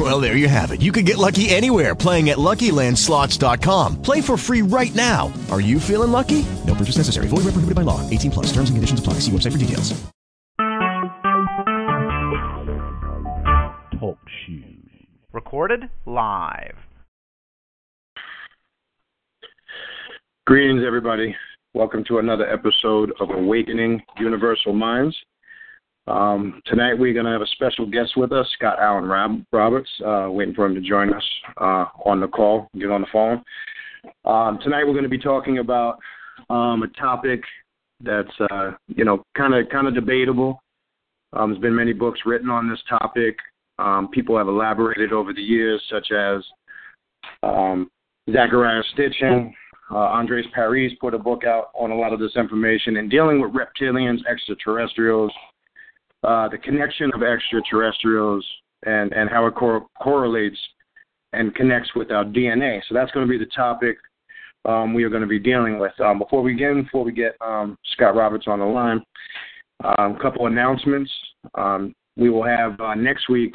Well, 0.00 0.18
there 0.18 0.34
you 0.34 0.48
have 0.48 0.70
it. 0.70 0.80
You 0.80 0.92
can 0.92 1.04
get 1.04 1.18
lucky 1.18 1.50
anywhere 1.50 1.94
playing 1.94 2.30
at 2.30 2.38
LuckyLandSlots.com. 2.38 4.00
Play 4.00 4.22
for 4.22 4.38
free 4.38 4.62
right 4.62 4.94
now. 4.94 5.30
Are 5.50 5.60
you 5.60 5.78
feeling 5.78 6.10
lucky? 6.10 6.46
No 6.66 6.74
purchase 6.74 6.96
necessary. 6.96 7.28
Void 7.28 7.44
where 7.44 7.52
prohibited 7.52 7.74
by 7.74 7.82
law. 7.82 8.00
18 8.08 8.30
plus. 8.30 8.46
Terms 8.46 8.70
and 8.70 8.78
conditions 8.78 8.98
apply. 8.98 9.14
See 9.20 9.30
website 9.30 9.52
for 9.52 9.58
details. 9.58 9.92
Talk 14.00 14.16
shoes. 14.46 14.64
Recorded 15.34 15.90
live. 16.06 16.76
Greetings, 20.46 20.82
everybody. 20.86 21.36
Welcome 21.74 22.04
to 22.04 22.20
another 22.20 22.50
episode 22.50 23.12
of 23.20 23.28
Awakening 23.28 24.00
Universal 24.18 24.72
Minds. 24.72 25.14
Um, 26.06 26.60
tonight, 26.66 26.94
we're 26.94 27.12
going 27.12 27.26
to 27.26 27.32
have 27.32 27.42
a 27.42 27.46
special 27.48 27.86
guest 27.86 28.16
with 28.16 28.32
us, 28.32 28.46
Scott 28.54 28.78
Alan 28.80 29.04
Rob- 29.04 29.44
Roberts, 29.52 29.90
uh, 30.04 30.28
waiting 30.30 30.54
for 30.54 30.66
him 30.66 30.74
to 30.74 30.80
join 30.80 31.12
us 31.12 31.24
uh, 31.60 31.86
on 32.04 32.20
the 32.20 32.28
call, 32.28 32.68
get 32.78 32.90
on 32.90 33.02
the 33.02 33.06
phone. 33.12 33.42
Um, 34.24 34.58
tonight, 34.62 34.84
we're 34.84 34.92
going 34.92 35.04
to 35.04 35.08
be 35.08 35.18
talking 35.18 35.58
about 35.58 35.98
um, 36.48 36.82
a 36.82 36.88
topic 36.98 37.42
that's, 38.02 38.32
uh, 38.50 38.72
you 38.88 39.04
know, 39.04 39.22
kind 39.36 39.54
of 39.54 39.68
kind 39.68 39.86
of 39.86 39.94
debatable. 39.94 40.62
Um, 41.32 41.50
there's 41.50 41.60
been 41.60 41.76
many 41.76 41.92
books 41.92 42.20
written 42.24 42.48
on 42.48 42.68
this 42.68 42.82
topic. 42.88 43.36
Um, 43.78 44.08
people 44.08 44.36
have 44.36 44.48
elaborated 44.48 45.12
over 45.12 45.32
the 45.32 45.42
years, 45.42 45.82
such 45.90 46.10
as 46.12 46.42
um, 47.42 47.90
Zecharia 48.28 48.82
Sitchin, 48.98 49.52
uh, 49.90 49.96
Andres 49.96 50.46
Paris 50.54 50.92
put 51.00 51.14
a 51.14 51.18
book 51.18 51.44
out 51.44 51.70
on 51.74 51.90
a 51.90 51.96
lot 51.96 52.12
of 52.12 52.20
this 52.20 52.36
information 52.36 52.96
and 52.96 53.10
dealing 53.10 53.40
with 53.40 53.52
reptilians, 53.52 54.18
extraterrestrials, 54.30 55.32
uh, 56.24 56.48
the 56.48 56.58
connection 56.58 57.10
of 57.14 57.22
extraterrestrials, 57.22 58.46
and, 58.84 59.12
and 59.12 59.28
how 59.28 59.46
it 59.46 59.54
cor- 59.54 59.86
correlates 60.02 60.58
and 61.32 61.54
connects 61.54 61.94
with 61.94 62.10
our 62.10 62.24
DNA. 62.24 62.80
So 62.88 62.94
that's 62.94 63.10
going 63.12 63.26
to 63.26 63.30
be 63.30 63.38
the 63.38 63.50
topic 63.54 63.96
um, 64.64 64.94
we 64.94 65.04
are 65.04 65.08
going 65.10 65.22
to 65.22 65.28
be 65.28 65.38
dealing 65.38 65.78
with. 65.78 65.92
Um, 66.00 66.18
before 66.18 66.42
we 66.42 66.52
begin, 66.52 66.82
before 66.82 67.04
we 67.04 67.12
get 67.12 67.36
um, 67.40 67.78
Scott 67.92 68.14
Roberts 68.14 68.46
on 68.46 68.58
the 68.58 68.64
line, 68.64 69.02
um, 69.84 70.16
a 70.16 70.18
couple 70.20 70.46
announcements. 70.46 71.10
Um, 71.54 71.94
we 72.16 72.28
will 72.28 72.44
have 72.44 72.78
uh, 72.80 72.94
next 72.94 73.28
week. 73.28 73.54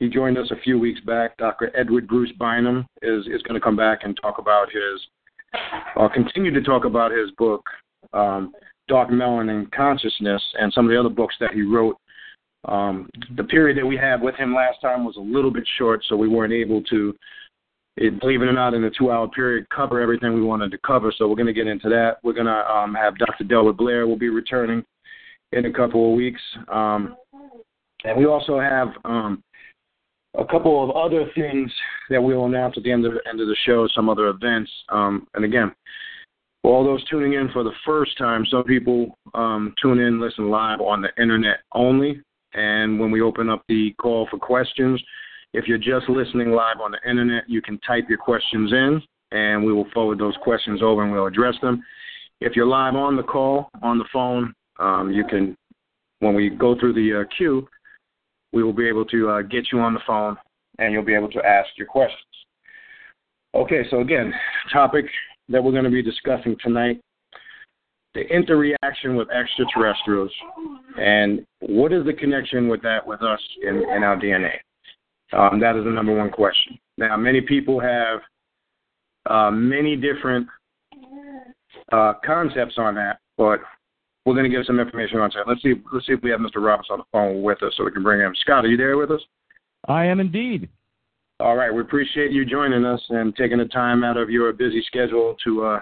He 0.00 0.08
joined 0.08 0.36
us 0.36 0.50
a 0.50 0.60
few 0.62 0.78
weeks 0.78 1.00
back. 1.00 1.36
Dr. 1.36 1.70
Edward 1.76 2.08
Bruce 2.08 2.32
Bynum 2.38 2.86
is 3.02 3.26
is 3.26 3.42
going 3.42 3.54
to 3.54 3.60
come 3.60 3.76
back 3.76 4.00
and 4.02 4.18
talk 4.20 4.38
about 4.38 4.68
his 4.72 5.00
I'll 5.96 6.08
continue 6.08 6.50
to 6.52 6.62
talk 6.62 6.84
about 6.84 7.10
his 7.12 7.30
book, 7.32 7.62
Dark 8.88 9.10
Melanin 9.10 9.70
Consciousness, 9.72 10.42
and 10.58 10.72
some 10.72 10.86
of 10.86 10.90
the 10.90 10.98
other 10.98 11.08
books 11.08 11.34
that 11.40 11.52
he 11.52 11.62
wrote. 11.62 11.96
Um, 12.66 13.08
the 13.36 13.44
period 13.44 13.76
that 13.78 13.86
we 13.86 13.96
had 13.96 14.22
with 14.22 14.34
him 14.36 14.54
last 14.54 14.80
time 14.80 15.04
was 15.04 15.16
a 15.16 15.20
little 15.20 15.50
bit 15.50 15.64
short, 15.78 16.04
so 16.08 16.16
we 16.16 16.28
weren't 16.28 16.52
able 16.52 16.82
to, 16.84 17.14
believe 17.96 18.42
it 18.42 18.46
or 18.46 18.52
not, 18.52 18.74
in 18.74 18.82
the 18.82 18.90
two-hour 18.96 19.28
period, 19.28 19.66
cover 19.74 20.00
everything 20.00 20.34
we 20.34 20.42
wanted 20.42 20.70
to 20.70 20.78
cover. 20.86 21.12
So 21.16 21.28
we're 21.28 21.36
going 21.36 21.46
to 21.46 21.52
get 21.52 21.66
into 21.66 21.88
that. 21.88 22.18
We're 22.22 22.34
going 22.34 22.46
to 22.46 22.70
um, 22.70 22.94
have 22.94 23.18
Dr. 23.18 23.44
Delbert 23.44 23.76
Blair 23.76 24.06
will 24.06 24.18
be 24.18 24.28
returning 24.28 24.84
in 25.52 25.66
a 25.66 25.72
couple 25.72 26.10
of 26.10 26.16
weeks, 26.16 26.40
um, 26.72 27.16
and 28.04 28.18
we 28.18 28.26
also 28.26 28.58
have 28.58 28.88
um, 29.04 29.42
a 30.38 30.44
couple 30.44 30.82
of 30.82 30.96
other 30.96 31.26
things 31.34 31.70
that 32.10 32.22
we'll 32.22 32.46
announce 32.46 32.74
at 32.76 32.84
the 32.84 32.92
end 32.92 33.04
of, 33.04 33.12
end 33.28 33.40
of 33.40 33.48
the 33.48 33.56
show, 33.66 33.86
some 33.94 34.08
other 34.08 34.28
events. 34.28 34.70
Um, 34.88 35.26
and 35.34 35.44
again, 35.44 35.72
for 36.62 36.72
all 36.72 36.84
those 36.84 37.04
tuning 37.08 37.34
in 37.34 37.50
for 37.52 37.64
the 37.64 37.72
first 37.84 38.16
time, 38.16 38.46
some 38.50 38.64
people 38.64 39.18
um, 39.34 39.74
tune 39.82 39.98
in, 39.98 40.20
listen 40.20 40.48
live 40.48 40.80
on 40.80 41.02
the 41.02 41.10
internet 41.20 41.58
only. 41.74 42.20
And 42.54 43.00
when 43.00 43.10
we 43.10 43.20
open 43.20 43.50
up 43.50 43.64
the 43.68 43.92
call 44.00 44.28
for 44.30 44.38
questions, 44.38 45.02
if 45.54 45.66
you're 45.66 45.78
just 45.78 46.08
listening 46.08 46.52
live 46.52 46.80
on 46.80 46.92
the 46.92 47.10
internet, 47.10 47.44
you 47.48 47.60
can 47.60 47.78
type 47.80 48.04
your 48.08 48.18
questions 48.18 48.72
in, 48.72 49.02
and 49.32 49.64
we 49.64 49.72
will 49.72 49.88
forward 49.92 50.18
those 50.18 50.36
questions 50.42 50.82
over 50.82 51.02
and 51.02 51.12
we'll 51.12 51.26
address 51.26 51.54
them. 51.62 51.82
If 52.40 52.54
you're 52.54 52.66
live 52.66 52.94
on 52.94 53.16
the 53.16 53.22
call, 53.22 53.68
on 53.82 53.98
the 53.98 54.04
phone, 54.12 54.54
um, 54.78 55.10
you 55.10 55.24
can, 55.24 55.56
when 56.20 56.34
we 56.34 56.50
go 56.50 56.78
through 56.78 56.94
the 56.94 57.20
uh, 57.20 57.36
queue, 57.36 57.66
we 58.52 58.62
will 58.62 58.72
be 58.72 58.88
able 58.88 59.04
to 59.06 59.28
uh, 59.28 59.42
get 59.42 59.66
you 59.72 59.80
on 59.80 59.94
the 59.94 60.00
phone 60.06 60.36
and 60.78 60.92
you'll 60.92 61.04
be 61.04 61.14
able 61.14 61.30
to 61.30 61.44
ask 61.44 61.68
your 61.76 61.86
questions. 61.86 62.20
Okay, 63.54 63.82
so 63.90 64.00
again, 64.00 64.32
topic 64.72 65.04
that 65.48 65.62
we're 65.62 65.72
going 65.72 65.84
to 65.84 65.90
be 65.90 66.02
discussing 66.02 66.56
tonight 66.62 67.00
the 68.14 68.20
interreaction 68.20 69.16
with 69.16 69.28
extraterrestrials 69.30 70.30
and 70.98 71.44
what 71.60 71.92
is 71.92 72.04
the 72.04 72.12
connection 72.12 72.68
with 72.68 72.82
that 72.82 73.06
with 73.06 73.22
us 73.22 73.40
in, 73.62 73.76
in 73.76 74.02
our 74.02 74.16
DNA? 74.16 74.52
Um, 75.32 75.60
that 75.60 75.76
is 75.76 75.84
the 75.84 75.90
number 75.90 76.14
one 76.14 76.30
question. 76.30 76.78
Now, 76.98 77.16
many 77.16 77.40
people 77.40 77.80
have 77.80 78.20
uh, 79.30 79.50
many 79.50 79.96
different 79.96 80.46
uh, 81.90 82.14
concepts 82.24 82.74
on 82.76 82.94
that, 82.96 83.18
but 83.38 83.60
we're 84.26 84.34
going 84.34 84.48
to 84.48 84.54
give 84.54 84.66
some 84.66 84.78
information 84.78 85.18
on 85.18 85.30
that. 85.34 85.48
Let's 85.48 85.62
see. 85.62 85.74
Let's 85.92 86.06
see 86.06 86.12
if 86.12 86.22
we 86.22 86.30
have 86.30 86.40
Mr. 86.40 86.56
Roberts 86.56 86.88
on 86.90 86.98
the 86.98 87.04
phone 87.12 87.42
with 87.42 87.62
us, 87.62 87.72
so 87.76 87.84
we 87.84 87.92
can 87.92 88.02
bring 88.02 88.20
him. 88.20 88.34
Scott, 88.40 88.64
are 88.64 88.68
you 88.68 88.76
there 88.76 88.98
with 88.98 89.10
us? 89.10 89.20
I 89.88 90.04
am 90.04 90.20
indeed. 90.20 90.68
All 91.42 91.56
right. 91.56 91.74
We 91.74 91.80
appreciate 91.80 92.30
you 92.30 92.44
joining 92.44 92.84
us 92.84 93.02
and 93.08 93.34
taking 93.34 93.58
the 93.58 93.64
time 93.64 94.04
out 94.04 94.16
of 94.16 94.30
your 94.30 94.52
busy 94.52 94.80
schedule 94.86 95.34
to 95.42 95.64
uh, 95.64 95.80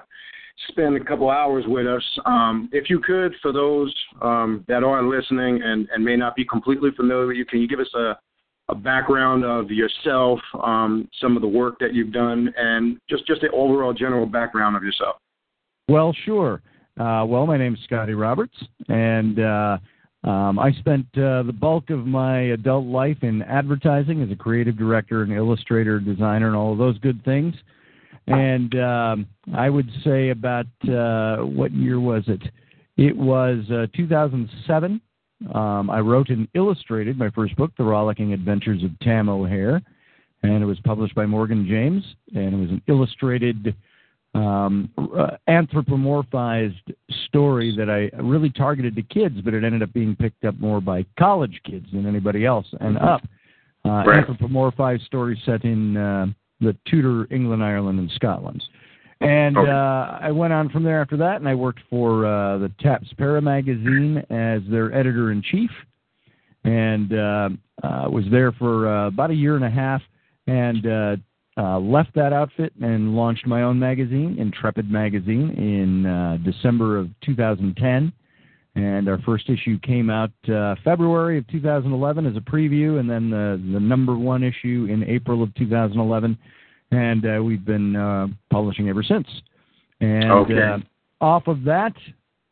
spend 0.68 0.96
a 0.96 1.04
couple 1.04 1.28
hours 1.28 1.66
with 1.68 1.86
us. 1.86 2.02
Um, 2.24 2.70
if 2.72 2.88
you 2.88 2.98
could, 2.98 3.34
for 3.42 3.52
those 3.52 3.94
um, 4.22 4.64
that 4.68 4.82
are 4.82 5.02
listening 5.02 5.60
and, 5.62 5.86
and 5.92 6.02
may 6.02 6.16
not 6.16 6.34
be 6.34 6.46
completely 6.46 6.88
familiar 6.96 7.26
with 7.26 7.36
you, 7.36 7.44
can 7.44 7.60
you 7.60 7.68
give 7.68 7.78
us 7.78 7.92
a, 7.94 8.18
a 8.70 8.74
background 8.74 9.44
of 9.44 9.70
yourself, 9.70 10.40
um, 10.64 11.06
some 11.20 11.36
of 11.36 11.42
the 11.42 11.48
work 11.48 11.74
that 11.78 11.92
you've 11.92 12.12
done, 12.12 12.50
and 12.56 12.98
just 13.10 13.26
just 13.26 13.42
the 13.42 13.50
overall 13.50 13.92
general 13.92 14.24
background 14.24 14.76
of 14.76 14.82
yourself? 14.82 15.16
Well, 15.90 16.16
sure. 16.24 16.62
Uh, 16.98 17.26
well, 17.26 17.46
my 17.46 17.58
name's 17.58 17.80
Scotty 17.84 18.14
Roberts, 18.14 18.56
and 18.88 19.38
uh, 19.38 19.76
um, 20.24 20.58
I 20.58 20.72
spent 20.72 21.06
uh, 21.16 21.42
the 21.44 21.54
bulk 21.58 21.90
of 21.90 22.06
my 22.06 22.40
adult 22.40 22.86
life 22.86 23.18
in 23.22 23.42
advertising 23.42 24.22
as 24.22 24.30
a 24.30 24.36
creative 24.36 24.76
director 24.76 25.22
and 25.22 25.32
illustrator, 25.32 25.98
designer, 25.98 26.48
and 26.48 26.56
all 26.56 26.72
of 26.72 26.78
those 26.78 26.98
good 26.98 27.24
things. 27.24 27.54
And 28.26 28.78
um, 28.78 29.26
I 29.54 29.70
would 29.70 29.90
say 30.04 30.28
about 30.28 30.66
uh, 30.88 31.38
what 31.38 31.72
year 31.72 31.98
was 32.00 32.22
it? 32.26 32.42
It 32.96 33.16
was 33.16 33.64
uh, 33.70 33.86
2007. 33.96 35.00
Um, 35.54 35.88
I 35.88 36.00
wrote 36.00 36.28
and 36.28 36.46
illustrated 36.54 37.18
my 37.18 37.30
first 37.30 37.56
book, 37.56 37.72
The 37.78 37.84
Rollicking 37.84 38.34
Adventures 38.34 38.84
of 38.84 38.90
Tam 39.00 39.30
O'Hare, 39.30 39.80
and 40.42 40.62
it 40.62 40.66
was 40.66 40.78
published 40.84 41.14
by 41.14 41.24
Morgan 41.24 41.66
James, 41.66 42.04
and 42.34 42.54
it 42.54 42.58
was 42.58 42.70
an 42.70 42.82
illustrated 42.88 43.74
um, 44.34 44.90
uh, 44.96 45.36
anthropomorphized 45.48 46.94
story 47.26 47.74
that 47.76 47.90
I 47.90 48.14
really 48.22 48.50
targeted 48.50 48.94
to 48.96 49.02
kids, 49.02 49.40
but 49.40 49.54
it 49.54 49.64
ended 49.64 49.82
up 49.82 49.92
being 49.92 50.14
picked 50.14 50.44
up 50.44 50.58
more 50.60 50.80
by 50.80 51.04
college 51.18 51.60
kids 51.64 51.86
than 51.92 52.06
anybody 52.06 52.44
else 52.46 52.66
and 52.80 52.98
up. 52.98 53.22
Uh, 53.84 53.88
Right. 54.06 54.26
Anthropomorphized 54.26 55.06
story 55.06 55.40
set 55.46 55.64
in 55.64 55.96
uh, 55.96 56.26
the 56.60 56.76
Tudor 56.86 57.26
England, 57.30 57.64
Ireland, 57.64 57.98
and 57.98 58.10
Scotland. 58.10 58.62
And 59.22 59.56
Okay. 59.56 59.70
uh, 59.70 60.18
I 60.20 60.30
went 60.30 60.52
on 60.52 60.68
from 60.68 60.82
there 60.82 61.00
after 61.00 61.16
that, 61.16 61.36
and 61.36 61.48
I 61.48 61.54
worked 61.54 61.80
for 61.88 62.26
uh, 62.26 62.58
the 62.58 62.70
TAPS 62.78 63.08
ParaMagazine 63.18 64.18
as 64.30 64.62
their 64.70 64.94
editor 64.94 65.32
in 65.32 65.42
chief, 65.42 65.70
and 66.64 67.12
uh, 67.12 67.48
uh, 67.82 68.08
was 68.10 68.24
there 68.30 68.52
for 68.52 68.86
uh, 68.86 69.06
about 69.08 69.30
a 69.30 69.34
year 69.34 69.56
and 69.56 69.64
a 69.64 69.70
half, 69.70 70.02
and 70.46 70.86
uh, 70.86 71.16
uh, 71.60 71.78
left 71.78 72.14
that 72.14 72.32
outfit 72.32 72.72
and 72.80 73.14
launched 73.14 73.46
my 73.46 73.62
own 73.62 73.78
magazine, 73.78 74.36
Intrepid 74.38 74.90
Magazine, 74.90 75.50
in 75.50 76.06
uh, 76.06 76.38
December 76.42 76.96
of 76.98 77.08
2010. 77.24 78.12
And 78.76 79.08
our 79.08 79.18
first 79.18 79.50
issue 79.50 79.78
came 79.80 80.08
out 80.08 80.30
uh, 80.48 80.76
February 80.84 81.36
of 81.38 81.46
2011 81.48 82.24
as 82.24 82.36
a 82.36 82.40
preview, 82.40 82.98
and 83.00 83.10
then 83.10 83.28
the, 83.28 83.60
the 83.72 83.80
number 83.80 84.16
one 84.16 84.42
issue 84.42 84.86
in 84.88 85.04
April 85.04 85.42
of 85.42 85.54
2011. 85.56 86.38
And 86.92 87.26
uh, 87.26 87.42
we've 87.42 87.64
been 87.64 87.94
uh, 87.94 88.28
publishing 88.50 88.88
ever 88.88 89.02
since. 89.02 89.26
And 90.00 90.30
Okay. 90.30 90.58
uh, 90.58 90.78
off 91.20 91.46
of 91.46 91.62
that, 91.64 91.92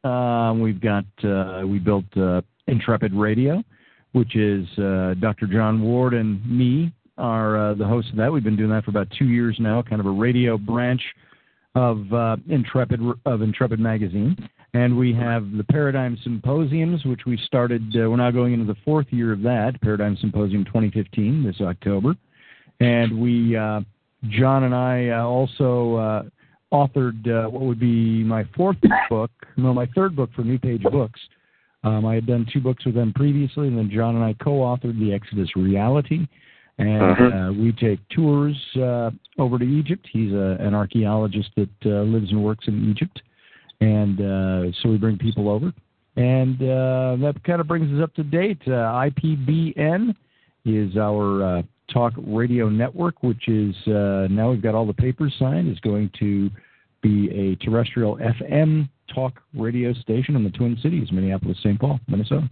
uh, 0.04 0.52
we've 0.54 0.80
got 0.80 1.04
uh, 1.24 1.62
we 1.66 1.78
built 1.78 2.04
uh, 2.16 2.42
Intrepid 2.66 3.14
Radio, 3.14 3.64
which 4.12 4.36
is 4.36 4.66
uh, 4.78 5.14
Dr. 5.20 5.46
John 5.46 5.80
Ward 5.80 6.14
and 6.14 6.44
me 6.46 6.92
are 7.18 7.70
uh, 7.70 7.74
the 7.74 7.86
hosts 7.86 8.10
of 8.10 8.16
that. 8.16 8.32
We've 8.32 8.44
been 8.44 8.56
doing 8.56 8.70
that 8.70 8.84
for 8.84 8.90
about 8.90 9.08
two 9.18 9.26
years 9.26 9.56
now, 9.58 9.82
kind 9.82 10.00
of 10.00 10.06
a 10.06 10.10
radio 10.10 10.56
branch 10.56 11.02
of 11.74 12.12
uh, 12.12 12.36
Intrepid 12.48 13.00
of 13.26 13.42
Intrepid 13.42 13.78
magazine, 13.78 14.36
and 14.74 14.96
we 14.96 15.12
have 15.14 15.52
the 15.52 15.64
Paradigm 15.64 16.18
Symposiums, 16.22 17.04
which 17.04 17.20
we 17.26 17.36
started. 17.44 17.82
Uh, 17.94 18.10
we're 18.10 18.16
now 18.16 18.30
going 18.30 18.52
into 18.52 18.66
the 18.66 18.78
fourth 18.84 19.06
year 19.10 19.32
of 19.32 19.42
that 19.42 19.80
Paradigm 19.82 20.16
Symposium 20.20 20.64
2015 20.64 21.44
this 21.44 21.60
October, 21.60 22.14
and 22.80 23.20
we 23.20 23.56
uh, 23.56 23.80
John 24.30 24.64
and 24.64 24.74
I 24.74 25.08
uh, 25.08 25.24
also 25.24 25.94
uh, 25.94 26.22
authored 26.72 27.50
what 27.50 27.62
would 27.62 27.80
be 27.80 28.24
my 28.24 28.44
fourth 28.56 28.78
book, 29.10 29.30
no, 29.56 29.72
my 29.74 29.86
third 29.94 30.16
book 30.16 30.30
for 30.34 30.42
New 30.42 30.58
Page 30.58 30.82
Books. 30.82 31.20
Um, 31.84 32.04
I 32.04 32.14
had 32.14 32.26
done 32.26 32.46
two 32.52 32.60
books 32.60 32.84
with 32.84 32.94
them 32.94 33.12
previously, 33.12 33.68
and 33.68 33.78
then 33.78 33.90
John 33.90 34.16
and 34.16 34.24
I 34.24 34.34
co-authored 34.42 34.98
the 34.98 35.12
Exodus 35.12 35.48
Reality, 35.54 36.26
and 36.78 37.02
Uh-huh. 37.02 37.24
uh, 37.24 37.52
we 37.52 37.72
take 37.72 37.98
tours 38.10 38.56
uh, 38.76 39.10
over 39.38 39.58
to 39.58 39.64
Egypt. 39.64 40.06
He's 40.12 40.32
a, 40.32 40.56
an 40.60 40.74
archaeologist 40.74 41.50
that 41.56 41.68
uh, 41.86 42.02
lives 42.02 42.30
and 42.30 42.42
works 42.42 42.66
in 42.68 42.90
Egypt, 42.90 43.20
and 43.80 44.20
uh, 44.20 44.72
so 44.82 44.88
we 44.88 44.96
bring 44.98 45.18
people 45.18 45.48
over, 45.48 45.72
and 46.16 46.56
uh, 46.62 47.16
that 47.24 47.34
kind 47.44 47.60
of 47.60 47.66
brings 47.66 47.92
us 47.92 48.02
up 48.02 48.14
to 48.14 48.22
date. 48.24 48.60
Uh, 48.66 48.70
IPBN 49.10 50.14
is 50.64 50.96
our 50.96 51.42
uh, 51.58 51.62
talk 51.92 52.12
radio 52.26 52.68
network, 52.68 53.22
which 53.22 53.48
is 53.48 53.74
uh, 53.86 54.26
now 54.30 54.50
we've 54.50 54.62
got 54.62 54.74
all 54.74 54.86
the 54.86 54.92
papers 54.92 55.34
signed. 55.38 55.70
is 55.70 55.80
going 55.80 56.10
to 56.18 56.50
be 57.02 57.30
a 57.30 57.56
terrestrial 57.64 58.16
FM 58.18 58.88
talk 59.14 59.40
radio 59.54 59.92
station 59.94 60.36
in 60.36 60.44
the 60.44 60.50
Twin 60.50 60.76
Cities, 60.82 61.10
Minneapolis, 61.12 61.56
St. 61.62 61.78
Paul, 61.80 61.98
Minnesota. 62.08 62.50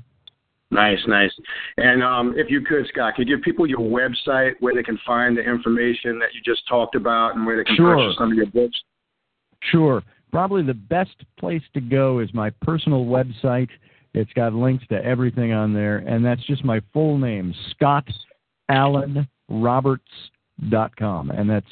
Nice, 0.70 0.98
nice. 1.06 1.30
And 1.76 2.02
um, 2.02 2.34
if 2.36 2.50
you 2.50 2.60
could, 2.60 2.86
Scott, 2.88 3.14
could 3.14 3.28
you 3.28 3.36
give 3.36 3.44
people 3.44 3.66
your 3.66 3.78
website 3.78 4.54
where 4.60 4.74
they 4.74 4.82
can 4.82 4.98
find 5.06 5.36
the 5.36 5.42
information 5.42 6.18
that 6.18 6.34
you 6.34 6.40
just 6.44 6.66
talked 6.68 6.96
about 6.96 7.36
and 7.36 7.46
where 7.46 7.56
they 7.56 7.64
can 7.64 7.76
Sure. 7.76 7.96
purchase 7.96 8.16
some 8.18 8.32
of 8.32 8.36
your 8.36 8.46
books? 8.46 8.76
Sure. 9.70 10.02
Probably 10.32 10.62
the 10.62 10.74
best 10.74 11.14
place 11.38 11.62
to 11.74 11.80
go 11.80 12.18
is 12.18 12.34
my 12.34 12.50
personal 12.62 13.04
website. 13.04 13.68
It's 14.12 14.32
got 14.32 14.54
links 14.54 14.84
to 14.88 15.02
everything 15.04 15.52
on 15.52 15.72
there, 15.72 15.98
and 15.98 16.24
that's 16.24 16.44
just 16.46 16.64
my 16.64 16.80
full 16.92 17.16
name, 17.18 17.54
Scott 17.70 18.08
Alan 18.68 19.28
Roberts 19.48 20.02
dot 20.68 20.94
com, 20.96 21.30
And 21.30 21.48
that's 21.48 21.66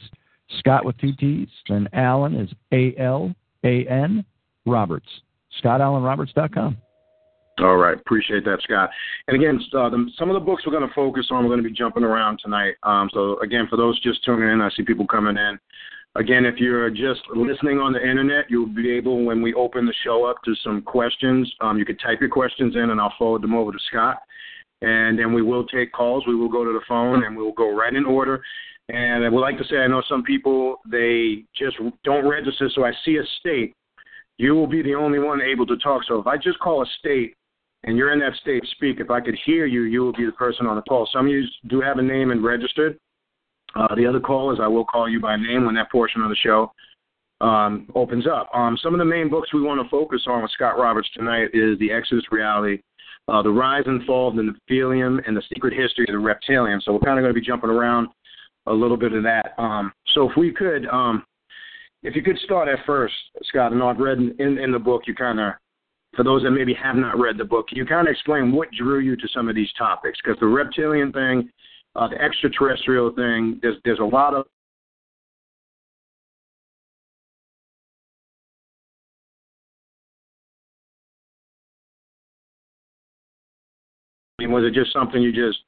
Scott 0.58 0.84
with 0.84 0.96
two 0.98 1.12
T's, 1.14 1.48
and 1.68 1.88
Alan 1.94 2.34
is 2.36 2.50
A 2.72 2.94
L 2.98 3.34
A 3.64 3.86
N 3.86 4.24
Roberts. 4.66 5.08
ScottAlanRoberts.com. 5.62 6.76
All 7.60 7.76
right, 7.76 7.96
appreciate 7.96 8.44
that, 8.46 8.58
Scott. 8.62 8.90
And 9.28 9.36
again, 9.36 9.60
uh, 9.78 9.88
the, 9.88 10.10
some 10.18 10.28
of 10.28 10.34
the 10.34 10.44
books 10.44 10.64
we're 10.66 10.72
going 10.72 10.88
to 10.88 10.94
focus 10.94 11.28
on, 11.30 11.44
we're 11.44 11.50
going 11.50 11.62
to 11.62 11.68
be 11.68 11.74
jumping 11.74 12.02
around 12.02 12.40
tonight. 12.42 12.74
Um, 12.82 13.08
so 13.12 13.38
again, 13.40 13.68
for 13.70 13.76
those 13.76 14.00
just 14.00 14.24
tuning 14.24 14.48
in, 14.48 14.60
I 14.60 14.70
see 14.70 14.82
people 14.82 15.06
coming 15.06 15.36
in. 15.36 15.58
Again, 16.16 16.44
if 16.44 16.56
you're 16.58 16.90
just 16.90 17.20
listening 17.34 17.78
on 17.78 17.92
the 17.92 18.00
internet, 18.00 18.46
you'll 18.48 18.66
be 18.66 18.90
able, 18.90 19.24
when 19.24 19.40
we 19.40 19.54
open 19.54 19.86
the 19.86 19.94
show 20.04 20.24
up 20.24 20.36
to 20.44 20.54
some 20.64 20.82
questions, 20.82 21.52
um, 21.60 21.78
you 21.78 21.84
could 21.84 22.00
type 22.00 22.20
your 22.20 22.30
questions 22.30 22.74
in, 22.74 22.90
and 22.90 23.00
I'll 23.00 23.14
forward 23.18 23.42
them 23.42 23.54
over 23.54 23.70
to 23.70 23.78
Scott. 23.88 24.18
And 24.82 25.18
then 25.18 25.32
we 25.32 25.42
will 25.42 25.66
take 25.66 25.92
calls. 25.92 26.24
We 26.26 26.34
will 26.34 26.48
go 26.48 26.64
to 26.64 26.72
the 26.72 26.84
phone, 26.88 27.24
and 27.24 27.36
we'll 27.36 27.52
go 27.52 27.74
right 27.74 27.94
in 27.94 28.04
order. 28.04 28.42
And 28.88 29.24
I 29.24 29.28
would 29.28 29.40
like 29.40 29.58
to 29.58 29.64
say, 29.64 29.76
I 29.76 29.86
know 29.86 30.02
some 30.08 30.22
people 30.22 30.76
they 30.88 31.44
just 31.56 31.76
don't 32.04 32.28
register. 32.28 32.68
So 32.74 32.84
I 32.84 32.92
see 33.04 33.16
a 33.16 33.24
state, 33.40 33.74
you 34.38 34.54
will 34.54 34.66
be 34.66 34.82
the 34.82 34.94
only 34.94 35.18
one 35.18 35.40
able 35.40 35.66
to 35.66 35.76
talk. 35.78 36.02
So 36.06 36.18
if 36.18 36.26
I 36.26 36.36
just 36.36 36.58
call 36.58 36.82
a 36.82 36.86
state 36.98 37.34
and 37.84 37.96
you're 37.96 38.12
in 38.12 38.18
that 38.20 38.34
state, 38.40 38.64
speak. 38.72 39.00
If 39.00 39.10
I 39.10 39.20
could 39.20 39.38
hear 39.44 39.66
you, 39.66 39.82
you 39.82 40.00
will 40.00 40.12
be 40.12 40.26
the 40.26 40.32
person 40.32 40.66
on 40.66 40.76
the 40.76 40.82
call. 40.82 41.08
Some 41.12 41.26
of 41.26 41.32
you 41.32 41.44
do 41.68 41.80
have 41.80 41.98
a 41.98 42.02
name 42.02 42.30
and 42.30 42.42
registered. 42.42 42.98
Uh, 43.76 43.94
the 43.94 44.06
other 44.06 44.20
call 44.20 44.44
callers, 44.44 44.58
I 44.62 44.68
will 44.68 44.84
call 44.84 45.08
you 45.08 45.20
by 45.20 45.36
name 45.36 45.66
when 45.66 45.74
that 45.74 45.90
portion 45.90 46.22
of 46.22 46.28
the 46.28 46.36
show 46.36 46.72
um, 47.40 47.88
opens 47.94 48.26
up. 48.26 48.48
Um, 48.54 48.78
some 48.82 48.94
of 48.94 48.98
the 48.98 49.04
main 49.04 49.28
books 49.28 49.52
we 49.52 49.62
want 49.62 49.82
to 49.82 49.88
focus 49.90 50.22
on 50.26 50.42
with 50.42 50.50
Scott 50.52 50.78
Roberts 50.78 51.08
tonight 51.14 51.48
is 51.52 51.78
The 51.78 51.92
Exodus 51.92 52.24
Reality, 52.30 52.80
uh, 53.28 53.42
The 53.42 53.50
Rise 53.50 53.84
and 53.86 54.04
Fall 54.06 54.28
of 54.28 54.36
the 54.36 54.42
Nephilim, 54.42 55.20
and 55.26 55.36
The 55.36 55.42
Secret 55.52 55.74
History 55.74 56.06
of 56.08 56.12
the 56.12 56.18
Reptilian. 56.18 56.80
So 56.80 56.92
we're 56.92 57.00
kind 57.00 57.18
of 57.18 57.22
going 57.22 57.34
to 57.34 57.40
be 57.40 57.44
jumping 57.44 57.70
around 57.70 58.08
a 58.66 58.72
little 58.72 58.96
bit 58.96 59.12
of 59.12 59.22
that. 59.24 59.54
Um, 59.58 59.92
so 60.14 60.30
if 60.30 60.36
we 60.36 60.52
could, 60.52 60.86
um, 60.86 61.24
if 62.02 62.14
you 62.14 62.22
could 62.22 62.38
start 62.38 62.68
at 62.68 62.84
first, 62.86 63.14
Scott, 63.42 63.72
and 63.72 63.82
I've 63.82 63.98
read 63.98 64.18
in, 64.18 64.34
in, 64.38 64.58
in 64.58 64.72
the 64.72 64.78
book, 64.78 65.02
you 65.06 65.14
kind 65.14 65.40
of 65.40 65.54
for 66.16 66.22
those 66.22 66.42
that 66.42 66.50
maybe 66.50 66.74
have 66.74 66.96
not 66.96 67.18
read 67.18 67.38
the 67.38 67.44
book, 67.44 67.68
can 67.68 67.78
you 67.78 67.86
kind 67.86 68.06
of 68.06 68.12
explain 68.12 68.52
what 68.52 68.70
drew 68.72 69.00
you 69.00 69.16
to 69.16 69.28
some 69.32 69.48
of 69.48 69.54
these 69.54 69.72
topics? 69.76 70.18
Because 70.22 70.38
the 70.40 70.46
reptilian 70.46 71.12
thing, 71.12 71.50
uh, 71.96 72.08
the 72.08 72.20
extraterrestrial 72.20 73.12
thing, 73.14 73.58
there's 73.62 73.76
there's 73.84 73.98
a 73.98 74.04
lot 74.04 74.34
of 74.34 74.46
I 84.38 84.42
mean, 84.42 84.52
was 84.52 84.64
it 84.64 84.74
just 84.74 84.92
something 84.92 85.22
you 85.22 85.32
just 85.32 85.58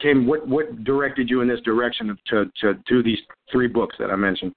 came? 0.00 0.26
What 0.26 0.46
what 0.46 0.84
directed 0.84 1.30
you 1.30 1.42
in 1.42 1.48
this 1.48 1.60
direction 1.60 2.16
to 2.28 2.50
to 2.60 2.74
do 2.86 3.02
these 3.02 3.18
three 3.52 3.68
books 3.68 3.96
that 3.98 4.10
I 4.10 4.16
mentioned? 4.16 4.54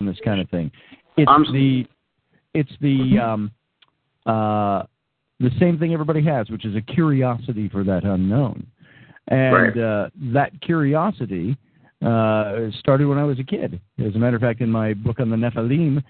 And 0.00 0.08
this 0.08 0.18
kind 0.24 0.40
of 0.40 0.48
thing. 0.50 0.70
It's 1.16 1.28
I'm- 1.30 1.44
the 1.52 1.86
it's 2.54 2.70
the 2.80 3.18
um, 3.18 3.50
uh, 4.26 4.84
the 5.40 5.50
same 5.60 5.78
thing 5.78 5.92
everybody 5.92 6.22
has, 6.24 6.50
which 6.50 6.64
is 6.64 6.74
a 6.76 6.80
curiosity 6.80 7.68
for 7.68 7.84
that 7.84 8.04
unknown, 8.04 8.66
and 9.28 9.54
Right. 9.54 9.76
uh, 9.78 10.10
that 10.32 10.60
curiosity 10.60 11.56
uh, 12.04 12.70
started 12.78 13.06
when 13.06 13.18
I 13.18 13.24
was 13.24 13.38
a 13.38 13.44
kid. 13.44 13.80
As 13.98 14.14
a 14.14 14.18
matter 14.18 14.36
of 14.36 14.42
fact, 14.42 14.60
in 14.60 14.70
my 14.70 14.94
book 14.94 15.18
on 15.20 15.30
the 15.30 15.36
Nephilim, 15.36 16.02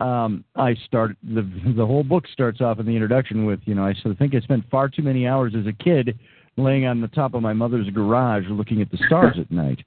um, 0.00 0.44
I 0.56 0.74
start 0.74 1.16
the 1.22 1.42
the 1.76 1.86
whole 1.86 2.04
book 2.04 2.26
starts 2.32 2.60
off 2.60 2.80
in 2.80 2.86
the 2.86 2.92
introduction 2.92 3.46
with 3.46 3.60
you 3.64 3.74
know 3.74 3.84
I 3.84 3.94
sort 3.94 4.06
of 4.12 4.18
think 4.18 4.34
I 4.34 4.40
spent 4.40 4.68
far 4.70 4.88
too 4.88 5.02
many 5.02 5.26
hours 5.26 5.54
as 5.56 5.66
a 5.66 5.72
kid 5.72 6.18
laying 6.56 6.86
on 6.86 7.00
the 7.00 7.08
top 7.08 7.34
of 7.34 7.42
my 7.42 7.52
mother's 7.52 7.88
garage 7.90 8.44
looking 8.48 8.80
at 8.82 8.90
the 8.90 8.98
stars 9.06 9.36
at 9.40 9.50
night, 9.50 9.78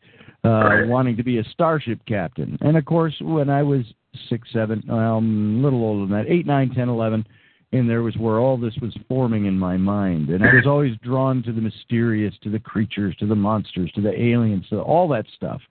uh, 0.45 0.49
Right. 0.49 0.87
wanting 0.87 1.17
to 1.17 1.23
be 1.23 1.39
a 1.39 1.43
starship 1.45 1.99
captain. 2.07 2.57
And 2.61 2.77
of 2.77 2.85
course, 2.85 3.15
when 3.21 3.49
I 3.49 3.63
was 3.63 3.83
six, 4.29 4.47
seven, 4.53 4.83
well, 4.87 5.17
I'm 5.17 5.59
a 5.59 5.63
little 5.63 5.83
older 5.83 6.05
than 6.05 6.23
that, 6.23 6.31
eight, 6.31 6.45
nine, 6.45 6.69
ten, 6.73 6.89
eleven, 6.89 7.25
and 7.71 7.89
there 7.89 8.01
was 8.01 8.15
where 8.17 8.39
all 8.39 8.57
this 8.57 8.75
was 8.81 8.95
forming 9.07 9.45
in 9.45 9.57
my 9.57 9.77
mind. 9.77 10.29
And 10.29 10.43
I 10.43 10.53
was 10.55 10.65
always 10.67 10.95
drawn 11.03 11.43
to 11.43 11.51
the 11.51 11.61
mysterious, 11.61 12.33
to 12.43 12.49
the 12.49 12.59
creatures, 12.59 13.15
to 13.17 13.27
the 13.27 13.35
monsters, 13.35 13.91
to 13.93 14.01
the 14.01 14.19
aliens, 14.19 14.67
to 14.69 14.79
all 14.79 15.07
that 15.09 15.25
stuff. 15.35 15.61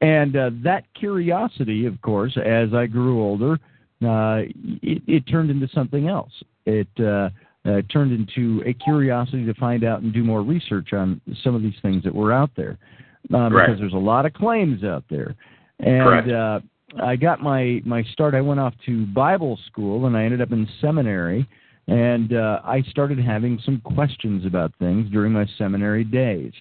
And 0.00 0.34
uh, 0.36 0.50
that 0.64 0.84
curiosity, 0.94 1.86
of 1.86 2.00
course, 2.02 2.36
as 2.44 2.74
I 2.74 2.86
grew 2.86 3.22
older, 3.22 3.52
uh, 4.04 4.42
it, 4.82 5.02
it 5.06 5.20
turned 5.28 5.50
into 5.50 5.68
something 5.68 6.08
else. 6.08 6.32
It 6.66 6.88
uh, 6.98 7.30
uh, 7.64 7.82
turned 7.92 8.10
into 8.10 8.60
a 8.66 8.72
curiosity 8.72 9.46
to 9.46 9.54
find 9.54 9.84
out 9.84 10.02
and 10.02 10.12
do 10.12 10.24
more 10.24 10.42
research 10.42 10.92
on 10.92 11.20
some 11.44 11.54
of 11.54 11.62
these 11.62 11.76
things 11.82 12.02
that 12.02 12.12
were 12.12 12.32
out 12.32 12.50
there, 12.56 12.78
Right. 13.30 13.50
because 13.50 13.78
there's 13.78 13.92
a 13.92 13.96
lot 13.96 14.26
of 14.26 14.32
claims 14.34 14.84
out 14.84 15.04
there. 15.08 15.34
And 15.80 16.02
Correct. 16.02 16.28
uh, 16.30 16.60
I 17.02 17.16
got 17.16 17.40
my 17.40 17.80
my 17.84 18.02
start. 18.12 18.34
I 18.34 18.40
went 18.40 18.60
off 18.60 18.74
to 18.86 19.06
Bible 19.06 19.58
school, 19.66 20.06
and 20.06 20.16
I 20.16 20.24
ended 20.24 20.40
up 20.40 20.52
in 20.52 20.68
seminary. 20.80 21.48
And 21.88 22.32
uh, 22.32 22.60
I 22.64 22.82
started 22.82 23.18
having 23.18 23.58
some 23.64 23.80
questions 23.80 24.46
about 24.46 24.72
things 24.78 25.10
during 25.10 25.32
my 25.32 25.46
seminary 25.58 26.04
days, 26.04 26.52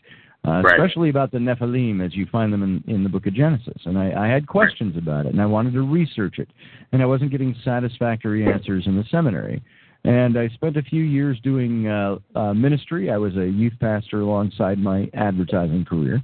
uh, 0.48 0.62
Right. 0.64 0.74
especially 0.74 1.10
about 1.10 1.32
the 1.32 1.38
Nephilim 1.38 2.04
as 2.04 2.16
you 2.16 2.26
find 2.32 2.52
them 2.52 2.64
in, 2.64 2.84
in 2.92 3.04
the 3.04 3.10
book 3.10 3.28
of 3.28 3.36
Genesis. 3.36 3.86
And 3.86 4.00
I, 4.00 4.26
I 4.26 4.28
had 4.28 4.48
questions 4.48 4.98
about 4.98 5.28
it, 5.28 5.34
and 5.34 5.40
I 5.42 5.46
wanted 5.46 5.74
to 5.74 5.84
research 5.84 6.40
it. 6.40 6.50
And 6.92 7.04
I 7.04 7.06
wasn't 7.06 7.30
getting 7.30 7.56
satisfactory 7.64 8.52
answers 8.52 8.88
in 8.88 8.98
the 8.98 9.04
seminary. 9.12 9.62
And 10.04 10.40
I 10.40 10.48
spent 10.50 10.78
a 10.78 10.82
few 10.82 11.04
years 11.04 11.40
doing 11.44 11.88
uh, 11.88 12.16
uh, 12.36 12.56
ministry. 12.56 13.12
I 13.12 13.18
was 13.18 13.38
a 13.38 13.46
youth 13.48 13.74
pastor 13.80 14.22
alongside 14.22 14.80
my 14.80 15.08
advertising 15.14 15.86
career. 15.86 16.20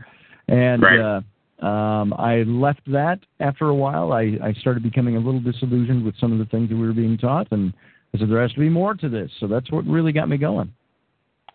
And 0.47 0.81
Right. 0.81 0.99
uh, 0.99 1.65
um, 1.65 2.13
I 2.13 2.43
left 2.43 2.81
that 2.91 3.19
after 3.39 3.69
a 3.69 3.75
while. 3.75 4.13
I, 4.13 4.37
I 4.43 4.53
started 4.53 4.83
becoming 4.83 5.15
a 5.15 5.19
little 5.19 5.39
disillusioned 5.39 6.05
with 6.05 6.15
some 6.19 6.31
of 6.31 6.39
the 6.39 6.45
things 6.45 6.69
that 6.69 6.75
we 6.75 6.85
were 6.85 6.93
being 6.93 7.17
taught. 7.17 7.47
And 7.51 7.73
I 8.13 8.19
said, 8.19 8.29
there 8.29 8.41
has 8.41 8.53
to 8.53 8.59
be 8.59 8.69
more 8.69 8.93
to 8.95 9.09
this. 9.09 9.31
So 9.39 9.47
that's 9.47 9.71
what 9.71 9.85
really 9.85 10.11
got 10.11 10.29
me 10.29 10.37
going. 10.37 10.71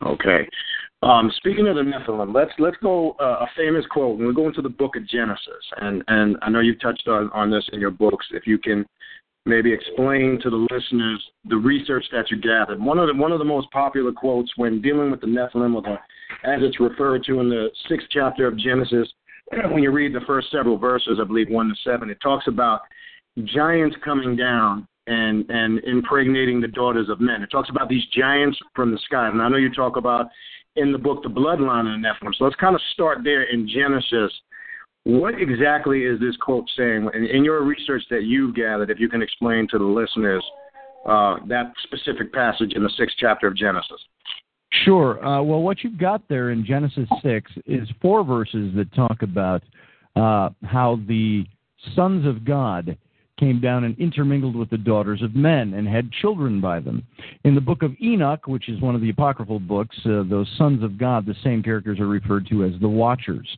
Okay. 0.04 0.48
Um, 1.02 1.32
speaking 1.36 1.66
of 1.66 1.76
the 1.76 1.82
Nephilim, 1.82 2.32
let's 2.32 2.52
let's 2.58 2.76
go 2.80 3.16
uh, 3.20 3.44
a 3.44 3.46
famous 3.56 3.84
quote. 3.90 4.18
When 4.18 4.28
we 4.28 4.34
go 4.34 4.46
into 4.46 4.62
the 4.62 4.68
Book 4.68 4.94
of 4.96 5.06
Genesis, 5.08 5.64
and 5.80 6.04
and 6.06 6.36
I 6.42 6.50
know 6.50 6.60
you've 6.60 6.80
touched 6.80 7.08
on 7.08 7.28
on 7.32 7.50
this 7.50 7.68
in 7.72 7.80
your 7.80 7.90
books. 7.90 8.26
If 8.30 8.46
you 8.46 8.56
can 8.58 8.84
maybe 9.44 9.72
explain 9.72 10.38
to 10.42 10.50
the 10.50 10.66
listeners 10.70 11.22
the 11.46 11.56
research 11.56 12.04
that 12.12 12.30
you 12.30 12.40
gathered. 12.40 12.80
One 12.80 12.98
of 12.98 13.08
the 13.08 13.20
one 13.20 13.32
of 13.32 13.40
the 13.40 13.44
most 13.44 13.70
popular 13.72 14.12
quotes 14.12 14.52
when 14.56 14.80
dealing 14.80 15.10
with 15.10 15.20
the 15.20 15.26
Nephilim, 15.26 15.74
or 15.74 15.82
the, 15.82 15.96
as 16.44 16.60
it's 16.62 16.80
referred 16.80 17.24
to 17.24 17.40
in 17.40 17.48
the 17.48 17.68
sixth 17.88 18.08
chapter 18.10 18.46
of 18.46 18.58
Genesis, 18.58 19.08
when 19.70 19.82
you 19.82 19.90
read 19.90 20.14
the 20.14 20.20
first 20.26 20.50
several 20.50 20.78
verses, 20.78 21.18
I 21.20 21.24
believe 21.24 21.48
one 21.48 21.68
to 21.68 21.74
seven, 21.84 22.10
it 22.10 22.18
talks 22.22 22.46
about 22.48 22.80
giants 23.44 23.96
coming 24.04 24.36
down 24.36 24.86
and 25.06 25.44
and 25.48 25.82
impregnating 25.84 26.60
the 26.60 26.68
daughters 26.68 27.08
of 27.08 27.20
men. 27.20 27.42
It 27.42 27.50
talks 27.50 27.70
about 27.70 27.88
these 27.88 28.04
giants 28.16 28.58
from 28.74 28.92
the 28.92 28.98
sky. 29.04 29.28
And 29.28 29.42
I 29.42 29.48
know 29.48 29.56
you 29.56 29.72
talk 29.72 29.96
about 29.96 30.26
in 30.76 30.92
the 30.92 30.98
book, 30.98 31.22
The 31.22 31.28
Bloodline 31.28 31.92
of 31.92 32.00
the 32.00 32.06
Nephilim. 32.06 32.34
So 32.36 32.44
let's 32.44 32.56
kind 32.56 32.74
of 32.74 32.80
start 32.92 33.18
there 33.24 33.42
in 33.42 33.68
Genesis. 33.68 34.32
What 35.04 35.34
exactly 35.40 36.04
is 36.04 36.20
this 36.20 36.36
quote 36.36 36.64
saying? 36.76 37.10
In, 37.14 37.26
in 37.26 37.44
your 37.44 37.62
research 37.64 38.02
that 38.10 38.22
you've 38.22 38.54
gathered, 38.54 38.90
if 38.90 39.00
you 39.00 39.08
can 39.08 39.22
explain 39.22 39.66
to 39.70 39.78
the 39.78 39.84
listeners 39.84 40.44
uh, 41.06 41.36
that 41.48 41.72
specific 41.82 42.32
passage 42.32 42.72
in 42.74 42.82
the 42.82 42.90
sixth 42.96 43.16
chapter 43.18 43.48
of 43.48 43.56
Genesis. 43.56 44.00
Sure. 44.84 45.24
Uh, 45.24 45.42
well, 45.42 45.60
what 45.60 45.84
you've 45.84 45.98
got 45.98 46.26
there 46.28 46.50
in 46.50 46.64
Genesis 46.64 47.08
6 47.22 47.50
is 47.66 47.88
four 48.00 48.24
verses 48.24 48.72
that 48.74 48.92
talk 48.94 49.22
about 49.22 49.62
uh, 50.16 50.50
how 50.64 50.98
the 51.06 51.44
sons 51.94 52.26
of 52.26 52.44
God 52.44 52.96
came 53.38 53.60
down 53.60 53.84
and 53.84 53.98
intermingled 53.98 54.54
with 54.54 54.70
the 54.70 54.78
daughters 54.78 55.20
of 55.22 55.34
men 55.34 55.74
and 55.74 55.88
had 55.88 56.10
children 56.12 56.60
by 56.60 56.80
them. 56.80 57.04
In 57.44 57.54
the 57.54 57.60
book 57.60 57.82
of 57.82 57.92
Enoch, 58.00 58.46
which 58.46 58.68
is 58.68 58.80
one 58.80 58.94
of 58.94 59.00
the 59.00 59.10
apocryphal 59.10 59.58
books, 59.58 59.96
uh, 60.06 60.22
those 60.28 60.48
sons 60.56 60.82
of 60.82 60.96
God, 60.96 61.26
the 61.26 61.34
same 61.42 61.62
characters 61.62 61.98
are 61.98 62.06
referred 62.06 62.46
to 62.48 62.64
as 62.64 62.72
the 62.80 62.88
Watchers. 62.88 63.48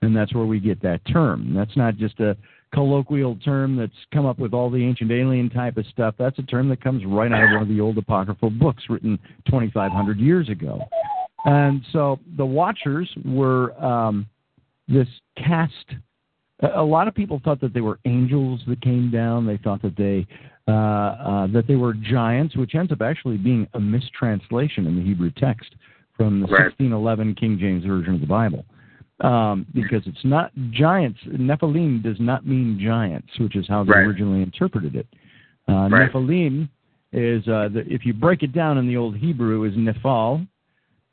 And 0.00 0.16
that's 0.16 0.34
where 0.34 0.46
we 0.46 0.60
get 0.60 0.80
that 0.82 1.00
term. 1.06 1.54
That's 1.54 1.76
not 1.76 1.96
just 1.96 2.18
a 2.20 2.36
colloquial 2.72 3.36
term 3.36 3.76
that's 3.76 3.92
come 4.12 4.26
up 4.26 4.38
with 4.38 4.54
all 4.54 4.70
the 4.70 4.82
ancient 4.82 5.10
alien 5.10 5.50
type 5.50 5.76
of 5.76 5.86
stuff. 5.86 6.14
That's 6.18 6.38
a 6.38 6.42
term 6.42 6.68
that 6.70 6.82
comes 6.82 7.04
right 7.04 7.30
out 7.30 7.44
of 7.44 7.50
one 7.50 7.62
of 7.62 7.68
the 7.68 7.80
old 7.80 7.98
apocryphal 7.98 8.50
books 8.50 8.84
written 8.88 9.18
2,500 9.46 10.18
years 10.18 10.48
ago. 10.48 10.80
And 11.44 11.82
so 11.92 12.18
the 12.36 12.46
Watchers 12.46 13.10
were 13.24 13.72
um, 13.82 14.26
this 14.88 15.08
cast. 15.36 15.74
A 16.76 16.82
lot 16.82 17.08
of 17.08 17.14
people 17.14 17.40
thought 17.44 17.60
that 17.60 17.74
they 17.74 17.80
were 17.80 17.98
angels 18.04 18.60
that 18.68 18.80
came 18.80 19.10
down. 19.10 19.46
They 19.46 19.58
thought 19.58 19.82
that 19.82 19.96
they 19.96 20.26
uh, 20.68 20.70
uh, 20.70 21.46
that 21.48 21.64
they 21.66 21.74
were 21.74 21.92
giants, 21.92 22.56
which 22.56 22.76
ends 22.76 22.92
up 22.92 23.02
actually 23.02 23.36
being 23.36 23.66
a 23.74 23.80
mistranslation 23.80 24.86
in 24.86 24.94
the 24.94 25.02
Hebrew 25.02 25.32
text 25.36 25.74
from 26.16 26.40
the 26.40 26.46
right. 26.46 26.66
1611 26.66 27.34
King 27.34 27.58
James 27.58 27.84
version 27.84 28.14
of 28.14 28.20
the 28.20 28.28
Bible 28.28 28.64
um, 29.20 29.66
because 29.74 30.02
it's 30.06 30.24
not 30.24 30.52
giants. 30.70 31.18
Nephilim 31.26 32.02
does 32.02 32.16
not 32.18 32.46
mean 32.46 32.78
giants, 32.82 33.28
which 33.38 33.56
is 33.56 33.66
how 33.68 33.84
they 33.84 33.92
right. 33.92 34.06
originally 34.06 34.42
interpreted 34.42 34.96
it. 34.96 35.06
Uh, 35.68 35.88
right. 35.88 36.10
Nephilim 36.10 36.68
is, 37.12 37.46
uh, 37.46 37.68
the, 37.72 37.84
if 37.86 38.04
you 38.04 38.12
break 38.12 38.42
it 38.42 38.52
down 38.52 38.78
in 38.78 38.86
the 38.86 38.96
old 38.96 39.16
Hebrew, 39.16 39.64
is 39.64 39.74
Nephal, 39.74 40.46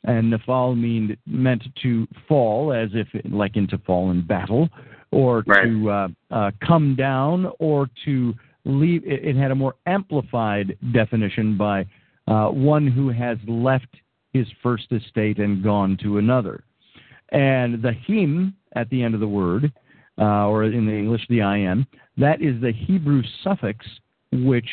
and 0.05 0.33
Nephal 0.33 0.79
mean, 0.79 1.15
meant 1.27 1.63
to 1.83 2.07
fall, 2.27 2.73
as 2.73 2.89
if 2.93 3.07
like 3.31 3.55
into 3.57 3.77
fall 3.79 4.11
in 4.11 4.25
battle, 4.25 4.69
or 5.11 5.43
right. 5.45 5.65
to 5.65 5.89
uh, 5.89 6.07
uh, 6.31 6.51
come 6.65 6.95
down, 6.95 7.51
or 7.59 7.89
to 8.05 8.33
leave. 8.65 9.03
It, 9.05 9.25
it, 9.25 9.35
had 9.35 9.51
a 9.51 9.55
more 9.55 9.75
amplified 9.85 10.77
definition 10.93 11.57
by 11.57 11.85
uh, 12.27 12.47
one 12.47 12.87
who 12.87 13.09
has 13.09 13.37
left 13.47 13.87
his 14.31 14.47
first 14.63 14.91
estate 14.91 15.39
and 15.39 15.63
gone 15.63 15.97
to 16.03 16.17
another. 16.17 16.63
And 17.31 17.81
the 17.81 17.91
him 17.91 18.55
at 18.75 18.89
the 18.89 19.03
end 19.03 19.13
of 19.13 19.19
the 19.19 19.27
word, 19.27 19.71
uh, 20.17 20.47
or 20.47 20.63
in 20.63 20.85
the 20.85 20.93
English, 20.93 21.25
the 21.29 21.39
im, 21.39 21.87
that 22.17 22.41
is 22.41 22.59
the 22.61 22.71
Hebrew 22.71 23.23
suffix 23.43 23.85
which 24.31 24.67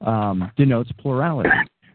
um, 0.00 0.50
denotes 0.56 0.90
plurality. 0.98 1.50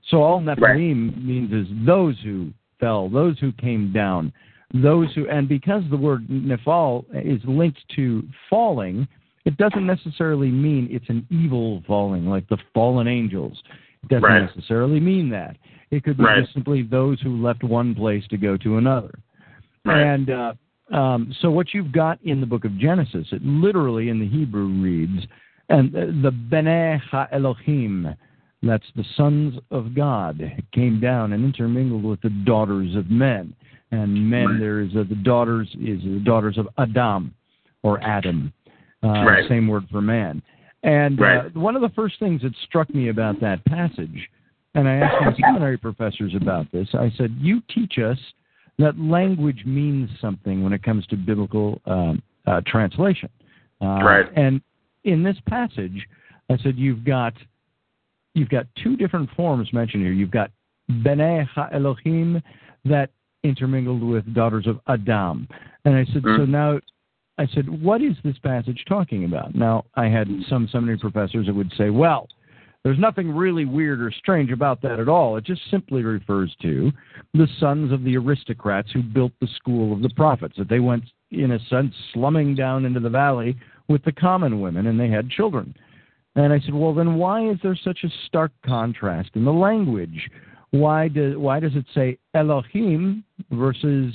So 0.09 0.23
all 0.23 0.39
Nephilim 0.39 1.11
right. 1.11 1.23
means 1.23 1.51
is 1.51 1.67
those 1.85 2.15
who 2.23 2.51
fell, 2.79 3.09
those 3.09 3.37
who 3.39 3.51
came 3.53 3.91
down, 3.91 4.31
those 4.73 5.13
who, 5.13 5.27
and 5.29 5.47
because 5.47 5.83
the 5.89 5.97
word 5.97 6.27
Nephal 6.27 7.05
is 7.13 7.41
linked 7.45 7.79
to 7.95 8.23
falling, 8.49 9.07
it 9.45 9.57
doesn't 9.57 9.85
necessarily 9.85 10.49
mean 10.49 10.87
it's 10.91 11.09
an 11.09 11.25
evil 11.29 11.83
falling, 11.87 12.25
like 12.25 12.47
the 12.49 12.57
fallen 12.73 13.07
angels. 13.07 13.61
It 14.03 14.09
doesn't 14.09 14.23
right. 14.23 14.43
necessarily 14.43 14.99
mean 14.99 15.29
that. 15.29 15.57
It 15.89 16.03
could 16.03 16.17
be 16.17 16.23
right. 16.23 16.41
just 16.41 16.53
simply 16.53 16.83
those 16.83 17.19
who 17.21 17.41
left 17.41 17.63
one 17.63 17.95
place 17.95 18.23
to 18.29 18.37
go 18.37 18.57
to 18.57 18.77
another. 18.77 19.11
Right. 19.87 20.01
And 20.01 20.29
uh, 20.29 20.53
um, 20.95 21.33
so 21.41 21.49
what 21.49 21.73
you've 21.73 21.91
got 21.91 22.21
in 22.23 22.39
the 22.41 22.47
book 22.47 22.65
of 22.65 22.77
Genesis, 22.77 23.27
it 23.31 23.41
literally 23.43 24.09
in 24.09 24.19
the 24.19 24.27
Hebrew 24.27 24.67
reads, 24.81 25.25
and 25.69 25.91
the 25.93 26.31
Bnei 26.31 26.99
Ha-Elohim, 27.11 28.15
that's 28.63 28.85
the 28.95 29.03
sons 29.15 29.59
of 29.69 29.93
God, 29.93 30.41
came 30.73 30.99
down 30.99 31.33
and 31.33 31.43
intermingled 31.43 32.03
with 32.03 32.21
the 32.21 32.29
daughters 32.29 32.95
of 32.95 33.09
men. 33.09 33.53
And 33.91 34.29
men, 34.29 34.45
right. 34.45 34.59
there 34.59 34.81
is 34.81 34.89
uh, 34.97 35.03
the 35.07 35.15
daughters 35.15 35.69
is 35.79 36.01
the 36.03 36.21
daughters 36.25 36.57
of 36.57 36.67
Adam 36.77 37.33
or 37.83 38.01
Adam, 38.03 38.51
uh, 39.01 39.23
right. 39.23 39.47
same 39.47 39.67
word 39.67 39.85
for 39.89 40.01
man. 40.01 40.41
And 40.83 41.19
right. 41.19 41.45
uh, 41.45 41.49
one 41.59 41.75
of 41.75 41.81
the 41.81 41.89
first 41.89 42.19
things 42.19 42.41
that 42.41 42.51
struck 42.67 42.93
me 42.93 43.07
about 43.09 43.39
that 43.39 43.63
passage, 43.63 44.29
and 44.75 44.89
I 44.89 44.95
asked 44.95 45.21
my 45.21 45.33
seminary 45.41 45.77
professors 45.77 46.33
about 46.35 46.69
this, 46.73 46.89
I 46.93 47.11
said, 47.17 47.37
"You 47.39 47.61
teach 47.73 47.97
us 47.97 48.17
that 48.77 48.99
language 48.99 49.63
means 49.65 50.09
something 50.21 50.63
when 50.63 50.73
it 50.73 50.83
comes 50.83 51.05
to 51.07 51.15
biblical 51.15 51.81
um, 51.85 52.21
uh, 52.45 52.61
translation. 52.65 53.29
Uh, 53.81 54.01
right. 54.03 54.25
And 54.35 54.61
in 55.03 55.23
this 55.23 55.37
passage, 55.47 56.07
I 56.49 56.57
said 56.57 56.77
you've 56.77 57.03
got 57.03 57.33
you've 58.33 58.49
got 58.49 58.67
two 58.83 58.95
different 58.95 59.29
forms 59.35 59.71
mentioned 59.73 60.03
here. 60.03 60.11
You've 60.11 60.31
got 60.31 60.51
Bnei 60.89 61.45
Ha 61.47 61.69
Elohim 61.73 62.41
that 62.85 63.09
intermingled 63.43 64.03
with 64.03 64.33
daughters 64.33 64.67
of 64.67 64.79
Adam, 64.87 65.47
and 65.85 65.95
I 65.95 66.05
said 66.05 66.23
mm-hmm. 66.23 66.43
so 66.43 66.45
now. 66.45 66.79
I 67.39 67.45
said, 67.53 67.69
what 67.83 68.01
is 68.01 68.15
this 68.23 68.39
passage 68.39 68.83
talking 68.89 69.23
about? 69.23 69.53
Now, 69.53 69.85
I 69.93 70.05
had 70.05 70.27
some 70.49 70.67
seminary 70.71 70.97
professors 70.97 71.45
that 71.45 71.53
would 71.53 71.71
say, 71.77 71.91
well, 71.91 72.27
there's 72.83 72.99
nothing 72.99 73.29
really 73.29 73.65
weird 73.65 74.01
or 74.01 74.11
strange 74.11 74.51
about 74.51 74.81
that 74.81 74.99
at 74.99 75.09
all. 75.09 75.35
It 75.37 75.43
just 75.43 75.61
simply 75.69 76.03
refers 76.03 76.55
to 76.61 76.91
the 77.33 77.47
sons 77.59 77.91
of 77.91 78.03
the 78.03 78.17
aristocrats 78.17 78.89
who 78.91 79.03
built 79.03 79.33
the 79.41 79.47
school 79.57 79.93
of 79.93 80.01
the 80.01 80.11
prophets, 80.15 80.55
that 80.57 80.69
they 80.69 80.79
went, 80.79 81.03
in 81.31 81.51
a 81.51 81.59
sense, 81.67 81.93
slumming 82.13 82.55
down 82.55 82.85
into 82.85 82.99
the 82.99 83.09
valley 83.09 83.57
with 83.89 84.03
the 84.03 84.11
common 84.11 84.61
women 84.61 84.87
and 84.87 84.99
they 84.99 85.09
had 85.09 85.29
children. 85.29 85.75
And 86.35 86.53
I 86.53 86.59
said, 86.59 86.73
well, 86.73 86.93
then 86.93 87.15
why 87.15 87.49
is 87.49 87.57
there 87.63 87.75
such 87.75 87.99
a 88.03 88.09
stark 88.27 88.51
contrast 88.65 89.31
in 89.33 89.43
the 89.43 89.51
language? 89.51 90.29
Why, 90.71 91.07
do, 91.07 91.39
why 91.39 91.59
does 91.59 91.75
it 91.75 91.85
say 91.95 92.17
Elohim 92.33 93.23
versus 93.51 94.13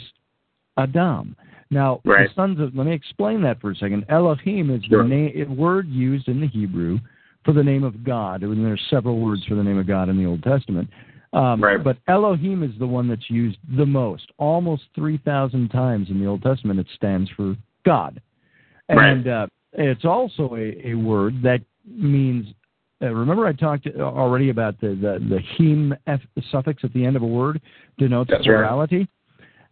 Adam? 0.79 1.35
Now, 1.71 2.01
right. 2.05 2.29
the 2.29 2.35
sons 2.35 2.61
of, 2.61 2.75
let 2.75 2.87
me 2.87 2.95
explain 2.95 3.43
that 3.43 3.61
for 3.61 3.71
a 3.71 3.75
second. 3.75 4.05
Elohim 4.09 4.71
is 4.71 4.85
sure. 4.85 5.03
the 5.03 5.09
na- 5.09 5.53
word 5.53 5.89
used 5.89 6.29
in 6.29 6.41
the 6.41 6.47
Hebrew 6.47 6.99
for 7.45 7.53
the 7.53 7.63
name 7.63 7.85
of 7.85 8.05
God. 8.05 8.43
And 8.43 8.67
are 8.67 8.79
several 8.91 9.21
words 9.21 9.45
for 9.47 9.55
the 9.55 9.63
name 9.63 9.79
of 9.79 9.87
God 9.87 10.09
in 10.09 10.17
the 10.17 10.27
Old 10.27 10.43
Testament. 10.43 10.89
Um, 11.33 11.63
right. 11.63 11.83
But 11.83 11.97
Elohim 12.09 12.63
is 12.63 12.73
the 12.79 12.87
one 12.87 13.09
that's 13.09 13.31
used 13.31 13.59
the 13.77 13.87
most. 13.87 14.31
Almost 14.39 14.83
3,000 14.95 15.69
times 15.71 16.11
in 16.11 16.21
the 16.21 16.27
Old 16.27 16.43
Testament 16.43 16.79
it 16.79 16.87
stands 16.95 17.31
for 17.37 17.57
God. 17.85 18.21
And 18.89 19.27
right. 19.27 19.43
uh, 19.43 19.47
it's 19.73 20.05
also 20.05 20.55
a, 20.57 20.91
a, 20.91 20.95
word 20.95 21.43
that 21.43 21.61
means. 21.87 22.47
Uh, 23.01 23.07
remember, 23.07 23.47
I 23.47 23.53
talked 23.53 23.87
already 23.87 24.51
about 24.51 24.79
the 24.81 24.89
the, 24.89 25.19
the 25.29 25.41
him 25.57 25.95
f, 26.07 26.21
suffix 26.51 26.85
at 26.85 26.93
the 26.93 27.05
end 27.05 27.17
of 27.17 27.23
a 27.23 27.27
word 27.27 27.61
denotes 27.99 28.31
That's 28.31 28.45
plurality. 28.45 29.09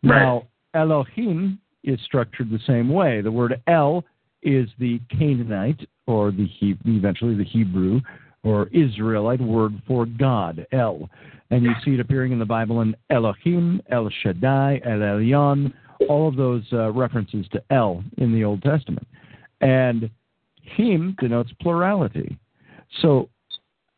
Right. 0.03 0.23
Now, 0.23 0.47
Elohim 0.75 1.59
is 1.85 2.01
structured 2.05 2.51
the 2.51 2.61
same 2.67 2.89
way. 2.89 3.21
The 3.21 3.31
word 3.31 3.61
El 3.67 4.05
is 4.43 4.69
the 4.79 5.01
Canaanite 5.11 5.89
or 6.07 6.31
the 6.31 6.47
he- 6.47 6.77
eventually 6.85 7.35
the 7.35 7.45
Hebrew 7.45 8.01
or 8.43 8.69
Israelite 8.69 9.41
word 9.41 9.81
for 9.87 10.07
God, 10.07 10.67
El. 10.73 11.09
And 11.51 11.63
you 11.63 11.73
see 11.85 11.93
it 11.93 12.01
appearing 12.01 12.33
in 12.33 12.39
the 12.39 12.45
Bible 12.45 12.81
in 12.81 12.97
Elohim, 13.11 13.83
El 13.91 14.09
Shaddai, 14.23 14.81
El 14.85 14.99
Elyon, 14.99 15.73
all 16.09 16.29
of 16.29 16.37
those 16.37 16.63
uh, 16.73 16.91
references 16.93 17.47
to 17.53 17.63
El 17.71 18.03
in 18.19 18.33
the 18.33 18.45
Old 18.45 18.63
Testament. 18.63 19.07
And 19.61 20.09
Him 20.63 21.17
denotes 21.21 21.51
plurality. 21.61 22.39
So 23.03 23.29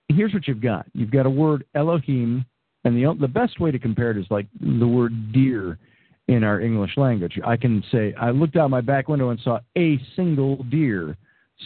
here's 0.08 0.34
what 0.34 0.48
you've 0.48 0.62
got 0.62 0.86
you've 0.92 1.10
got 1.10 1.26
a 1.26 1.30
word 1.30 1.64
Elohim, 1.74 2.44
and 2.84 2.96
the, 2.96 3.14
the 3.20 3.28
best 3.28 3.60
way 3.60 3.70
to 3.70 3.78
compare 3.78 4.10
it 4.10 4.16
is 4.16 4.26
like 4.30 4.46
the 4.60 4.86
word 4.86 5.32
deer 5.32 5.78
in 6.32 6.44
our 6.44 6.60
English 6.60 6.96
language. 6.96 7.38
I 7.44 7.56
can 7.56 7.82
say, 7.92 8.14
I 8.14 8.30
looked 8.30 8.56
out 8.56 8.70
my 8.70 8.80
back 8.80 9.08
window 9.08 9.30
and 9.30 9.40
saw 9.40 9.60
a 9.76 10.00
single 10.16 10.62
deer, 10.64 11.16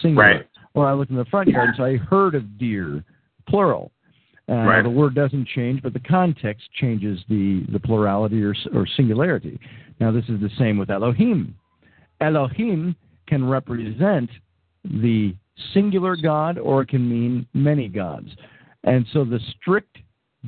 singular. 0.02 0.28
Right. 0.28 0.48
Or 0.74 0.86
I 0.86 0.92
looked 0.92 1.10
in 1.10 1.16
the 1.16 1.24
front 1.26 1.48
yard 1.48 1.68
and 1.68 1.76
saw 1.76 1.86
a 1.86 1.96
herd 1.96 2.34
of 2.34 2.58
deer, 2.58 3.02
plural. 3.48 3.92
Uh, 4.48 4.54
right. 4.54 4.82
The 4.82 4.90
word 4.90 5.14
doesn't 5.14 5.48
change, 5.48 5.82
but 5.82 5.92
the 5.92 6.00
context 6.00 6.68
changes 6.74 7.18
the, 7.28 7.64
the 7.72 7.80
plurality 7.80 8.42
or, 8.42 8.54
or 8.74 8.86
singularity. 8.96 9.58
Now, 10.00 10.12
this 10.12 10.24
is 10.28 10.40
the 10.40 10.50
same 10.58 10.78
with 10.78 10.90
Elohim. 10.90 11.54
Elohim 12.20 12.94
can 13.26 13.48
represent 13.48 14.30
the 14.84 15.34
singular 15.72 16.16
God 16.16 16.58
or 16.58 16.82
it 16.82 16.88
can 16.88 17.08
mean 17.08 17.46
many 17.54 17.88
gods. 17.88 18.28
And 18.84 19.06
so 19.12 19.24
the 19.24 19.40
strict 19.58 19.98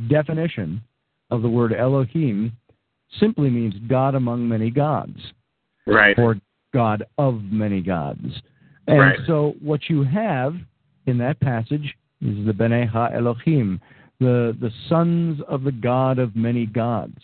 definition 0.09 0.83
of 1.31 1.43
the 1.43 1.49
word 1.49 1.73
Elohim 1.73 2.53
simply 3.19 3.51
means 3.51 3.75
God 3.89 4.15
among 4.15 4.49
many 4.49 4.71
gods. 4.71 5.19
Right. 5.87 6.19
Or 6.19 6.37
God 6.73 7.05
of 7.17 7.43
many 7.45 7.81
gods. 7.81 8.43
And 8.87 9.01
right. 9.01 9.19
so 9.27 9.55
what 9.61 9.89
you 9.89 10.03
have 10.05 10.55
in 11.07 11.19
that 11.19 11.41
passage 11.41 11.95
is 12.21 12.47
the 12.47 12.53
Bnei 12.53 12.89
Ha 12.89 13.11
Elohim, 13.15 13.81
the, 14.21 14.57
the 14.61 14.71
sons 14.89 15.41
of 15.49 15.63
the 15.63 15.73
God 15.73 16.19
of 16.19 16.37
many 16.37 16.67
gods. 16.67 17.19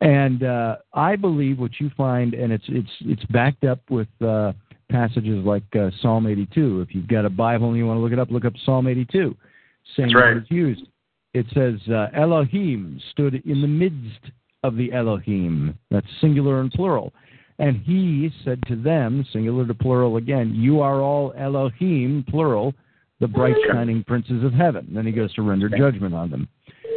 And 0.00 0.42
uh, 0.42 0.76
I 0.92 1.16
believe 1.16 1.58
what 1.58 1.80
you 1.80 1.90
find, 1.96 2.34
and 2.34 2.52
it's 2.52 2.64
it's 2.68 2.90
it's 3.00 3.24
backed 3.26 3.64
up 3.64 3.80
with 3.88 4.08
uh, 4.20 4.52
passages 4.90 5.44
like 5.46 5.64
uh, 5.74 5.90
Psalm 6.02 6.26
82. 6.26 6.82
If 6.82 6.94
you've 6.94 7.08
got 7.08 7.24
a 7.24 7.30
Bible 7.30 7.68
and 7.68 7.76
you 7.76 7.86
want 7.86 7.98
to 7.98 8.02
look 8.02 8.12
it 8.12 8.18
up, 8.18 8.30
look 8.30 8.44
up 8.44 8.52
Psalm 8.66 8.86
82. 8.86 9.34
Same 9.96 10.06
That's 10.06 10.14
right. 10.14 10.34
word 10.34 10.42
is 10.42 10.50
used. 10.50 10.82
It 11.32 11.46
says 11.54 11.74
uh, 11.90 12.08
Elohim 12.14 13.00
stood 13.12 13.34
in 13.46 13.62
the 13.62 13.68
midst 13.68 14.30
of 14.64 14.76
the 14.76 14.92
Elohim. 14.92 15.78
That's 15.90 16.06
singular 16.20 16.60
and 16.60 16.72
plural. 16.72 17.12
And 17.60 17.76
he 17.76 18.30
said 18.44 18.60
to 18.66 18.74
them, 18.74 19.24
singular 19.32 19.64
to 19.64 19.74
plural 19.74 20.16
again, 20.16 20.52
You 20.54 20.80
are 20.80 21.00
all 21.00 21.32
Elohim, 21.38 22.24
plural, 22.28 22.74
the 23.20 23.28
bright 23.28 23.54
shining 23.70 24.02
princes 24.02 24.42
of 24.42 24.52
heaven. 24.52 24.88
Then 24.92 25.06
he 25.06 25.12
goes 25.12 25.32
to 25.34 25.42
render 25.42 25.68
judgment 25.68 26.14
on 26.14 26.30
them. 26.30 26.48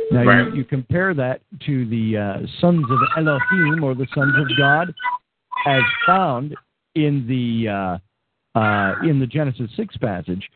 Now 0.09 0.23
Right. 0.23 0.47
you, 0.47 0.55
you 0.59 0.63
compare 0.63 1.13
that 1.13 1.41
to 1.65 1.85
the 1.85 2.17
uh, 2.17 2.47
sons 2.59 2.85
of 2.89 2.97
Elohim 3.17 3.83
or 3.83 3.93
the 3.93 4.07
sons 4.15 4.33
of 4.39 4.47
God, 4.57 4.93
as 5.67 5.83
found 6.05 6.55
in 6.95 7.27
the 7.27 7.69
uh, 7.69 8.57
uh, 8.57 8.95
in 9.03 9.19
the 9.19 9.27
Genesis 9.27 9.69
six 9.75 9.95
passage, 9.97 10.49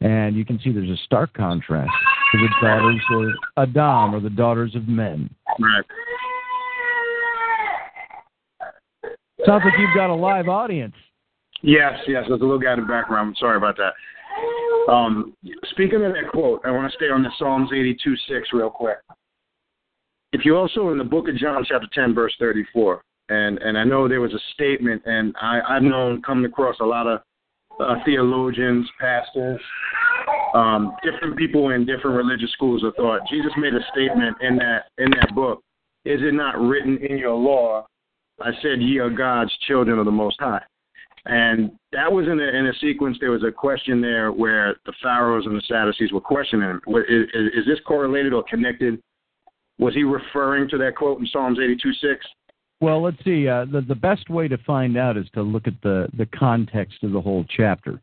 and 0.00 0.34
you 0.34 0.44
can 0.44 0.58
see 0.60 0.72
there's 0.72 0.88
a 0.88 1.02
stark 1.04 1.34
contrast 1.34 1.90
to 2.32 2.38
the 2.38 2.48
daughters 2.62 3.00
of 3.56 3.68
Adam 3.68 4.14
or 4.14 4.20
the 4.20 4.30
daughters 4.30 4.74
of 4.74 4.88
men. 4.88 5.28
Right. 5.60 5.84
Sounds 9.46 9.62
like 9.64 9.74
you've 9.78 9.94
got 9.94 10.10
a 10.10 10.14
live 10.14 10.48
audience. 10.48 10.94
Yes, 11.62 11.94
yes. 12.06 12.24
There's 12.28 12.40
a 12.40 12.44
little 12.44 12.58
guy 12.58 12.74
in 12.74 12.80
the 12.80 12.86
background. 12.86 13.28
I'm 13.28 13.34
sorry 13.36 13.56
about 13.56 13.76
that. 13.76 13.92
Um, 14.92 15.36
speaking 15.70 16.04
of 16.04 16.12
that 16.12 16.30
quote, 16.30 16.60
I 16.64 16.70
want 16.70 16.90
to 16.90 16.96
stay 16.96 17.06
on 17.06 17.22
the 17.22 17.30
Psalms 17.38 17.70
82 17.72 18.16
6 18.28 18.48
real 18.52 18.70
quick. 18.70 18.98
If 20.32 20.44
you 20.44 20.56
also 20.56 20.90
in 20.90 20.98
the 20.98 21.04
book 21.04 21.28
of 21.28 21.36
John, 21.36 21.64
chapter 21.68 21.86
10, 21.92 22.14
verse 22.14 22.34
34, 22.38 23.02
and, 23.28 23.58
and 23.58 23.78
I 23.78 23.84
know 23.84 24.08
there 24.08 24.20
was 24.20 24.32
a 24.32 24.40
statement, 24.54 25.02
and 25.04 25.34
I, 25.40 25.60
I've 25.68 25.82
known, 25.82 26.22
coming 26.22 26.46
across 26.46 26.76
a 26.80 26.84
lot 26.84 27.06
of 27.06 27.20
uh, 27.80 27.96
theologians, 28.04 28.88
pastors, 28.98 29.60
um, 30.54 30.96
different 31.02 31.36
people 31.36 31.70
in 31.70 31.86
different 31.86 32.16
religious 32.16 32.50
schools 32.52 32.82
of 32.84 32.94
thought. 32.96 33.20
Jesus 33.30 33.52
made 33.56 33.74
a 33.74 33.80
statement 33.92 34.36
in 34.40 34.56
that 34.56 34.84
in 34.98 35.10
that 35.10 35.34
book. 35.34 35.62
Is 36.04 36.20
it 36.22 36.34
not 36.34 36.60
written 36.60 36.98
in 36.98 37.18
your 37.18 37.34
law? 37.34 37.86
I 38.42 38.52
said, 38.62 38.80
"Ye 38.80 38.98
are 38.98 39.10
God's 39.10 39.56
children 39.68 39.98
of 39.98 40.04
the 40.04 40.12
Most 40.12 40.40
High." 40.40 40.62
And 41.24 41.70
that 41.92 42.10
was 42.10 42.26
in 42.26 42.40
a, 42.40 42.42
in 42.42 42.66
a 42.66 42.74
sequence. 42.80 43.16
There 43.20 43.30
was 43.30 43.44
a 43.44 43.52
question 43.52 44.00
there 44.00 44.32
where 44.32 44.76
the 44.86 44.92
Pharisees 45.02 45.46
and 45.46 45.56
the 45.56 45.62
Sadducees 45.68 46.12
were 46.12 46.20
questioning 46.20 46.68
him. 46.68 46.80
Is, 46.88 47.28
is, 47.32 47.46
is 47.58 47.66
this 47.66 47.78
correlated 47.86 48.32
or 48.32 48.42
connected? 48.50 49.00
Was 49.78 49.94
he 49.94 50.02
referring 50.02 50.68
to 50.70 50.78
that 50.78 50.96
quote 50.96 51.20
in 51.20 51.26
Psalms 51.26 51.58
82 51.62 51.92
6? 51.92 52.26
Well, 52.80 53.00
let's 53.00 53.22
see. 53.24 53.46
Uh, 53.46 53.64
the 53.64 53.82
the 53.82 53.94
best 53.94 54.28
way 54.28 54.48
to 54.48 54.58
find 54.58 54.96
out 54.96 55.16
is 55.16 55.26
to 55.34 55.42
look 55.42 55.68
at 55.68 55.80
the 55.82 56.08
the 56.18 56.26
context 56.26 57.04
of 57.04 57.12
the 57.12 57.20
whole 57.20 57.44
chapter. 57.56 58.00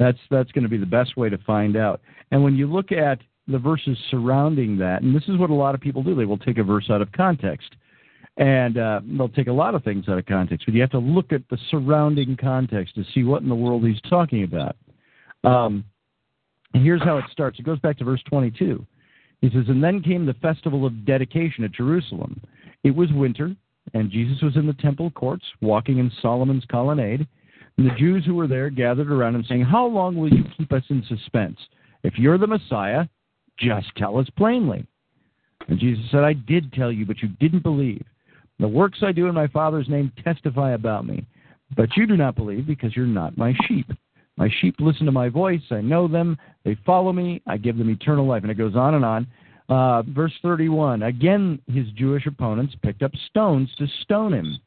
That's 0.00 0.18
that's 0.30 0.50
going 0.50 0.64
to 0.64 0.68
be 0.68 0.76
the 0.76 0.86
best 0.86 1.16
way 1.16 1.28
to 1.28 1.38
find 1.38 1.76
out. 1.76 2.00
And 2.32 2.42
when 2.42 2.56
you 2.56 2.66
look 2.66 2.90
at 2.90 3.20
the 3.46 3.58
verses 3.58 3.96
surrounding 4.10 4.76
that, 4.78 5.02
and 5.02 5.14
this 5.14 5.22
is 5.28 5.38
what 5.38 5.50
a 5.50 5.54
lot 5.54 5.76
of 5.76 5.80
people 5.80 6.02
do, 6.02 6.16
they 6.16 6.24
will 6.24 6.38
take 6.38 6.58
a 6.58 6.64
verse 6.64 6.90
out 6.90 7.00
of 7.00 7.12
context, 7.12 7.76
and 8.36 8.76
uh, 8.76 9.00
they'll 9.04 9.28
take 9.28 9.46
a 9.46 9.52
lot 9.52 9.74
of 9.74 9.82
things 9.82 10.08
out 10.08 10.18
of 10.18 10.26
context. 10.26 10.66
But 10.66 10.74
you 10.74 10.80
have 10.82 10.90
to 10.90 10.98
look 10.98 11.32
at 11.32 11.42
the 11.48 11.58
surrounding 11.70 12.36
context 12.36 12.94
to 12.96 13.04
see 13.14 13.24
what 13.24 13.42
in 13.42 13.48
the 13.48 13.54
world 13.54 13.86
he's 13.86 14.00
talking 14.10 14.44
about. 14.44 14.76
Um, 15.44 15.84
here's 16.74 17.02
how 17.02 17.18
it 17.18 17.24
starts. 17.32 17.58
It 17.58 17.64
goes 17.64 17.78
back 17.78 17.96
to 17.98 18.04
verse 18.04 18.22
22. 18.28 18.84
He 19.40 19.50
says, 19.50 19.64
And 19.68 19.82
then 19.82 20.02
came 20.02 20.26
the 20.26 20.34
festival 20.34 20.84
of 20.84 21.06
dedication 21.06 21.64
at 21.64 21.72
Jerusalem. 21.72 22.40
It 22.84 22.94
was 22.94 23.10
winter, 23.12 23.54
and 23.94 24.10
Jesus 24.10 24.42
was 24.42 24.56
in 24.56 24.66
the 24.66 24.74
temple 24.74 25.10
courts, 25.10 25.44
walking 25.60 25.98
in 25.98 26.10
Solomon's 26.20 26.64
colonnade. 26.70 27.26
And 27.78 27.86
the 27.86 27.94
Jews 27.94 28.24
who 28.24 28.34
were 28.34 28.46
there 28.46 28.70
gathered 28.70 29.10
around 29.10 29.34
him, 29.34 29.44
saying, 29.48 29.62
How 29.62 29.86
long 29.86 30.16
will 30.16 30.32
you 30.32 30.44
keep 30.56 30.72
us 30.72 30.84
in 30.88 31.04
suspense? 31.08 31.58
If 32.02 32.18
you're 32.18 32.38
the 32.38 32.46
Messiah, 32.46 33.06
just 33.58 33.88
tell 33.96 34.18
us 34.18 34.28
plainly. 34.36 34.86
And 35.68 35.78
Jesus 35.78 36.04
said, 36.10 36.22
I 36.22 36.34
did 36.34 36.72
tell 36.72 36.92
you, 36.92 37.06
but 37.06 37.22
you 37.22 37.28
didn't 37.40 37.62
believe. 37.62 38.04
The 38.58 38.68
works 38.68 38.98
I 39.02 39.12
do 39.12 39.26
in 39.26 39.34
my 39.34 39.46
Father's 39.48 39.88
name 39.88 40.12
testify 40.24 40.72
about 40.72 41.06
me. 41.06 41.26
But 41.76 41.96
you 41.96 42.06
do 42.06 42.16
not 42.16 42.36
believe 42.36 42.66
because 42.66 42.96
you're 42.96 43.06
not 43.06 43.36
my 43.36 43.54
sheep. 43.66 43.90
My 44.36 44.48
sheep 44.60 44.76
listen 44.78 45.06
to 45.06 45.12
my 45.12 45.28
voice. 45.28 45.62
I 45.70 45.80
know 45.80 46.06
them. 46.08 46.36
They 46.64 46.76
follow 46.86 47.12
me. 47.12 47.42
I 47.46 47.56
give 47.56 47.78
them 47.78 47.90
eternal 47.90 48.26
life. 48.26 48.42
And 48.42 48.50
it 48.50 48.58
goes 48.58 48.76
on 48.76 48.94
and 48.94 49.04
on. 49.04 49.26
Uh, 49.68 50.02
verse 50.02 50.32
31 50.42 51.02
Again, 51.02 51.60
his 51.66 51.86
Jewish 51.96 52.26
opponents 52.26 52.74
picked 52.82 53.02
up 53.02 53.12
stones 53.28 53.68
to 53.78 53.86
stone 54.02 54.32
him. 54.32 54.58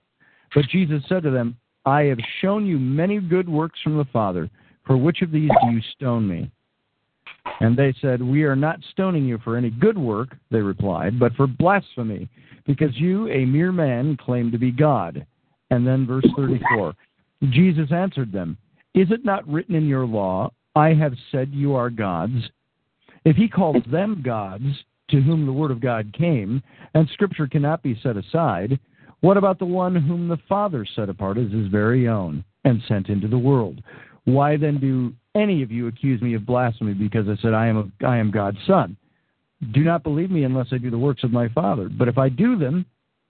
But 0.53 0.67
Jesus 0.67 1.03
said 1.07 1.23
to 1.23 1.31
them, 1.31 1.55
I 1.85 2.03
have 2.03 2.19
shown 2.41 2.65
you 2.65 2.77
many 2.77 3.19
good 3.19 3.47
works 3.47 3.79
from 3.81 3.97
the 3.97 4.05
Father. 4.05 4.49
For 4.85 4.97
which 4.97 5.21
of 5.21 5.31
these 5.31 5.49
do 5.61 5.71
you 5.71 5.81
stone 5.95 6.27
me? 6.27 6.51
And 7.61 7.77
they 7.77 7.93
said, 8.01 8.21
We 8.21 8.43
are 8.43 8.55
not 8.55 8.79
stoning 8.91 9.25
you 9.25 9.37
for 9.43 9.55
any 9.55 9.69
good 9.69 9.97
work, 9.97 10.35
they 10.51 10.61
replied, 10.61 11.19
but 11.19 11.33
for 11.35 11.47
blasphemy, 11.47 12.27
because 12.69 12.95
you, 12.97 13.27
a 13.29 13.45
mere 13.45 13.71
man, 13.71 14.15
claim 14.15 14.51
to 14.51 14.59
be 14.59 14.69
God. 14.69 15.25
And 15.71 15.87
then 15.87 16.05
verse 16.05 16.25
34 16.35 16.93
Jesus 17.49 17.91
answered 17.91 18.31
them, 18.31 18.59
Is 18.93 19.09
it 19.09 19.25
not 19.25 19.47
written 19.47 19.73
in 19.73 19.87
your 19.87 20.05
law, 20.05 20.51
I 20.75 20.89
have 20.93 21.13
said 21.31 21.49
you 21.51 21.73
are 21.73 21.89
gods? 21.89 22.51
If 23.25 23.35
he 23.35 23.47
calls 23.47 23.81
them 23.91 24.21
gods, 24.23 24.65
to 25.09 25.19
whom 25.19 25.47
the 25.47 25.53
word 25.53 25.71
of 25.71 25.81
God 25.81 26.13
came, 26.15 26.61
and 26.93 27.09
scripture 27.11 27.47
cannot 27.47 27.81
be 27.81 27.99
set 28.03 28.17
aside, 28.17 28.79
what 29.21 29.37
about 29.37 29.57
the 29.57 29.65
one 29.65 29.95
whom 29.95 30.27
the 30.27 30.37
Father 30.47 30.85
set 30.95 31.09
apart 31.09 31.39
as 31.39 31.51
his 31.51 31.69
very 31.69 32.07
own 32.07 32.43
and 32.65 32.83
sent 32.87 33.09
into 33.09 33.27
the 33.27 33.37
world? 33.37 33.81
Why 34.25 34.57
then 34.57 34.79
do 34.79 35.11
any 35.33 35.63
of 35.63 35.71
you 35.71 35.87
accuse 35.87 36.21
me 36.21 36.35
of 36.35 36.45
blasphemy 36.45 36.93
because 36.93 37.27
I 37.27 37.41
said 37.41 37.55
I 37.55 37.65
am 37.65 37.91
a, 37.99 38.05
I 38.05 38.17
am 38.17 38.29
God's 38.29 38.59
son? 38.67 38.95
Do 39.73 39.83
not 39.83 40.03
believe 40.03 40.31
me 40.31 40.43
unless 40.43 40.67
I 40.71 40.77
do 40.77 40.89
the 40.89 40.97
works 40.97 41.23
of 41.23 41.31
my 41.31 41.49
Father. 41.49 41.89
But 41.89 42.07
if 42.07 42.17
I 42.17 42.29
do 42.29 42.57
them, 42.57 42.85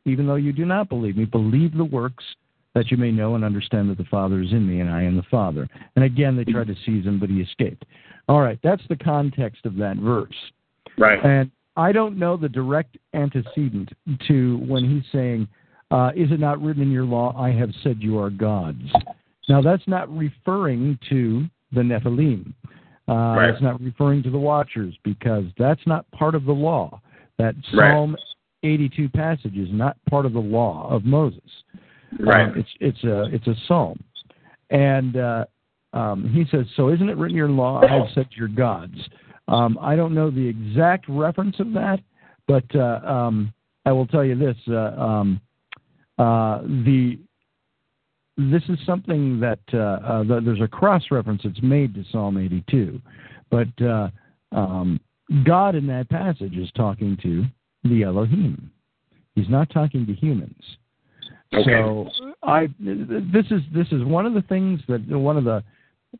even 0.06 0.28
though 0.28 0.36
you 0.36 0.54
do 0.54 0.66
not 0.66 0.90
believe 0.90 1.18
me, 1.18 1.26
believe 1.26 1.76
the 1.76 1.86
works 1.86 2.24
that 2.76 2.92
you 2.92 2.98
may 2.98 3.12
know 3.12 3.36
and 3.36 3.44
understand 3.44 3.90
that 3.90 3.98
the 3.98 4.06
Father 4.06 4.42
is 4.42 4.52
in 4.52 4.68
me 4.68 4.80
and 4.80 4.90
I 4.90 5.04
in 5.04 5.18
the 5.18 5.24
Father. 5.24 5.68
And 5.96 6.06
again, 6.06 6.38
they 6.38 6.44
tried 6.44 6.68
to 6.68 6.76
seize 6.86 7.06
him, 7.06 7.20
but 7.20 7.30
he 7.30 7.42
escaped. 7.42 7.84
All 8.28 8.42
right, 8.42 8.60
that's 8.64 8.84
the 8.90 8.96
context 8.96 9.66
of 9.66 9.76
that 9.78 9.98
verse. 9.98 10.36
Right. 10.98 11.24
And 11.24 11.50
I 11.76 11.92
don't 11.92 12.18
know 12.18 12.38
the 12.38 12.50
direct 12.50 12.98
antecedent 13.14 13.90
to 14.28 14.58
when 14.68 14.88
he's 14.88 15.12
saying, 15.12 15.48
uh, 15.92 16.12
Is 16.16 16.32
it 16.32 16.40
not 16.40 16.62
written 16.62 16.84
in 16.84 16.92
your 16.92 17.06
law, 17.06 17.36
I 17.36 17.52
have 17.52 17.72
said 17.84 17.98
you 18.00 18.20
are 18.20 18.30
gods? 18.30 18.84
Now, 19.48 19.62
that's 19.62 19.88
not 19.88 20.16
referring 20.16 21.00
to 21.10 21.46
the 21.72 21.82
Nephilim. 21.82 22.54
Uh, 23.10 23.36
Right. 23.36 23.50
It's 23.50 23.62
not 23.62 23.82
referring 23.82 24.22
to 24.24 24.30
the 24.30 24.38
Watchers 24.38 24.96
because 25.04 25.46
that's 25.58 25.82
not 25.88 26.10
part 26.12 26.36
of 26.36 26.46
the 26.46 26.54
law. 26.54 27.02
That 27.38 27.56
Right. 27.74 27.92
Psalm 27.92 28.16
82 28.64 29.10
passage 29.10 29.58
is 29.58 29.70
not 29.72 29.98
part 30.10 30.26
of 30.26 30.34
the 30.34 30.40
law 30.40 30.88
of 30.90 31.06
Moses. 31.06 31.64
Right. 32.20 32.50
Um, 32.50 32.58
it's 32.58 32.70
it's 32.80 33.04
a 33.04 33.24
it's 33.34 33.48
a 33.48 33.56
psalm, 33.68 34.00
and 34.70 35.16
uh, 35.16 35.46
um, 35.94 36.28
he 36.30 36.46
says, 36.46 36.66
"So 36.76 36.90
isn't 36.90 37.08
it 37.08 37.18
written 37.18 37.36
in 37.36 37.38
your 37.38 37.50
law? 37.50 37.82
I 37.84 37.88
have 37.88 38.08
said 38.14 38.28
you're 38.32 38.48
gods." 38.48 38.98
Um, 39.48 39.78
I 39.82 39.96
don't 39.96 40.14
know 40.14 40.30
the 40.30 40.46
exact 40.46 41.06
reference 41.08 41.60
of 41.60 41.72
that, 41.74 42.00
but 42.48 42.64
uh, 42.76 43.02
um, 43.06 43.54
I 43.86 43.92
will 43.92 44.08
tell 44.08 44.26
you 44.26 44.36
this: 44.36 44.58
uh, 44.68 45.00
um, 45.00 45.42
uh, 46.18 46.62
the 46.62 47.20
this 48.40 48.64
is 48.70 48.78
something 48.86 49.40
that 49.42 49.60
uh, 49.74 49.78
uh, 49.78 50.24
there's 50.24 50.62
a 50.62 50.68
cross 50.68 51.04
reference 51.12 51.42
that's 51.44 51.62
made 51.62 51.94
to 51.96 52.06
Psalm 52.12 52.38
82, 52.38 53.02
but 53.50 53.68
uh, 53.86 54.10
um, 54.54 55.00
God 55.44 55.76
in 55.76 55.86
that 55.88 56.10
passage 56.10 56.56
is 56.56 56.70
talking 56.76 57.18
to 57.22 57.44
the 57.84 58.04
Elohim. 58.04 58.72
He's 59.36 59.50
not 59.50 59.70
talking 59.70 60.06
to 60.06 60.14
humans. 60.14 60.62
Okay. 61.54 61.66
So 61.66 62.10
I 62.44 62.68
this 62.80 63.46
is 63.50 63.62
this 63.74 63.88
is 63.92 64.04
one 64.04 64.26
of 64.26 64.34
the 64.34 64.44
things 64.44 64.80
that 64.88 65.06
one 65.08 65.36
of 65.36 65.44
the 65.44 65.64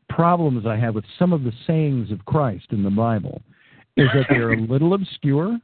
problems 0.08 0.66
I 0.66 0.76
have 0.76 0.94
with 0.94 1.04
some 1.18 1.32
of 1.32 1.44
the 1.44 1.52
sayings 1.66 2.10
of 2.10 2.24
Christ 2.24 2.66
in 2.70 2.82
the 2.82 2.90
Bible 2.90 3.40
is 3.96 4.08
that 4.14 4.26
they're 4.28 4.52
a 4.52 4.60
little 4.60 4.94
obscure. 4.94 5.58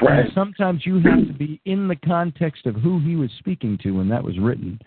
Right. 0.00 0.20
And 0.20 0.32
sometimes 0.32 0.86
you 0.86 1.00
have 1.00 1.26
to 1.26 1.32
be 1.32 1.60
in 1.64 1.88
the 1.88 1.96
context 1.96 2.66
of 2.66 2.76
who 2.76 3.00
he 3.00 3.16
was 3.16 3.30
speaking 3.38 3.78
to 3.82 3.92
when 3.92 4.08
that 4.08 4.22
was 4.22 4.38
written. 4.38 4.80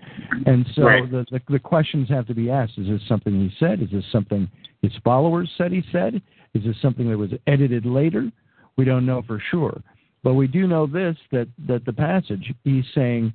And 0.45 0.65
so 0.73 0.83
Right. 0.83 1.11
the, 1.11 1.25
the 1.31 1.41
the 1.49 1.59
questions 1.59 2.07
have 2.09 2.27
to 2.27 2.33
be 2.33 2.49
asked. 2.49 2.77
Is 2.77 2.87
this 2.87 3.01
something 3.07 3.33
he 3.33 3.53
said? 3.59 3.81
Is 3.81 3.89
this 3.91 4.05
something 4.11 4.49
his 4.81 4.93
followers 5.03 5.49
said 5.57 5.71
he 5.71 5.83
said? 5.91 6.21
Is 6.53 6.63
this 6.63 6.75
something 6.81 7.09
that 7.09 7.17
was 7.17 7.31
edited 7.47 7.85
later? 7.85 8.31
We 8.77 8.85
don't 8.85 9.05
know 9.05 9.21
for 9.27 9.41
sure. 9.51 9.81
But 10.23 10.35
we 10.35 10.47
do 10.47 10.65
know 10.67 10.87
this 10.87 11.17
that, 11.31 11.47
that 11.67 11.83
the 11.85 11.93
passage 11.93 12.53
he's 12.63 12.85
saying 12.95 13.33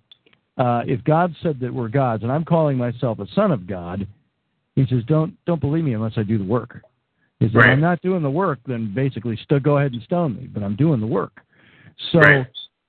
uh, 0.56 0.82
if 0.86 1.04
God 1.04 1.34
said 1.42 1.60
that 1.60 1.72
we're 1.72 1.88
gods, 1.88 2.22
and 2.22 2.32
I'm 2.32 2.44
calling 2.44 2.78
myself 2.78 3.18
a 3.18 3.26
son 3.34 3.50
of 3.50 3.66
God, 3.66 4.06
he 4.74 4.86
says, 4.86 5.02
don't 5.06 5.36
don't 5.44 5.60
believe 5.60 5.84
me 5.84 5.92
unless 5.92 6.14
I 6.16 6.22
do 6.22 6.38
the 6.38 6.44
work. 6.44 6.82
He 7.40 7.46
says, 7.46 7.54
Right. 7.54 7.70
I'm 7.70 7.80
not 7.80 8.00
doing 8.00 8.22
the 8.22 8.30
work, 8.30 8.60
then 8.66 8.94
basically 8.94 9.38
still 9.44 9.60
go 9.60 9.76
ahead 9.78 9.92
and 9.92 10.02
stone 10.02 10.36
me, 10.36 10.46
but 10.46 10.62
I'm 10.62 10.76
doing 10.76 11.00
the 11.00 11.06
work. 11.06 11.42
So 12.12 12.18
Right. 12.20 12.46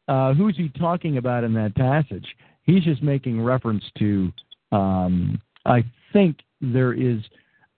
uh, 0.08 0.34
who's 0.34 0.58
he 0.58 0.70
talking 0.70 1.18
about 1.18 1.44
in 1.44 1.54
that 1.54 1.76
passage? 1.76 2.28
He's 2.64 2.84
just 2.84 3.02
making 3.02 3.42
reference 3.42 3.84
to. 4.00 4.32
Um, 4.72 5.42
I 5.66 5.84
think 6.14 6.38
there 6.62 6.94
is 6.94 7.22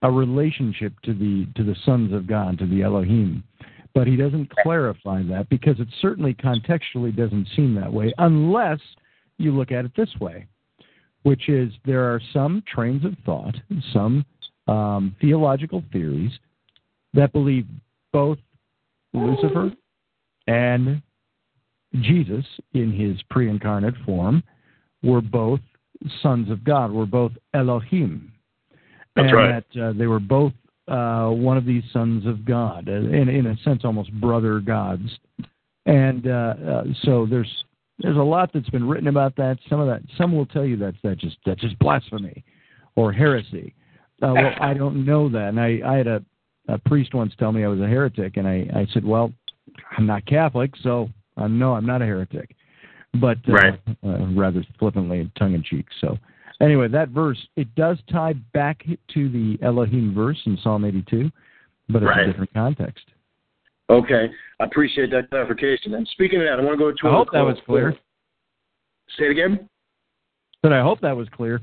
a 0.01 0.11
relationship 0.11 0.93
to 1.01 1.13
the 1.13 1.47
to 1.55 1.63
the 1.63 1.75
sons 1.85 2.13
of 2.13 2.27
God, 2.27 2.57
to 2.59 2.65
the 2.65 2.81
Elohim, 2.81 3.43
but 3.93 4.07
he 4.07 4.15
doesn't 4.15 4.49
clarify 4.63 5.21
that 5.23 5.49
because 5.49 5.79
it 5.79 5.87
certainly 6.01 6.33
contextually 6.33 7.15
doesn't 7.15 7.47
seem 7.55 7.75
that 7.75 7.91
way, 7.91 8.13
unless 8.17 8.79
you 9.37 9.51
look 9.51 9.71
at 9.71 9.85
it 9.85 9.91
this 9.95 10.09
way, 10.19 10.47
which 11.23 11.49
is 11.49 11.73
there 11.85 12.03
are 12.03 12.21
some 12.33 12.63
trains 12.67 13.03
of 13.05 13.15
thought, 13.25 13.55
some 13.93 14.25
um, 14.67 15.15
theological 15.19 15.83
theories 15.91 16.31
that 17.13 17.33
believe 17.33 17.65
both 18.13 18.37
Lucifer 19.13 19.71
and 20.47 21.01
Jesus 21.95 22.45
in 22.73 22.91
his 22.91 23.21
pre 23.29 23.49
incarnate 23.49 23.95
form 24.05 24.43
were 25.03 25.21
both 25.21 25.59
sons 26.21 26.49
of 26.49 26.63
God, 26.63 26.91
were 26.91 27.05
both 27.05 27.31
Elohim. 27.53 28.31
That's 29.15 29.29
and 29.29 29.33
right. 29.33 29.63
that 29.73 29.81
uh, 29.81 29.93
they 29.93 30.07
were 30.07 30.19
both 30.19 30.53
uh, 30.87 31.29
one 31.29 31.57
of 31.57 31.65
these 31.65 31.83
sons 31.91 32.25
of 32.25 32.45
God, 32.45 32.87
uh, 32.89 32.93
in, 32.93 33.29
in 33.29 33.47
a 33.47 33.57
sense, 33.57 33.81
almost 33.83 34.11
brother 34.19 34.59
gods. 34.59 35.07
And 35.85 36.27
uh, 36.27 36.53
uh, 36.67 36.83
so 37.03 37.25
there's 37.29 37.63
there's 37.99 38.17
a 38.17 38.21
lot 38.21 38.51
that's 38.53 38.69
been 38.69 38.87
written 38.87 39.07
about 39.07 39.35
that. 39.35 39.57
Some 39.69 39.79
of 39.79 39.87
that, 39.87 40.01
some 40.17 40.35
will 40.35 40.45
tell 40.45 40.65
you 40.65 40.77
that's 40.77 40.97
that 41.03 41.17
just 41.17 41.37
that's 41.45 41.61
just 41.61 41.77
blasphemy 41.79 42.43
or 42.95 43.11
heresy. 43.11 43.73
Uh, 44.21 44.33
well, 44.35 44.53
I 44.61 44.73
don't 44.73 45.05
know 45.05 45.29
that, 45.29 45.49
and 45.49 45.59
I 45.59 45.79
I 45.85 45.97
had 45.97 46.07
a, 46.07 46.23
a 46.67 46.77
priest 46.77 47.13
once 47.13 47.33
tell 47.37 47.51
me 47.51 47.63
I 47.63 47.67
was 47.67 47.79
a 47.79 47.87
heretic, 47.87 48.37
and 48.37 48.47
I 48.47 48.67
I 48.73 48.87
said, 48.93 49.03
well, 49.03 49.33
I'm 49.97 50.05
not 50.05 50.25
Catholic, 50.25 50.73
so 50.81 51.09
uh, 51.39 51.47
no, 51.47 51.73
I'm 51.73 51.85
not 51.85 52.01
a 52.01 52.05
heretic, 52.05 52.55
but 53.19 53.37
uh, 53.47 53.51
Right. 53.53 53.79
uh, 54.05 54.27
rather 54.35 54.63
flippantly, 54.77 55.29
tongue 55.37 55.53
in 55.53 55.63
cheek. 55.63 55.85
So 56.01 56.17
anyway, 56.61 56.87
that 56.89 57.09
verse 57.09 57.39
it 57.55 57.73
does 57.75 57.97
tie 58.11 58.33
back 58.53 58.85
to 59.13 59.29
the 59.29 59.57
Elohim 59.63 60.13
verse 60.13 60.39
in 60.45 60.57
Psalm 60.61 60.85
82, 60.85 61.31
but 61.89 62.03
it's 62.03 62.09
Right. 62.09 62.23
a 62.23 62.25
different 62.27 62.53
context. 62.53 63.05
Okay, 63.89 64.29
I 64.59 64.65
appreciate 64.65 65.09
that 65.11 65.29
clarification. 65.31 65.95
And 65.95 66.07
speaking 66.09 66.39
of 66.39 66.45
that, 66.45 66.59
I 66.59 66.63
want 66.63 66.77
to 66.77 66.85
go 66.85 66.91
to. 66.91 67.07
I 67.07 67.17
hope 67.17 67.31
that 67.33 67.41
was 67.41 67.57
clear. 67.65 67.95
Say 69.17 69.25
it 69.25 69.31
again. 69.31 69.67
But 70.61 70.73
I 70.73 70.81
hope 70.81 70.99
that 71.01 71.15
was 71.17 71.27
clear. 71.29 71.59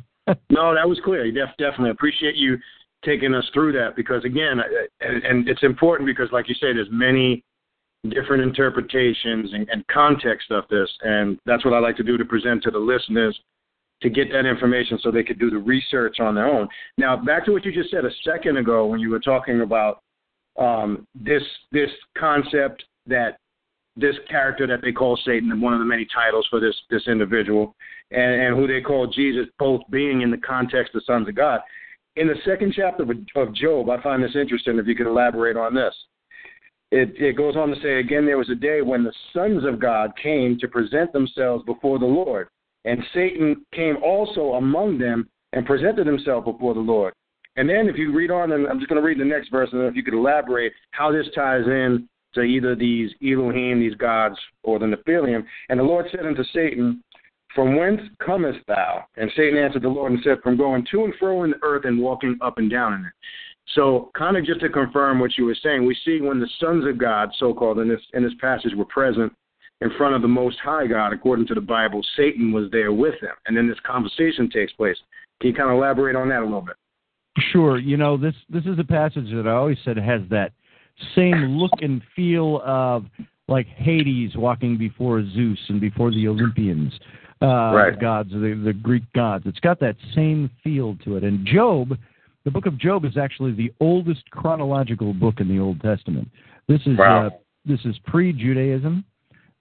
No, 0.51 0.75
that 0.75 0.89
was 0.89 0.99
clear. 1.05 1.31
Def- 1.31 1.57
definitely 1.57 1.91
appreciate 1.91 2.35
you 2.35 2.59
taking 3.05 3.33
us 3.33 3.49
through 3.55 3.73
that 3.73 3.95
because 3.95 4.25
again, 4.25 4.61
and, 5.01 5.25
and 5.25 5.49
it's 5.49 5.63
important 5.63 6.09
because, 6.09 6.33
like 6.33 6.49
you 6.49 6.55
say, 6.55 6.73
there's 6.73 6.89
many 6.91 7.45
different 8.09 8.43
interpretations 8.43 9.53
and, 9.53 9.69
and 9.69 9.87
context 9.89 10.51
of 10.51 10.65
this, 10.71 10.89
and 11.03 11.39
that's 11.47 11.65
what 11.65 11.75
I 11.75 11.79
like 11.79 11.97
to 11.97 12.03
do 12.03 12.17
to 12.17 12.25
present 12.25 12.63
to 12.65 12.71
the 12.71 12.79
listeners 12.79 13.39
to 14.03 14.11
get 14.11 14.31
that 14.31 14.47
information 14.47 14.99
so 15.03 15.11
they 15.11 15.23
could 15.23 15.39
do 15.39 15.51
the 15.51 15.59
research 15.59 16.21
on 16.21 16.35
their 16.35 16.47
own. 16.47 16.69
Now, 16.99 17.17
back 17.17 17.47
to 17.47 17.53
what 17.53 17.65
you 17.65 17.73
just 17.73 17.91
said 17.91 18.05
a 18.05 18.11
second 18.25 18.59
ago 18.59 18.87
when 18.87 19.01
you 19.01 19.11
were 19.11 19.21
talking 19.21 19.63
about 19.63 20.03
um, 20.59 21.07
this 21.15 21.43
this 21.73 21.91
concept 22.17 22.85
that 23.07 23.39
this 23.97 24.17
character 24.29 24.67
that 24.67 24.83
they 24.83 24.93
call 24.93 25.19
Satan, 25.25 25.61
one 25.61 25.73
of 25.73 25.79
the 25.79 25.85
many 25.85 26.07
titles 26.15 26.47
for 26.51 26.61
this 26.61 26.75
this 26.91 27.07
individual, 27.09 27.75
and, 28.11 28.41
and 28.43 28.57
who 28.57 28.67
they 28.67 28.81
call 28.81 29.07
Jesus, 29.07 29.47
both 29.59 29.81
being 29.91 30.23
in 30.23 30.31
the 30.31 30.39
context 30.39 30.95
of 30.95 31.03
sons 31.05 31.29
of 31.29 31.35
God. 31.35 31.61
In 32.17 32.27
the 32.27 32.37
second 32.45 32.73
chapter 32.75 33.03
of, 33.03 33.11
of 33.37 33.55
Job, 33.55 33.91
I 33.91 34.03
find 34.03 34.23
this 34.23 34.37
interesting. 34.37 34.79
If 34.79 34.87
you 34.87 34.95
could 34.95 35.07
elaborate 35.07 35.57
on 35.57 35.75
this, 35.75 35.95
it, 36.91 37.15
it 37.17 37.37
goes 37.37 37.57
on 37.57 37.69
to 37.69 37.81
say 37.83 38.01
again, 38.01 38.25
there 38.25 38.39
was 38.39 38.51
a 38.51 38.55
day 38.55 38.83
when 38.83 39.05
the 39.05 39.13
sons 39.33 39.65
of 39.65 39.81
God 39.81 40.13
came 40.21 40.59
to 40.59 40.69
present 40.69 41.13
themselves 41.13 41.65
before 41.65 41.99
the 41.99 42.07
Lord, 42.07 42.49
and 42.85 43.03
Satan 43.13 43.65
came 43.75 43.97
also 44.03 44.55
among 44.55 44.99
them 44.99 45.29
and 45.53 45.67
presented 45.67 46.07
himself 46.07 46.45
before 46.45 46.75
the 46.75 46.81
Lord. 46.81 47.13
And 47.57 47.69
then, 47.69 47.89
if 47.89 47.97
you 47.97 48.13
read 48.13 48.31
on, 48.31 48.53
and 48.53 48.67
I'm 48.67 48.79
just 48.79 48.89
going 48.89 49.01
to 49.01 49.07
read 49.07 49.19
the 49.19 49.25
next 49.25 49.51
verse, 49.51 49.71
and 49.73 49.83
if 49.83 49.97
you 49.97 50.03
could 50.03 50.15
elaborate 50.15 50.73
how 50.91 51.11
this 51.11 51.27
ties 51.35 51.65
in 51.67 52.07
to 52.37 52.43
either 52.43 52.77
these 52.77 53.11
Elohim, 53.23 53.81
these 53.81 53.95
gods, 53.95 54.37
or 54.63 54.79
the 54.79 54.87
Nephilim. 54.87 55.45
And 55.71 55.81
the 55.81 55.85
Lord 55.85 56.07
said 56.11 56.27
unto 56.27 56.45
Satan, 56.53 57.03
From 57.55 57.77
whence 57.77 58.01
comest 58.25 58.59
thou? 58.69 59.05
And 59.17 59.31
Satan 59.35 59.59
answered 59.59 59.83
the 59.83 59.89
Lord 59.89 60.13
and 60.13 60.21
said, 60.23 60.43
From 60.43 60.57
going 60.57 60.87
to 60.93 61.05
and 61.05 61.15
fro 61.19 61.45
in 61.45 61.51
the 61.51 61.63
earth 61.63 61.87
and 61.87 61.99
walking 61.99 62.37
up 62.43 62.59
and 62.59 62.71
down 62.71 62.93
in 62.93 63.01
it. 63.07 63.13
So, 63.75 64.11
kind 64.17 64.37
of 64.37 64.45
just 64.45 64.61
to 64.61 64.69
confirm 64.69 65.19
what 65.19 65.37
you 65.37 65.45
were 65.45 65.57
saying, 65.61 65.85
we 65.85 65.97
see 66.05 66.21
when 66.21 66.39
the 66.39 66.49
sons 66.61 66.87
of 66.87 66.99
God, 66.99 67.31
so 67.39 67.53
called 67.53 67.79
in 67.79 67.89
this 67.89 68.01
in 68.15 68.23
this 68.23 68.35
passage, 68.41 68.73
were 68.77 68.85
present 68.85 69.33
in 69.81 69.91
front 69.99 70.15
of 70.15 70.23
the 70.23 70.29
Most 70.29 70.59
High 70.63 70.87
God, 70.87 71.13
according 71.13 71.47
to 71.49 71.55
the 71.55 71.61
Bible, 71.61 72.01
Satan 72.17 72.53
was 72.53 72.71
there 72.71 72.93
with 72.93 73.21
them, 73.21 73.35
and 73.47 73.57
then 73.57 73.69
this 73.69 73.79
conversation 73.85 74.49
takes 74.49 74.73
place. 74.73 74.97
Can 75.41 75.51
you 75.51 75.57
kind 75.57 75.71
of 75.71 75.77
elaborate 75.77 76.17
on 76.17 76.29
that 76.31 76.41
a 76.41 76.45
little 76.45 76.63
bit? 76.63 76.77
Sure. 77.53 77.79
You 77.79 77.97
know, 77.97 78.17
this 78.17 78.35
this 78.49 78.65
is 78.65 78.79
a 78.79 78.85
passage 78.85 79.31
that 79.33 79.47
I 79.47 79.53
always 79.53 79.79
said 79.85 79.99
has 79.99 80.23
that 80.31 80.53
same 81.15 81.59
look 81.59 81.73
and 81.83 82.01
feel 82.15 82.63
of 82.65 83.05
like 83.49 83.67
Hades 83.67 84.35
walking 84.35 84.79
before 84.79 85.23
Zeus 85.35 85.59
and 85.69 85.81
before 85.81 86.11
the 86.11 86.27
Olympians, 86.27 86.93
uh, 87.43 87.47
Right. 87.47 87.95
the 87.95 88.01
gods, 88.01 88.31
the, 88.31 88.61
the 88.65 88.73
Greek 88.73 89.05
gods. 89.15 89.45
It's 89.47 89.61
got 89.61 89.79
that 89.81 89.97
same 90.15 90.51
feel 90.65 90.97
to 91.05 91.17
it. 91.17 91.25
And 91.25 91.47
Job, 91.47 91.99
the 92.47 92.51
book 92.53 92.67
of 92.67 92.79
Job, 92.79 93.05
is 93.05 93.19
actually 93.19 93.53
the 93.53 93.73
oldest 93.81 94.31
chronological 94.31 95.13
book 95.13 95.41
in 95.41 95.49
the 95.49 95.59
Old 95.59 95.81
Testament. 95.81 96.29
This 96.69 96.81
is 96.87 96.97
Wow. 96.97 97.27
uh, 97.27 97.31
this 97.65 97.85
is 97.85 97.99
pre-Judaism. 98.07 99.05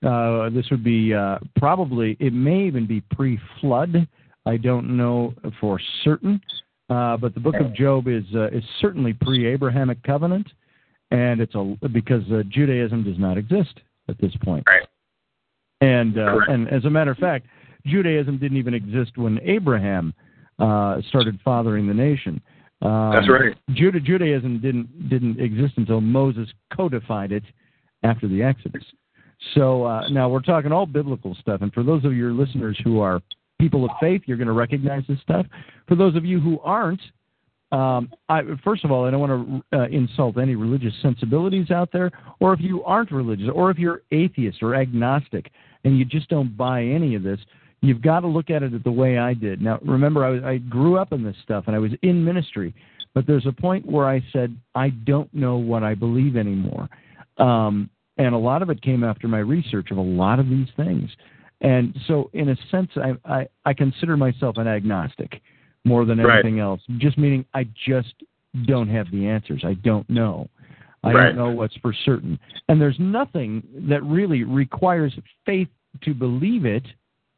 Uh, 0.05 0.49
this 0.51 0.69
would 0.69 0.83
be 0.83 1.11
uh, 1.11 1.39
probably 1.57 2.15
it 2.19 2.31
may 2.31 2.63
even 2.67 2.85
be 2.85 3.01
pre-flood. 3.01 4.07
I 4.45 4.57
don't 4.57 4.95
know 4.95 5.33
for 5.59 5.81
certain. 6.03 6.39
Uh, 6.87 7.17
but 7.17 7.33
the 7.33 7.39
book 7.39 7.55
of 7.55 7.73
Job 7.73 8.07
is 8.07 8.23
uh, 8.35 8.49
is 8.49 8.63
certainly 8.79 9.13
pre-Abrahamic 9.13 10.03
covenant, 10.03 10.47
and 11.09 11.41
it's 11.41 11.55
a 11.55 11.75
because 11.91 12.21
uh, 12.31 12.43
Judaism 12.49 13.03
does 13.03 13.17
not 13.17 13.39
exist 13.39 13.81
at 14.09 14.21
this 14.21 14.33
point. 14.43 14.63
Right. 14.67 14.87
And 15.81 16.19
uh, 16.19 16.37
and 16.47 16.69
as 16.69 16.85
a 16.85 16.89
matter 16.91 17.09
of 17.09 17.17
fact, 17.17 17.47
Judaism 17.87 18.37
didn't 18.37 18.57
even 18.57 18.75
exist 18.75 19.17
when 19.17 19.39
Abraham 19.41 20.13
uh, 20.59 21.01
started 21.09 21.39
fathering 21.43 21.87
the 21.87 21.93
nation. 21.95 22.39
Um, 22.81 23.13
That's 23.13 23.29
right. 23.29 23.55
Juda- 23.71 24.03
Judaism 24.03 24.59
didn't 24.59 25.09
didn't 25.09 25.39
exist 25.39 25.73
until 25.77 26.01
Moses 26.01 26.49
codified 26.73 27.31
it 27.31 27.43
after 28.03 28.27
the 28.27 28.43
Exodus. 28.43 28.83
So 29.53 29.83
uh, 29.83 30.09
now 30.09 30.29
we're 30.29 30.41
talking 30.41 30.71
all 30.71 30.85
biblical 30.85 31.35
stuff, 31.39 31.61
and 31.61 31.73
for 31.73 31.83
those 31.83 32.05
of 32.05 32.13
your 32.13 32.31
listeners 32.31 32.79
who 32.83 32.99
are 32.99 33.21
people 33.59 33.85
of 33.85 33.91
faith, 33.99 34.23
you're 34.25 34.37
going 34.37 34.47
to 34.47 34.53
recognize 34.53 35.03
this 35.07 35.19
stuff. 35.21 35.45
For 35.87 35.95
those 35.95 36.15
of 36.15 36.25
you 36.25 36.39
who 36.39 36.59
aren't, 36.59 37.01
um, 37.71 38.11
I, 38.29 38.41
first 38.63 38.85
of 38.85 38.91
all, 38.91 39.05
I 39.05 39.11
don't 39.11 39.19
want 39.19 39.63
to 39.71 39.79
uh, 39.79 39.87
insult 39.87 40.37
any 40.37 40.55
religious 40.55 40.93
sensibilities 41.01 41.71
out 41.71 41.89
there, 41.91 42.11
or 42.39 42.53
if 42.53 42.59
you 42.61 42.83
aren't 42.83 43.11
religious, 43.11 43.49
or 43.53 43.71
if 43.71 43.77
you're 43.77 44.03
atheist 44.11 44.61
or 44.61 44.75
agnostic 44.75 45.51
and 45.83 45.97
you 45.97 46.05
just 46.05 46.29
don't 46.29 46.55
buy 46.55 46.83
any 46.83 47.15
of 47.15 47.23
this, 47.23 47.39
you've 47.81 48.01
got 48.01 48.21
to 48.21 48.27
look 48.27 48.49
at 48.49 48.63
it 48.63 48.83
the 48.83 48.91
way 48.91 49.17
I 49.17 49.33
did. 49.33 49.61
Now, 49.61 49.79
remember, 49.83 50.25
I, 50.25 50.29
was, 50.29 50.43
I 50.43 50.57
grew 50.57 50.97
up 50.97 51.13
in 51.13 51.23
this 51.23 51.35
stuff 51.43 51.65
and 51.67 51.75
I 51.75 51.79
was 51.79 51.91
in 52.01 52.23
ministry, 52.23 52.73
but 53.13 53.27
there's 53.27 53.45
a 53.45 53.51
point 53.51 53.85
where 53.85 54.07
I 54.07 54.23
said, 54.33 54.55
I 54.73 54.89
don't 54.89 55.33
know 55.33 55.57
what 55.57 55.83
I 55.83 55.95
believe 55.95 56.35
anymore. 56.35 56.89
Um, 57.37 57.89
and 58.17 58.33
a 58.33 58.37
lot 58.37 58.61
of 58.61 58.69
it 58.69 58.81
came 58.81 59.03
after 59.03 59.27
my 59.27 59.39
research 59.39 59.91
of 59.91 59.97
a 59.97 60.01
lot 60.01 60.39
of 60.39 60.49
these 60.49 60.67
things. 60.77 61.09
And 61.61 61.97
so, 62.07 62.29
in 62.33 62.49
a 62.49 62.55
sense, 62.69 62.89
I, 62.95 63.13
I, 63.25 63.47
I 63.65 63.73
consider 63.73 64.17
myself 64.17 64.57
an 64.57 64.67
agnostic 64.67 65.41
more 65.83 66.05
than 66.05 66.19
Right. 66.19 66.35
anything 66.43 66.59
else, 66.59 66.81
just 66.97 67.17
meaning 67.17 67.45
I 67.53 67.67
just 67.85 68.13
don't 68.65 68.87
have 68.89 69.09
the 69.11 69.27
answers. 69.27 69.63
I 69.65 69.73
don't 69.75 70.09
know. 70.09 70.49
I 71.03 71.13
Right. 71.13 71.27
don't 71.27 71.35
know 71.35 71.51
what's 71.51 71.75
for 71.77 71.93
certain. 71.93 72.39
And 72.67 72.81
there's 72.81 72.99
nothing 72.99 73.63
that 73.89 74.03
really 74.03 74.43
requires 74.43 75.17
faith 75.45 75.69
to 76.01 76.13
believe 76.13 76.65
it 76.65 76.83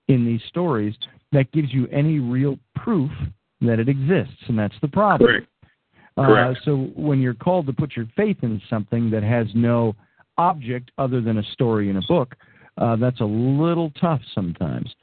in 0.08 0.26
these 0.26 0.42
stories 0.48 0.96
that 1.32 1.52
gives 1.52 1.74
you 1.74 1.88
any 1.88 2.20
real 2.20 2.58
proof 2.76 3.12
that 3.62 3.80
it 3.80 3.90
exists, 3.90 4.44
and 4.48 4.58
that's 4.58 4.76
the 4.82 4.88
problem. 4.88 5.30
Correct. 5.30 5.48
Uh, 6.18 6.26
Correct. 6.26 6.60
so 6.66 6.90
when 6.96 7.20
you're 7.20 7.34
called 7.34 7.68
to 7.68 7.74
put 7.74 7.96
your 7.96 8.08
faith 8.16 8.38
in 8.42 8.62
something 8.70 9.10
that 9.12 9.24
has 9.24 9.48
no 9.54 9.96
object 10.38 10.92
other 10.98 11.22
than 11.22 11.38
a 11.38 11.44
story 11.52 11.90
in 11.90 11.98
a 11.98 12.02
book, 12.08 12.36
uh, 12.78 12.96
that's 12.96 13.22
a 13.22 13.26
little 13.26 13.92
tough 14.00 14.22
sometimes. 14.34 14.94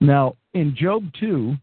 Now, 0.00 0.36
in 0.54 0.74
Job 0.76 1.04
2, 1.20 1.54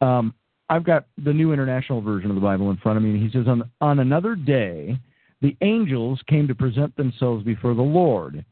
um, 0.00 0.34
I've 0.68 0.84
got 0.84 1.06
the 1.22 1.32
New 1.32 1.52
International 1.52 2.00
Version 2.00 2.30
of 2.30 2.34
the 2.34 2.40
Bible 2.40 2.70
in 2.70 2.76
front 2.78 2.96
of 2.96 3.02
me, 3.02 3.10
and 3.10 3.22
he 3.22 3.30
says, 3.30 3.46
on, 3.46 3.70
on 3.80 4.00
another 4.00 4.34
day, 4.34 4.98
the 5.42 5.56
angels 5.60 6.20
came 6.28 6.48
to 6.48 6.54
present 6.54 6.94
themselves 6.96 7.44
before 7.44 7.74
the 7.74 7.82
Lord, 7.82 8.44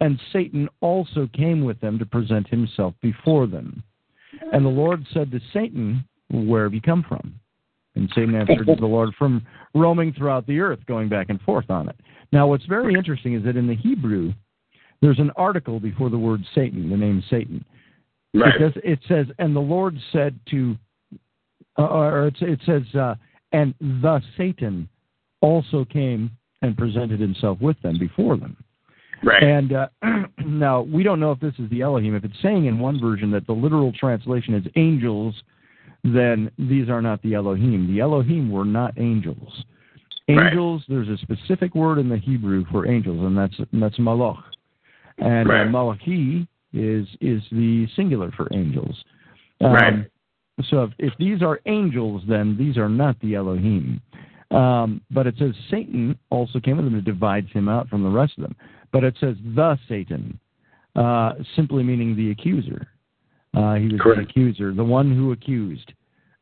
and 0.00 0.20
Satan 0.32 0.68
also 0.80 1.28
came 1.34 1.64
with 1.64 1.80
them 1.80 1.98
to 1.98 2.06
present 2.06 2.48
himself 2.48 2.94
before 3.02 3.46
them. 3.46 3.82
And 4.52 4.64
the 4.64 4.70
Lord 4.70 5.04
said 5.12 5.30
to 5.32 5.40
Satan, 5.52 6.04
Where 6.30 6.64
have 6.64 6.74
you 6.74 6.80
come 6.80 7.04
from? 7.08 7.34
And 7.94 8.08
Satan 8.14 8.34
answered 8.34 8.66
the 8.78 8.86
Lord, 8.86 9.14
From 9.18 9.44
roaming 9.74 10.12
throughout 10.12 10.46
the 10.46 10.60
earth, 10.60 10.80
going 10.86 11.08
back 11.08 11.26
and 11.30 11.40
forth 11.40 11.70
on 11.70 11.88
it. 11.88 11.96
Now, 12.32 12.46
what's 12.46 12.66
very 12.66 12.94
interesting 12.94 13.34
is 13.34 13.44
that 13.44 13.56
in 13.56 13.66
the 13.66 13.74
Hebrew, 13.74 14.32
there's 15.00 15.18
an 15.18 15.32
article 15.36 15.80
before 15.80 16.10
the 16.10 16.18
word 16.18 16.42
Satan, 16.54 16.90
the 16.90 16.96
name 16.96 17.22
Satan. 17.30 17.64
Right. 18.34 18.54
It, 18.54 18.58
does, 18.58 18.82
it 18.84 18.98
says, 19.08 19.26
and 19.38 19.56
the 19.56 19.60
Lord 19.60 19.96
said 20.12 20.38
to, 20.50 20.76
uh, 21.78 21.86
or 21.86 22.26
it, 22.28 22.36
it 22.40 22.60
says, 22.66 22.82
uh, 22.94 23.14
and 23.52 23.74
the 23.80 24.20
Satan 24.36 24.88
also 25.40 25.84
came 25.84 26.30
and 26.60 26.76
presented 26.76 27.20
himself 27.20 27.60
with 27.60 27.80
them 27.82 27.98
before 27.98 28.36
them. 28.36 28.56
Right. 29.22 29.42
And 29.42 29.72
uh, 29.72 29.88
now 30.46 30.82
we 30.82 31.02
don't 31.02 31.20
know 31.20 31.32
if 31.32 31.40
this 31.40 31.54
is 31.58 31.68
the 31.70 31.82
Elohim. 31.82 32.14
If 32.14 32.24
it's 32.24 32.40
saying 32.42 32.66
in 32.66 32.78
one 32.78 33.00
version 33.00 33.30
that 33.32 33.46
the 33.46 33.52
literal 33.52 33.92
translation 33.92 34.54
is 34.54 34.64
angels, 34.76 35.34
then 36.04 36.50
these 36.58 36.88
are 36.88 37.02
not 37.02 37.20
the 37.22 37.34
Elohim. 37.34 37.92
The 37.92 38.00
Elohim 38.00 38.50
were 38.50 38.64
not 38.64 38.94
angels. 38.98 39.64
Right. 40.28 40.48
Angels, 40.48 40.84
there's 40.88 41.08
a 41.08 41.16
specific 41.18 41.74
word 41.74 41.98
in 41.98 42.08
the 42.08 42.18
Hebrew 42.18 42.64
for 42.70 42.86
angels, 42.86 43.24
and 43.24 43.36
that's 43.36 43.58
and 43.72 43.82
that's 43.82 43.98
malach. 43.98 44.42
And 45.18 45.48
Right. 45.48 45.66
uh, 45.66 45.70
malachi 45.70 46.46
is 46.72 47.08
is 47.20 47.42
the 47.50 47.86
singular 47.96 48.30
for 48.32 48.48
angels. 48.52 49.02
Um, 49.60 49.72
Right. 49.72 50.10
So 50.70 50.82
if, 50.82 50.90
if 50.98 51.12
these 51.18 51.40
are 51.40 51.60
angels, 51.66 52.22
then 52.28 52.56
these 52.56 52.76
are 52.76 52.88
not 52.88 53.18
the 53.20 53.36
Elohim. 53.36 54.00
Um, 54.50 55.02
but 55.10 55.26
it 55.26 55.34
says 55.38 55.52
Satan 55.70 56.18
also 56.30 56.58
came 56.58 56.76
with 56.76 56.86
them 56.86 56.94
and 56.94 57.04
divides 57.04 57.50
him 57.52 57.68
out 57.68 57.88
from 57.88 58.02
the 58.02 58.08
rest 58.08 58.32
of 58.38 58.42
them. 58.42 58.56
But 58.92 59.04
it 59.04 59.14
says 59.20 59.36
the 59.54 59.78
Satan, 59.88 60.38
uh, 60.96 61.34
simply 61.54 61.82
meaning 61.82 62.16
the 62.16 62.30
accuser. 62.30 62.88
Uh, 63.54 63.74
he 63.74 63.88
was 63.88 64.00
Correct. 64.00 64.20
the 64.20 64.22
accuser, 64.28 64.72
the 64.72 64.84
one 64.84 65.14
who 65.14 65.32
accused. 65.32 65.92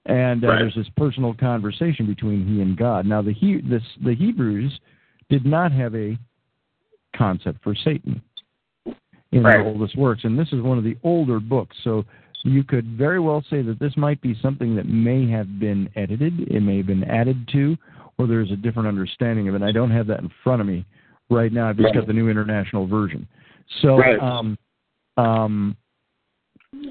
And 0.06 0.44
uh, 0.44 0.48
Right. 0.48 0.58
there's 0.60 0.74
this 0.74 0.88
personal 0.96 1.34
conversation 1.34 2.06
between 2.06 2.46
he 2.46 2.62
and 2.62 2.76
God. 2.76 3.06
Now 3.06 3.22
the 3.22 3.32
he, 3.32 3.60
this, 3.60 3.82
the 4.04 4.14
Hebrews 4.14 4.78
did 5.28 5.44
not 5.44 5.72
have 5.72 5.94
a 5.96 6.16
concept 7.16 7.62
for 7.64 7.74
Satan 7.74 8.22
in 9.32 9.42
Right. 9.42 9.58
the 9.58 9.64
oldest 9.64 9.96
works, 9.96 10.22
and 10.22 10.38
this 10.38 10.52
is 10.52 10.62
one 10.62 10.78
of 10.78 10.84
the 10.84 10.96
older 11.02 11.40
books. 11.40 11.76
So 11.82 12.04
you 12.44 12.62
could 12.62 12.86
very 12.96 13.18
well 13.18 13.42
say 13.50 13.62
that 13.62 13.80
this 13.80 13.96
might 13.96 14.20
be 14.20 14.36
something 14.40 14.76
that 14.76 14.86
may 14.86 15.28
have 15.28 15.58
been 15.58 15.88
edited, 15.96 16.40
it 16.48 16.60
may 16.60 16.76
have 16.76 16.86
been 16.86 17.04
added 17.04 17.48
to, 17.48 17.76
or 18.18 18.26
there's 18.26 18.50
a 18.50 18.56
different 18.56 18.88
understanding 18.88 19.48
of 19.48 19.54
it. 19.54 19.56
And 19.56 19.64
I 19.64 19.72
don't 19.72 19.90
have 19.90 20.06
that 20.08 20.20
in 20.20 20.30
front 20.42 20.60
of 20.60 20.66
me 20.66 20.84
right 21.30 21.52
now. 21.52 21.68
I've 21.68 21.76
just 21.76 21.94
got 21.94 22.06
the 22.06 22.12
new 22.12 22.28
international 22.28 22.86
version. 22.86 23.26
So 23.82 23.98
Right. 23.98 24.20
um, 24.20 24.58
um, 25.16 25.76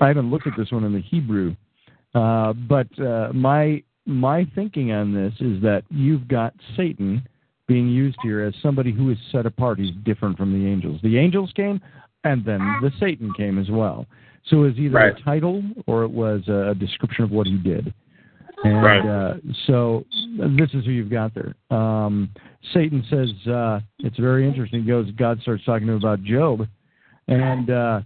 I 0.02 0.08
haven't 0.08 0.30
looked 0.30 0.48
at 0.48 0.54
this 0.58 0.72
one 0.72 0.84
in 0.84 0.94
the 0.94 1.02
Hebrew, 1.02 1.56
uh, 2.14 2.54
but 2.54 2.88
uh, 3.00 3.32
my 3.34 3.84
my 4.08 4.46
thinking 4.54 4.92
on 4.92 5.14
this 5.14 5.34
is 5.40 5.62
that 5.64 5.84
you've 5.90 6.28
got 6.28 6.54
Satan 6.78 7.28
being 7.68 7.88
used 7.88 8.18
here 8.22 8.42
as 8.44 8.54
somebody 8.62 8.92
who 8.92 9.10
is 9.10 9.18
set 9.32 9.48
apart. 9.48 9.80
He's 9.80 9.92
different 10.04 10.38
from 10.38 10.54
the 10.54 10.70
angels. 10.70 11.00
The 11.02 11.18
angels 11.18 11.52
came, 11.56 11.82
and 12.24 12.46
then 12.46 12.60
the 12.82 12.92
Satan 13.00 13.34
came 13.34 13.58
as 13.58 13.70
well. 13.72 14.06
So 14.46 14.58
it 14.58 14.68
was 14.68 14.78
either 14.78 14.96
Right. 14.96 15.20
a 15.20 15.24
title 15.24 15.64
or 15.88 16.04
it 16.04 16.12
was 16.12 16.48
a 16.48 16.76
description 16.76 17.24
of 17.24 17.32
what 17.32 17.48
he 17.48 17.58
did. 17.58 17.94
And 18.64 18.84
Right. 18.84 19.06
uh, 19.06 19.34
so 19.68 20.06
this 20.38 20.70
is 20.74 20.86
who 20.86 20.92
you've 20.92 21.10
got 21.10 21.34
there. 21.34 21.56
Um, 21.78 22.30
Satan 22.74 23.04
says 23.10 23.30
uh, 23.52 23.80
it's 24.00 24.18
very 24.18 24.48
interesting. 24.48 24.82
He 24.82 24.88
goes, 24.88 25.10
God 25.12 25.40
starts 25.42 25.64
talking 25.66 25.88
to 25.88 25.94
him 25.94 26.00
about 26.00 26.24
Job, 26.24 26.68
and 27.28 27.70
uh, 27.70 28.02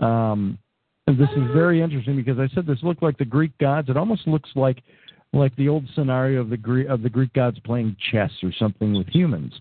um, 0.00 0.58
this 1.06 1.30
is 1.30 1.52
very 1.54 1.80
interesting 1.82 2.16
because 2.16 2.38
I 2.38 2.48
said 2.54 2.66
this 2.66 2.78
looked 2.82 3.02
like 3.02 3.16
the 3.18 3.24
Greek 3.24 3.56
gods. 3.58 3.88
It 3.88 3.96
almost 3.96 4.26
looks 4.26 4.50
like 4.54 4.82
like 5.32 5.54
the 5.56 5.68
old 5.68 5.84
scenario 5.94 6.40
of 6.40 6.50
the 6.50 6.56
Greek 6.56 6.88
of 6.88 7.02
the 7.02 7.10
Greek 7.10 7.32
gods 7.32 7.58
playing 7.60 7.96
chess 8.12 8.30
or 8.42 8.52
something 8.58 8.94
with 8.94 9.08
humans. 9.08 9.52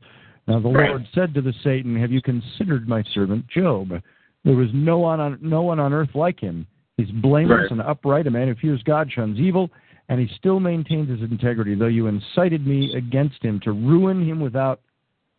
Now 0.47 0.59
the 0.59 0.69
Right. 0.69 0.89
Lord 0.89 1.07
said 1.13 1.33
to 1.33 1.41
the 1.41 1.53
Satan, 1.63 1.95
"Have 1.95 2.11
you 2.11 2.21
considered 2.21 2.87
my 2.87 3.03
servant 3.13 3.47
Job? 3.47 4.01
There 4.43 4.55
was 4.55 4.69
no 4.73 4.99
one 4.99 5.19
on 5.19 5.39
no 5.41 5.63
one 5.63 5.79
on 5.79 5.91
earth 5.93 6.13
like 6.13 6.39
him. 6.39 6.67
He's 6.97 7.09
blameless 7.11 7.63
Right. 7.63 7.71
and 7.71 7.81
upright, 7.81 8.27
a 8.27 8.31
man 8.31 8.47
who 8.47 8.55
fears 8.55 8.81
God, 8.83 9.11
shuns 9.11 9.39
evil, 9.39 9.69
and 10.09 10.19
he 10.19 10.27
still 10.35 10.59
maintains 10.59 11.09
his 11.09 11.21
integrity. 11.21 11.75
Though 11.75 11.87
you 11.87 12.07
incited 12.07 12.65
me 12.65 12.93
against 12.93 13.41
him 13.43 13.59
to 13.61 13.71
ruin 13.71 14.23
him 14.23 14.39
without 14.39 14.79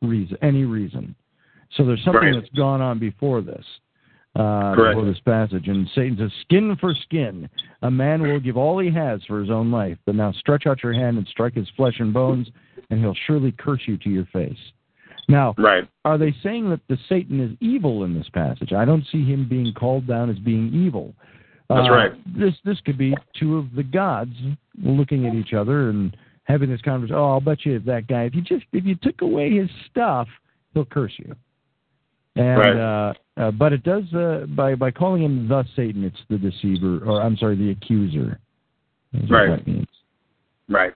reason, 0.02 0.36
any 0.42 0.64
reason. 0.64 1.14
So 1.72 1.84
there's 1.84 2.02
something 2.04 2.22
Right. 2.22 2.34
that's 2.34 2.50
gone 2.50 2.80
on 2.80 2.98
before 2.98 3.40
this, 3.40 3.64
uh, 4.34 4.74
Correct. 4.74 4.96
before 4.96 5.10
this 5.10 5.20
passage. 5.20 5.68
And 5.68 5.88
Satan 5.90 6.16
says, 6.16 6.32
"Skin 6.42 6.76
for 6.76 6.94
skin, 6.94 7.48
a 7.82 7.90
man 7.90 8.22
will 8.22 8.40
give 8.40 8.56
all 8.56 8.78
he 8.78 8.90
has 8.90 9.24
for 9.24 9.40
his 9.40 9.50
own 9.50 9.70
life. 9.70 9.98
But 10.04 10.14
now 10.14 10.32
stretch 10.32 10.66
out 10.66 10.82
your 10.82 10.92
hand 10.92 11.18
and 11.18 11.26
strike 11.26 11.54
his 11.54 11.68
flesh 11.70 11.98
and 12.00 12.12
bones, 12.12 12.50
and 12.90 13.00
he'll 13.00 13.14
surely 13.14 13.52
curse 13.52 13.86
you 13.88 13.96
to 13.98 14.10
your 14.10 14.26
face." 14.26 14.72
Now, 15.28 15.54
Right. 15.58 15.88
are 16.04 16.18
they 16.18 16.30
saying 16.30 16.70
that 16.70 16.86
the 16.86 16.96
Satan 17.08 17.40
is 17.40 17.56
evil 17.60 18.04
in 18.04 18.14
this 18.14 18.28
passage? 18.28 18.72
I 18.72 18.84
don't 18.84 19.04
see 19.06 19.24
him 19.24 19.46
being 19.46 19.72
called 19.72 20.06
down 20.06 20.30
as 20.30 20.38
being 20.38 20.72
evil. 20.72 21.14
That's 21.68 21.88
Uh, 21.88 21.92
right. 21.92 22.12
This 22.38 22.54
this 22.64 22.80
could 22.82 22.96
be 22.98 23.14
two 23.34 23.56
of 23.58 23.74
the 23.74 23.82
gods 23.82 24.34
looking 24.82 25.26
at 25.26 25.34
each 25.34 25.52
other 25.52 25.90
and 25.90 26.16
having 26.44 26.70
this 26.70 26.80
conversation. 26.82 27.16
Oh, 27.16 27.24
I'll 27.32 27.40
bet 27.40 27.66
you 27.66 27.76
if 27.76 27.84
that 27.86 28.06
guy, 28.06 28.22
if 28.24 28.34
you 28.34 28.42
just 28.42 28.64
if 28.72 28.84
you 28.84 28.94
took 28.96 29.20
away 29.22 29.50
his 29.50 29.68
stuff, 29.90 30.28
he'll 30.74 30.84
curse 30.84 31.12
you. 31.18 31.34
And 32.36 32.58
Right. 32.58 32.76
uh, 32.76 33.14
uh, 33.38 33.50
but 33.50 33.72
it 33.72 33.82
does 33.82 34.12
uh, 34.14 34.46
by 34.50 34.74
by 34.74 34.90
calling 34.90 35.22
him 35.22 35.48
the 35.48 35.64
Satan, 35.74 36.04
it's 36.04 36.22
the 36.28 36.38
deceiver, 36.38 36.98
or 37.04 37.20
I'm 37.22 37.36
sorry, 37.36 37.56
the 37.56 37.70
accuser. 37.70 38.38
Right. 39.28 39.48
that 39.50 39.66
means. 39.66 39.86
Right. 40.68 40.92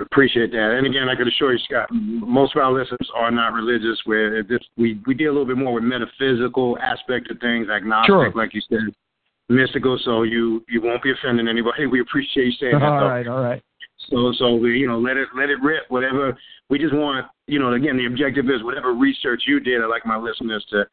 Appreciate 0.00 0.50
that. 0.52 0.74
And 0.78 0.86
again, 0.86 1.08
I 1.08 1.14
can 1.14 1.28
assure 1.28 1.52
you, 1.52 1.58
Scott, 1.60 1.88
most 1.92 2.56
of 2.56 2.62
our 2.62 2.72
listeners 2.72 3.08
are 3.14 3.30
not 3.30 3.52
religious. 3.52 4.00
Where 4.04 4.42
this, 4.42 4.60
we 4.76 4.98
we 5.06 5.14
deal 5.14 5.30
a 5.30 5.34
little 5.34 5.46
bit 5.46 5.58
more 5.58 5.74
with 5.74 5.84
metaphysical 5.84 6.76
aspect 6.78 7.30
of 7.30 7.38
things, 7.38 7.68
agnostic, 7.68 8.08
Sure. 8.08 8.32
like 8.34 8.54
you 8.54 8.62
said, 8.62 8.94
mystical. 9.48 9.98
So 10.04 10.22
you 10.22 10.64
you 10.68 10.80
won't 10.80 11.02
be 11.02 11.12
offending 11.12 11.48
anybody. 11.48 11.86
We 11.86 12.00
appreciate 12.00 12.46
you 12.46 12.52
saying 12.60 12.78
that. 12.78 12.82
All 12.82 13.08
right, 13.08 13.26
all 13.26 13.42
right. 13.42 13.62
So 14.10 14.32
so 14.38 14.54
we, 14.54 14.78
you 14.78 14.86
know 14.86 14.98
let 14.98 15.16
it 15.16 15.28
let 15.36 15.50
it 15.50 15.62
rip. 15.62 15.84
Whatever 15.88 16.36
we 16.70 16.78
just 16.78 16.94
want 16.94 17.26
you 17.46 17.58
know 17.58 17.72
again 17.72 17.96
the 17.96 18.06
objective 18.06 18.46
is 18.46 18.62
whatever 18.62 18.94
research 18.94 19.42
you 19.46 19.60
did. 19.60 19.82
I 19.82 19.86
like 19.86 20.06
my 20.06 20.16
listeners 20.16 20.64
to 20.70 20.84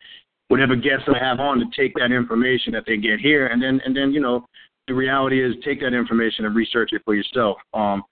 whatever 0.47 0.75
guests 0.75 1.07
I 1.07 1.23
have 1.23 1.39
on 1.39 1.59
to 1.59 1.65
take 1.75 1.93
that 1.95 2.11
information 2.11 2.73
that 2.73 2.83
they 2.85 2.97
get 2.97 3.19
here 3.19 3.47
and 3.47 3.61
then 3.61 3.79
and 3.85 3.95
then 3.95 4.11
you 4.11 4.19
know 4.19 4.45
the 4.87 4.93
reality 4.93 5.43
is 5.43 5.53
take 5.63 5.79
that 5.81 5.93
information 5.93 6.45
and 6.45 6.55
research 6.55 6.89
it 6.93 7.03
for 7.05 7.13
yourself. 7.15 7.57
Um, 7.73 8.03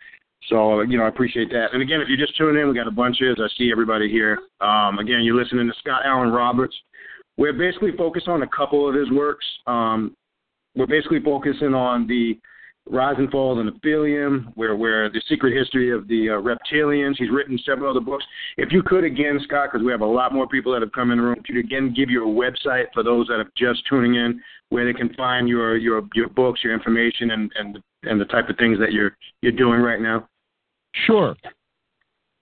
so 0.47 0.81
you 0.81 0.97
know 0.97 1.03
I 1.03 1.09
appreciate 1.09 1.49
that. 1.49 1.67
And 1.73 1.81
again, 1.81 1.99
if 1.99 2.07
you're 2.07 2.17
just 2.17 2.37
tuning 2.37 2.61
in, 2.61 2.67
we 2.67 2.75
got 2.75 2.87
a 2.87 2.91
bunch 2.91 3.17
of 3.21 3.37
I 3.39 3.47
see 3.57 3.71
everybody 3.71 4.09
here. 4.09 4.39
Um, 4.61 4.99
again, 4.99 5.21
you're 5.23 5.35
listening 5.35 5.67
to 5.67 5.73
Scott 5.79 6.01
Alan 6.05 6.29
Roberts. 6.29 6.75
We're 7.37 7.53
basically 7.53 7.91
focused 7.97 8.27
on 8.27 8.41
a 8.43 8.47
couple 8.47 8.87
of 8.87 8.95
his 8.95 9.11
works. 9.11 9.45
Um, 9.67 10.15
we're 10.77 10.87
basically 10.87 11.19
focusing 11.19 11.73
on 11.73 12.07
the 12.07 12.39
Rise 12.89 13.15
and 13.17 13.29
Fall 13.29 13.59
of 13.59 13.65
the 13.65 13.71
Nephilim, 13.71 14.53
where 14.55 14.73
where 14.75 15.09
the 15.09 15.21
secret 15.27 15.57
history 15.57 15.91
of 15.91 16.07
the 16.07 16.29
uh, 16.29 16.33
reptilians. 16.33 17.15
He's 17.17 17.29
written 17.29 17.59
several 17.65 17.91
other 17.91 17.99
books. 17.99 18.23
If 18.57 18.71
you 18.71 18.81
could 18.81 19.03
again, 19.03 19.41
Scott, 19.43 19.71
because 19.71 19.85
we 19.85 19.91
have 19.91 19.99
a 20.01 20.05
lot 20.05 20.33
more 20.33 20.47
people 20.47 20.71
that 20.73 20.81
have 20.81 20.93
come 20.93 21.11
in 21.11 21.17
the 21.17 21.23
room, 21.23 21.35
could 21.45 21.55
you 21.55 21.59
again 21.59 21.93
give 21.93 22.09
your 22.09 22.27
website 22.27 22.85
for 22.93 23.03
those 23.03 23.27
that 23.27 23.39
are 23.39 23.51
just 23.57 23.85
tuning 23.89 24.15
in, 24.15 24.41
where 24.69 24.85
they 24.85 24.93
can 24.97 25.13
find 25.15 25.49
your 25.49 25.75
your 25.75 26.01
your 26.13 26.29
books, 26.29 26.61
your 26.63 26.73
information, 26.73 27.31
and 27.31 27.51
and 27.57 27.77
and 28.03 28.21
the 28.21 28.25
type 28.25 28.47
of 28.49 28.55
things 28.57 28.79
that 28.79 28.93
you're 28.93 29.17
you're 29.41 29.51
doing 29.51 29.81
right 29.81 29.99
now. 29.99 30.25
Sure. 31.05 31.35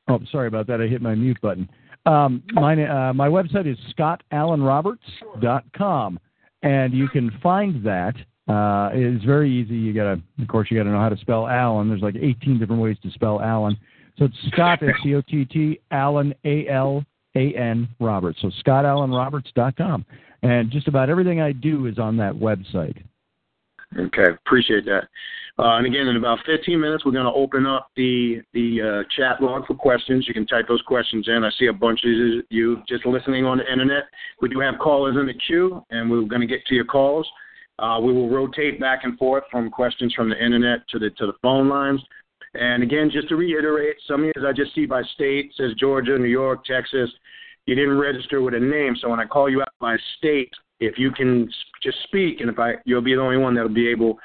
Oh, 0.07 0.19
sorry 0.31 0.47
about 0.47 0.67
that. 0.67 0.79
I 0.79 0.85
hit 0.85 1.01
my 1.01 1.15
mute 1.15 1.41
button. 1.41 1.67
Um, 2.05 2.43
my 2.53 2.73
uh, 2.85 3.11
my 3.13 3.27
website 3.27 3.65
is 3.65 3.79
scottalanroberts.com, 3.97 6.19
and 6.65 6.93
you 6.93 7.07
can 7.07 7.31
find 7.41 7.85
that. 7.85 8.15
Uh, 8.47 8.89
it's 8.93 9.23
very 9.23 9.49
easy. 9.49 9.75
You 9.75 9.93
gotta, 9.93 10.19
of 10.41 10.47
course, 10.47 10.69
you 10.69 10.77
gotta 10.77 10.89
know 10.89 10.99
how 10.99 11.09
to 11.09 11.17
spell 11.17 11.47
Alan. 11.47 11.87
There's 11.87 12.01
like 12.01 12.15
18 12.15 12.59
different 12.59 12.81
ways 12.81 12.97
to 13.03 13.11
spell 13.11 13.39
Alan. 13.39 13.77
So 14.17 14.25
it's 14.25 14.35
Scott 14.51 14.81
S 14.83 14.95
C 15.03 15.15
O 15.15 15.21
T 15.21 15.45
T 15.45 15.79
Alan 15.91 16.33
A 16.43 16.67
L 16.67 17.05
A 17.35 17.53
N 17.53 17.87
Roberts. 17.99 18.39
So 18.41 18.51
scottalanroberts.com, 18.65 20.05
and 20.41 20.71
just 20.71 20.87
about 20.87 21.09
everything 21.09 21.39
I 21.39 21.51
do 21.51 21.85
is 21.85 21.99
on 21.99 22.17
that 22.17 22.33
website. 22.33 22.97
Okay, 23.97 24.25
appreciate 24.45 24.85
that. 24.85 25.07
Uh, 25.57 25.77
and 25.77 25.85
again, 25.85 26.07
in 26.07 26.17
about 26.17 26.39
15 26.45 26.79
minutes, 26.79 27.05
we're 27.05 27.13
going 27.13 27.25
to 27.25 27.31
open 27.31 27.65
up 27.65 27.89
the 27.95 28.41
the 28.53 28.81
uh, 28.81 29.09
chat 29.15 29.41
log 29.41 29.65
for 29.65 29.73
questions. 29.73 30.27
You 30.27 30.33
can 30.33 30.45
type 30.45 30.67
those 30.67 30.81
questions 30.81 31.27
in. 31.29 31.45
I 31.45 31.49
see 31.57 31.67
a 31.67 31.73
bunch 31.73 32.01
of 32.03 32.43
you 32.49 32.81
just 32.89 33.05
listening 33.05 33.45
on 33.45 33.59
the 33.59 33.71
internet. 33.71 34.03
We 34.41 34.49
do 34.49 34.59
have 34.59 34.75
callers 34.79 35.15
in 35.17 35.25
the 35.25 35.33
queue, 35.33 35.81
and 35.91 36.11
we're 36.11 36.23
going 36.23 36.41
to 36.41 36.47
get 36.47 36.65
to 36.65 36.75
your 36.75 36.85
calls. 36.85 37.25
Uh, 37.79 37.99
we 38.01 38.11
will 38.11 38.29
rotate 38.29 38.81
back 38.81 39.01
and 39.03 39.17
forth 39.17 39.43
from 39.49 39.69
questions 39.69 40.13
from 40.13 40.29
the 40.29 40.43
internet 40.43 40.87
to 40.89 40.99
the 40.99 41.09
to 41.11 41.27
the 41.27 41.33
phone 41.41 41.69
lines. 41.69 42.01
And 42.53 42.83
again, 42.83 43.09
just 43.11 43.29
to 43.29 43.37
reiterate, 43.37 43.95
some 44.07 44.23
of 44.23 44.31
you 44.35 44.47
I 44.47 44.51
just 44.51 44.75
see 44.75 44.85
by 44.85 45.03
state 45.13 45.53
says 45.57 45.71
Georgia, 45.79 46.17
New 46.17 46.25
York, 46.25 46.65
Texas. 46.65 47.09
You 47.65 47.75
didn't 47.75 47.97
register 47.97 48.41
with 48.41 48.53
a 48.53 48.59
name, 48.59 48.95
so 49.01 49.09
when 49.09 49.19
I 49.19 49.25
call 49.25 49.49
you 49.49 49.61
out 49.61 49.73
by 49.79 49.95
state, 50.17 50.51
if 50.79 50.99
you 50.99 51.11
can 51.11 51.49
just 51.81 51.97
speak, 52.03 52.41
and 52.41 52.49
if 52.49 52.59
I, 52.59 52.73
you'll 52.85 53.01
be 53.01 53.15
the 53.15 53.21
only 53.21 53.37
one 53.37 53.55
that'll 53.55 53.69
be 53.69 53.87
able 53.87 54.19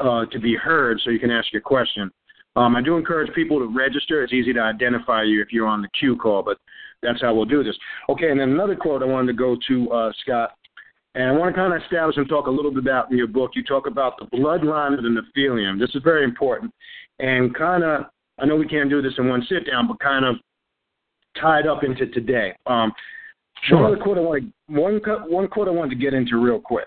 uh, 0.00 0.26
to 0.26 0.38
be 0.38 0.54
heard, 0.54 1.00
so 1.04 1.10
you 1.10 1.18
can 1.18 1.30
ask 1.30 1.52
your 1.52 1.62
question. 1.62 2.10
Um, 2.56 2.74
I 2.74 2.82
do 2.82 2.96
encourage 2.96 3.32
people 3.34 3.58
to 3.58 3.66
register. 3.66 4.22
It's 4.22 4.32
easy 4.32 4.52
to 4.52 4.60
identify 4.60 5.22
you 5.22 5.42
if 5.42 5.52
you're 5.52 5.66
on 5.66 5.82
the 5.82 5.88
queue 5.98 6.16
call, 6.16 6.42
but 6.42 6.58
that's 7.02 7.20
how 7.20 7.34
we'll 7.34 7.44
do 7.44 7.62
this. 7.62 7.76
Okay, 8.08 8.30
and 8.30 8.40
then 8.40 8.50
another 8.50 8.74
quote 8.74 9.02
I 9.02 9.06
wanted 9.06 9.28
to 9.28 9.38
go 9.38 9.56
to, 9.68 9.90
uh, 9.90 10.12
Scott, 10.22 10.52
and 11.14 11.24
I 11.24 11.32
want 11.32 11.54
to 11.54 11.60
kind 11.60 11.72
of 11.72 11.82
establish 11.82 12.16
and 12.16 12.28
talk 12.28 12.46
a 12.46 12.50
little 12.50 12.70
bit 12.70 12.80
about 12.80 13.10
in 13.10 13.18
your 13.18 13.26
book. 13.26 13.52
You 13.54 13.62
talk 13.62 13.86
about 13.86 14.14
the 14.18 14.26
bloodline 14.36 14.96
of 14.96 15.02
the 15.02 15.10
Nephilim. 15.10 15.78
This 15.78 15.94
is 15.94 16.02
very 16.02 16.24
important, 16.24 16.72
and 17.18 17.54
kind 17.54 17.84
of 17.84 18.06
I 18.38 18.44
know 18.44 18.56
we 18.56 18.68
can't 18.68 18.90
do 18.90 19.00
this 19.00 19.14
in 19.18 19.28
one 19.28 19.46
sit 19.48 19.66
down, 19.66 19.88
but 19.88 19.98
kind 20.00 20.24
of 20.24 20.36
tied 21.40 21.66
up 21.66 21.84
into 21.84 22.06
today. 22.06 22.54
Um, 22.66 22.92
Sure. 23.62 23.82
One 23.82 23.92
other 23.92 24.02
quote 24.02 24.18
I 24.18 24.20
wanted, 24.20 24.52
one 24.66 25.00
one 25.28 25.48
quote 25.48 25.68
I 25.68 25.70
wanted 25.70 25.90
to 25.90 25.96
get 25.96 26.14
into 26.14 26.36
real 26.36 26.60
quick. 26.60 26.86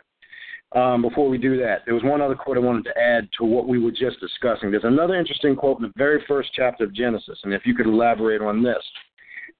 Um, 0.75 1.01
before 1.01 1.29
we 1.29 1.39
do 1.39 1.57
that, 1.57 1.81
there 1.85 1.95
was 1.95 2.03
one 2.03 2.21
other 2.21 2.35
quote 2.35 2.57
I 2.57 2.59
wanted 2.59 2.85
to 2.85 2.97
add 2.97 3.27
to 3.39 3.45
what 3.45 3.67
we 3.67 3.79
were 3.79 3.91
just 3.91 4.19
discussing. 4.19 4.69
There's 4.69 4.83
another 4.83 5.15
interesting 5.15 5.55
quote 5.55 5.79
in 5.79 5.83
the 5.83 5.93
very 5.95 6.23
first 6.27 6.49
chapter 6.53 6.83
of 6.83 6.93
Genesis, 6.93 7.39
and 7.43 7.53
if 7.53 7.65
you 7.65 7.73
could 7.73 7.87
elaborate 7.87 8.41
on 8.41 8.61
this. 8.61 8.83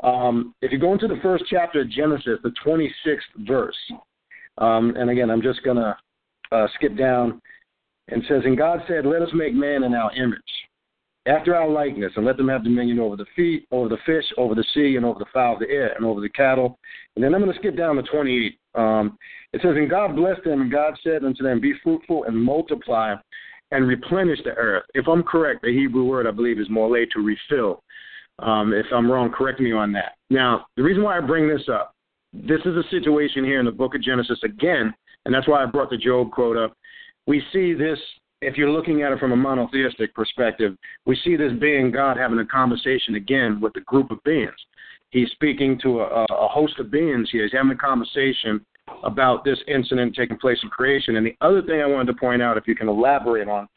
Um, 0.04 0.54
if 0.62 0.72
you 0.72 0.78
go 0.78 0.94
into 0.94 1.08
the 1.08 1.20
first 1.22 1.46
chapter 1.50 1.82
of 1.82 1.90
Genesis, 1.90 2.40
the 2.44 2.54
26th 2.64 3.48
verse, 3.48 3.76
um, 4.60 4.96
and 4.96 5.10
again, 5.10 5.32
I'm 5.32 5.42
just 5.42 5.64
going 5.64 5.78
to 5.78 5.98
uh, 6.52 6.68
skip 6.76 6.96
down, 6.96 7.42
and 8.12 8.24
says, 8.28 8.42
And 8.46 8.58
God 8.58 8.82
said, 8.88 9.06
Let 9.06 9.22
us 9.22 9.30
make 9.34 9.54
man 9.54 9.84
in 9.84 9.94
our 9.94 10.14
image, 10.14 10.40
after 11.26 11.56
our 11.56 11.70
likeness, 11.70 12.14
and 12.16 12.26
let 12.26 12.38
them 12.38 12.48
have 12.48 12.64
dominion 12.64 13.00
over 13.00 13.16
the 13.16 13.26
feet, 13.36 13.68
over 13.72 13.90
the 13.90 13.98
fish, 14.06 14.26
over 14.38 14.56
the 14.56 14.66
sea, 14.74 14.96
and 14.96 15.06
over 15.06 15.20
the 15.20 15.26
fowl 15.34 15.54
of 15.54 15.60
the 15.60 15.70
air, 15.70 15.94
and 15.96 16.06
over 16.06 16.22
the 16.22 16.30
cattle. 16.30 16.80
And 17.16 17.24
then 17.24 17.36
I'm 17.36 17.42
going 17.42 17.54
to 17.54 17.60
skip 17.60 17.78
down 17.78 17.98
to 17.98 18.04
28. 18.04 18.58
Um, 18.76 19.18
it 19.54 19.62
says, 19.62 19.76
And 19.76 19.90
God 19.90 20.16
blessed 20.16 20.44
them, 20.46 20.62
and 20.62 20.72
God 20.72 20.98
said 21.04 21.24
unto 21.24 21.44
them, 21.44 21.60
Be 21.60 21.74
fruitful 21.84 22.24
and 22.24 22.38
multiply 22.38 23.16
and 23.72 23.88
replenish 23.88 24.40
the 24.44 24.52
earth. 24.52 24.84
If 24.94 25.08
I'm 25.08 25.24
correct, 25.24 25.62
the 25.62 25.74
Hebrew 25.74 26.06
word 26.06 26.28
I 26.28 26.32
believe 26.32 26.60
is 26.60 26.70
more 26.70 26.90
to 26.90 27.20
refill. 27.20 27.84
Um, 28.40 28.74
if 28.74 28.86
I'm 28.94 29.12
wrong, 29.12 29.32
correct 29.32 29.60
me 29.60 29.72
on 29.72 29.92
that. 29.94 30.14
Now, 30.30 30.66
the 30.78 30.84
reason 30.84 31.04
why 31.04 31.18
I 31.18 31.22
bring 31.22 31.48
this 31.48 31.68
up, 31.72 31.94
this 32.34 32.62
is 32.62 32.76
a 32.76 32.90
situation 32.90 33.44
here 33.44 33.60
in 33.60 33.66
the 33.66 33.72
book 33.72 33.96
of 33.96 34.02
Genesis 34.02 34.40
again, 34.44 34.94
and 35.26 35.34
that's 35.34 35.48
why 35.48 35.62
I 35.62 35.66
brought 35.66 35.90
the 35.90 35.98
Job 35.98 36.32
quote 36.32 36.58
up. 36.58 36.74
We 37.28 37.44
see 37.52 37.74
this, 37.74 38.00
if 38.42 38.58
you're 38.58 38.72
looking 38.72 39.04
at 39.04 39.12
it 39.12 39.20
from 39.20 39.32
a 39.32 39.36
monotheistic 39.36 40.14
perspective, 40.14 40.76
we 41.06 41.18
see 41.24 41.36
this 41.36 41.52
being 41.60 41.92
God 41.92 42.18
having 42.18 42.40
a 42.40 42.46
conversation 42.46 43.16
again 43.16 43.60
with 43.60 43.76
a 43.76 43.82
group 43.82 44.12
of 44.12 44.24
beings. 44.24 44.54
He's 45.12 45.30
speaking 45.32 45.80
to 45.84 46.02
a, 46.02 46.26
a 46.30 46.48
host 46.48 46.80
of 46.80 46.92
beings 46.92 47.30
here. 47.32 47.44
He's 47.44 47.54
having 47.54 47.72
a 47.72 47.76
conversation 47.76 48.66
about 49.04 49.44
this 49.44 49.60
incident 49.68 50.16
taking 50.16 50.38
place 50.38 50.60
in 50.64 50.70
creation. 50.70 51.16
And 51.16 51.26
the 51.26 51.36
other 51.42 51.62
thing 51.62 51.82
I 51.82 51.86
wanted 51.86 52.14
to 52.14 52.20
point 52.20 52.42
out, 52.42 52.58
if 52.58 52.68
you 52.68 52.76
can 52.76 52.88
elaborate 52.88 53.48
on, 53.48 53.68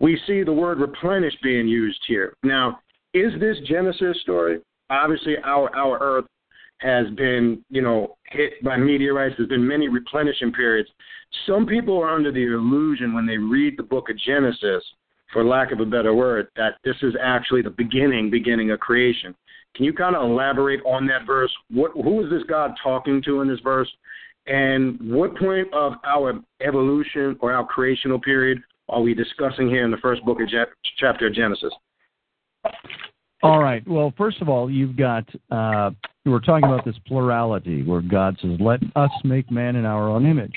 we 0.00 0.20
see 0.26 0.42
the 0.42 0.52
word 0.52 0.80
replenish 0.80 1.34
being 1.42 1.68
used 1.68 2.00
here. 2.06 2.34
Now, 2.42 2.80
is 3.14 3.32
this 3.40 3.56
Genesis 3.66 4.20
story? 4.22 4.60
Obviously, 4.90 5.36
our 5.44 5.74
our 5.76 5.98
Earth 6.00 6.24
has 6.82 7.08
been, 7.16 7.64
you 7.70 7.82
know, 7.82 8.16
hit 8.24 8.62
by 8.62 8.76
meteorites. 8.76 9.34
There's 9.36 9.48
been 9.48 9.66
many 9.66 9.88
replenishing 9.88 10.52
periods. 10.52 10.88
Some 11.46 11.66
people 11.66 11.98
are 11.98 12.14
under 12.14 12.32
the 12.32 12.42
illusion 12.42 13.14
when 13.14 13.26
they 13.26 13.38
read 13.38 13.76
the 13.76 13.82
book 13.82 14.10
of 14.10 14.18
Genesis, 14.18 14.84
for 15.32 15.44
lack 15.44 15.72
of 15.72 15.80
a 15.80 15.86
better 15.86 16.14
word, 16.14 16.48
that 16.56 16.74
this 16.84 16.96
is 17.02 17.14
actually 17.22 17.62
the 17.62 17.70
beginning, 17.70 18.30
beginning 18.30 18.70
of 18.70 18.80
creation. 18.80 19.34
Can 19.74 19.86
you 19.86 19.92
kind 19.94 20.14
of 20.14 20.28
elaborate 20.28 20.80
on 20.84 21.06
that 21.06 21.26
verse? 21.26 21.52
What, 21.70 21.92
who 21.92 22.22
is 22.24 22.30
this 22.30 22.42
God 22.48 22.72
talking 22.82 23.22
to 23.22 23.40
in 23.40 23.48
this 23.48 23.60
verse? 23.60 23.90
And 24.46 24.98
what 25.00 25.36
point 25.36 25.72
of 25.72 25.94
our 26.04 26.34
evolution 26.60 27.36
or 27.40 27.52
our 27.52 27.64
creational 27.64 28.20
period 28.20 28.58
are 28.88 29.00
we 29.00 29.14
discussing 29.14 29.68
here 29.68 29.84
in 29.84 29.90
the 29.90 29.96
first 29.98 30.22
book 30.24 30.40
of 30.40 30.48
Je- 30.48 30.64
chapter 30.98 31.28
of 31.28 31.34
Genesis? 31.34 31.72
All 33.42 33.60
right. 33.60 33.86
Well, 33.88 34.14
first 34.16 34.40
of 34.40 34.48
all, 34.48 34.70
you've 34.70 34.96
got 34.96 35.28
uh, 35.50 35.90
we're 36.24 36.40
talking 36.40 36.64
about 36.64 36.84
this 36.84 36.96
plurality 37.06 37.82
where 37.82 38.00
God 38.00 38.36
says, 38.40 38.52
"Let 38.60 38.80
us 38.94 39.10
make 39.24 39.50
man 39.50 39.76
in 39.76 39.84
our 39.84 40.08
own 40.08 40.26
image." 40.26 40.54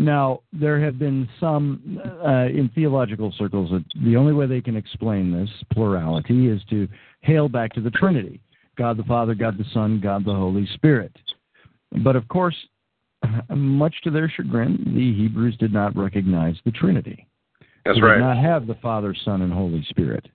Now, 0.00 0.42
there 0.52 0.80
have 0.80 0.98
been 0.98 1.28
some 1.38 2.00
uh, 2.24 2.46
in 2.46 2.70
theological 2.74 3.32
circles 3.38 3.70
that 3.70 3.84
the 4.04 4.16
only 4.16 4.32
way 4.32 4.46
they 4.46 4.60
can 4.60 4.76
explain 4.76 5.32
this 5.32 5.50
plurality 5.72 6.48
is 6.48 6.60
to 6.70 6.88
hail 7.20 7.48
back 7.48 7.72
to 7.74 7.80
the 7.80 7.90
Trinity: 7.90 8.40
God 8.76 8.96
the 8.96 9.04
Father, 9.04 9.34
God 9.34 9.56
the 9.56 9.64
Son, 9.72 10.00
God 10.02 10.24
the 10.24 10.34
Holy 10.34 10.66
Spirit. 10.74 11.16
But 12.02 12.16
of 12.16 12.26
course, 12.28 12.56
much 13.54 13.94
to 14.02 14.10
their 14.10 14.28
chagrin, 14.28 14.92
the 14.94 15.14
Hebrews 15.14 15.56
did 15.58 15.72
not 15.72 15.96
recognize 15.96 16.56
the 16.64 16.72
Trinity. 16.72 17.26
That's 17.84 17.98
they 17.98 18.02
right. 18.02 18.14
did 18.14 18.20
not 18.20 18.38
have 18.38 18.66
the 18.66 18.76
Father, 18.76 19.14
Son, 19.24 19.42
and 19.42 19.52
Holy 19.52 19.84
Spirit. 19.88 20.26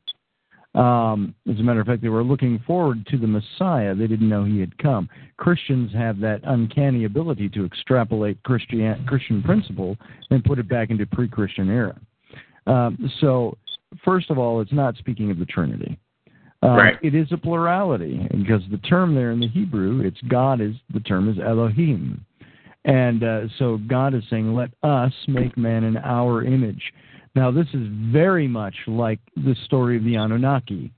Um, 0.76 1.36
as 1.48 1.60
a 1.60 1.64
matter 1.64 1.82
of 1.82 1.88
fact, 1.88 2.02
they 2.02 2.10
were 2.10 2.24
looking 2.24 2.60
forward 2.66 3.06
to 3.08 3.18
the 3.18 3.28
Messiah. 3.28 3.94
They 3.94 4.08
didn't 4.08 4.28
know 4.28 4.44
he 4.44 4.60
had 4.60 4.76
come. 4.80 5.08
Christians 5.38 5.94
have 5.94 6.20
that 6.20 6.42
uncanny 6.46 7.06
ability 7.06 7.50
to 7.50 7.66
extrapolate 7.66 8.42
Christian 8.44 9.06
Christian 9.08 9.44
principle 9.44 9.98
and 10.32 10.44
put 10.44 10.58
it 10.58 10.68
back 10.68 10.90
into 10.90 11.06
pre-Christian 11.06 11.70
era. 11.70 12.00
Um, 12.66 13.12
so, 13.22 13.58
first 14.04 14.32
of 14.32 14.40
all, 14.40 14.62
it's 14.62 14.74
not 14.74 14.96
speaking 14.98 15.30
of 15.30 15.38
the 15.38 15.46
Trinity. 15.46 16.00
Uh, 16.64 16.70
Right. 16.70 16.98
It 17.04 17.14
is 17.14 17.28
a 17.32 17.38
plurality 17.38 18.26
because 18.32 18.62
the 18.72 18.78
term 18.78 19.14
there 19.14 19.32
in 19.32 19.40
the 19.40 19.50
Hebrew, 19.50 20.02
it's 20.02 20.22
God 20.30 20.62
is 20.62 20.74
the 20.94 21.02
term 21.02 21.30
is 21.30 21.38
Elohim, 21.38 22.26
and 22.86 23.24
uh, 23.24 23.42
so 23.60 23.80
God 23.86 24.14
is 24.14 24.24
saying, 24.30 24.56
"Let 24.56 24.72
us 24.82 25.14
make 25.28 25.58
man 25.58 25.84
in 25.84 25.98
our 25.98 26.44
image." 26.44 26.82
Now, 27.36 27.50
this 27.52 27.68
is 27.74 27.88
very 28.12 28.48
much 28.48 28.76
like 28.88 29.20
the 29.36 29.56
story 29.66 29.98
of 29.98 30.04
the 30.04 30.16
Anunnaki, 30.16 30.92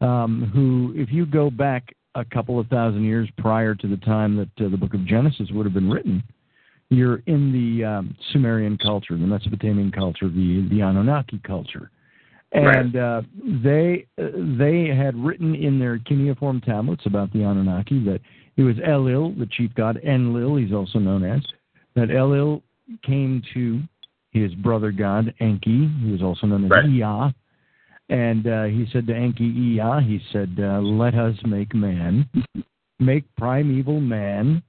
um, 0.00 0.50
who, 0.54 0.92
if 1.00 1.12
you 1.12 1.26
go 1.26 1.50
back 1.50 1.94
a 2.14 2.24
couple 2.24 2.60
of 2.60 2.68
thousand 2.68 3.04
years 3.04 3.28
prior 3.38 3.74
to 3.74 3.88
the 3.88 3.96
time 3.98 4.36
that 4.36 4.64
uh, 4.64 4.68
the 4.68 4.76
book 4.76 4.94
of 4.94 5.04
Genesis 5.06 5.48
would 5.50 5.66
have 5.66 5.74
been 5.74 5.90
written, 5.90 6.22
you're 6.90 7.22
in 7.26 7.52
the 7.52 7.84
um, 7.84 8.16
Sumerian 8.32 8.76
culture, 8.78 9.16
the 9.16 9.26
Mesopotamian 9.26 9.90
culture, 9.90 10.28
the, 10.28 10.68
the 10.70 10.82
Anunnaki 10.82 11.40
culture. 11.44 11.90
And 12.52 12.96
uh, 12.96 13.22
they 13.64 14.06
uh, 14.18 14.26
they 14.58 14.86
had 14.94 15.16
written 15.16 15.54
in 15.54 15.78
their 15.78 15.98
cuneiform 16.00 16.60
tablets 16.60 17.06
about 17.06 17.32
the 17.32 17.38
Anunnaki 17.44 18.04
that 18.04 18.20
it 18.58 18.62
was 18.62 18.76
Elil, 18.76 19.38
the 19.38 19.46
chief 19.46 19.74
god, 19.74 19.98
Enlil, 20.04 20.56
he's 20.56 20.74
also 20.74 20.98
known 20.98 21.24
as, 21.24 21.40
that 21.94 22.10
Elil 22.10 22.60
came 23.02 23.42
to 23.54 23.80
his 24.32 24.54
brother 24.54 24.90
god 24.90 25.32
Enki, 25.40 25.88
who 26.02 26.14
is 26.14 26.22
also 26.22 26.46
known 26.46 26.64
as 26.64 26.70
Right. 26.70 26.86
Ea, 26.86 27.34
and 28.08 28.46
uh, 28.46 28.64
he 28.64 28.86
said 28.92 29.06
to 29.06 29.14
Enki 29.14 29.44
Ea, 29.44 30.00
he 30.02 30.20
said, 30.32 30.56
uh, 30.58 30.80
"Let 30.80 31.14
us 31.14 31.36
make 31.46 31.74
man, 31.74 32.28
make 32.98 33.24
primeval 33.36 34.00
man, 34.00 34.62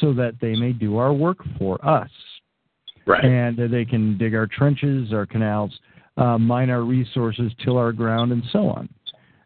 so 0.00 0.12
that 0.14 0.34
they 0.40 0.54
may 0.54 0.72
do 0.72 0.98
our 0.98 1.12
work 1.12 1.38
for 1.58 1.84
us, 1.86 2.10
Right. 3.06 3.24
and 3.24 3.58
uh, 3.58 3.66
they 3.66 3.84
can 3.84 4.16
dig 4.18 4.34
our 4.34 4.46
trenches, 4.46 5.12
our 5.12 5.26
canals, 5.26 5.78
uh, 6.16 6.38
mine 6.38 6.70
our 6.70 6.82
resources, 6.82 7.52
till 7.64 7.76
our 7.76 7.92
ground, 7.92 8.32
and 8.32 8.42
so 8.52 8.68
on." 8.68 8.88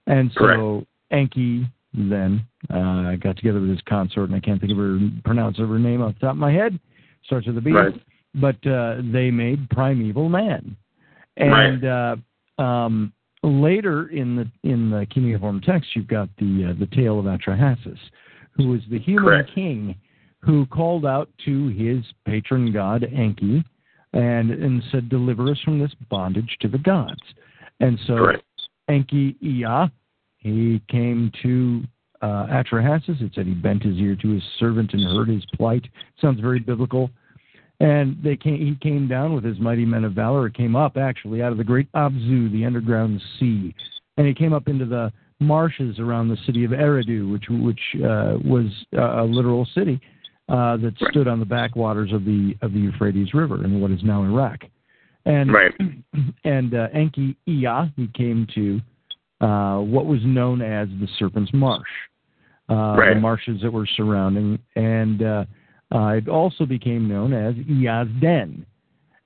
And 0.07 0.33
so 0.35 0.85
Enki 1.13 1.67
then 1.95 2.45
uh, 2.71 3.15
got 3.17 3.37
together 3.37 3.61
with 3.61 3.71
his 3.71 3.83
consort, 3.89 4.31
and 4.31 4.37
I 4.37 4.41
can't 4.41 4.61
think 4.61 4.73
of 4.73 4.79
her 4.79 4.99
pronounce 5.25 5.59
of 5.59 5.69
her 5.69 5.79
name 5.79 6.03
off 6.03 6.15
the 6.15 6.21
top 6.21 6.33
of 6.33 6.39
my 6.39 6.53
head. 6.53 6.79
Starts 7.25 7.47
with 7.47 7.57
a 7.59 7.61
B 7.61 7.71
Right. 7.71 7.95
But 8.35 8.65
uh, 8.67 8.97
they 9.13 9.31
made 9.31 9.69
primeval 9.71 10.29
man. 10.29 10.77
And 11.37 11.85
uh, 11.85 12.17
um, 12.63 13.13
later 13.43 14.09
in 14.09 14.37
the 14.37 14.51
in 14.69 14.91
the 14.91 15.07
cuneiform 15.07 15.61
text, 15.61 15.91
you've 15.95 16.09
got 16.09 16.29
the 16.39 16.71
uh, 16.71 16.79
the 16.79 16.89
tale 16.95 17.19
of 17.19 17.27
Atrahasis, 17.27 17.99
who 18.53 18.69
was 18.69 18.81
the 18.91 18.99
human 18.99 19.25
Correct. 19.25 19.51
king 19.55 19.95
who 20.41 20.67
called 20.67 21.07
out 21.07 21.29
to 21.45 21.69
his 21.69 22.05
patron 22.27 22.73
god 22.73 23.05
Enki, 23.05 23.65
and 24.13 24.51
and 24.51 24.83
said, 24.91 25.09
"Deliver 25.09 25.51
us 25.51 25.61
from 25.65 25.79
this 25.79 25.95
bondage 26.11 26.57
to 26.61 26.69
the 26.69 26.79
gods." 26.79 27.23
And 27.81 27.99
so 28.07 28.17
Correct. 28.17 28.45
Enki 28.89 29.37
Ea, 29.41 29.91
he 30.37 30.83
came 30.89 31.33
to 31.43 31.83
uh, 32.21 32.47
Atrahasis. 32.47 33.21
It 33.23 33.33
said 33.35 33.47
he 33.47 33.55
bent 33.55 33.83
his 33.83 33.97
ear 33.97 34.17
to 34.17 34.29
his 34.29 34.43
servant 34.59 34.93
and 34.93 35.03
heard 35.03 35.29
his 35.29 35.45
plight. 35.55 35.87
Sounds 36.21 36.41
very 36.41 36.61
biblical. 36.61 37.11
And 37.83 38.17
they 38.23 38.37
came, 38.37 38.59
he 38.59 38.77
came 38.81 39.09
down 39.09 39.35
with 39.35 39.43
his 39.43 39.59
mighty 39.59 39.85
men 39.85 40.05
of 40.05 40.13
valor. 40.13 40.47
It 40.47 40.55
came 40.55 40.77
up 40.77 40.97
actually 40.97 41.43
out 41.43 41.51
of 41.51 41.59
the 41.59 41.65
great 41.65 41.91
Abzu, 41.93 42.51
the 42.53 42.65
underground 42.65 43.21
sea, 43.41 43.75
and 44.17 44.25
he 44.25 44.33
came 44.33 44.53
up 44.53 44.69
into 44.69 44.85
the 44.85 45.13
marshes 45.41 45.99
around 45.99 46.29
the 46.29 46.37
city 46.47 46.65
of 46.65 46.71
Eridu, 46.71 47.33
which 47.33 47.47
which 47.51 47.81
uh, 48.05 48.39
was 48.45 48.67
uh, 48.97 49.23
a 49.23 49.25
literal 49.25 49.67
city 49.75 50.01
uh, 50.49 50.77
that 50.77 50.95
stood 51.11 51.27
on 51.27 51.41
the 51.41 51.45
backwaters 51.45 52.13
of 52.13 52.25
the 52.25 52.55
of 52.63 52.73
the 52.73 52.79
Euphrates 52.79 53.35
River 53.35 53.65
in 53.65 53.81
what 53.81 53.91
is 53.91 54.05
now 54.05 54.23
Iraq. 54.23 54.61
And 55.25 55.53
Right. 55.53 55.73
and 56.45 56.75
uh, 56.75 56.87
Enki 56.95 57.37
Ea, 57.47 57.93
he 57.97 58.07
came 58.15 58.47
to 58.55 58.81
uh, 59.45 59.81
what 59.81 60.07
was 60.07 60.21
known 60.25 60.63
as 60.63 60.87
the 61.01 61.09
Serpent's 61.19 61.53
Marsh, 61.53 61.83
uh, 62.71 62.95
Right. 62.97 63.15
the 63.15 63.21
marshes 63.21 63.61
that 63.63 63.73
were 63.73 63.87
surrounding, 63.97 64.61
and 64.77 65.21
uh, 65.95 66.09
it 66.09 66.29
also 66.29 66.65
became 66.65 67.09
known 67.09 67.33
as 67.33 67.55
Ea's 67.57 68.09
Den. 68.21 68.65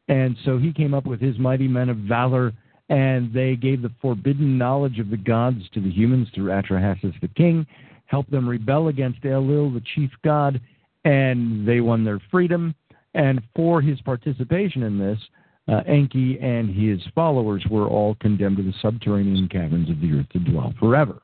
And 0.09 0.37
so 0.45 0.59
he 0.59 0.73
came 0.73 0.95
up 0.95 1.07
with 1.07 1.21
his 1.21 1.39
mighty 1.39 1.69
men 1.69 1.89
of 1.89 1.97
valor, 1.99 2.53
and 2.89 3.33
they 3.33 3.57
gave 3.57 3.83
the 3.83 3.93
forbidden 4.01 4.57
knowledge 4.59 4.99
of 4.99 5.11
the 5.11 5.17
gods 5.17 5.63
to 5.75 5.81
the 5.81 5.91
humans 5.91 6.29
through 6.35 6.51
Atrahasis 6.51 7.21
the 7.21 7.29
king, 7.29 7.67
helped 8.07 8.31
them 8.31 8.49
rebel 8.49 8.89
against 8.89 9.23
Elil, 9.23 9.73
the 9.73 9.83
chief 9.95 10.11
god, 10.25 10.61
and 11.05 11.67
they 11.67 11.81
won 11.81 12.05
their 12.05 12.21
freedom. 12.31 12.75
And 13.15 13.43
for 13.55 13.81
his 13.81 14.01
participation 14.03 14.83
in 14.83 14.99
this, 14.99 15.19
uh, 15.69 15.83
Enki 15.87 16.39
and 16.41 16.71
his 16.71 17.01
followers 17.15 17.65
were 17.69 17.89
all 17.89 18.15
condemned 18.17 18.59
to 18.59 18.63
the 18.63 18.75
subterranean 18.81 19.49
caverns 19.49 19.91
of 19.91 20.01
the 20.01 20.13
earth 20.13 20.29
to 20.33 20.39
dwell 20.39 20.73
forever. 20.79 21.23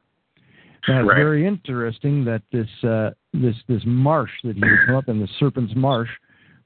Now, 0.88 1.00
it's 1.00 1.08
Right. 1.08 1.16
very 1.16 1.46
interesting 1.46 2.24
that 2.24 2.42
this 2.50 2.68
uh, 2.82 3.10
this 3.32 3.56
this 3.68 3.82
marsh 3.84 4.32
that 4.44 4.56
he 4.56 4.60
would 4.62 4.86
come 4.86 4.96
up 4.96 5.08
in, 5.08 5.20
the 5.20 5.28
Serpent's 5.38 5.74
Marsh, 5.76 6.10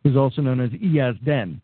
was 0.05 0.17
also 0.17 0.41
known 0.43 0.61
as 0.61 0.73
Ea's 0.75 1.17
Den. 1.25 1.61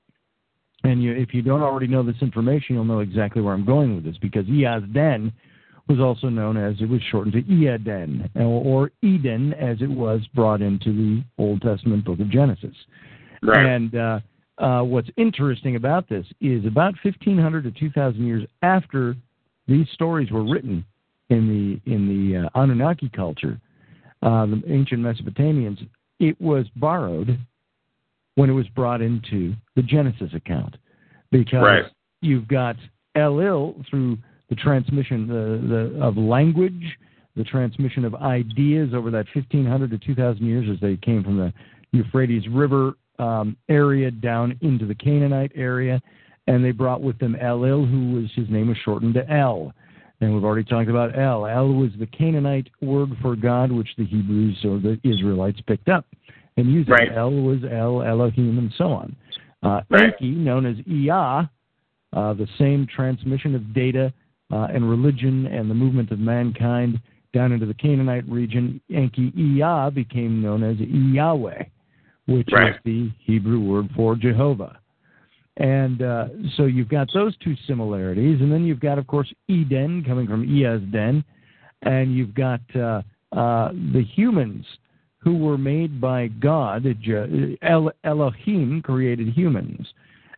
And 0.84 1.02
you, 1.02 1.12
if 1.12 1.32
you 1.32 1.42
don't 1.42 1.62
already 1.62 1.86
know 1.86 2.02
this 2.02 2.20
information, 2.20 2.74
you'll 2.74 2.84
know 2.84 3.00
exactly 3.00 3.40
where 3.40 3.54
I'm 3.54 3.64
going 3.64 3.94
with 3.94 4.04
this 4.04 4.18
because 4.18 4.46
Ea's 4.48 4.82
Den 4.92 5.32
was 5.88 5.98
also 6.00 6.28
known 6.28 6.56
as 6.56 6.74
it 6.80 6.88
was 6.88 7.00
shortened 7.10 7.32
to 7.34 7.52
Eden 7.52 8.28
or, 8.34 8.42
or 8.64 8.90
Eden 9.02 9.52
as 9.54 9.80
it 9.80 9.90
was 9.90 10.20
brought 10.34 10.62
into 10.62 10.92
the 10.92 11.24
Old 11.38 11.60
Testament 11.62 12.04
book 12.04 12.20
of 12.20 12.30
Genesis. 12.30 12.74
Right. 13.42 13.66
And 13.66 13.94
uh, 13.94 14.20
uh, 14.58 14.82
what's 14.82 15.08
interesting 15.16 15.76
about 15.76 16.08
this 16.08 16.26
is 16.40 16.64
about 16.66 16.94
1,500 17.02 17.64
to 17.64 17.70
2,000 17.72 18.24
years 18.26 18.44
after 18.62 19.16
these 19.66 19.86
stories 19.92 20.30
were 20.30 20.44
written 20.44 20.84
in 21.32 21.80
the 21.86 21.92
in 21.92 22.08
the 22.08 22.46
uh, 22.46 22.60
Anunnaki 22.60 23.10
culture, 23.14 23.58
uh, 24.22 24.46
the 24.46 24.62
ancient 24.68 25.00
Mesopotamians, 25.00 25.78
it 26.20 26.40
was 26.40 26.66
borrowed 26.76 27.38
when 28.34 28.50
it 28.50 28.52
was 28.52 28.68
brought 28.68 29.00
into 29.00 29.54
the 29.76 29.82
Genesis 29.82 30.30
account, 30.34 30.76
because 31.30 31.62
Right. 31.62 31.84
you've 32.20 32.48
got 32.48 32.76
Elil 33.16 33.84
through 33.88 34.18
the 34.48 34.54
transmission 34.54 35.26
the, 35.26 35.66
the, 35.68 36.02
of 36.02 36.16
language, 36.16 36.98
the 37.36 37.44
transmission 37.44 38.04
of 38.04 38.14
ideas 38.14 38.94
over 38.94 39.10
that 39.10 39.26
1,500 39.34 39.90
to 39.90 39.98
2,000 39.98 40.46
years 40.46 40.68
as 40.70 40.80
they 40.80 40.96
came 40.96 41.22
from 41.24 41.36
the 41.36 41.52
Euphrates 41.92 42.46
River 42.48 42.94
um, 43.18 43.56
area 43.68 44.10
down 44.10 44.56
into 44.62 44.86
the 44.86 44.94
Canaanite 44.94 45.52
area, 45.54 46.00
and 46.46 46.64
they 46.64 46.70
brought 46.70 47.02
with 47.02 47.18
them 47.18 47.36
Elil, 47.40 47.88
who 47.90 48.12
was 48.12 48.30
his 48.34 48.48
name 48.50 48.68
was 48.68 48.76
shortened 48.84 49.14
to 49.14 49.30
El. 49.30 49.72
And 50.22 50.32
we've 50.32 50.44
already 50.44 50.64
talked 50.64 50.88
about 50.88 51.18
El. 51.18 51.46
El 51.46 51.74
was 51.74 51.90
the 51.98 52.06
Canaanite 52.06 52.68
word 52.80 53.10
for 53.20 53.34
God, 53.34 53.72
which 53.72 53.88
the 53.98 54.06
Hebrews 54.06 54.64
or 54.64 54.78
the 54.78 54.98
Israelites 55.02 55.60
picked 55.66 55.88
up 55.88 56.06
and 56.56 56.72
used. 56.72 56.88
Right. 56.88 57.10
El 57.12 57.32
was 57.32 57.58
El, 57.68 58.02
Elohim, 58.02 58.56
and 58.58 58.72
so 58.78 58.92
on. 58.92 59.16
Uh, 59.64 59.80
Right. 59.90 60.12
Enki, 60.12 60.30
known 60.30 60.64
as 60.64 60.76
Ea, 60.86 61.10
uh, 62.12 62.34
the 62.34 62.46
same 62.56 62.86
transmission 62.86 63.56
of 63.56 63.74
data 63.74 64.12
uh, 64.52 64.68
and 64.72 64.88
religion 64.88 65.46
and 65.46 65.68
the 65.68 65.74
movement 65.74 66.12
of 66.12 66.20
mankind 66.20 67.00
down 67.32 67.50
into 67.50 67.66
the 67.66 67.74
Canaanite 67.74 68.28
region, 68.28 68.80
Enki 68.94 69.32
Ea 69.36 69.90
became 69.92 70.40
known 70.40 70.62
as 70.62 70.76
Yahweh, 70.78 71.64
which 72.26 72.48
Right. 72.52 72.74
is 72.74 72.80
the 72.84 73.10
Hebrew 73.18 73.58
word 73.58 73.90
for 73.96 74.14
Jehovah. 74.14 74.78
And 75.58 76.02
uh, 76.02 76.28
so 76.56 76.64
you've 76.64 76.88
got 76.88 77.08
those 77.12 77.36
two 77.38 77.54
similarities, 77.66 78.40
and 78.40 78.50
then 78.50 78.64
you've 78.64 78.80
got, 78.80 78.98
of 78.98 79.06
course, 79.06 79.32
Eden 79.48 80.02
coming 80.02 80.26
from 80.26 80.44
Ea's 80.44 80.80
Den, 80.90 81.22
and 81.82 82.14
you've 82.14 82.34
got 82.34 82.60
uh, 82.74 83.02
uh, 83.32 83.72
the 83.92 84.04
humans 84.14 84.64
who 85.18 85.36
were 85.36 85.58
made 85.58 86.00
by 86.00 86.28
God. 86.28 86.86
El- 87.62 87.92
Elohim 88.02 88.82
created 88.82 89.28
humans, 89.28 89.86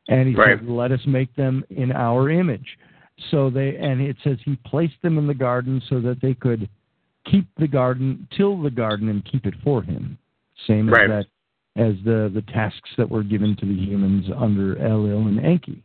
and 0.09 0.29
He 0.29 0.35
Right. 0.35 0.59
said, 0.59 0.69
"Let 0.69 0.91
us 0.91 1.07
make 1.07 1.35
them 1.37 1.65
in 1.71 1.93
our 1.93 2.29
image." 2.29 2.77
So 3.31 3.51
they, 3.51 3.77
and 3.77 4.01
it 4.01 4.17
says 4.25 4.39
He 4.45 4.57
placed 4.57 5.01
them 5.03 5.17
in 5.17 5.29
the 5.29 5.35
garden 5.35 5.81
so 5.89 6.01
that 6.01 6.21
they 6.21 6.35
could 6.35 6.69
keep 7.25 7.47
the 7.57 7.69
garden, 7.69 8.27
till 8.37 8.61
the 8.61 8.71
garden, 8.71 9.09
and 9.09 9.25
keep 9.25 9.47
it 9.47 9.55
for 9.62 9.81
Him. 9.81 10.19
Same 10.67 10.89
Right. 10.89 11.05
as 11.05 11.25
that 11.25 11.27
as 11.77 11.95
the 12.05 12.31
the 12.33 12.43
tasks 12.53 12.91
that 12.97 13.09
were 13.09 13.22
given 13.22 13.57
to 13.57 13.66
the 13.66 13.75
humans 13.75 14.27
under 14.37 14.77
Elil 14.77 15.29
and 15.29 15.45
Enki. 15.45 15.83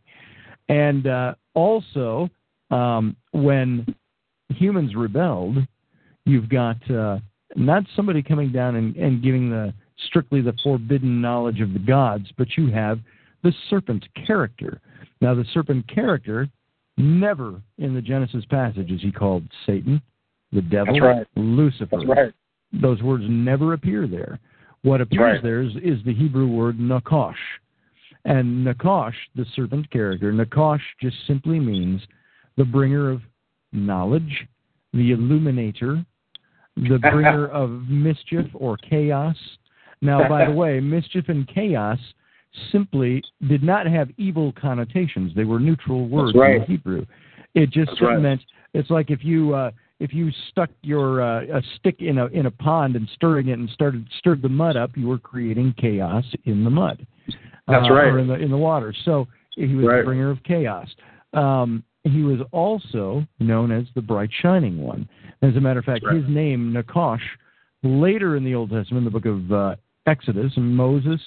And 0.68 1.06
uh, 1.06 1.34
also, 1.54 2.30
um, 2.70 3.16
when 3.32 3.94
humans 4.50 4.94
rebelled, 4.94 5.56
you've 6.24 6.48
got 6.48 6.76
uh, 6.90 7.18
not 7.56 7.84
somebody 7.96 8.22
coming 8.22 8.52
down 8.52 8.76
and, 8.76 8.94
and 8.96 9.22
giving 9.22 9.50
the 9.50 9.74
strictly 10.06 10.40
the 10.40 10.54
forbidden 10.62 11.20
knowledge 11.20 11.60
of 11.60 11.72
the 11.72 11.78
gods, 11.78 12.26
but 12.38 12.48
you 12.56 12.70
have 12.70 13.00
the 13.42 13.52
serpent 13.68 14.04
character. 14.26 14.80
Now, 15.20 15.34
the 15.34 15.44
serpent 15.52 15.86
character 15.92 16.48
never 16.96 17.60
in 17.78 17.94
the 17.94 18.00
Genesis 18.00 18.44
passage 18.48 18.90
is 18.90 19.00
he 19.00 19.12
called 19.12 19.44
Satan, 19.66 20.00
the 20.52 20.62
devil, 20.62 20.98
right. 21.00 21.26
Lucifer 21.36 21.98
right. 22.06 22.32
those 22.72 23.02
words 23.02 23.24
never 23.28 23.72
appear 23.72 24.06
there. 24.06 24.38
What 24.82 25.00
appears 25.00 25.20
right. 25.20 25.42
there 25.42 25.60
is, 25.60 25.72
is 25.82 26.02
the 26.04 26.14
Hebrew 26.14 26.46
word 26.46 26.78
nakosh. 26.78 27.34
And 28.24 28.66
nakosh, 28.66 29.14
the 29.34 29.46
serpent 29.54 29.90
character, 29.90 30.32
nakosh 30.32 30.80
just 31.00 31.16
simply 31.26 31.58
means 31.58 32.02
the 32.56 32.64
bringer 32.64 33.10
of 33.10 33.22
knowledge, 33.72 34.46
the 34.92 35.12
illuminator, 35.12 36.04
the 36.76 36.98
bringer 37.12 37.48
of 37.48 37.70
mischief 37.88 38.46
or 38.54 38.76
chaos. 38.76 39.36
Now, 40.02 40.28
by 40.28 40.46
the 40.46 40.52
way, 40.52 40.80
mischief 40.80 41.28
and 41.28 41.46
chaos 41.48 41.98
simply 42.72 43.22
did 43.48 43.62
not 43.62 43.86
have 43.86 44.08
evil 44.16 44.52
connotations. 44.52 45.32
They 45.34 45.44
were 45.44 45.60
neutral 45.60 46.08
words 46.08 46.36
right. 46.36 46.56
in 46.56 46.62
Hebrew. 46.62 47.06
It 47.54 47.70
just 47.70 48.00
right. 48.00 48.18
meant 48.18 48.40
it's 48.74 48.90
like 48.90 49.10
if 49.10 49.24
you 49.24 49.54
uh, 49.54 49.70
if 50.00 50.14
you 50.14 50.30
stuck 50.48 50.70
your 50.82 51.22
uh, 51.22 51.42
a 51.58 51.62
stick 51.76 51.96
in 52.00 52.18
a 52.18 52.26
in 52.26 52.46
a 52.46 52.50
pond 52.50 52.96
and 52.96 53.08
stirring 53.14 53.48
it 53.48 53.58
and 53.58 53.68
started 53.70 54.06
stirred 54.18 54.42
the 54.42 54.48
mud 54.48 54.76
up, 54.76 54.96
you 54.96 55.06
were 55.06 55.18
creating 55.18 55.74
chaos 55.78 56.24
in 56.46 56.64
the 56.64 56.70
mud. 56.70 57.06
That's 57.68 57.86
uh, 57.88 57.92
right. 57.92 58.08
Or 58.08 58.18
in 58.18 58.26
the 58.26 58.34
in 58.34 58.50
the 58.50 58.56
water. 58.56 58.94
So 59.04 59.28
he 59.54 59.74
was 59.74 59.86
Right. 59.86 59.98
the 59.98 60.04
bringer 60.04 60.30
of 60.30 60.42
chaos. 60.42 60.88
Um, 61.34 61.84
he 62.04 62.22
was 62.22 62.40
also 62.50 63.26
known 63.38 63.70
as 63.70 63.84
the 63.94 64.00
bright 64.00 64.30
shining 64.40 64.82
one. 64.82 65.06
As 65.42 65.54
a 65.54 65.60
matter 65.60 65.78
of 65.78 65.84
fact, 65.84 66.04
Right. 66.04 66.16
his 66.16 66.28
name 66.28 66.72
Nakash 66.72 67.20
later 67.82 68.36
in 68.36 68.44
the 68.44 68.54
Old 68.54 68.70
Testament, 68.70 69.06
in 69.06 69.12
the 69.12 69.18
book 69.18 69.26
of 69.26 69.52
uh, 69.52 69.76
Exodus, 70.06 70.52
Moses 70.56 71.20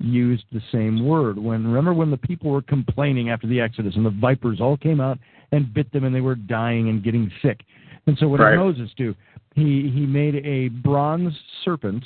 used 0.00 0.44
the 0.52 0.62
same 0.72 1.04
word. 1.04 1.38
When 1.38 1.66
remember 1.66 1.94
when 1.94 2.10
the 2.10 2.16
people 2.16 2.50
were 2.50 2.62
complaining 2.62 3.30
after 3.30 3.46
the 3.46 3.60
Exodus 3.60 3.94
and 3.96 4.04
the 4.04 4.10
vipers 4.10 4.60
all 4.60 4.76
came 4.76 5.00
out 5.00 5.18
and 5.52 5.72
bit 5.72 5.90
them 5.92 6.04
and 6.04 6.14
they 6.14 6.20
were 6.20 6.34
dying 6.34 6.88
and 6.88 7.02
getting 7.02 7.30
sick. 7.42 7.60
And 8.08 8.16
so 8.18 8.26
what 8.26 8.40
Right. 8.40 8.52
did 8.52 8.58
Moses 8.58 8.90
do? 8.96 9.14
He 9.54 9.90
he 9.90 10.06
made 10.06 10.36
a 10.36 10.68
bronze 10.68 11.38
serpent, 11.62 12.04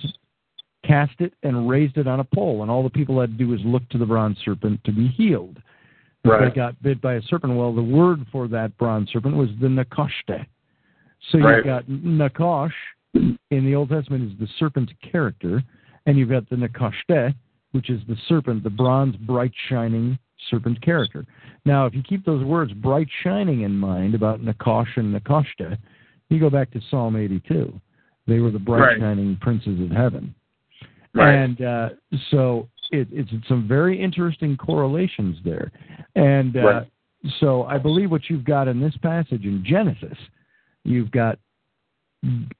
cast 0.82 1.20
it 1.20 1.32
and 1.44 1.68
raised 1.68 1.96
it 1.96 2.08
on 2.08 2.18
a 2.18 2.24
pole, 2.24 2.62
and 2.62 2.70
all 2.70 2.82
the 2.82 2.90
people 2.90 3.20
had 3.20 3.30
to 3.30 3.36
do 3.36 3.48
was 3.48 3.64
look 3.64 3.88
to 3.90 3.98
the 3.98 4.06
bronze 4.06 4.36
serpent 4.38 4.82
to 4.84 4.92
be 4.92 5.06
healed. 5.06 5.62
Right. 6.24 6.48
They 6.48 6.54
got 6.54 6.80
bit 6.82 7.00
by 7.00 7.14
a 7.14 7.22
serpent. 7.22 7.54
Well, 7.54 7.72
the 7.72 7.82
word 7.82 8.26
for 8.32 8.48
that 8.48 8.76
bronze 8.78 9.10
serpent 9.10 9.36
was 9.36 9.50
the 9.60 9.68
Nakoshte. 9.68 10.44
So 11.30 11.38
Right. 11.38 11.56
you've 11.56 11.64
got 11.64 11.86
Nakosh 11.86 12.74
in 13.14 13.38
the 13.50 13.74
Old 13.76 13.90
Testament 13.90 14.32
is 14.32 14.38
the 14.38 14.48
serpent 14.58 14.92
character, 15.00 15.62
and 16.06 16.18
you've 16.18 16.30
got 16.30 16.48
the 16.48 16.56
Nakoshte, 16.56 17.34
which 17.70 17.90
is 17.90 18.04
the 18.06 18.16
serpent, 18.28 18.64
the 18.64 18.70
bronze, 18.70 19.14
bright, 19.16 19.52
shining 19.68 20.18
serpent 20.50 20.80
character. 20.82 21.24
Now, 21.64 21.86
if 21.86 21.94
you 21.94 22.02
keep 22.02 22.24
those 22.24 22.44
words 22.44 22.72
bright, 22.72 23.08
shining 23.22 23.62
in 23.62 23.76
mind 23.76 24.14
about 24.14 24.40
Nakosh 24.40 24.96
and 24.96 25.14
Nakoshte, 25.14 25.78
you 26.28 26.40
go 26.40 26.50
back 26.50 26.70
to 26.72 26.80
Psalm 26.90 27.16
82. 27.16 27.80
They 28.26 28.40
were 28.40 28.50
the 28.50 28.58
bright, 28.58 28.80
Right. 28.80 29.00
shining 29.00 29.36
princes 29.40 29.80
of 29.80 29.90
heaven. 29.90 30.34
Right. 31.14 31.34
And 31.34 31.62
uh, 31.62 31.88
so 32.30 32.68
it, 32.90 33.08
it's 33.10 33.30
some 33.48 33.68
very 33.68 34.00
interesting 34.00 34.56
correlations 34.56 35.38
there. 35.44 35.70
And 36.14 36.56
uh, 36.56 36.60
Right. 36.60 36.90
so 37.38 37.64
I 37.64 37.78
believe 37.78 38.10
what 38.10 38.28
you've 38.30 38.44
got 38.44 38.68
in 38.68 38.80
this 38.80 38.96
passage 39.02 39.44
in 39.44 39.62
Genesis, 39.64 40.16
you've 40.84 41.10
got 41.10 41.38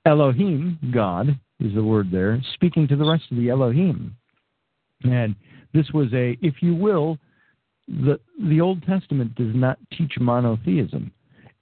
Elohim, 0.05 0.79
God 0.93 1.39
is 1.61 1.75
the 1.75 1.83
word 1.83 2.11
there, 2.11 2.41
speaking 2.55 2.89
to 2.89 2.97
the 2.97 3.09
rest 3.09 3.25
of 3.31 3.37
the 3.37 3.51
Elohim. 3.51 4.17
And 5.05 5.35
this 5.73 5.91
was 5.93 6.13
a, 6.13 6.37
if 6.43 6.63
you 6.63 6.75
will, 6.75 7.19
the 7.89 8.21
the 8.49 8.61
Old 8.61 8.83
Testament 8.85 9.35
does 9.35 9.55
not 9.55 9.79
teach 9.97 10.13
monotheism. 10.21 11.13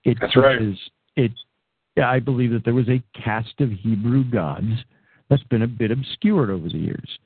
It 0.04 0.18
That's 0.20 0.36
right. 0.36 0.58
teaches 0.58 0.78
it. 1.16 1.32
I 2.02 2.18
believe 2.18 2.50
that 2.52 2.64
there 2.64 2.74
was 2.74 2.88
a 2.88 3.02
caste 3.20 3.60
of 3.60 3.70
Hebrew 3.70 4.24
gods 4.24 4.72
that's 5.28 5.42
been 5.44 5.62
a 5.62 5.66
bit 5.66 5.90
obscured 5.90 6.50
over 6.50 6.68
the 6.68 6.78
years. 6.78 7.18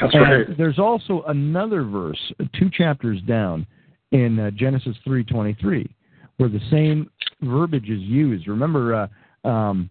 That's 0.00 0.14
And 0.14 0.22
right. 0.22 0.56
There's 0.56 0.78
also 0.78 1.22
another 1.26 1.82
verse, 1.82 2.32
two 2.58 2.70
chapters 2.70 3.20
down, 3.22 3.66
in 4.12 4.38
uh, 4.38 4.50
Genesis 4.50 4.96
3:23, 5.06 5.88
where 6.36 6.48
the 6.48 6.60
same 6.70 7.10
verbiage 7.42 7.88
is 7.88 8.00
used. 8.00 8.48
Remember, 8.48 9.08
uh, 9.44 9.48
um, 9.48 9.90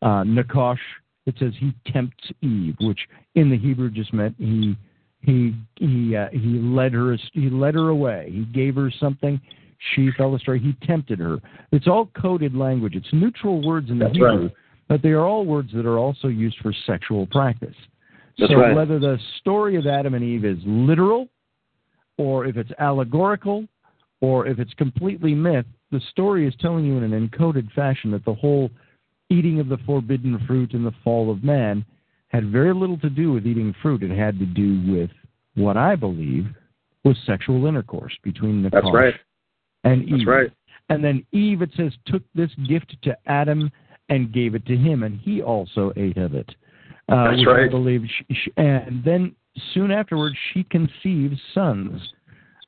uh, 0.00 0.24
Nakash. 0.24 0.78
It 1.24 1.36
says 1.38 1.52
he 1.60 1.72
tempts 1.86 2.32
Eve, 2.40 2.74
which 2.80 2.98
in 3.36 3.48
the 3.48 3.56
Hebrew 3.56 3.90
just 3.90 4.12
meant 4.12 4.34
he 4.38 4.76
he 5.22 5.54
he 5.76 6.16
uh, 6.16 6.28
he 6.32 6.58
led 6.58 6.92
her 6.92 7.16
he 7.32 7.48
led 7.48 7.74
her 7.74 7.88
away. 7.88 8.30
He 8.32 8.44
gave 8.44 8.74
her 8.74 8.90
something. 9.00 9.40
She 9.94 10.10
fell 10.16 10.34
astray. 10.34 10.58
He 10.58 10.76
tempted 10.86 11.18
her. 11.18 11.38
It's 11.72 11.88
all 11.88 12.10
coded 12.20 12.54
language. 12.54 12.94
It's 12.94 13.08
neutral 13.12 13.66
words 13.66 13.90
in 13.90 13.98
the 13.98 14.06
That's 14.06 14.16
Hebrew. 14.16 14.42
right. 14.42 14.52
but 14.88 15.02
they 15.02 15.10
are 15.10 15.24
all 15.24 15.44
words 15.44 15.70
that 15.74 15.86
are 15.86 15.98
also 15.98 16.28
used 16.28 16.56
for 16.62 16.72
sexual 16.86 17.26
practice. 17.26 17.74
That's 18.38 18.52
so 18.52 18.58
right. 18.58 18.74
whether 18.74 18.98
the 18.98 19.18
story 19.40 19.76
of 19.76 19.86
Adam 19.86 20.14
and 20.14 20.24
Eve 20.24 20.44
is 20.44 20.58
literal, 20.64 21.28
or 22.16 22.46
if 22.46 22.56
it's 22.56 22.70
allegorical, 22.78 23.66
or 24.20 24.46
if 24.46 24.58
it's 24.58 24.72
completely 24.74 25.34
myth, 25.34 25.66
the 25.90 26.00
story 26.10 26.46
is 26.46 26.54
telling 26.60 26.84
you 26.84 26.96
in 26.96 27.12
an 27.12 27.28
encoded 27.28 27.70
fashion 27.72 28.10
that 28.12 28.24
the 28.24 28.34
whole 28.34 28.70
eating 29.30 29.60
of 29.60 29.68
the 29.68 29.78
forbidden 29.84 30.38
fruit 30.46 30.74
and 30.74 30.86
the 30.86 30.94
fall 31.04 31.30
of 31.30 31.42
man 31.42 31.84
had 32.32 32.50
very 32.50 32.72
little 32.72 32.98
to 32.98 33.10
do 33.10 33.32
with 33.32 33.46
eating 33.46 33.74
fruit. 33.82 34.02
It 34.02 34.10
had 34.10 34.38
to 34.38 34.46
do 34.46 34.80
with 34.90 35.10
what 35.54 35.76
I 35.76 35.96
believe 35.96 36.46
was 37.04 37.16
sexual 37.26 37.66
intercourse 37.66 38.16
between 38.22 38.62
the 38.62 38.70
That's 38.70 38.86
right. 38.92 39.14
and 39.84 40.02
Eve. 40.04 40.10
That's 40.10 40.26
right. 40.26 40.50
And 40.88 41.04
then 41.04 41.24
Eve, 41.32 41.62
it 41.62 41.70
says, 41.76 41.92
took 42.06 42.22
this 42.34 42.50
gift 42.68 42.96
to 43.02 43.16
Adam 43.26 43.70
and 44.08 44.32
gave 44.32 44.54
it 44.54 44.66
to 44.66 44.76
him, 44.76 45.02
and 45.02 45.18
he 45.20 45.42
also 45.42 45.92
ate 45.96 46.16
of 46.16 46.34
it. 46.34 46.48
Uh, 47.08 47.30
That's 47.30 47.46
right. 47.46 47.66
I 47.66 47.68
believe. 47.68 48.02
She, 48.06 48.34
she, 48.34 48.52
and 48.56 49.02
then 49.04 49.34
soon 49.74 49.90
afterwards, 49.90 50.36
she 50.52 50.64
conceives 50.64 51.38
sons. 51.54 52.00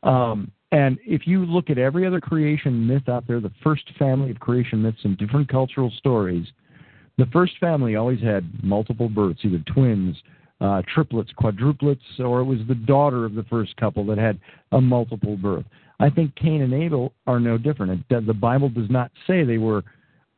Um, 0.02 0.50
and 0.72 0.98
if 1.06 1.26
you 1.26 1.46
look 1.46 1.70
at 1.70 1.78
every 1.78 2.06
other 2.06 2.20
creation 2.20 2.86
myth 2.86 3.08
out 3.08 3.26
there, 3.26 3.40
the 3.40 3.52
first 3.62 3.84
family 3.98 4.30
of 4.30 4.40
creation 4.40 4.82
myths 4.82 4.98
in 5.04 5.16
different 5.16 5.48
cultural 5.48 5.90
stories, 5.98 6.46
the 7.18 7.26
first 7.26 7.54
family 7.58 7.96
always 7.96 8.20
had 8.20 8.44
multiple 8.62 9.08
births, 9.08 9.40
either 9.44 9.62
twins, 9.72 10.16
uh, 10.60 10.82
triplets, 10.92 11.30
quadruplets, 11.38 12.00
or 12.18 12.40
it 12.40 12.44
was 12.44 12.58
the 12.68 12.74
daughter 12.74 13.24
of 13.24 13.34
the 13.34 13.44
first 13.44 13.76
couple 13.76 14.04
that 14.06 14.18
had 14.18 14.38
a 14.72 14.80
multiple 14.80 15.36
birth. 15.36 15.64
I 16.00 16.10
think 16.10 16.34
Cain 16.34 16.62
and 16.62 16.74
Abel 16.74 17.12
are 17.26 17.38
no 17.38 17.58
different. 17.58 18.04
It, 18.10 18.26
the 18.26 18.34
Bible 18.34 18.68
does 18.68 18.90
not 18.90 19.10
say 19.26 19.44
they 19.44 19.58
were 19.58 19.84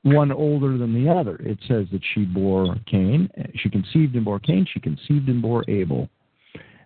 one 0.03 0.31
older 0.31 0.79
than 0.79 0.93
the 0.95 1.11
other. 1.11 1.37
It 1.37 1.59
says 1.67 1.87
that 1.93 2.03
she 2.15 2.25
bore 2.25 2.77
Cain, 2.87 3.29
she 3.57 3.71
conceived 3.71 4.15
and 4.15 4.25
bore 4.25 4.39
Cain, 4.39 4.67
she 4.73 4.81
conceived 4.81 5.29
and 5.29 5.43
bore 5.43 5.65
Abel. 5.69 6.09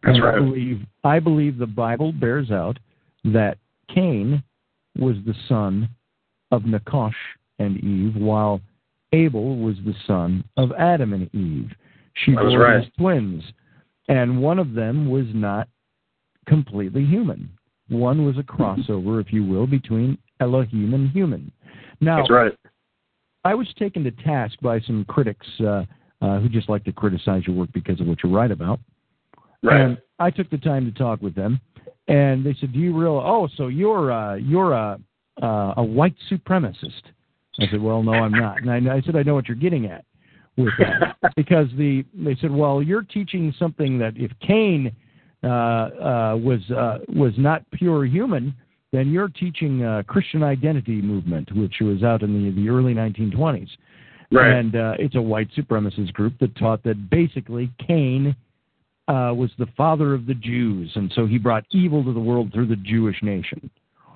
That's 0.03 0.17
and 0.17 0.25
I 0.25 0.27
right. 0.27 0.39
believe 0.39 0.87
I 1.05 1.19
believe 1.19 1.59
the 1.59 1.67
Bible 1.67 2.13
bears 2.13 2.51
out 2.51 2.79
that 3.25 3.59
Cain 3.95 4.43
was 4.99 5.17
the 5.27 5.35
son 5.49 5.89
of 6.51 6.63
Nakash 6.63 7.13
and 7.59 7.77
Eve, 7.79 8.17
while 8.17 8.61
Abel 9.13 9.57
was 9.57 9.77
the 9.85 9.95
son 10.07 10.45
of 10.57 10.73
Adam 10.79 11.13
and 11.13 11.35
Eve. 11.35 11.71
She 12.15 12.33
was 12.33 12.53
bore 12.53 12.61
right. 12.61 12.85
his 12.85 12.93
twins, 12.99 13.43
and 14.09 14.41
one 14.41 14.59
of 14.59 14.75
them 14.75 15.11
was 15.11 15.27
not 15.33 15.69
completely 16.47 17.05
human. 17.05 17.51
One 17.89 18.25
was 18.25 18.39
a 18.39 18.43
crossover, 18.43 19.21
if 19.21 19.33
you 19.33 19.45
will, 19.45 19.67
between 19.67 20.17
Elohim 20.41 20.95
and 20.95 21.11
human. 21.11 21.51
Now, 22.01 22.19
That's 22.19 22.31
right. 22.31 22.53
I 23.45 23.55
was 23.55 23.69
taken 23.79 24.05
to 24.05 24.11
task 24.11 24.57
by 24.61 24.81
some 24.81 25.05
critics 25.07 25.47
uh, 25.61 25.85
uh, 26.21 26.39
who 26.41 26.49
just 26.49 26.69
like 26.69 26.85
to 26.85 26.93
criticize 26.93 27.47
your 27.47 27.57
work 27.57 27.73
because 27.73 28.01
of 28.01 28.07
what 28.07 28.23
you 28.23 28.35
write 28.35 28.51
about. 28.51 28.81
Right. 29.63 29.81
And 29.81 29.99
I 30.19 30.31
took 30.31 30.51
the 30.51 30.59
time 30.59 30.85
to 30.87 30.93
talk 30.93 31.21
with 31.21 31.35
them, 31.35 31.61
and 32.09 32.45
they 32.45 32.55
said, 32.61 32.73
"Do 32.73 32.79
you 32.79 32.97
realize? 32.99 33.25
Oh, 33.27 33.49
so 33.57 33.69
you're 33.69 34.13
uh, 34.13 34.35
you're 34.37 34.73
a 34.73 34.99
uh, 35.43 35.75
a 35.77 35.83
white 35.83 36.15
supremacist?" 36.31 37.03
I 37.59 37.67
said, 37.71 37.81
"Well, 37.81 38.03
no, 38.03 38.13
I'm 38.13 38.33
not." 38.33 38.63
And 38.63 38.71
I, 38.71 38.97
I 38.97 39.01
said, 39.03 39.17
"I 39.17 39.23
know 39.23 39.35
what 39.35 39.49
you're 39.49 39.57
getting 39.57 39.87
at 39.87 40.05
with 40.57 40.73
that 40.79 41.17
because 41.37 41.69
the 41.77 42.05
they 42.15 42.37
said, 42.41 42.51
well, 42.51 42.83
you're 42.83 43.03
teaching 43.03 43.53
something 43.59 43.99
that 43.99 44.13
if 44.17 44.31
Cain 44.41 44.93
uh, 45.43 45.47
uh, 45.47 46.37
was 46.37 46.61
uh, 46.71 46.99
was 47.09 47.33
not 47.37 47.69
pure 47.73 48.05
human." 48.05 48.55
Then 48.93 49.13
you're 49.13 49.29
teaching 49.29 49.85
uh, 49.85 50.03
Christian 50.09 50.43
identity 50.43 51.01
movement, 51.01 51.49
which 51.55 51.77
was 51.81 52.03
out 52.03 52.25
in 52.25 52.33
the, 52.33 52.61
the 52.61 52.69
early 52.69 52.93
1920s. 52.93 53.69
Right. 54.33 54.53
And 54.53 54.75
uh, 54.75 54.95
it's 54.99 55.15
a 55.15 55.23
white 55.23 55.49
supremacist 55.57 56.13
group 56.13 56.39
that 56.41 56.57
taught 56.57 56.83
that 56.83 57.11
basically 57.11 57.71
Cain 57.87 58.35
uh, 59.09 59.33
was 59.35 59.51
the 59.59 59.67
father 59.77 60.15
of 60.15 60.27
the 60.27 60.35
Jews, 60.35 60.91
and 60.95 61.11
so 61.15 61.27
he 61.27 61.37
brought 61.37 61.65
evil 61.73 62.05
to 62.05 62.13
the 62.13 62.21
world 62.21 62.53
through 62.53 62.69
the 62.69 62.77
Jewish 62.77 63.17
nation. 63.23 63.71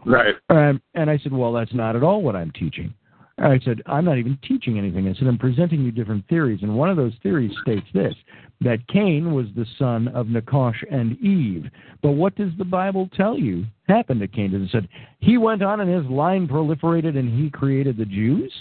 right. 0.06 0.36
Um, 0.50 0.80
and 0.94 1.10
I 1.10 1.18
said, 1.18 1.32
well, 1.32 1.52
that's 1.52 1.74
not 1.74 1.96
at 1.96 2.02
all 2.04 2.22
what 2.22 2.36
I'm 2.36 2.52
teaching. 2.52 2.94
I 3.38 3.58
said, 3.64 3.82
I'm 3.86 4.04
not 4.04 4.18
even 4.18 4.38
teaching 4.46 4.78
anything. 4.78 5.08
I 5.08 5.14
said, 5.14 5.26
I'm 5.26 5.38
presenting 5.38 5.82
you 5.82 5.90
different 5.90 6.26
theories. 6.28 6.60
And 6.62 6.76
one 6.76 6.88
of 6.88 6.96
those 6.96 7.14
theories 7.22 7.50
states 7.62 7.86
this 7.92 8.14
that 8.60 8.86
Cain 8.88 9.34
was 9.34 9.46
the 9.56 9.66
son 9.78 10.08
of 10.08 10.28
Nakash 10.28 10.76
and 10.90 11.18
Eve. 11.18 11.68
But 12.02 12.12
what 12.12 12.36
does 12.36 12.52
the 12.56 12.64
Bible 12.64 13.10
tell 13.14 13.36
you 13.36 13.66
happened 13.88 14.20
to 14.20 14.28
Cain? 14.28 14.54
It 14.54 14.70
said 14.70 14.88
he 15.18 15.36
went 15.36 15.62
on 15.62 15.80
and 15.80 15.92
his 15.92 16.10
line 16.10 16.46
proliferated 16.46 17.18
and 17.18 17.28
he 17.28 17.50
created 17.50 17.96
the 17.96 18.04
Jews? 18.04 18.52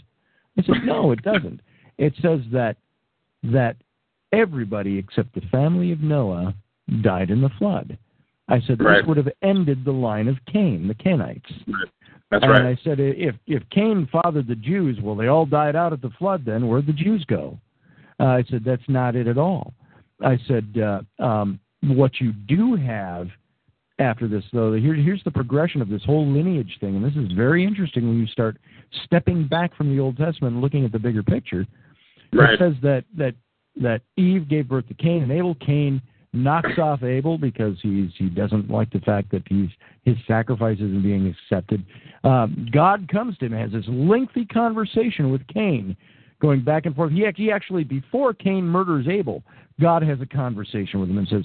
I 0.57 0.63
said, 0.63 0.83
no, 0.83 1.11
it 1.11 1.21
doesn't. 1.23 1.61
It 1.97 2.13
says 2.21 2.39
that 2.51 2.77
that 3.43 3.75
everybody 4.31 4.97
except 4.97 5.35
the 5.35 5.41
family 5.51 5.91
of 5.91 6.01
Noah 6.01 6.55
died 7.01 7.29
in 7.29 7.41
the 7.41 7.49
flood. 7.59 7.97
I 8.47 8.59
said 8.61 8.79
this 8.79 8.85
Right. 8.85 9.07
would 9.07 9.17
have 9.17 9.29
ended 9.41 9.85
the 9.85 9.91
line 9.91 10.27
of 10.27 10.37
Cain, 10.51 10.87
the 10.87 10.95
Canaanites. 10.95 11.51
That's 12.31 12.43
and 12.43 12.51
right. 12.51 12.65
I 12.65 12.77
said, 12.83 12.99
if 12.99 13.35
if 13.45 13.63
Cain 13.69 14.07
fathered 14.11 14.47
the 14.47 14.55
Jews, 14.55 14.97
well, 15.01 15.15
they 15.15 15.27
all 15.27 15.45
died 15.45 15.75
out 15.75 15.93
at 15.93 16.01
the 16.01 16.09
flood. 16.17 16.43
Then 16.45 16.67
where'd 16.67 16.87
the 16.87 16.93
Jews 16.93 17.23
go? 17.25 17.59
Uh, 18.19 18.23
I 18.23 18.43
said 18.49 18.63
that's 18.65 18.81
not 18.87 19.15
it 19.15 19.27
at 19.27 19.37
all. 19.37 19.73
I 20.23 20.37
said 20.47 20.75
uh, 20.77 21.23
um, 21.23 21.59
what 21.83 22.19
you 22.19 22.31
do 22.31 22.75
have 22.75 23.27
after 23.99 24.27
this, 24.27 24.43
though. 24.51 24.73
Here, 24.73 24.95
here's 24.95 25.23
the 25.23 25.31
progression 25.31 25.81
of 25.81 25.89
this 25.89 26.03
whole 26.03 26.25
lineage 26.25 26.77
thing, 26.79 26.95
and 26.95 27.05
this 27.05 27.15
is 27.15 27.31
very 27.33 27.63
interesting 27.63 28.07
when 28.07 28.19
you 28.19 28.27
start 28.27 28.57
stepping 29.05 29.47
back 29.47 29.75
from 29.75 29.95
the 29.95 30.01
Old 30.01 30.17
Testament 30.17 30.53
and 30.53 30.61
looking 30.61 30.85
at 30.85 30.91
the 30.91 30.99
bigger 30.99 31.23
picture. 31.23 31.65
Right. 32.31 32.53
It 32.53 32.59
says 32.59 32.73
that 32.81 33.05
that 33.17 33.35
that 33.75 34.01
Eve 34.17 34.47
gave 34.47 34.67
birth 34.67 34.87
to 34.87 34.93
Cain, 34.93 35.23
and 35.23 35.31
Abel. 35.31 35.55
Cain 35.55 36.01
knocks 36.33 36.79
off 36.81 37.03
Abel 37.03 37.37
because 37.37 37.77
he's 37.81 38.09
he 38.17 38.27
doesn't 38.27 38.69
like 38.69 38.91
the 38.91 38.99
fact 38.99 39.31
that 39.31 39.43
he's 39.47 39.69
his 40.03 40.17
sacrifice 40.27 40.77
isn't 40.77 41.03
being 41.03 41.27
accepted. 41.27 41.85
Um, 42.23 42.67
God 42.73 43.07
comes 43.07 43.37
to 43.37 43.45
him, 43.45 43.53
has 43.53 43.71
this 43.71 43.85
lengthy 43.87 44.45
conversation 44.45 45.31
with 45.31 45.45
Cain, 45.47 45.95
going 46.41 46.63
back 46.63 46.85
and 46.85 46.95
forth. 46.95 47.11
He 47.11 47.25
actually, 47.25 47.45
he 47.45 47.51
actually 47.51 47.83
before 47.83 48.33
Cain 48.33 48.63
murders 48.63 49.07
Abel, 49.07 49.43
God 49.79 50.03
has 50.03 50.19
a 50.21 50.25
conversation 50.25 50.99
with 50.99 51.09
him 51.09 51.19
and 51.19 51.27
says, 51.27 51.43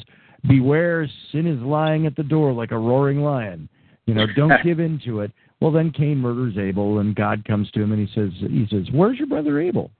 "Beware, 0.49 1.09
sin 1.32 1.47
is 1.47 1.61
lying 1.61 2.07
at 2.07 2.16
the 2.16 2.22
door 2.22 2.53
like 2.53 2.72
a 2.72 2.78
roaring 2.78 3.20
lion. 3.20 3.68
You 4.07 4.14
know, 4.14 4.26
don't 4.34 4.62
give 4.64 4.80
in 4.80 5.01
to 5.05 5.20
it." 5.20 5.32
Well, 5.61 5.72
then 5.72 5.91
Cain 5.91 6.18
murders 6.18 6.57
Abel, 6.57 7.01
and 7.01 7.14
God 7.14 7.45
comes 7.45 7.70
to 7.72 7.82
him 7.82 7.93
and 7.93 8.07
he 8.07 8.14
says, 8.14 8.30
"He 8.41 8.66
says, 8.70 8.86
where's 8.93 9.18
your 9.18 9.26
brother 9.26 9.61
Abel?" 9.61 9.91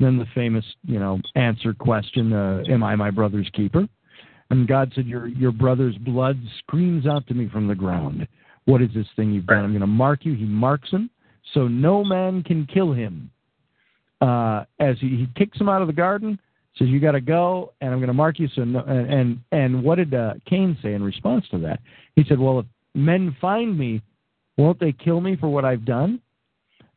Then 0.00 0.16
the 0.16 0.26
famous, 0.32 0.64
you 0.84 1.00
know, 1.00 1.18
answer 1.34 1.72
question, 1.72 2.32
uh, 2.32 2.62
"Am 2.68 2.82
I 2.84 2.94
my 2.94 3.10
brother's 3.10 3.48
keeper?" 3.52 3.88
And 4.50 4.66
God 4.66 4.92
said, 4.94 5.06
"Your 5.06 5.26
your 5.26 5.52
brother's 5.52 5.96
blood 5.98 6.40
screams 6.60 7.06
out 7.06 7.26
to 7.26 7.34
me 7.34 7.48
from 7.48 7.68
the 7.68 7.74
ground. 7.74 8.26
What 8.64 8.80
is 8.82 8.88
this 8.94 9.06
thing 9.16 9.32
you've 9.32 9.46
done? 9.46 9.64
I'm 9.64 9.72
going 9.72 9.80
to 9.80 9.86
mark 9.86 10.24
you." 10.24 10.34
He 10.34 10.44
marks 10.44 10.90
him, 10.90 11.10
so 11.52 11.68
no 11.68 12.02
man 12.04 12.42
can 12.42 12.66
kill 12.66 12.92
him. 12.92 13.30
Uh, 14.20 14.64
as 14.80 14.96
he, 15.00 15.08
he 15.08 15.28
kicks 15.36 15.60
him 15.60 15.68
out 15.68 15.80
of 15.80 15.86
the 15.86 15.92
garden, 15.92 16.38
says, 16.76 16.88
"You 16.88 16.98
got 16.98 17.12
to 17.12 17.20
go, 17.20 17.72
and 17.80 17.92
I'm 17.92 17.98
going 17.98 18.08
to 18.08 18.14
mark 18.14 18.38
you." 18.38 18.48
So, 18.54 18.64
no, 18.64 18.80
and 18.80 19.12
and, 19.12 19.40
and 19.52 19.82
what 19.82 19.96
did 19.96 20.14
uh, 20.14 20.34
Cain 20.46 20.76
say 20.82 20.94
in 20.94 21.02
response 21.02 21.44
to 21.50 21.58
that? 21.58 21.80
He 22.16 22.24
said, 22.24 22.38
"Well, 22.38 22.60
if 22.60 22.66
men 22.94 23.36
find 23.40 23.78
me, 23.78 24.00
won't 24.56 24.80
they 24.80 24.92
kill 24.92 25.20
me 25.20 25.36
for 25.36 25.48
what 25.48 25.64
I've 25.64 25.84
done?" 25.84 26.20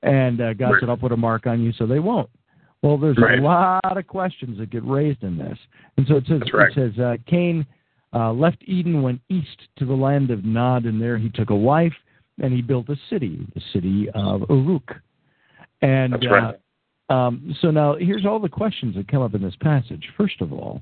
And 0.04 0.42
uh, 0.42 0.54
God 0.54 0.72
Right. 0.72 0.80
said, 0.80 0.90
"I'll 0.90 0.98
put 0.98 1.12
a 1.12 1.18
mark 1.18 1.48
on 1.48 1.62
you, 1.62 1.74
so 1.74 1.86
they 1.86 2.00
won't." 2.00 2.30
Well, 2.82 2.98
there's 2.98 3.18
Right. 3.18 3.40
a 3.40 3.42
lot 3.42 3.98
of 3.98 4.08
questions 4.08 4.58
that 4.58 4.70
get 4.72 4.84
raised 4.86 5.24
in 5.24 5.38
this, 5.38 5.58
and 5.98 6.08
so 6.08 6.16
it 6.16 6.26
says 6.28 6.42
right. 6.54 6.70
it 6.70 6.74
says 6.74 7.00
uh, 7.00 7.18
Cain 7.28 7.66
uh, 8.14 8.34
left 8.34 8.58
Eden, 8.66 9.02
went 9.02 9.22
east 9.30 9.68
to 9.78 9.86
the 9.86 9.94
land 9.94 10.32
of 10.32 10.44
Nod, 10.44 10.86
and 10.86 11.02
there 11.02 11.18
he 11.18 11.30
took 11.30 11.50
a 11.52 11.56
wife, 11.56 11.94
and 12.42 12.52
he 12.52 12.62
built 12.62 12.90
a 12.90 12.98
city, 13.10 13.46
the 13.54 13.62
city 13.72 14.10
of 14.16 14.44
Uruk. 14.50 14.96
And 15.82 16.14
That's 16.14 16.28
right. 16.28 16.56
uh, 17.10 17.14
um, 17.14 17.56
so 17.62 17.72
now 17.72 17.96
here's 17.96 18.26
all 18.26 18.40
the 18.40 18.50
questions 18.50 18.96
that 18.96 19.08
come 19.08 19.22
up 19.22 19.36
in 19.36 19.42
this 19.42 19.56
passage. 19.62 20.10
First 20.18 20.42
of 20.42 20.52
all, 20.52 20.82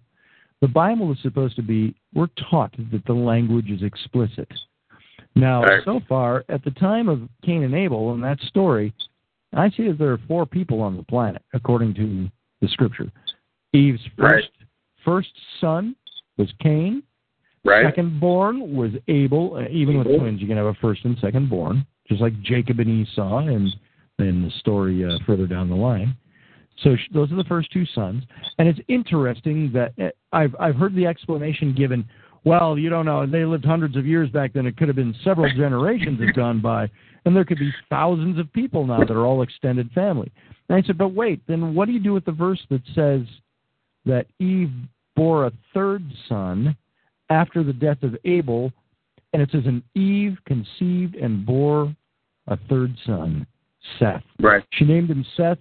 the 0.62 0.68
Bible 0.68 1.12
is 1.12 1.18
supposed 1.22 1.56
to 1.56 1.62
be, 1.62 1.96
we're 2.14 2.28
taught 2.50 2.74
that 2.92 3.06
the 3.06 3.14
language 3.14 3.70
is 3.70 3.82
explicit. 3.84 4.48
Now, 5.36 5.64
Right. 5.64 5.84
so 5.86 6.02
far, 6.08 6.44
at 6.50 6.64
the 6.64 6.72
time 6.72 7.08
of 7.08 7.30
Cain 7.44 7.64
and 7.64 7.74
Abel 7.74 8.14
in 8.14 8.22
that 8.22 8.40
story, 8.42 8.94
I 9.54 9.70
see 9.72 9.88
that 9.88 9.98
there 9.98 10.12
are 10.12 10.20
four 10.28 10.46
people 10.46 10.82
on 10.82 10.96
the 10.96 11.04
planet, 11.04 11.42
according 11.54 11.94
to 11.96 12.30
the 12.62 12.68
scripture. 12.68 13.12
Eve's 13.74 14.02
Right. 14.18 14.32
first 14.44 14.50
first 15.04 15.30
son 15.62 15.96
was 16.38 16.52
Cain. 16.60 17.04
Right. 17.66 17.86
Second 17.86 18.20
born 18.20 18.76
was 18.76 18.92
Abel. 19.08 19.56
Uh, 19.56 19.68
even 19.70 19.98
with 19.98 20.08
twins, 20.08 20.42
you 20.42 20.48
can 20.48 20.58
have 20.58 20.66
a 20.68 20.74
first 20.76 21.04
and 21.06 21.18
second 21.20 21.50
born, 21.50 21.86
just 22.08 22.22
like 22.22 22.40
Jacob 22.42 22.80
and 22.80 22.90
Esau, 22.90 23.40
and 23.40 23.70
in 24.20 24.44
the 24.44 24.52
story 24.60 25.04
uh, 25.06 25.18
further 25.26 25.48
down 25.48 25.70
the 25.70 25.76
line. 25.76 26.16
So 26.84 26.96
sh- 26.96 27.10
those 27.14 27.32
are 27.32 27.36
the 27.36 27.44
first 27.46 27.72
two 27.72 27.86
sons, 27.88 28.24
and 28.58 28.68
it's 28.68 28.80
interesting 28.88 29.72
that 29.74 29.94
uh, 30.02 30.10
I've 30.32 30.56
I've 30.60 30.76
heard 30.76 30.96
the 30.96 31.06
explanation 31.08 31.74
given. 31.74 32.06
well, 32.46 32.78
you 32.78 32.90
don't 32.90 33.06
know, 33.06 33.26
they 33.26 33.44
lived 33.44 33.66
hundreds 33.66 33.98
of 33.98 34.06
years 34.06 34.30
back 34.30 34.54
then. 34.54 34.66
It 34.66 34.78
could 34.78 34.88
have 34.88 34.96
been 34.96 35.14
several 35.24 35.50
generations 35.58 36.22
have 36.22 36.34
gone 36.36 36.62
by, 36.62 36.90
and 37.26 37.36
there 37.36 37.46
could 37.46 37.60
be 37.60 37.74
thousands 37.90 38.40
of 38.40 38.52
people 38.54 38.86
now 38.86 39.00
that 39.00 39.12
are 39.12 39.26
all 39.26 39.42
extended 39.42 39.90
family. 39.92 40.32
And 40.68 40.78
I 40.78 40.86
said, 40.86 40.98
but 40.98 41.14
wait, 41.14 41.42
then 41.48 41.76
what 41.76 41.86
do 41.86 41.92
you 41.92 42.00
do 42.00 42.14
with 42.14 42.26
the 42.26 42.32
verse 42.32 42.62
that 42.70 42.82
says 42.96 43.22
that 44.06 44.28
Eve 44.40 44.72
bore 45.16 45.46
a 45.46 45.52
third 45.74 46.04
son 46.28 46.76
after 47.30 47.64
the 47.64 47.74
death 47.74 48.02
of 48.04 48.16
Abel, 48.26 48.72
and 49.34 49.42
it 49.42 49.50
says, 49.52 49.64
and 49.66 49.84
Eve 49.96 50.38
conceived 50.46 51.16
and 51.16 51.46
bore 51.46 51.94
a 52.48 52.58
third 52.70 52.96
son, 53.06 53.46
Seth. 54.00 54.24
Right. 54.40 54.64
She 54.74 54.86
named 54.86 55.10
him 55.10 55.26
Seth, 55.38 55.60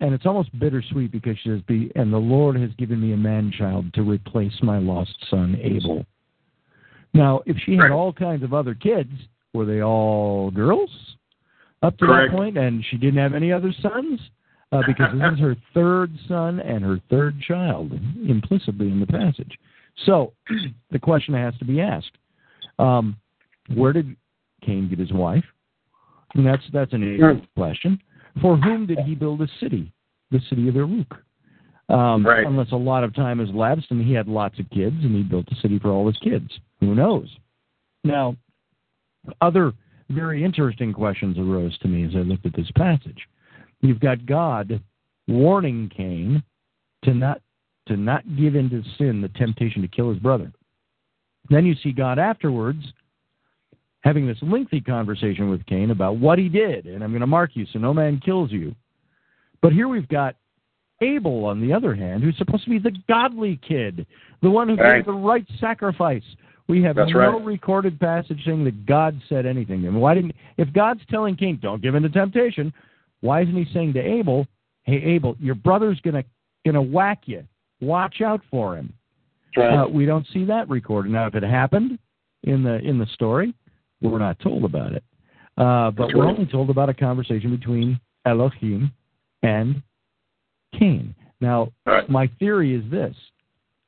and 0.00 0.12
it's 0.12 0.26
almost 0.26 0.58
bittersweet 0.58 1.12
because 1.12 1.36
she 1.38 1.48
says, 1.50 1.62
"Be 1.62 1.90
and 1.94 2.12
the 2.12 2.18
Lord 2.18 2.56
has 2.56 2.70
given 2.76 3.00
me 3.00 3.12
a 3.12 3.16
man 3.16 3.52
child 3.56 3.92
to 3.94 4.02
replace 4.02 4.52
my 4.62 4.78
lost 4.78 5.16
son 5.30 5.56
Abel." 5.62 6.04
Now, 7.14 7.42
if 7.46 7.56
she 7.64 7.76
had 7.76 7.92
all 7.92 8.12
kinds 8.12 8.42
of 8.42 8.52
other 8.52 8.74
kids, 8.74 9.12
were 9.54 9.64
they 9.64 9.82
all 9.82 10.50
girls 10.50 10.90
up 11.82 11.96
to 11.98 12.06
Correct. 12.06 12.32
that 12.32 12.36
point, 12.36 12.58
and 12.58 12.84
she 12.90 12.96
didn't 12.96 13.18
have 13.20 13.34
any 13.34 13.52
other 13.52 13.72
sons? 13.80 14.20
Uh, 14.72 14.82
because 14.86 15.12
this 15.12 15.32
is 15.34 15.38
her 15.38 15.56
third 15.74 16.10
son 16.26 16.58
and 16.60 16.82
her 16.82 17.00
third 17.08 17.40
child, 17.40 17.92
implicitly 18.26 18.88
in 18.88 18.98
the 18.98 19.06
passage. 19.06 19.56
So, 20.04 20.32
the 20.90 20.98
question 20.98 21.34
has 21.34 21.56
to 21.58 21.64
be 21.64 21.80
asked: 21.80 22.18
um, 22.78 23.16
Where 23.72 23.92
did 23.92 24.16
Cain 24.62 24.88
get 24.88 24.98
his 24.98 25.12
wife? 25.12 25.44
And 26.34 26.44
that's 26.44 26.62
that's 26.72 26.92
an 26.92 27.04
easy 27.04 27.48
question. 27.56 28.00
For 28.42 28.56
whom 28.56 28.86
did 28.86 28.98
he 29.00 29.14
build 29.14 29.40
a 29.42 29.48
city? 29.60 29.92
The 30.32 30.40
city 30.50 30.68
of 30.68 30.74
Uruk. 30.74 31.14
Um, 31.88 32.26
Right. 32.26 32.46
Unless 32.46 32.72
a 32.72 32.76
lot 32.76 33.04
of 33.04 33.14
time 33.14 33.38
has 33.38 33.48
lapsed 33.50 33.90
and 33.90 34.04
he 34.04 34.12
had 34.12 34.26
lots 34.26 34.58
of 34.58 34.68
kids 34.70 34.96
and 35.02 35.14
he 35.14 35.22
built 35.22 35.46
a 35.52 35.54
city 35.56 35.78
for 35.78 35.90
all 35.90 36.06
his 36.06 36.16
kids. 36.18 36.48
Who 36.80 36.94
knows? 36.94 37.28
Now, 38.02 38.36
other 39.40 39.72
very 40.10 40.44
interesting 40.44 40.92
questions 40.92 41.38
arose 41.38 41.76
to 41.78 41.88
me 41.88 42.04
as 42.04 42.14
I 42.14 42.18
looked 42.18 42.46
at 42.46 42.54
this 42.54 42.70
passage. 42.76 43.26
You've 43.80 44.00
got 44.00 44.26
God 44.26 44.80
warning 45.26 45.90
Cain 45.94 46.42
to 47.04 47.14
not 47.14 47.40
to 47.86 47.96
not 47.96 48.22
give 48.36 48.56
in 48.56 48.70
to 48.70 48.82
sin, 48.96 49.20
the 49.20 49.28
temptation 49.30 49.82
to 49.82 49.88
kill 49.88 50.10
his 50.10 50.18
brother. 50.18 50.50
Then 51.50 51.66
you 51.66 51.74
see 51.82 51.92
God 51.92 52.18
afterwards 52.18 52.82
having 54.00 54.26
this 54.26 54.38
lengthy 54.40 54.80
conversation 54.80 55.50
with 55.50 55.64
Cain 55.66 55.90
about 55.90 56.16
what 56.16 56.38
he 56.38 56.48
did, 56.48 56.86
and 56.86 57.02
I'm 57.02 57.10
going 57.10 57.20
to 57.20 57.26
mark 57.26 57.50
you 57.54 57.66
so 57.72 57.78
no 57.78 57.92
man 57.92 58.20
kills 58.24 58.50
you. 58.50 58.74
But 59.60 59.72
here 59.72 59.88
we've 59.88 60.08
got 60.08 60.36
Abel, 61.00 61.44
on 61.44 61.60
the 61.60 61.72
other 61.72 61.94
hand, 61.94 62.22
who's 62.22 62.36
supposed 62.38 62.64
to 62.64 62.70
be 62.70 62.78
the 62.78 62.96
godly 63.08 63.58
kid, 63.66 64.06
the 64.42 64.50
one 64.50 64.68
who 64.68 64.76
Right. 64.76 64.96
gave 64.96 65.06
the 65.06 65.12
right 65.12 65.46
sacrifice. 65.58 66.24
We 66.66 66.82
have 66.82 66.96
That's 66.96 67.12
no 67.12 67.18
right. 67.18 67.44
recorded 67.44 68.00
passage 68.00 68.42
saying 68.44 68.64
that 68.64 68.86
God 68.86 69.20
said 69.28 69.44
anything. 69.44 69.86
And 69.86 70.00
why 70.00 70.14
didn't? 70.14 70.34
If 70.56 70.72
God's 70.72 71.00
telling 71.10 71.36
Cain, 71.36 71.58
"Don't 71.60 71.82
give 71.82 71.94
in 71.94 72.02
to 72.04 72.08
temptation," 72.08 72.72
why 73.20 73.42
isn't 73.42 73.54
He 73.54 73.66
saying 73.72 73.92
to 73.94 74.00
Abel, 74.00 74.46
"Hey, 74.84 75.02
Abel, 75.02 75.36
your 75.38 75.54
brother's 75.56 76.00
gonna 76.00 76.24
gonna 76.64 76.80
whack 76.80 77.28
you. 77.28 77.44
Watch 77.80 78.22
out 78.22 78.40
for 78.50 78.76
him." 78.76 78.92
Right. 79.56 79.80
Uh, 79.80 79.88
we 79.88 80.06
don't 80.06 80.26
see 80.28 80.44
that 80.46 80.68
recorded. 80.70 81.12
Now, 81.12 81.26
if 81.26 81.34
it 81.34 81.42
happened 81.42 81.98
in 82.44 82.62
the 82.62 82.78
in 82.80 82.98
the 82.98 83.06
story, 83.06 83.52
we're 84.00 84.18
not 84.18 84.38
told 84.38 84.64
about 84.64 84.92
it. 84.92 85.04
Uh, 85.58 85.90
but 85.90 86.06
That's 86.06 86.14
we're 86.14 86.24
right. 86.24 86.34
only 86.34 86.46
told 86.50 86.70
about 86.70 86.88
a 86.88 86.94
conversation 86.94 87.54
between 87.54 88.00
Elohim 88.24 88.90
and 89.42 89.82
Cain. 90.78 91.14
Now, 91.40 91.72
Right. 91.84 92.08
my 92.08 92.26
theory 92.38 92.74
is 92.74 92.88
this: 92.90 93.14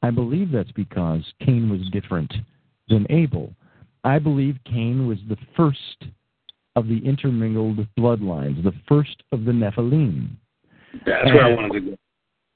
I 0.02 0.10
believe 0.10 0.50
that's 0.50 0.72
because 0.72 1.24
Cain 1.40 1.70
was 1.70 1.88
different 1.90 2.32
than 2.88 3.06
Abel. 3.10 3.52
I 4.04 4.18
believe 4.18 4.56
Cain 4.64 5.06
was 5.06 5.18
the 5.28 5.36
first 5.56 6.04
of 6.76 6.86
the 6.88 6.98
intermingled 6.98 7.86
bloodlines, 7.98 8.62
the 8.62 8.74
first 8.88 9.22
of 9.32 9.44
the 9.44 9.52
Nephilim. 9.52 10.28
That's 11.04 11.26
where 11.26 11.44
I 11.44 11.54
wanted 11.54 11.72
to 11.72 11.80
go. 11.90 11.96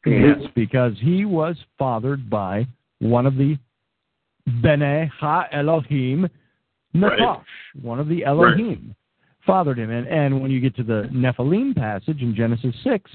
Yes, 0.07 0.39
because 0.55 0.95
he 1.01 1.25
was 1.25 1.57
fathered 1.79 2.31
by 2.31 2.67
one 3.01 3.27
of 3.27 3.37
the 3.37 3.59
Bene 4.63 5.11
Ha 5.19 5.47
Elohim, 5.53 6.29
Nakash, 6.95 7.45
one 7.83 8.01
of 8.01 8.09
the 8.09 8.25
Elohim, 8.25 8.95
fathered 9.47 9.79
him. 9.79 9.91
And, 9.91 10.07
and 10.07 10.41
when 10.41 10.51
you 10.51 10.61
get 10.61 10.75
to 10.77 10.83
the 10.83 11.09
Nephilim 11.13 11.77
passage 11.77 12.23
in 12.23 12.35
Genesis 12.35 12.75
6, 12.85 13.11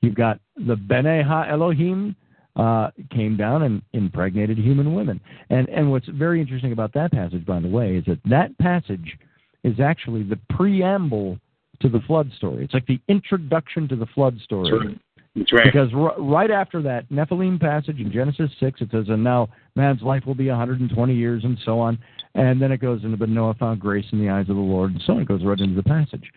you've 0.00 0.14
got 0.14 0.40
the 0.56 0.76
Bene 0.76 1.22
Ha 1.22 1.46
Elohim 1.48 2.16
uh, 2.56 2.90
came 3.10 3.36
down 3.36 3.62
and 3.62 3.82
impregnated 3.92 4.58
human 4.58 4.94
women. 4.94 5.20
And, 5.50 5.68
and 5.68 5.90
what's 5.90 6.06
very 6.08 6.40
interesting 6.40 6.72
about 6.72 6.92
that 6.94 7.12
passage, 7.12 7.44
by 7.44 7.60
the 7.60 7.68
way, 7.68 7.96
is 7.96 8.04
that 8.06 8.20
that 8.26 8.56
passage 8.58 9.18
is 9.64 9.80
actually 9.80 10.22
the 10.22 10.38
preamble 10.50 11.38
to 11.80 11.88
the 11.88 12.00
flood 12.06 12.30
story. 12.36 12.64
It's 12.64 12.74
like 12.74 12.86
the 12.86 13.00
introduction 13.08 13.88
to 13.88 13.96
the 13.96 14.06
flood 14.06 14.38
story. 14.44 14.70
That's 14.70 14.84
right. 14.84 15.00
That's 15.36 15.52
right. 15.52 15.64
Because 15.64 15.88
r- 15.92 16.14
right 16.18 16.50
after 16.50 16.80
that 16.82 17.08
Nephilim 17.10 17.60
passage 17.60 17.98
in 17.98 18.12
Genesis 18.12 18.50
6, 18.60 18.82
it 18.82 18.88
says, 18.92 19.06
And 19.08 19.24
now 19.24 19.48
man's 19.74 20.02
life 20.02 20.24
will 20.26 20.36
be 20.36 20.48
120 20.48 21.14
years, 21.14 21.42
and 21.44 21.58
so 21.64 21.80
on. 21.80 21.98
And 22.36 22.62
then 22.62 22.70
it 22.70 22.78
goes 22.78 23.02
into, 23.02 23.16
But 23.16 23.30
Noah 23.30 23.54
found 23.54 23.80
grace 23.80 24.06
in 24.12 24.20
the 24.20 24.30
eyes 24.30 24.48
of 24.48 24.54
the 24.54 24.62
Lord, 24.62 24.92
and 24.92 25.02
so 25.04 25.14
on. 25.14 25.22
It 25.22 25.28
goes 25.28 25.44
right 25.44 25.58
into 25.58 25.74
the 25.74 25.82
passage. 25.82 26.30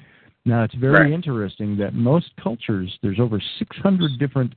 Now, 0.45 0.63
it's 0.63 0.74
very 0.76 1.05
Right. 1.05 1.11
interesting 1.11 1.78
that 1.78 1.93
most 1.93 2.32
cultures, 2.41 2.97
there's 3.03 3.20
over 3.20 3.39
600 3.59 4.18
different 4.18 4.53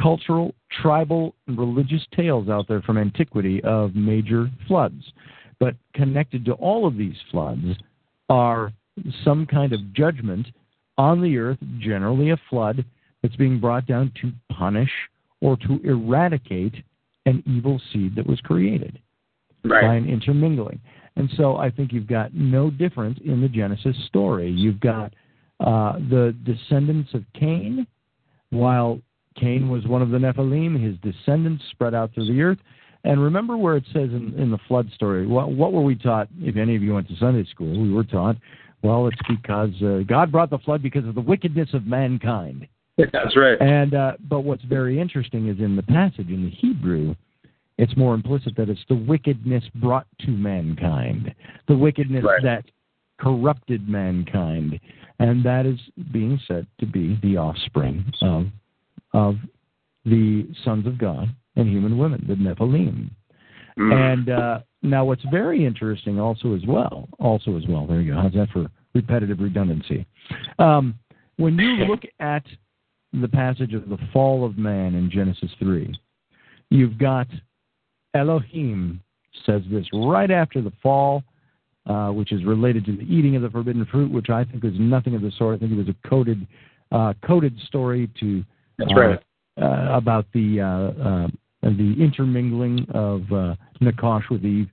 cultural, 0.00 0.54
tribal, 0.82 1.34
and 1.46 1.58
religious 1.58 2.02
tales 2.14 2.48
out 2.48 2.66
there 2.68 2.82
from 2.82 2.98
antiquity 2.98 3.62
of 3.64 3.94
major 3.94 4.50
floods. 4.66 5.12
But 5.58 5.74
connected 5.94 6.44
to 6.46 6.52
all 6.54 6.86
of 6.86 6.96
these 6.96 7.16
floods 7.30 7.76
are 8.28 8.72
some 9.24 9.46
kind 9.46 9.72
of 9.72 9.92
judgment 9.92 10.46
on 10.96 11.20
the 11.20 11.38
earth, 11.38 11.58
generally 11.78 12.30
a 12.30 12.40
flood, 12.48 12.84
that's 13.22 13.36
being 13.36 13.60
brought 13.60 13.86
down 13.86 14.12
to 14.22 14.32
punish 14.52 14.90
or 15.40 15.56
to 15.56 15.80
eradicate 15.84 16.74
an 17.26 17.42
evil 17.46 17.80
seed 17.92 18.14
that 18.16 18.26
was 18.26 18.40
created 18.40 18.98
by 19.82 19.94
an 19.94 20.08
intermingling. 20.08 20.80
And 21.16 21.28
so 21.36 21.56
I 21.56 21.70
think 21.70 21.92
you've 21.92 22.06
got 22.06 22.32
no 22.34 22.70
difference 22.70 23.18
in 23.24 23.42
the 23.42 23.48
Genesis 23.48 23.96
story. 24.06 24.50
You've 24.50 24.80
got 24.80 25.12
uh, 25.60 25.98
the 25.98 26.34
descendants 26.44 27.12
of 27.12 27.24
Cain, 27.38 27.86
while 28.50 29.00
Cain 29.36 29.68
was 29.68 29.86
one 29.86 30.02
of 30.02 30.10
the 30.10 30.18
Nephilim, 30.18 30.80
his 30.82 30.96
descendants 30.98 31.64
spread 31.70 31.94
out 31.94 32.12
through 32.14 32.26
the 32.26 32.42
earth. 32.42 32.58
And 33.04 33.22
remember 33.22 33.56
where 33.56 33.76
it 33.76 33.84
says 33.92 34.10
in, 34.10 34.34
in 34.36 34.50
the 34.50 34.58
flood 34.68 34.90
story, 34.94 35.26
what, 35.26 35.52
what 35.52 35.72
were 35.72 35.82
we 35.82 35.94
taught? 35.94 36.28
If 36.40 36.56
any 36.56 36.76
of 36.76 36.82
you 36.82 36.94
went 36.94 37.08
to 37.08 37.16
Sunday 37.16 37.48
school, 37.50 37.80
we 37.80 37.90
were 37.90 38.04
taught, 38.04 38.36
well, 38.82 39.06
it's 39.06 39.20
because 39.28 39.70
uh, 39.82 40.00
God 40.06 40.30
brought 40.30 40.50
the 40.50 40.58
flood 40.58 40.82
because 40.82 41.06
of 41.06 41.14
the 41.14 41.20
wickedness 41.20 41.70
of 41.72 41.86
mankind. 41.86 42.66
That's 42.98 43.36
right. 43.36 43.60
And 43.60 43.94
uh, 43.94 44.12
but 44.28 44.40
what's 44.40 44.64
very 44.64 45.00
interesting 45.00 45.48
is 45.48 45.58
in 45.58 45.76
the 45.76 45.82
passage 45.82 46.28
in 46.28 46.44
the 46.44 46.50
Hebrew, 46.50 47.14
it's 47.78 47.96
more 47.96 48.14
implicit 48.14 48.54
that 48.56 48.68
it's 48.68 48.84
the 48.88 48.94
wickedness 48.94 49.64
brought 49.76 50.06
to 50.20 50.30
mankind, 50.30 51.34
the 51.66 51.76
wickedness 51.76 52.24
Right. 52.24 52.42
that 52.42 52.64
corrupted 53.18 53.88
mankind, 53.88 54.78
and 55.18 55.42
that 55.44 55.64
is 55.64 55.78
being 56.12 56.38
said 56.46 56.66
to 56.80 56.86
be 56.86 57.18
the 57.22 57.36
offspring 57.36 58.04
of 58.20 58.46
of 59.12 59.36
the 60.04 60.48
sons 60.64 60.86
of 60.86 60.98
God 60.98 61.28
and 61.56 61.68
human 61.68 61.98
women, 61.98 62.24
the 62.26 62.34
Nephilim. 62.34 63.10
Mm. 63.78 64.12
And 64.12 64.30
uh, 64.30 64.60
now, 64.82 65.04
what's 65.04 65.24
very 65.30 65.64
interesting, 65.64 66.18
also 66.18 66.54
as 66.54 66.62
well, 66.66 67.08
also 67.18 67.56
as 67.56 67.64
well. 67.68 67.86
There 67.86 68.00
you 68.00 68.14
go. 68.14 68.20
How's 68.20 68.32
that 68.32 68.48
for 68.50 68.66
repetitive 68.94 69.40
redundancy? 69.40 70.06
Um, 70.58 70.98
when 71.36 71.56
you 71.58 71.84
look 71.88 72.02
at 72.18 72.44
the 73.12 73.28
passage 73.28 73.74
of 73.74 73.88
the 73.88 73.98
fall 74.12 74.44
of 74.44 74.56
man 74.56 74.94
in 74.94 75.10
Genesis 75.10 75.50
three, 75.58 75.94
you've 76.70 76.98
got 76.98 77.26
Elohim 78.14 79.00
says 79.46 79.62
this 79.70 79.86
right 79.92 80.30
after 80.30 80.60
the 80.60 80.72
fall, 80.82 81.22
uh, 81.86 82.08
which 82.08 82.32
is 82.32 82.44
related 82.44 82.84
to 82.84 82.96
the 82.96 83.02
eating 83.02 83.36
of 83.36 83.42
the 83.42 83.50
forbidden 83.50 83.86
fruit, 83.86 84.10
which 84.10 84.30
I 84.30 84.44
think 84.44 84.64
is 84.64 84.74
nothing 84.78 85.14
of 85.14 85.22
the 85.22 85.32
sort. 85.38 85.56
I 85.56 85.58
think 85.58 85.72
it 85.72 85.76
was 85.76 85.88
a 85.88 86.08
coded, 86.08 86.46
uh, 86.92 87.14
coded 87.24 87.58
story 87.66 88.10
to 88.20 88.44
That's 88.80 88.92
uh, 88.92 89.00
right. 89.00 89.22
uh, 89.60 89.96
about 89.96 90.26
the 90.32 90.60
uh, 90.60 91.02
uh, 91.02 91.28
the 91.62 91.94
intermingling 91.98 92.86
of 92.94 93.22
uh, 93.32 93.54
Nakash 93.80 94.28
with 94.30 94.44
Eve. 94.44 94.68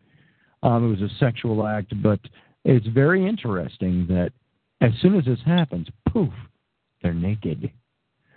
Um, 0.63 0.85
it 0.85 0.99
was 0.99 1.11
a 1.11 1.15
sexual 1.19 1.67
act, 1.67 1.93
but 2.01 2.19
it's 2.65 2.87
very 2.87 3.27
interesting 3.27 4.07
that 4.07 4.31
as 4.81 4.91
soon 5.01 5.15
as 5.15 5.25
this 5.25 5.39
happens, 5.45 5.87
poof, 6.09 6.33
they're 7.03 7.13
naked. 7.13 7.71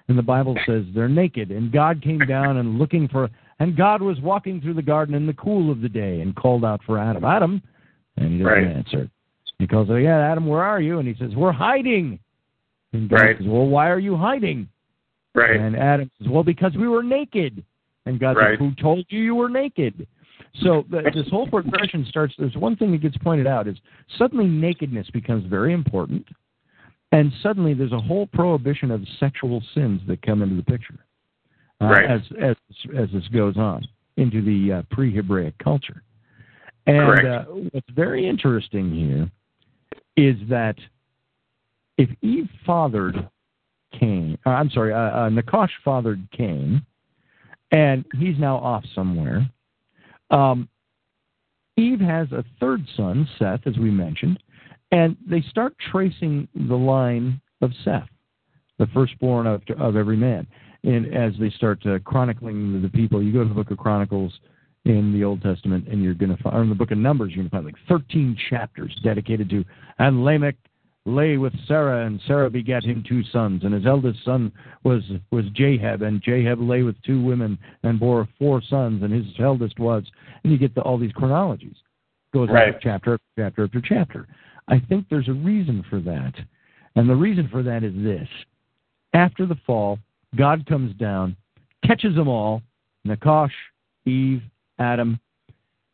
And 0.08 0.18
the 0.18 0.22
Bible 0.22 0.56
says 0.66 0.84
they're 0.94 1.08
naked, 1.08 1.50
and 1.50 1.72
God 1.72 2.02
came 2.02 2.18
down 2.18 2.56
and 2.58 2.78
looking 2.78 3.08
for, 3.08 3.30
and 3.60 3.76
God 3.76 4.02
was 4.02 4.20
walking 4.20 4.60
through 4.60 4.74
the 4.74 4.82
garden 4.82 5.14
in 5.14 5.26
the 5.26 5.34
cool 5.34 5.70
of 5.70 5.80
the 5.80 5.88
day 5.88 6.20
and 6.20 6.34
called 6.34 6.64
out 6.64 6.80
for 6.84 6.98
Adam. 6.98 7.24
Adam, 7.24 7.62
and 8.16 8.32
he 8.32 8.38
doesn't 8.38 8.52
Right. 8.52 8.76
answer. 8.76 9.08
He 9.58 9.66
calls 9.66 9.88
"Yeah, 9.88 10.18
Adam, 10.18 10.46
where 10.46 10.62
are 10.64 10.80
you?" 10.80 10.98
And 10.98 11.06
he 11.06 11.14
says, 11.14 11.36
"We're 11.36 11.52
hiding." 11.52 12.18
And 12.92 13.08
God 13.08 13.20
Right. 13.20 13.38
says, 13.38 13.46
"Well, 13.46 13.68
why 13.68 13.88
are 13.90 13.98
you 13.98 14.16
hiding?" 14.16 14.68
Right. 15.34 15.56
And 15.60 15.76
Adam 15.76 16.10
says, 16.18 16.28
Well, 16.28 16.42
because 16.42 16.74
we 16.76 16.88
were 16.88 17.02
naked. 17.02 17.64
And 18.06 18.18
God 18.18 18.36
Right. 18.36 18.58
says, 18.58 18.58
Who 18.58 18.74
told 18.82 19.06
you 19.08 19.20
you 19.20 19.34
were 19.34 19.48
naked? 19.48 20.06
So 20.62 20.84
the, 20.90 21.02
this 21.14 21.28
whole 21.30 21.46
progression 21.46 22.04
starts. 22.08 22.34
There's 22.36 22.56
one 22.56 22.76
thing 22.76 22.90
that 22.92 23.02
gets 23.02 23.16
pointed 23.18 23.46
out 23.46 23.68
is 23.68 23.76
suddenly 24.18 24.46
nakedness 24.46 25.08
becomes 25.10 25.44
very 25.46 25.72
important, 25.72 26.26
and 27.12 27.32
suddenly 27.42 27.72
there's 27.72 27.92
a 27.92 28.00
whole 28.00 28.26
prohibition 28.26 28.90
of 28.90 29.02
sexual 29.20 29.62
sins 29.74 30.00
that 30.08 30.22
come 30.22 30.42
into 30.42 30.56
the 30.56 30.64
picture 30.64 30.98
uh, 31.80 31.84
Right. 31.86 32.10
as 32.10 32.20
as 32.42 32.56
as 32.96 33.08
this 33.12 33.28
goes 33.28 33.56
on 33.56 33.86
into 34.16 34.42
the 34.42 34.72
uh, 34.78 34.82
pre-Hebraic 34.90 35.56
culture. 35.58 36.02
And 36.86 37.26
uh, 37.28 37.44
what's 37.70 37.90
very 37.94 38.28
interesting 38.28 38.90
here 38.90 39.30
is 40.16 40.36
that 40.48 40.76
if 41.96 42.10
Eve 42.22 42.48
fathered 42.66 43.28
Cain, 43.98 44.38
uh, 44.46 44.50
I'm 44.50 44.70
sorry, 44.70 44.92
uh, 44.92 44.96
uh, 44.96 45.30
Nakash 45.30 45.70
fathered 45.84 46.26
Cain, 46.32 46.84
and 47.72 48.04
he's 48.18 48.38
now 48.38 48.56
off 48.56 48.84
somewhere. 48.94 49.48
Um, 50.30 50.68
Eve 51.76 52.00
has 52.00 52.30
a 52.32 52.44
third 52.58 52.84
son, 52.96 53.28
Seth, 53.38 53.66
as 53.66 53.76
we 53.78 53.90
mentioned, 53.90 54.42
and 54.92 55.16
they 55.28 55.40
start 55.42 55.74
tracing 55.90 56.48
the 56.54 56.74
line 56.74 57.40
of 57.62 57.72
Seth, 57.84 58.08
the 58.78 58.86
firstborn 58.88 59.46
of, 59.46 59.62
of 59.78 59.96
every 59.96 60.16
man. 60.16 60.46
And 60.82 61.14
as 61.14 61.32
they 61.38 61.50
start 61.50 61.84
uh, 61.86 61.98
chronicling 62.00 62.80
the 62.80 62.88
people, 62.88 63.22
you 63.22 63.32
go 63.32 63.42
to 63.42 63.48
the 63.48 63.54
book 63.54 63.70
of 63.70 63.78
Chronicles 63.78 64.32
in 64.84 65.12
the 65.12 65.24
Old 65.24 65.42
Testament, 65.42 65.88
and 65.88 66.02
you're 66.02 66.14
going 66.14 66.34
to 66.34 66.42
find, 66.42 66.56
or 66.56 66.62
in 66.62 66.68
the 66.68 66.74
book 66.74 66.90
of 66.90 66.98
Numbers, 66.98 67.30
you're 67.30 67.44
going 67.44 67.50
to 67.50 67.56
find 67.56 67.66
like 67.66 67.74
13 67.88 68.36
chapters 68.48 68.96
dedicated 69.04 69.50
to, 69.50 69.64
and 69.98 70.24
Lamech 70.24 70.56
lay 71.06 71.36
with 71.38 71.52
Sarah, 71.66 72.06
and 72.06 72.20
Sarah 72.26 72.50
begat 72.50 72.84
him 72.84 73.02
two 73.06 73.22
sons, 73.24 73.64
and 73.64 73.72
his 73.72 73.86
eldest 73.86 74.24
son 74.24 74.52
was 74.84 75.02
was 75.30 75.44
Jahab, 75.54 76.02
and 76.02 76.22
Jahab 76.22 76.66
lay 76.66 76.82
with 76.82 77.00
two 77.02 77.22
women 77.22 77.58
and 77.82 77.98
bore 77.98 78.28
four 78.38 78.62
sons, 78.62 79.02
and 79.02 79.12
his 79.12 79.26
eldest 79.38 79.78
was, 79.78 80.04
and 80.42 80.52
you 80.52 80.58
get 80.58 80.74
the, 80.74 80.82
all 80.82 80.98
these 80.98 81.12
chronologies, 81.12 81.76
goes 82.32 82.48
Right. 82.50 82.74
on 82.74 82.80
chapter 82.82 83.14
after 83.14 83.24
chapter 83.38 83.64
after 83.64 83.80
chapter. 83.80 84.28
I 84.68 84.78
think 84.78 85.06
there's 85.08 85.28
a 85.28 85.32
reason 85.32 85.84
for 85.88 86.00
that, 86.00 86.34
and 86.96 87.08
the 87.08 87.16
reason 87.16 87.48
for 87.48 87.62
that 87.62 87.82
is 87.82 87.94
this: 87.94 88.28
after 89.14 89.46
the 89.46 89.58
fall, 89.66 89.98
God 90.36 90.66
comes 90.66 90.94
down, 90.96 91.36
catches 91.84 92.14
them 92.14 92.28
all, 92.28 92.62
Nakash, 93.06 93.50
Eve, 94.04 94.42
Adam, 94.78 95.18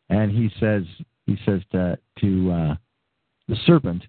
and 0.09 0.31
he 0.31 0.51
says 0.59 0.83
he 1.25 1.37
says 1.45 1.61
to 1.71 1.97
to 2.19 2.51
uh, 2.51 2.75
the 3.47 3.55
serpent, 3.65 4.03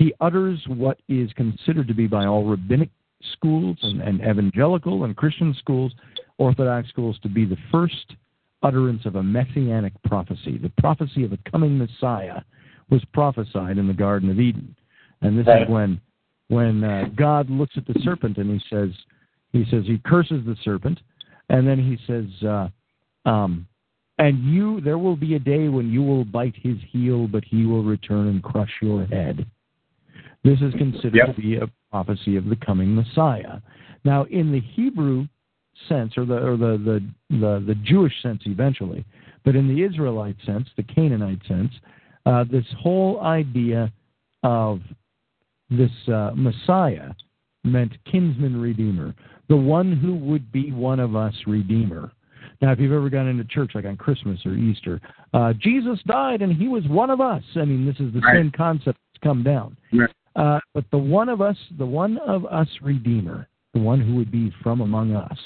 he 0.00 0.14
utters 0.18 0.58
what 0.66 0.98
is 1.10 1.30
considered 1.34 1.86
to 1.86 1.92
be 1.92 2.06
by 2.06 2.24
all 2.24 2.46
rabbinic 2.46 2.88
schools 3.34 3.76
and, 3.82 4.00
and 4.00 4.22
evangelical 4.22 5.04
and 5.04 5.14
Christian 5.14 5.54
schools, 5.58 5.92
Orthodox 6.38 6.88
schools, 6.88 7.18
to 7.22 7.28
be 7.28 7.44
the 7.44 7.58
first 7.70 8.14
utterance 8.62 9.04
of 9.04 9.16
a 9.16 9.22
messianic 9.22 9.92
prophecy. 10.04 10.56
The 10.56 10.72
prophecy 10.78 11.22
of 11.22 11.34
a 11.34 11.50
coming 11.50 11.76
Messiah 11.76 12.40
was 12.88 13.04
prophesied 13.12 13.76
in 13.76 13.86
the 13.86 13.92
Garden 13.92 14.30
of 14.30 14.40
Eden, 14.40 14.74
and 15.20 15.38
this 15.38 15.46
Right. 15.46 15.64
is 15.64 15.68
when 15.68 16.00
when 16.48 16.82
uh, 16.82 17.10
God 17.14 17.50
looks 17.50 17.76
at 17.76 17.86
the 17.86 18.00
serpent 18.00 18.38
and 18.38 18.50
he 18.50 18.60
says 18.70 18.90
he 19.52 19.66
says 19.70 19.84
he 19.84 19.98
curses 19.98 20.46
the 20.46 20.56
serpent, 20.64 20.98
and 21.50 21.68
then 21.68 21.78
he 21.78 21.98
says. 22.06 22.42
Uh, 22.42 22.68
um, 23.28 23.66
and 24.18 24.44
you, 24.44 24.82
there 24.82 24.98
will 24.98 25.16
be 25.16 25.34
a 25.34 25.38
day 25.38 25.68
when 25.68 25.90
you 25.90 26.02
will 26.02 26.26
bite 26.26 26.54
his 26.54 26.76
heel, 26.90 27.26
but 27.26 27.42
he 27.42 27.64
will 27.64 27.82
return 27.82 28.28
and 28.28 28.42
crush 28.42 28.70
your 28.82 29.06
head. 29.06 29.46
This 30.44 30.60
is 30.60 30.72
considered 30.74 31.14
Yep. 31.14 31.34
to 31.36 31.40
be 31.40 31.56
a 31.56 31.68
prophecy 31.90 32.36
of 32.36 32.46
the 32.46 32.56
coming 32.56 32.94
Messiah. 32.94 33.60
Now, 34.04 34.24
in 34.24 34.52
the 34.52 34.60
Hebrew 34.60 35.26
sense, 35.88 36.16
or 36.16 36.24
the 36.24 36.36
or 36.36 36.56
the 36.56 36.78
the 36.78 37.36
the, 37.38 37.64
the 37.66 37.74
Jewish 37.76 38.12
sense, 38.22 38.42
eventually, 38.46 39.04
but 39.44 39.56
in 39.56 39.68
the 39.68 39.82
Israelite 39.82 40.36
sense, 40.44 40.68
the 40.76 40.82
Canaanite 40.82 41.44
sense, 41.46 41.72
uh, 42.26 42.44
this 42.50 42.66
whole 42.78 43.20
idea 43.20 43.92
of 44.42 44.80
this 45.70 45.90
uh, 46.08 46.32
Messiah 46.34 47.10
meant 47.64 47.92
kinsman 48.10 48.60
redeemer, 48.60 49.14
the 49.48 49.56
one 49.56 49.92
who 49.96 50.14
would 50.14 50.50
be 50.50 50.72
one 50.72 50.98
of 51.00 51.14
us 51.14 51.34
redeemer. 51.46 52.10
Now, 52.62 52.72
if 52.72 52.80
you've 52.80 52.92
ever 52.92 53.08
gone 53.10 53.28
into 53.28 53.44
church, 53.44 53.72
like 53.74 53.84
on 53.84 53.96
Christmas 53.96 54.44
or 54.44 54.54
Easter, 54.54 55.00
uh, 55.32 55.52
Jesus 55.54 55.98
died 56.06 56.42
and 56.42 56.52
he 56.52 56.68
was 56.68 56.86
one 56.88 57.10
of 57.10 57.20
us. 57.20 57.42
I 57.56 57.64
mean, 57.64 57.86
this 57.86 57.98
is 58.00 58.12
the 58.12 58.20
Right. 58.20 58.36
same 58.36 58.50
concept 58.50 58.98
come 59.22 59.42
down. 59.42 59.76
Right. 59.92 60.10
Uh, 60.36 60.60
but 60.74 60.84
the 60.90 60.98
one 60.98 61.28
of 61.28 61.40
us, 61.40 61.56
the 61.78 61.86
one 61.86 62.18
of 62.18 62.46
us 62.46 62.68
Redeemer, 62.82 63.48
the 63.74 63.80
one 63.80 64.00
who 64.00 64.14
would 64.16 64.30
be 64.30 64.52
from 64.62 64.80
among 64.80 65.14
us. 65.14 65.38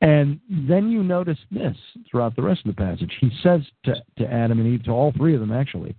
And 0.00 0.38
then 0.50 0.90
you 0.90 1.02
notice 1.02 1.38
this 1.50 1.76
throughout 2.10 2.36
the 2.36 2.42
rest 2.42 2.60
of 2.66 2.74
the 2.74 2.82
passage. 2.82 3.12
He 3.20 3.30
says 3.42 3.62
to, 3.84 3.94
to 4.18 4.32
Adam 4.32 4.60
and 4.60 4.68
Eve, 4.68 4.84
to 4.84 4.90
all 4.90 5.12
three 5.16 5.34
of 5.34 5.40
them 5.40 5.52
actually, 5.52 5.96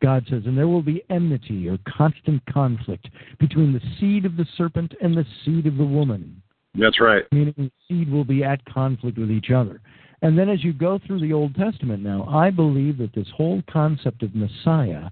God 0.00 0.24
says, 0.30 0.42
and 0.46 0.56
there 0.56 0.68
will 0.68 0.82
be 0.82 1.02
enmity 1.10 1.68
or 1.68 1.78
constant 1.88 2.40
conflict 2.46 3.08
between 3.40 3.72
the 3.72 3.82
seed 3.98 4.24
of 4.24 4.36
the 4.36 4.46
serpent 4.56 4.94
and 5.02 5.16
the 5.16 5.26
seed 5.44 5.66
of 5.66 5.76
the 5.76 5.84
woman 5.84 6.40
That's 6.74 7.00
right. 7.00 7.24
meaning 7.32 7.54
the 7.56 7.70
seed 7.88 8.10
will 8.10 8.24
be 8.24 8.44
at 8.44 8.64
conflict 8.66 9.18
with 9.18 9.30
each 9.30 9.50
other. 9.50 9.80
And 10.22 10.38
then 10.38 10.48
as 10.48 10.62
you 10.62 10.72
go 10.72 11.00
through 11.04 11.20
the 11.20 11.32
Old 11.32 11.54
Testament 11.56 12.02
now, 12.02 12.24
I 12.28 12.50
believe 12.50 12.98
that 12.98 13.12
this 13.12 13.28
whole 13.36 13.62
concept 13.70 14.22
of 14.22 14.34
Messiah 14.34 15.10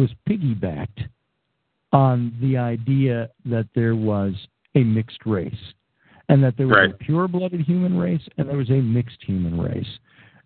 was 0.00 0.10
piggybacked 0.28 1.08
on 1.92 2.34
the 2.40 2.56
idea 2.56 3.28
that 3.44 3.68
there 3.74 3.94
was 3.94 4.34
a 4.74 4.82
mixed 4.82 5.26
race, 5.26 5.74
and 6.28 6.42
that 6.42 6.56
there 6.56 6.66
was 6.66 6.76
Right. 6.76 6.90
a 6.90 6.94
pure 6.94 7.28
blooded 7.28 7.60
human 7.60 7.98
race 7.98 8.26
and 8.36 8.48
there 8.48 8.56
was 8.56 8.70
a 8.70 8.80
mixed 8.80 9.22
human 9.22 9.60
race. 9.60 9.98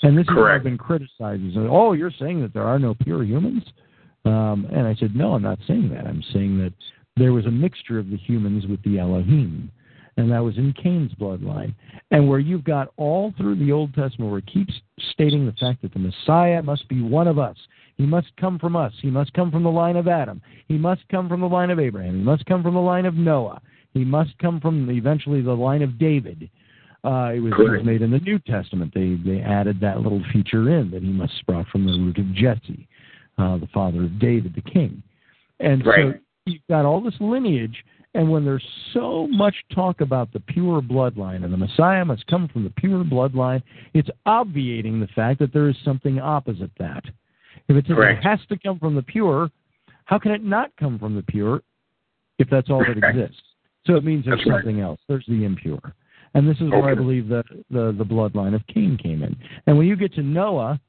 And 0.02 0.18
this 0.18 0.26
is 0.28 0.34
what 0.34 0.50
I've 0.50 0.62
been 0.62 0.78
criticized. 0.78 1.44
Is, 1.44 1.56
oh, 1.56 1.92
you're 1.92 2.10
saying 2.10 2.40
that 2.40 2.52
there 2.52 2.64
are 2.64 2.78
no 2.78 2.94
pure 2.94 3.22
humans? 3.22 3.62
Um, 4.24 4.66
and 4.72 4.86
I 4.86 4.94
said, 4.94 5.14
no, 5.14 5.34
I'm 5.34 5.42
not 5.42 5.58
saying 5.66 5.90
that. 5.90 6.06
I'm 6.06 6.22
saying 6.32 6.58
that 6.58 6.72
there 7.16 7.32
was 7.32 7.46
a 7.46 7.50
mixture 7.50 7.98
of 7.98 8.10
the 8.10 8.16
humans 8.16 8.66
with 8.66 8.82
the 8.82 8.98
Elohim 8.98 9.70
and 10.16 10.30
that 10.30 10.38
was 10.42 10.56
in 10.56 10.72
Cain's 10.72 11.12
bloodline. 11.14 11.74
And 12.10 12.28
where 12.28 12.38
you've 12.38 12.64
got 12.64 12.92
all 12.96 13.34
through 13.36 13.56
the 13.56 13.72
Old 13.72 13.94
Testament 13.94 14.30
where 14.30 14.38
it 14.38 14.46
keeps 14.46 14.72
stating 15.12 15.46
the 15.46 15.52
fact 15.52 15.82
that 15.82 15.92
the 15.92 15.98
Messiah 15.98 16.62
must 16.62 16.88
be 16.88 17.02
one 17.02 17.28
of 17.28 17.38
us. 17.38 17.56
He 17.96 18.06
must 18.06 18.34
come 18.36 18.58
from 18.58 18.74
us. 18.74 18.92
He 19.00 19.10
must 19.10 19.32
come 19.34 19.50
from 19.50 19.62
the 19.62 19.70
line 19.70 19.96
of 19.96 20.08
Adam. 20.08 20.42
He 20.66 20.76
must 20.76 21.08
come 21.08 21.28
from 21.28 21.40
the 21.40 21.48
line 21.48 21.70
of 21.70 21.78
Abraham. 21.78 22.16
He 22.16 22.22
must 22.22 22.44
come 22.46 22.62
from 22.62 22.74
the 22.74 22.80
line 22.80 23.06
of 23.06 23.14
Noah. 23.14 23.60
He 23.92 24.04
must 24.04 24.36
come 24.38 24.60
from 24.60 24.90
eventually 24.90 25.40
the 25.40 25.52
line 25.52 25.82
of 25.82 25.98
David. 25.98 26.50
Uh, 27.04 27.32
it, 27.34 27.40
was, 27.40 27.52
it 27.52 27.70
was 27.70 27.84
made 27.84 28.02
in 28.02 28.10
the 28.10 28.18
New 28.18 28.38
Testament. 28.40 28.92
They 28.94 29.16
they 29.24 29.40
added 29.40 29.78
that 29.80 30.00
little 30.00 30.22
feature 30.32 30.70
in 30.70 30.90
that 30.90 31.02
he 31.02 31.10
must 31.10 31.36
sprout 31.38 31.66
from 31.68 31.86
the 31.86 31.92
root 31.92 32.18
of 32.18 32.32
Jesse, 32.34 32.88
uh, 33.38 33.58
the 33.58 33.68
father 33.74 34.04
of 34.04 34.18
David, 34.18 34.54
the 34.54 34.62
king. 34.62 35.02
And 35.60 35.84
Right. 35.86 36.14
so 36.14 36.20
you've 36.46 36.66
got 36.68 36.86
all 36.86 37.00
this 37.00 37.20
lineage, 37.20 37.84
and 38.14 38.30
when 38.30 38.44
there's 38.44 38.66
so 38.92 39.28
much 39.28 39.54
talk 39.72 40.00
about 40.00 40.32
the 40.32 40.40
pure 40.40 40.80
bloodline 40.80 41.44
and 41.44 41.52
the 41.52 41.58
Messiah 41.58 42.04
must 42.04 42.26
come 42.26 42.48
from 42.48 42.64
the 42.64 42.70
pure 42.70 43.04
bloodline, 43.04 43.62
it's 43.92 44.10
obviating 44.24 44.98
the 44.98 45.08
fact 45.08 45.38
that 45.40 45.52
there 45.52 45.68
is 45.68 45.76
something 45.84 46.18
opposite 46.18 46.70
that. 46.78 47.04
If 47.68 47.76
it 47.76 47.86
says 47.86 47.96
Correct. 47.96 48.24
it 48.24 48.28
has 48.28 48.40
to 48.48 48.58
come 48.58 48.78
from 48.78 48.94
the 48.94 49.02
pure, 49.02 49.50
how 50.04 50.18
can 50.18 50.32
it 50.32 50.44
not 50.44 50.70
come 50.78 50.98
from 50.98 51.14
the 51.14 51.22
pure 51.22 51.62
if 52.38 52.48
that's 52.50 52.70
all 52.70 52.80
that 52.80 52.96
exists? 52.96 53.42
So 53.86 53.96
it 53.96 54.04
means 54.04 54.24
there's 54.24 54.38
That's 54.38 54.50
right. 54.50 54.56
something 54.58 54.80
else. 54.80 55.00
There's 55.08 55.24
the 55.28 55.44
impure. 55.44 55.94
And 56.34 56.48
this 56.48 56.56
is 56.56 56.70
where 56.70 56.88
I 56.90 56.94
believe 56.94 57.28
the, 57.28 57.44
the, 57.70 57.94
the 57.96 58.04
bloodline 58.04 58.54
of 58.54 58.66
Cain 58.66 58.98
came 59.00 59.22
in. 59.22 59.36
And 59.66 59.78
when 59.78 59.86
you 59.86 59.94
get 59.94 60.12
to 60.14 60.22
Noah, 60.22 60.80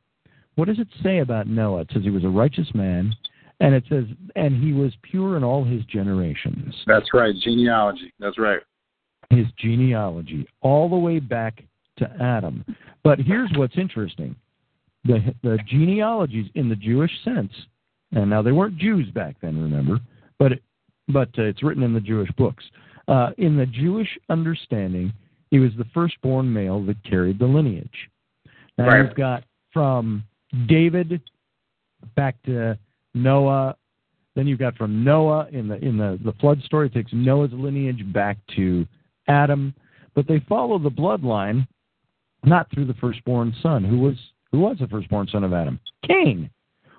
what 0.55 0.67
does 0.67 0.79
it 0.79 0.87
say 1.03 1.19
about 1.19 1.47
Noah? 1.47 1.81
It 1.81 1.89
says 1.93 2.03
he 2.03 2.09
was 2.09 2.23
a 2.23 2.29
righteous 2.29 2.67
man, 2.73 3.13
and 3.59 3.75
it 3.75 3.83
says, 3.87 4.05
and 4.35 4.61
he 4.61 4.73
was 4.73 4.91
pure 5.03 5.37
in 5.37 5.43
all 5.43 5.63
his 5.63 5.83
generations. 5.85 6.73
That's 6.87 7.13
right. 7.13 7.35
Genealogy. 7.35 8.11
That's 8.19 8.39
right. 8.39 8.59
His 9.29 9.45
genealogy, 9.57 10.47
all 10.61 10.89
the 10.89 10.95
way 10.95 11.19
back 11.19 11.63
to 11.97 12.09
Adam. 12.21 12.63
But 13.03 13.19
here's 13.19 13.49
what's 13.55 13.77
interesting 13.77 14.35
the, 15.05 15.33
the 15.43 15.57
genealogies 15.67 16.49
in 16.55 16.69
the 16.69 16.75
Jewish 16.75 17.11
sense, 17.23 17.51
and 18.11 18.29
now 18.29 18.41
they 18.41 18.51
weren't 18.51 18.77
Jews 18.77 19.09
back 19.11 19.35
then, 19.41 19.61
remember, 19.61 19.99
but, 20.39 20.53
it, 20.53 20.63
but 21.07 21.29
uh, 21.37 21.43
it's 21.43 21.63
written 21.63 21.83
in 21.83 21.93
the 21.93 21.99
Jewish 21.99 22.29
books. 22.37 22.63
Uh, 23.07 23.29
in 23.37 23.55
the 23.55 23.67
Jewish 23.67 24.09
understanding, 24.29 25.13
he 25.51 25.59
was 25.59 25.71
the 25.77 25.85
firstborn 25.93 26.51
male 26.51 26.83
that 26.85 27.01
carried 27.03 27.39
the 27.39 27.45
lineage. 27.45 28.09
Now 28.77 28.87
Right. 28.87 29.05
you've 29.05 29.15
got 29.15 29.43
from 29.71 30.23
David 30.67 31.21
back 32.15 32.41
to 32.43 32.77
Noah. 33.13 33.75
Then 34.35 34.47
you've 34.47 34.59
got 34.59 34.75
from 34.75 35.03
Noah 35.03 35.47
in 35.51 35.67
the 35.67 35.75
in 35.75 35.97
the, 35.97 36.19
the 36.23 36.33
flood 36.33 36.61
story, 36.63 36.87
it 36.87 36.93
takes 36.93 37.11
Noah's 37.13 37.53
lineage 37.53 38.11
back 38.11 38.37
to 38.55 38.85
Adam. 39.27 39.73
But 40.13 40.27
they 40.27 40.39
follow 40.49 40.79
the 40.79 40.89
bloodline 40.89 41.67
not 42.43 42.69
through 42.71 42.85
the 42.85 42.93
firstborn 42.95 43.53
son. 43.61 43.83
Who 43.83 43.99
was 43.99 44.15
who 44.55 44.61
was 44.61 44.77
the 44.79 44.87
firstborn 44.87 45.27
son 45.27 45.43
of 45.43 45.51
Adam? 45.51 45.77
Cain. 46.07 46.49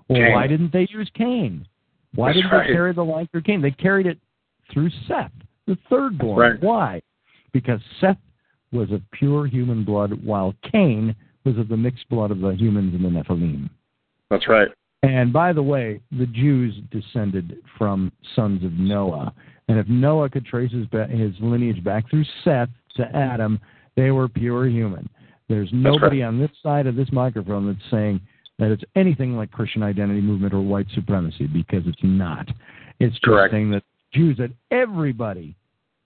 Well, 0.09 0.21
Cain. 0.21 0.33
why 0.35 0.47
didn't 0.47 0.75
they 0.75 0.87
use 0.91 1.11
Cain? 1.15 1.67
Why 2.15 2.29
That's 2.29 2.39
didn't 2.39 2.51
right. 2.51 2.67
they 2.67 2.73
carry 2.75 2.93
the 2.93 3.03
line 3.03 3.29
through 3.33 3.43
Cain? 3.43 3.63
They 3.63 3.71
carried 3.71 4.07
it 4.07 4.19
through 4.71 4.91
Seth, 5.09 5.33
the 5.67 5.79
third 5.89 6.19
born. 6.19 6.39
Right. 6.39 6.63
Why? 6.63 7.01
Because 7.55 7.81
Seth 7.99 8.19
was 8.73 8.93
of 8.93 9.01
pure 9.13 9.47
human 9.47 9.85
blood, 9.85 10.23
while 10.23 10.55
Cain 10.71 11.17
was 11.45 11.57
of 11.57 11.69
the 11.69 11.79
mixed 11.79 12.07
blood 12.11 12.31
of 12.31 12.41
the 12.41 12.51
humans 12.51 12.95
and 12.95 13.03
the 13.03 13.09
Nephilim. 13.09 13.71
That's 14.29 14.49
right. 14.49 14.69
And 15.03 15.33
by 15.33 15.55
the 15.55 15.63
way, 15.63 16.01
the 16.13 16.27
Jews 16.27 16.75
descended 16.91 17.57
from 17.79 18.13
sons 18.35 18.65
of 18.65 18.73
Noah. 18.73 19.33
And 19.69 19.79
if 19.79 19.89
Noah 19.89 20.29
could 20.29 20.45
trace 20.45 20.73
his, 20.73 20.87
his 21.11 21.33
lineage 21.41 21.83
back 21.83 22.11
through 22.11 22.25
Seth 22.45 22.69
to 22.97 23.17
Adam, 23.17 23.59
they 23.97 24.11
were 24.11 24.29
pure 24.29 24.67
human. 24.67 25.09
There's 25.49 25.71
nobody 25.73 26.23
right. 26.23 26.29
on 26.29 26.39
this 26.39 26.51
side 26.63 26.87
of 26.87 26.97
this 26.97 27.11
microphone 27.13 27.67
that's 27.67 27.91
saying 27.91 28.21
that 28.59 28.71
it's 28.71 28.83
anything 28.95 29.37
like 29.37 29.51
Christian 29.51 29.83
identity 29.83 30.21
movement 30.21 30.55
or 30.55 30.61
white 30.61 30.87
supremacy 30.95 31.47
because 31.47 31.83
it's 31.87 31.99
not. 32.03 32.49
It's 32.99 33.15
just 33.15 33.25
Correct. 33.25 33.53
saying 33.53 33.71
that 33.71 33.83
Jews, 34.13 34.39
that 34.39 34.51
everybody 34.71 35.55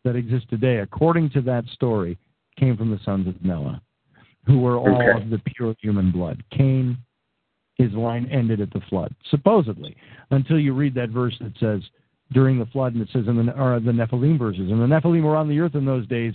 that 0.04 0.16
exists 0.16 0.48
today, 0.50 0.78
according 0.78 1.30
to 1.30 1.40
that 1.42 1.64
story, 1.66 2.18
came 2.58 2.76
from 2.76 2.90
the 2.90 2.98
sons 3.04 3.28
of 3.28 3.42
Noah, 3.44 3.80
who 4.46 4.58
were 4.58 4.76
all 4.76 5.02
Okay. 5.02 5.22
of 5.22 5.30
the 5.30 5.38
pure 5.38 5.74
human 5.80 6.10
blood. 6.10 6.42
Cain, 6.50 6.96
his 7.76 7.92
line 7.92 8.26
ended 8.26 8.60
at 8.60 8.72
the 8.72 8.80
flood, 8.88 9.14
supposedly, 9.30 9.96
until 10.30 10.58
you 10.58 10.74
read 10.74 10.94
that 10.94 11.10
verse 11.10 11.36
that 11.40 11.56
says 11.58 11.82
during 12.32 12.58
the 12.58 12.66
flood, 12.66 12.94
and 12.94 13.02
it 13.02 13.08
says 13.12 13.26
in 13.26 13.46
the 13.46 13.52
or 13.60 13.80
the 13.80 13.92
Nephilim 13.92 14.38
verses, 14.38 14.70
and 14.70 14.80
the 14.80 14.86
Nephilim 14.86 15.22
were 15.22 15.36
on 15.36 15.48
the 15.48 15.58
earth 15.60 15.74
in 15.74 15.84
those 15.84 16.06
days, 16.06 16.34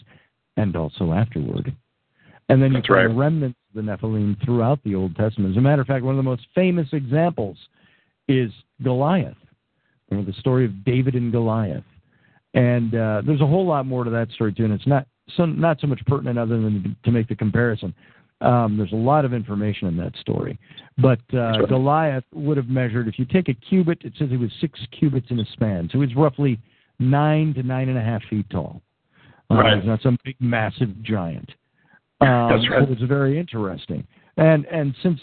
and 0.58 0.76
also 0.76 1.12
afterward. 1.12 1.76
And 2.50 2.62
then 2.62 2.72
you 2.72 2.78
That's 2.78 2.88
find 2.88 3.10
right. 3.10 3.16
remnants 3.26 3.58
of 3.76 3.84
the 3.86 3.92
Nephilim 3.92 4.44
throughout 4.46 4.80
the 4.84 4.94
Old 4.96 5.16
Testament. 5.16 5.52
As 5.52 5.58
a 5.58 5.62
matter 5.62 5.82
of 5.82 5.88
fact, 5.88 6.04
one 6.04 6.14
of 6.14 6.18
the 6.18 6.30
most 6.30 6.46
famous 6.54 6.88
examples 6.92 7.58
is 8.28 8.52
Goliath, 8.84 9.38
you 10.10 10.18
know, 10.18 10.24
the 10.24 10.34
story 10.34 10.66
of 10.66 10.86
David 10.86 11.16
and 11.16 11.32
Goliath. 11.32 11.84
And 12.54 12.96
uh, 12.96 13.22
there's 13.26 13.42
a 13.42 13.48
whole 13.48 13.66
lot 13.66 13.86
more 13.86 14.04
to 14.04 14.10
that 14.12 14.32
story 14.32 14.54
too, 14.54 14.64
and 14.64 14.74
it's 14.74 14.88
not 14.88 15.08
so 15.36 15.46
not 15.46 15.82
so 15.82 15.88
much 15.88 16.00
pertinent 16.06 16.38
other 16.38 16.62
than 16.62 16.96
to 17.04 17.12
make 17.12 17.28
the 17.28 17.36
comparison. 17.36 17.94
Um, 18.42 18.78
there's 18.78 18.92
a 18.92 18.96
lot 18.96 19.26
of 19.26 19.34
information 19.34 19.88
in 19.88 19.98
that 19.98 20.16
story, 20.18 20.60
but 20.98 21.20
uh, 21.34 21.56
Sure. 21.56 21.68
Goliath 21.68 22.24
would 22.34 22.58
have 22.58 22.68
measured. 22.68 23.08
If 23.08 23.18
you 23.18 23.26
take 23.26 23.50
a 23.50 23.54
cubit, 23.54 24.04
it 24.04 24.14
says 24.20 24.30
he 24.30 24.38
was 24.38 24.52
six 24.62 24.80
cubits 24.98 25.28
in 25.32 25.40
a 25.40 25.46
span, 25.54 25.90
so 25.92 26.00
he's 26.02 26.16
roughly 26.16 26.60
nine 27.00 27.54
to 27.56 27.64
nine 27.64 27.90
and 27.90 27.98
a 27.98 28.02
half 28.02 28.22
feet 28.30 28.50
tall. 28.50 28.82
Uh, 29.50 29.56
Right. 29.56 29.78
He's 29.78 29.86
not 29.88 30.02
some 30.02 30.18
big, 30.24 30.36
massive 30.40 31.02
giant. 31.02 31.50
Um, 32.22 32.50
That's 32.50 32.70
right. 32.70 32.88
So 32.88 32.94
it's 32.94 33.02
very 33.04 33.40
interesting. 33.40 34.06
And 34.38 34.66
and 34.66 34.96
since 35.04 35.20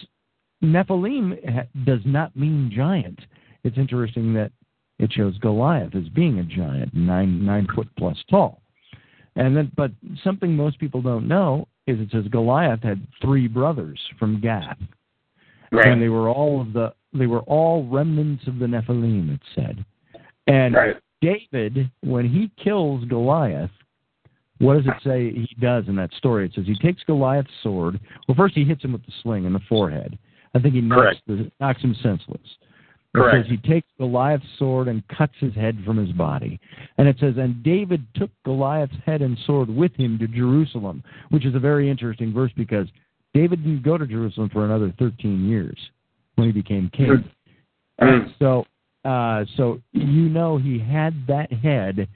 Nephilim 0.63 1.39
ha- 1.53 1.69
does 1.85 2.01
not 2.05 2.35
mean 2.37 2.71
giant, 2.75 3.21
it's 3.65 3.79
interesting 3.79 4.35
that 4.35 4.53
it 4.99 5.13
shows 5.13 5.37
Goliath 5.39 5.95
as 5.95 6.09
being 6.11 6.39
a 6.39 6.45
giant, 6.45 6.95
nine 6.95 7.45
nine 7.45 7.67
foot 7.75 7.89
plus 7.99 8.17
tall. 8.31 8.63
And 9.37 9.57
then, 9.57 9.73
but 9.77 9.91
something 10.23 10.55
most 10.55 10.79
people 10.79 11.01
don't 11.01 11.27
know 11.27 11.67
is 11.87 11.99
it 11.99 12.11
says 12.13 12.25
Goliath 12.31 12.83
had 12.83 13.07
three 13.21 13.49
brothers 13.49 13.99
from 14.19 14.41
Gath, 14.41 14.79
Right. 15.73 15.87
and 15.87 16.03
they 16.03 16.09
were 16.11 16.29
all 16.29 16.61
of 16.61 16.73
the 16.73 16.93
they 17.15 17.27
were 17.27 17.41
all 17.41 17.87
remnants 17.89 18.47
of 18.47 18.59
the 18.59 18.67
Nephilim. 18.67 19.35
It 19.35 19.41
said, 19.55 19.85
and 20.47 20.75
right. 20.75 20.97
David, 21.23 21.91
when 22.03 22.29
he 22.29 22.51
kills 22.63 23.05
Goliath, 23.07 23.71
what 24.59 24.77
does 24.77 24.87
it 24.87 25.03
say 25.03 25.33
he 25.33 25.57
does 25.61 25.85
in 25.89 25.97
that 25.97 26.13
story? 26.15 26.47
It 26.47 26.53
says 26.55 26.65
he 26.67 26.77
takes 26.77 27.03
Goliath's 27.05 27.51
sword. 27.63 27.99
Well, 28.29 28.37
first 28.37 28.55
he 28.55 28.65
hits 28.65 28.85
him 28.85 28.93
with 28.93 29.05
the 29.05 29.13
sling 29.23 29.45
in 29.45 29.53
the 29.53 29.61
forehead. 29.69 30.19
I 30.55 30.59
think 30.59 30.75
he 30.75 30.81
knocks, 30.81 31.17
the, 31.27 31.51
knocks 31.61 31.83
him 31.83 31.97
senseless. 32.03 32.41
It 33.15 33.19
Correct. 33.19 33.49
says 33.49 33.51
he 33.51 33.69
takes 33.69 33.89
Goliath's 33.99 34.47
sword 34.59 34.89
and 34.89 35.07
cuts 35.09 35.35
his 35.39 35.55
head 35.55 35.79
from 35.85 35.97
his 35.97 36.13
body. 36.13 36.61
And 36.99 37.09
it 37.09 37.17
says, 37.21 37.35
and 37.37 37.63
David 37.63 38.07
took 38.15 38.31
Goliath's 38.45 38.95
head 39.05 39.21
and 39.21 39.37
sword 39.47 39.69
with 39.69 39.95
him 39.97 40.19
to 40.19 40.29
Jerusalem, 40.29 41.03
which 41.31 41.45
is 41.45 41.55
a 41.55 41.59
very 41.59 41.91
interesting 41.91 42.33
verse 42.33 42.53
because 42.57 42.87
David 43.35 43.65
didn't 43.65 43.83
go 43.83 43.99
to 43.99 44.07
Jerusalem 44.07 44.51
for 44.53 44.65
another 44.65 44.95
13 44.99 45.49
years 45.49 45.77
when 46.37 46.47
he 46.47 46.53
became 46.53 46.91
king. 46.95 47.25
Mm. 48.01 48.33
So, 48.39 48.65
uh, 49.05 49.45
so 49.57 49.81
you 49.93 50.29
know 50.29 50.59
he 50.59 50.79
had 50.79 51.27
that 51.27 51.53
head 51.53 52.09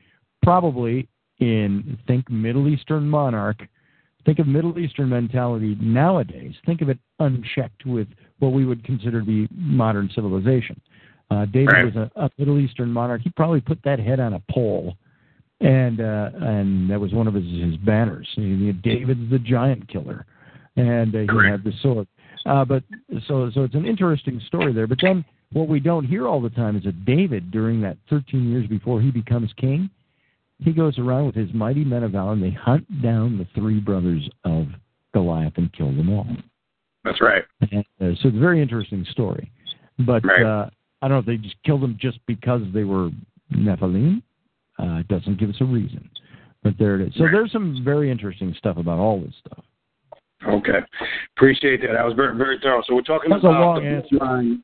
probably 0.42 1.08
in 1.40 1.98
think 2.06 2.30
Middle 2.30 2.68
Eastern 2.68 3.08
monarch. 3.08 3.58
Think 4.24 4.38
of 4.40 4.46
Middle 4.48 4.78
Eastern 4.78 5.08
mentality 5.08 5.76
nowadays. 5.80 6.54
Think 6.64 6.80
of 6.82 6.88
it 6.88 6.98
unchecked 7.20 7.86
with 7.86 8.08
what 8.40 8.52
we 8.52 8.64
would 8.64 8.82
consider 8.84 9.20
to 9.20 9.26
be 9.26 9.48
modern 9.52 10.10
civilization. 10.14 10.80
Uh, 11.30 11.44
David 11.46 11.72
Right. 11.72 11.84
was 11.84 11.96
a, 11.96 12.10
a 12.16 12.30
Middle 12.38 12.58
Eastern 12.58 12.90
monarch. 12.90 13.22
He 13.22 13.30
probably 13.30 13.60
put 13.60 13.78
that 13.84 13.98
head 13.98 14.18
on 14.20 14.34
a 14.34 14.42
pole, 14.50 14.96
and 15.60 16.00
uh, 16.00 16.30
and 16.40 16.90
that 16.90 17.00
was 17.00 17.12
one 17.12 17.26
of 17.28 17.34
his 17.34 17.44
his 17.44 17.76
banners. 17.78 18.28
He- 18.34 18.72
David's 18.82 19.30
the 19.30 19.38
giant 19.38 19.88
killer, 19.88 20.26
and 20.76 21.14
uh, 21.14 21.18
he 21.20 21.26
Correct. 21.26 21.50
had 21.50 21.64
the 21.64 21.72
sword. 21.80 22.06
Uh, 22.46 22.64
but 22.64 22.82
so 23.26 23.50
so 23.54 23.62
it's 23.64 23.74
an 23.74 23.86
interesting 23.86 24.40
story 24.46 24.72
there. 24.72 24.86
But 24.86 24.98
then 25.02 25.24
what 25.52 25.68
we 25.68 25.80
don't 25.80 26.04
hear 26.04 26.26
all 26.28 26.40
the 26.40 26.50
time 26.50 26.76
is 26.76 26.84
that 26.84 27.04
David, 27.04 27.50
during 27.50 27.80
that 27.82 27.96
13 28.10 28.50
years 28.50 28.66
before 28.66 29.00
he 29.00 29.10
becomes 29.10 29.52
king, 29.56 29.88
he 30.58 30.72
goes 30.72 30.98
around 30.98 31.26
with 31.26 31.34
his 31.34 31.52
mighty 31.52 31.84
men 31.84 32.02
of 32.02 32.12
valor 32.12 32.32
and 32.32 32.42
they 32.42 32.50
hunt 32.50 32.86
down 33.02 33.38
the 33.38 33.46
three 33.54 33.80
brothers 33.80 34.28
of 34.44 34.66
Goliath 35.12 35.54
and 35.56 35.72
kill 35.72 35.92
them 35.94 36.10
all. 36.10 36.26
That's 37.04 37.20
right. 37.20 37.44
And, 37.70 37.80
uh, 38.00 38.14
so 38.20 38.28
it's 38.28 38.36
a 38.36 38.40
very 38.40 38.60
interesting 38.60 39.04
story. 39.10 39.50
But 39.98 40.24
Right. 40.24 40.42
uh, 40.42 40.68
I 41.02 41.08
don't 41.08 41.16
know 41.16 41.20
if 41.20 41.26
they 41.26 41.36
just 41.36 41.62
killed 41.62 41.82
them 41.82 41.96
just 42.00 42.18
because 42.26 42.62
they 42.72 42.84
were 42.84 43.10
Nephilim. 43.52 44.22
Uh, 44.78 44.98
it 45.00 45.08
doesn't 45.08 45.38
give 45.38 45.50
us 45.50 45.60
a 45.60 45.64
reason. 45.64 46.08
But 46.62 46.76
there 46.78 46.96
it 47.00 47.08
is. 47.08 47.14
So 47.14 47.24
Right. 47.24 47.32
there's 47.32 47.52
some 47.52 47.82
very 47.84 48.10
interesting 48.10 48.52
stuff 48.54 48.76
about 48.76 48.98
all 48.98 49.20
this 49.20 49.34
stuff. 49.36 49.64
Okay. 50.46 50.80
Appreciate 51.36 51.80
that. 51.82 51.92
That 51.92 52.04
was 52.04 52.14
very, 52.14 52.36
very 52.36 52.58
thorough. 52.58 52.82
So 52.86 52.94
we're 52.94 53.02
talking 53.02 53.30
That's 53.30 53.44
a 53.44 53.48
about 53.48 53.60
long 53.60 53.84
the 53.84 53.88
answer. 53.88 54.60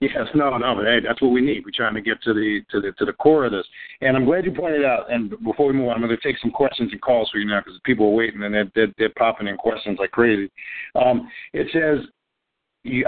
Yes, 0.00 0.26
no, 0.34 0.56
no, 0.58 0.74
but 0.74 0.84
hey, 0.84 0.98
that's 1.00 1.22
what 1.22 1.30
we 1.32 1.40
need. 1.40 1.64
We're 1.64 1.70
trying 1.74 1.94
to 1.94 2.02
get 2.02 2.22
to 2.24 2.34
the 2.34 2.60
to 2.70 2.80
the 2.82 2.92
to 2.98 3.06
the 3.06 3.14
core 3.14 3.46
of 3.46 3.52
this. 3.52 3.66
And 4.02 4.14
I'm 4.14 4.26
glad 4.26 4.44
you 4.44 4.52
pointed 4.52 4.84
out. 4.84 5.10
And 5.10 5.30
before 5.42 5.68
we 5.68 5.72
move 5.72 5.88
on, 5.88 5.94
I'm 5.94 6.02
going 6.02 6.14
to 6.14 6.22
take 6.22 6.38
some 6.42 6.50
questions 6.50 6.92
and 6.92 7.00
calls 7.00 7.30
for 7.30 7.38
you 7.38 7.46
now 7.46 7.60
because 7.60 7.80
people 7.84 8.06
are 8.08 8.14
waiting 8.14 8.42
and 8.42 8.54
they're, 8.54 8.70
they're 8.74 8.92
they're 8.98 9.12
popping 9.16 9.46
in 9.46 9.56
questions 9.56 9.98
like 9.98 10.10
crazy. 10.10 10.50
Um, 10.94 11.30
it 11.54 11.68
says, 11.72 12.06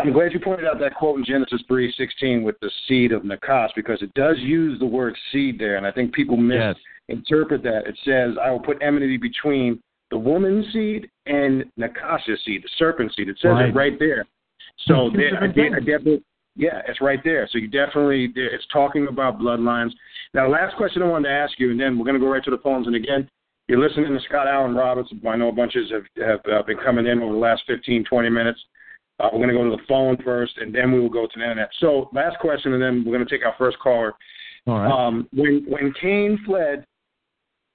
I'm 0.02 0.12
glad 0.14 0.32
you 0.32 0.40
pointed 0.40 0.64
out 0.66 0.80
that 0.80 0.94
quote 0.94 1.18
in 1.18 1.26
Genesis 1.26 1.62
3:16 1.70 2.42
with 2.42 2.56
the 2.60 2.70
seed 2.86 3.12
of 3.12 3.22
Nakas 3.22 3.68
because 3.76 4.00
it 4.00 4.12
does 4.14 4.38
use 4.38 4.78
the 4.78 4.86
word 4.86 5.14
seed 5.30 5.58
there, 5.58 5.76
and 5.76 5.86
I 5.86 5.92
think 5.92 6.14
people 6.14 6.38
Yes. 6.38 6.74
misinterpret 7.08 7.62
that. 7.64 7.86
It 7.86 7.98
says, 8.02 8.38
"I 8.38 8.50
will 8.50 8.60
put 8.60 8.78
enmity 8.82 9.18
between 9.18 9.82
the 10.10 10.18
woman's 10.18 10.72
seed 10.72 11.10
and 11.26 11.70
Nakasha's 11.78 12.42
seed, 12.44 12.62
the 12.62 12.68
serpent 12.78 13.14
seed." 13.14 13.28
It 13.28 13.38
says 13.40 13.52
Right. 13.52 13.68
it 13.68 13.74
right 13.74 13.98
there. 13.98 14.24
So 14.86 15.10
there, 15.10 15.36
I, 15.42 15.46
I 15.46 15.48
definitely, 15.48 16.22
yeah, 16.58 16.82
it's 16.88 17.00
right 17.00 17.20
there. 17.22 17.48
So 17.50 17.58
you 17.58 17.68
definitely, 17.68 18.32
it's 18.34 18.66
talking 18.72 19.06
about 19.08 19.38
bloodlines. 19.38 19.92
Now, 20.34 20.50
last 20.50 20.76
question 20.76 21.02
I 21.02 21.06
wanted 21.06 21.28
to 21.28 21.34
ask 21.34 21.58
you, 21.58 21.70
and 21.70 21.80
then 21.80 21.96
we're 21.96 22.04
going 22.04 22.18
to 22.18 22.20
go 22.20 22.28
right 22.30 22.42
to 22.44 22.50
the 22.50 22.58
phones. 22.58 22.88
And 22.88 22.96
again, 22.96 23.28
you're 23.68 23.78
listening 23.78 24.12
to 24.12 24.20
Scott 24.28 24.48
Alan 24.48 24.74
Roberts. 24.74 25.08
I 25.26 25.36
know 25.36 25.48
a 25.48 25.52
bunches 25.52 25.90
have, 25.92 26.02
have 26.26 26.40
uh, 26.52 26.62
been 26.64 26.78
coming 26.78 27.06
in 27.06 27.22
over 27.22 27.32
the 27.32 27.38
last 27.38 27.62
15, 27.68 28.04
20 28.04 28.28
minutes. 28.28 28.58
Uh, 29.20 29.28
we're 29.32 29.38
going 29.38 29.48
to 29.48 29.54
go 29.54 29.64
to 29.64 29.76
the 29.76 29.82
phone 29.88 30.16
first, 30.24 30.58
and 30.58 30.74
then 30.74 30.90
we 30.90 30.98
will 30.98 31.08
go 31.08 31.26
to 31.26 31.32
the 31.36 31.42
internet. 31.42 31.70
So, 31.78 32.10
last 32.12 32.38
question, 32.40 32.72
and 32.72 32.82
then 32.82 33.04
we're 33.04 33.16
going 33.16 33.26
to 33.26 33.30
take 33.30 33.46
our 33.46 33.54
first 33.56 33.78
caller. 33.78 34.14
All 34.66 34.78
right. 34.78 35.06
Um, 35.06 35.28
when 35.32 35.64
when 35.68 35.92
Cain 36.00 36.38
fled 36.44 36.84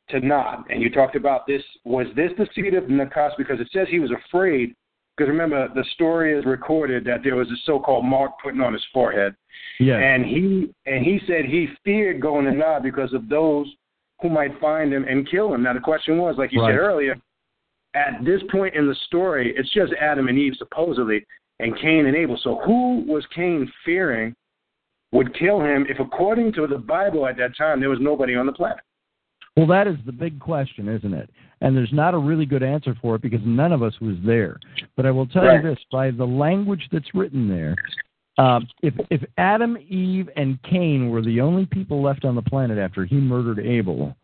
to 0.10 0.20
Nod, 0.20 0.66
and 0.70 0.82
you 0.82 0.90
talked 0.90 1.16
about 1.16 1.48
this, 1.48 1.62
was 1.86 2.08
this 2.16 2.32
the 2.38 2.48
seed 2.54 2.74
of 2.74 2.86
Nakas? 2.86 3.32
Because 3.38 3.60
it 3.60 3.70
says 3.74 3.88
he 3.90 4.00
was 4.00 4.12
afraid. 4.28 4.76
Because 5.16 5.30
remember, 5.30 5.68
the 5.76 5.86
story 5.94 6.38
is 6.38 6.46
recorded 6.46 7.06
that 7.06 7.20
there 7.24 7.36
was 7.36 7.48
a 7.50 7.58
so-called 7.66 8.06
mark 8.06 8.32
putting 8.42 8.62
on 8.62 8.74
his 8.74 8.84
forehead, 8.92 9.36
yes. 9.80 10.00
and 10.04 10.26
he 10.26 10.74
and 10.86 11.06
he 11.06 11.20
said 11.28 11.46
he 11.46 11.68
feared 11.84 12.20
going 12.20 12.46
to 12.46 12.52
Nod 12.52 12.82
because 12.82 13.14
of 13.14 13.30
those 13.30 13.68
who 14.22 14.30
might 14.30 14.60
find 14.60 14.92
him 14.92 15.06
and 15.08 15.30
kill 15.30 15.54
him. 15.54 15.62
Now 15.64 15.74
the 15.74 15.80
question 15.80 16.18
was, 16.18 16.36
like 16.38 16.52
you 16.52 16.62
Right. 16.62 16.72
said 16.72 16.80
earlier, 16.80 17.16
at 17.94 18.24
this 18.26 18.42
point 18.52 18.74
in 18.76 18.88
the 18.88 18.96
story, 19.06 19.54
it's 19.56 19.72
just 19.72 19.94
Adam 20.02 20.28
and 20.30 20.40
Eve 20.40 20.54
supposedly, 20.58 21.24
and 21.60 21.78
Cain 21.78 22.08
and 22.08 22.16
Abel. 22.16 22.40
So 22.44 22.60
who 22.66 23.04
was 23.08 23.24
Cain 23.36 23.72
fearing 23.86 24.36
would 25.12 25.38
kill 25.38 25.62
him 25.62 25.86
if, 25.88 26.00
according 26.00 26.54
to 26.54 26.66
the 26.66 26.78
Bible 26.78 27.28
at 27.28 27.38
that 27.38 27.56
time, 27.56 27.80
there 27.80 27.90
was 27.90 28.00
nobody 28.02 28.36
on 28.36 28.48
the 28.48 28.52
planet? 28.52 28.84
Well, 29.56 29.68
that 29.68 29.88
is 29.88 29.98
the 30.06 30.12
big 30.12 30.40
question, 30.40 30.88
isn't 30.90 31.14
it? 31.14 31.30
And 31.62 31.78
there's 31.78 31.94
not 31.94 32.14
a 32.14 32.18
really 32.18 32.46
good 32.46 32.64
answer 32.64 32.96
for 33.02 33.16
it 33.16 33.22
because 33.22 33.42
none 33.46 33.72
of 33.72 33.84
us 33.84 33.94
was 34.02 34.16
there. 34.26 34.60
But 34.96 35.06
I 35.06 35.12
will 35.12 35.28
tell 35.28 35.44
Right. 35.44 35.64
you 35.64 35.70
this: 35.70 35.80
by 35.92 36.12
the 36.12 36.26
language 36.26 36.88
that's 36.92 37.14
written 37.14 37.48
there, 37.48 37.76
um, 38.38 38.68
if 38.82 38.94
if 39.12 39.24
Adam, 39.38 39.78
Eve, 39.88 40.30
and 40.36 40.62
Cain 40.64 41.10
were 41.10 41.22
the 41.22 41.40
only 41.40 41.66
people 41.68 42.02
left 42.02 42.26
on 42.26 42.36
the 42.36 42.42
planet 42.42 42.80
after 42.80 43.06
he 43.06 43.16
murdered 43.16 43.60
Abel, 43.60 44.16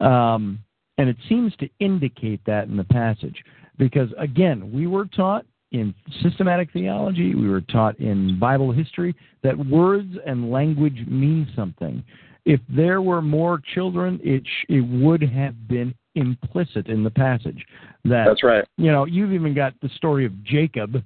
um, 0.00 0.58
and 0.96 1.08
it 1.08 1.16
seems 1.28 1.54
to 1.56 1.68
indicate 1.80 2.40
that 2.44 2.68
in 2.68 2.76
the 2.76 2.84
passage, 2.84 3.44
because 3.78 4.10
again, 4.16 4.70
we 4.72 4.86
were 4.86 5.06
taught 5.06 5.44
in 5.72 5.92
systematic 6.22 6.70
theology, 6.72 7.34
we 7.34 7.48
were 7.48 7.62
taught 7.62 7.98
in 7.98 8.38
Bible 8.38 8.70
history 8.70 9.14
that 9.42 9.58
words 9.66 10.16
and 10.26 10.50
language 10.50 11.04
mean 11.08 11.48
something 11.56 12.04
if 12.44 12.60
there 12.68 13.00
were 13.02 13.22
more 13.22 13.60
children, 13.74 14.20
it 14.22 14.42
sh- 14.44 14.66
it 14.68 14.80
would 14.80 15.22
have 15.22 15.68
been 15.68 15.94
implicit 16.14 16.88
in 16.88 17.02
the 17.04 17.10
passage. 17.10 17.64
That 18.04 18.24
That's 18.26 18.42
right. 18.42 18.64
you 18.76 18.90
know, 18.90 19.06
you've 19.06 19.32
even 19.32 19.54
got 19.54 19.74
the 19.80 19.88
story 19.90 20.26
of 20.26 20.44
Jacob, 20.44 21.02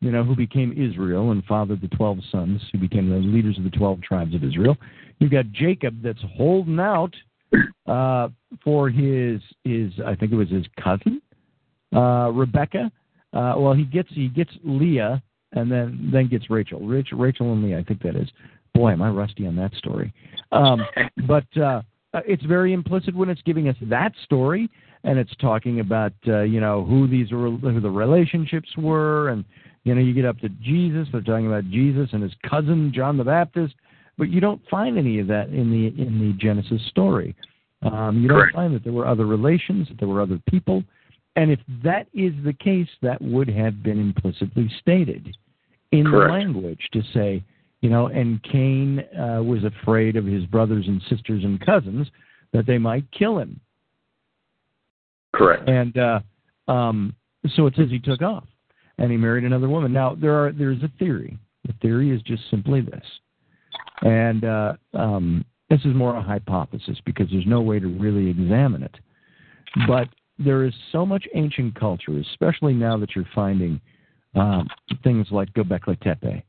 you 0.00 0.10
know, 0.10 0.24
who 0.24 0.34
became 0.34 0.72
Israel 0.72 1.30
and 1.30 1.44
fathered 1.44 1.80
the 1.80 1.88
12 1.88 2.18
sons 2.30 2.60
who 2.72 2.78
became 2.78 3.10
the 3.10 3.16
leaders 3.16 3.58
of 3.58 3.64
the 3.64 3.70
12 3.70 4.02
tribes 4.02 4.34
of 4.34 4.42
Israel. 4.44 4.76
You've 5.18 5.30
got 5.30 5.50
Jacob 5.52 6.02
that's 6.02 6.22
holding 6.36 6.80
out 6.80 7.14
uh, 7.86 8.28
for 8.62 8.88
his, 8.88 9.40
his, 9.64 9.92
I 10.04 10.14
think 10.14 10.32
it 10.32 10.36
was 10.36 10.50
his 10.50 10.66
cousin, 10.82 11.20
uh, 11.94 12.30
Rebecca. 12.32 12.90
Uh, 13.32 13.54
well, 13.58 13.74
he 13.74 13.84
gets, 13.84 14.08
he 14.12 14.28
gets 14.28 14.50
Leah 14.64 15.22
and 15.52 15.70
then, 15.70 16.10
then 16.12 16.28
gets 16.28 16.50
Rachel. 16.50 16.80
Rachel, 16.80 17.18
Rachel 17.18 17.52
and 17.52 17.64
Leah, 17.64 17.78
I 17.78 17.84
think 17.84 18.02
that 18.02 18.16
is. 18.16 18.28
Boy, 18.78 18.92
am 18.92 19.02
I 19.02 19.10
rusty 19.10 19.44
on 19.44 19.56
that 19.56 19.74
story. 19.74 20.14
Um, 20.52 20.86
but, 21.26 21.56
uh, 21.60 21.82
it's 22.26 22.44
very 22.44 22.72
implicit 22.72 23.14
when 23.14 23.28
it's 23.28 23.42
giving 23.42 23.68
us 23.68 23.76
that 23.82 24.12
story 24.24 24.70
and 25.04 25.18
it's 25.18 25.34
talking 25.40 25.80
about 25.80 26.12
uh, 26.26 26.40
you 26.40 26.60
know 26.60 26.84
who 26.84 27.06
these 27.06 27.28
who 27.30 27.80
the 27.80 27.90
relationships 27.90 28.68
were 28.78 29.28
and 29.28 29.44
you 29.84 29.94
know 29.94 30.00
you 30.00 30.14
get 30.14 30.24
up 30.24 30.38
to 30.38 30.48
Jesus 30.48 31.06
they're 31.12 31.20
talking 31.20 31.46
about 31.46 31.68
Jesus 31.70 32.08
and 32.12 32.22
his 32.22 32.32
cousin 32.48 32.92
John 32.94 33.18
the 33.18 33.24
Baptist 33.24 33.74
but 34.16 34.30
you 34.30 34.40
don't 34.40 34.60
find 34.70 34.96
any 34.98 35.20
of 35.20 35.26
that 35.26 35.50
in 35.50 35.70
the 35.70 36.02
in 36.02 36.18
the 36.18 36.32
Genesis 36.38 36.80
story 36.88 37.36
um, 37.82 38.22
you 38.22 38.28
don't 38.28 38.38
Correct. 38.38 38.56
find 38.56 38.74
that 38.74 38.84
there 38.84 38.92
were 38.94 39.06
other 39.06 39.26
relations 39.26 39.86
that 39.88 39.98
there 39.98 40.08
were 40.08 40.22
other 40.22 40.40
people 40.48 40.82
and 41.36 41.50
if 41.50 41.60
that 41.84 42.08
is 42.14 42.32
the 42.42 42.54
case 42.54 42.88
that 43.02 43.20
would 43.20 43.50
have 43.50 43.82
been 43.82 44.00
implicitly 44.00 44.70
stated 44.80 45.36
in 45.92 46.06
Correct. 46.06 46.30
the 46.30 46.32
language 46.32 46.88
to 46.92 47.02
say 47.12 47.44
you 47.80 47.90
know, 47.90 48.06
and 48.08 48.42
Cain 48.42 49.04
uh, 49.16 49.42
was 49.42 49.64
afraid 49.64 50.16
of 50.16 50.24
his 50.24 50.44
brothers 50.46 50.86
and 50.88 51.00
sisters 51.08 51.44
and 51.44 51.64
cousins 51.64 52.08
that 52.52 52.66
they 52.66 52.78
might 52.78 53.04
kill 53.12 53.38
him. 53.38 53.60
Correct. 55.34 55.68
And 55.68 55.96
uh, 55.96 56.20
um, 56.70 57.14
so 57.54 57.66
it 57.66 57.74
says 57.76 57.88
he 57.90 57.98
took 57.98 58.22
off 58.22 58.44
and 58.98 59.10
he 59.10 59.16
married 59.16 59.44
another 59.44 59.68
woman. 59.68 59.92
Now 59.92 60.14
there 60.14 60.44
are 60.44 60.52
there's 60.52 60.82
a 60.82 60.90
theory. 60.98 61.38
The 61.66 61.74
theory 61.82 62.10
is 62.10 62.22
just 62.22 62.42
simply 62.50 62.80
this, 62.80 63.04
and 64.00 64.44
uh, 64.44 64.72
um, 64.94 65.44
this 65.68 65.80
is 65.80 65.94
more 65.94 66.16
a 66.16 66.22
hypothesis 66.22 66.98
because 67.04 67.28
there's 67.30 67.46
no 67.46 67.60
way 67.60 67.78
to 67.78 67.86
really 67.86 68.30
examine 68.30 68.82
it. 68.82 68.96
But 69.86 70.08
there 70.38 70.64
is 70.64 70.72
so 70.92 71.04
much 71.04 71.26
ancient 71.34 71.78
culture, 71.78 72.18
especially 72.18 72.72
now 72.72 72.96
that 72.98 73.14
you're 73.14 73.28
finding 73.34 73.80
um, 74.34 74.68
things 75.02 75.26
like 75.30 75.52
Göbekli 75.52 76.00
Tepe. 76.00 76.42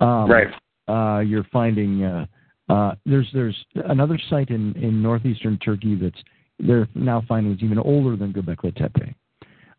Um, 0.00 0.30
right. 0.30 0.48
uh, 0.88 1.20
you're 1.20 1.46
finding 1.52 2.04
uh, 2.04 2.26
uh, 2.68 2.94
there's 3.06 3.28
there's 3.32 3.56
another 3.86 4.18
site 4.28 4.50
in, 4.50 4.74
in 4.76 5.02
northeastern 5.02 5.58
Turkey 5.58 5.94
that's 5.96 6.22
they're 6.58 6.88
now 6.94 7.22
finding 7.28 7.52
is 7.52 7.62
even 7.62 7.78
older 7.78 8.16
than 8.16 8.32
Göbekli 8.32 8.76
Tepe. 8.76 9.14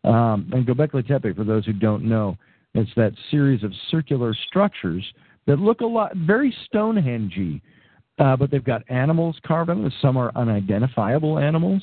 Um, 0.02 0.50
and 0.52 0.66
Göbekli 0.66 1.06
Tepe, 1.06 1.34
for 1.36 1.44
those 1.44 1.66
who 1.66 1.74
don't 1.74 2.04
know, 2.04 2.36
it's 2.74 2.90
that 2.96 3.12
series 3.30 3.62
of 3.62 3.72
circular 3.90 4.34
structures 4.48 5.04
that 5.46 5.58
look 5.58 5.80
a 5.80 5.86
lot 5.86 6.16
very 6.16 6.54
Stonehenge-y, 6.66 7.60
uh, 8.18 8.36
but 8.36 8.50
they've 8.50 8.64
got 8.64 8.82
animals 8.88 9.36
carved 9.46 9.68
on 9.68 9.82
them. 9.82 9.92
Some 10.00 10.16
are 10.16 10.32
unidentifiable 10.36 11.38
animals, 11.38 11.82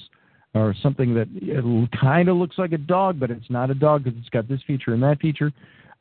or 0.55 0.73
something 0.81 1.13
that 1.13 1.27
kind 1.99 2.29
of 2.29 2.37
looks 2.37 2.57
like 2.57 2.71
a 2.71 2.77
dog, 2.77 3.19
but 3.19 3.29
it's 3.29 3.49
not 3.49 3.69
a 3.69 3.75
dog 3.75 4.03
because 4.03 4.19
it's 4.19 4.29
got 4.29 4.47
this 4.47 4.61
feature 4.65 4.93
and 4.93 5.03
that 5.03 5.19
feature. 5.19 5.51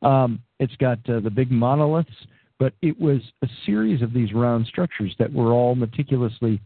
Um, 0.03 0.41
it's 0.59 0.77
got 0.77 0.99
uh, 1.09 1.21
the 1.21 1.31
big 1.31 1.51
monoliths, 1.51 2.11
but 2.59 2.73
it 2.83 2.99
was 2.99 3.21
a 3.43 3.49
series 3.65 4.03
of 4.03 4.13
these 4.13 4.33
round 4.33 4.67
structures 4.67 5.15
that 5.19 5.33
were 5.33 5.53
all 5.53 5.75
meticulously 5.75 6.61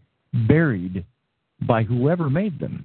buried 0.46 1.04
by 1.66 1.82
whoever 1.82 2.30
made 2.30 2.58
them. 2.58 2.84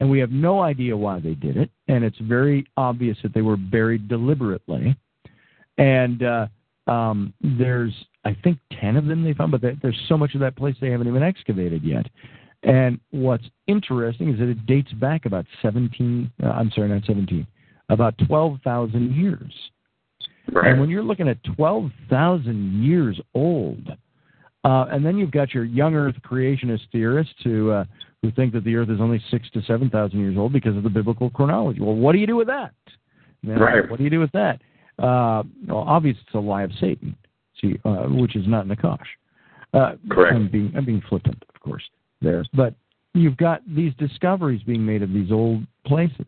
And 0.00 0.08
we 0.08 0.20
have 0.20 0.30
no 0.30 0.60
idea 0.60 0.96
why 0.96 1.18
they 1.18 1.34
did 1.34 1.56
it, 1.56 1.70
and 1.88 2.04
it's 2.04 2.18
very 2.18 2.64
obvious 2.76 3.18
that 3.22 3.34
they 3.34 3.42
were 3.42 3.56
buried 3.56 4.08
deliberately. 4.08 4.96
And 5.76 6.22
uh, 6.22 6.46
um, 6.86 7.34
there's, 7.40 7.92
I 8.24 8.36
think, 8.44 8.58
10 8.80 8.96
of 8.96 9.06
them 9.06 9.24
they 9.24 9.34
found, 9.34 9.50
but 9.50 9.60
there's 9.60 10.00
so 10.08 10.16
much 10.16 10.34
of 10.34 10.40
that 10.40 10.56
place 10.56 10.76
they 10.80 10.90
haven't 10.90 11.08
even 11.08 11.22
excavated 11.22 11.82
yet. 11.82 12.06
And 12.62 13.00
what's 13.10 13.44
interesting 13.66 14.32
is 14.32 14.38
that 14.38 14.48
it 14.48 14.66
dates 14.66 14.92
back 14.92 15.26
about 15.26 15.46
17, 15.62 16.30
uh, 16.42 16.46
I'm 16.46 16.70
sorry, 16.72 16.88
not 16.88 17.04
17, 17.04 17.46
about 17.88 18.14
12,000 18.26 19.14
years. 19.14 19.52
Right. 20.52 20.70
And 20.70 20.80
when 20.80 20.88
you're 20.88 21.02
looking 21.02 21.28
at 21.28 21.38
12,000 21.56 22.82
years 22.82 23.20
old, 23.34 23.88
uh, 24.64 24.86
and 24.90 25.04
then 25.04 25.16
you've 25.16 25.30
got 25.30 25.54
your 25.54 25.64
young 25.64 25.94
Earth 25.94 26.16
creationist 26.28 26.82
theorists 26.90 27.34
who 27.44 27.70
uh, 27.70 27.84
who 28.22 28.32
think 28.32 28.52
that 28.52 28.64
the 28.64 28.74
Earth 28.74 28.90
is 28.90 29.00
only 29.00 29.22
six 29.30 29.48
to 29.50 29.62
seven 29.62 29.88
thousand 29.88 30.18
years 30.18 30.36
old 30.36 30.52
because 30.52 30.76
of 30.76 30.82
the 30.82 30.90
biblical 30.90 31.30
chronology. 31.30 31.80
Well, 31.80 31.94
what 31.94 32.12
do 32.12 32.18
you 32.18 32.26
do 32.26 32.36
with 32.36 32.48
that? 32.48 32.72
Know, 33.42 33.54
Right. 33.54 33.88
What 33.88 33.98
do 33.98 34.04
you 34.04 34.10
do 34.10 34.18
with 34.18 34.32
that? 34.32 34.60
Uh, 34.98 35.44
well, 35.66 35.84
obviously, 35.86 36.22
it's 36.26 36.34
a 36.34 36.38
lie 36.38 36.64
of 36.64 36.72
Satan, 36.80 37.16
see, 37.60 37.78
uh, 37.84 38.06
which 38.08 38.34
is 38.34 38.48
not 38.48 38.66
Nakash. 38.66 38.98
Uh, 39.72 39.92
Correct. 40.10 40.34
I'm 40.34 40.48
being 40.48 40.72
I'm 40.76 40.84
being 40.84 41.02
flippant, 41.08 41.42
of 41.54 41.60
course, 41.60 41.84
there. 42.20 42.44
But 42.52 42.74
you've 43.14 43.36
got 43.36 43.62
these 43.66 43.92
discoveries 43.94 44.62
being 44.64 44.84
made 44.84 45.02
of 45.02 45.12
these 45.12 45.30
old 45.30 45.64
places 45.86 46.26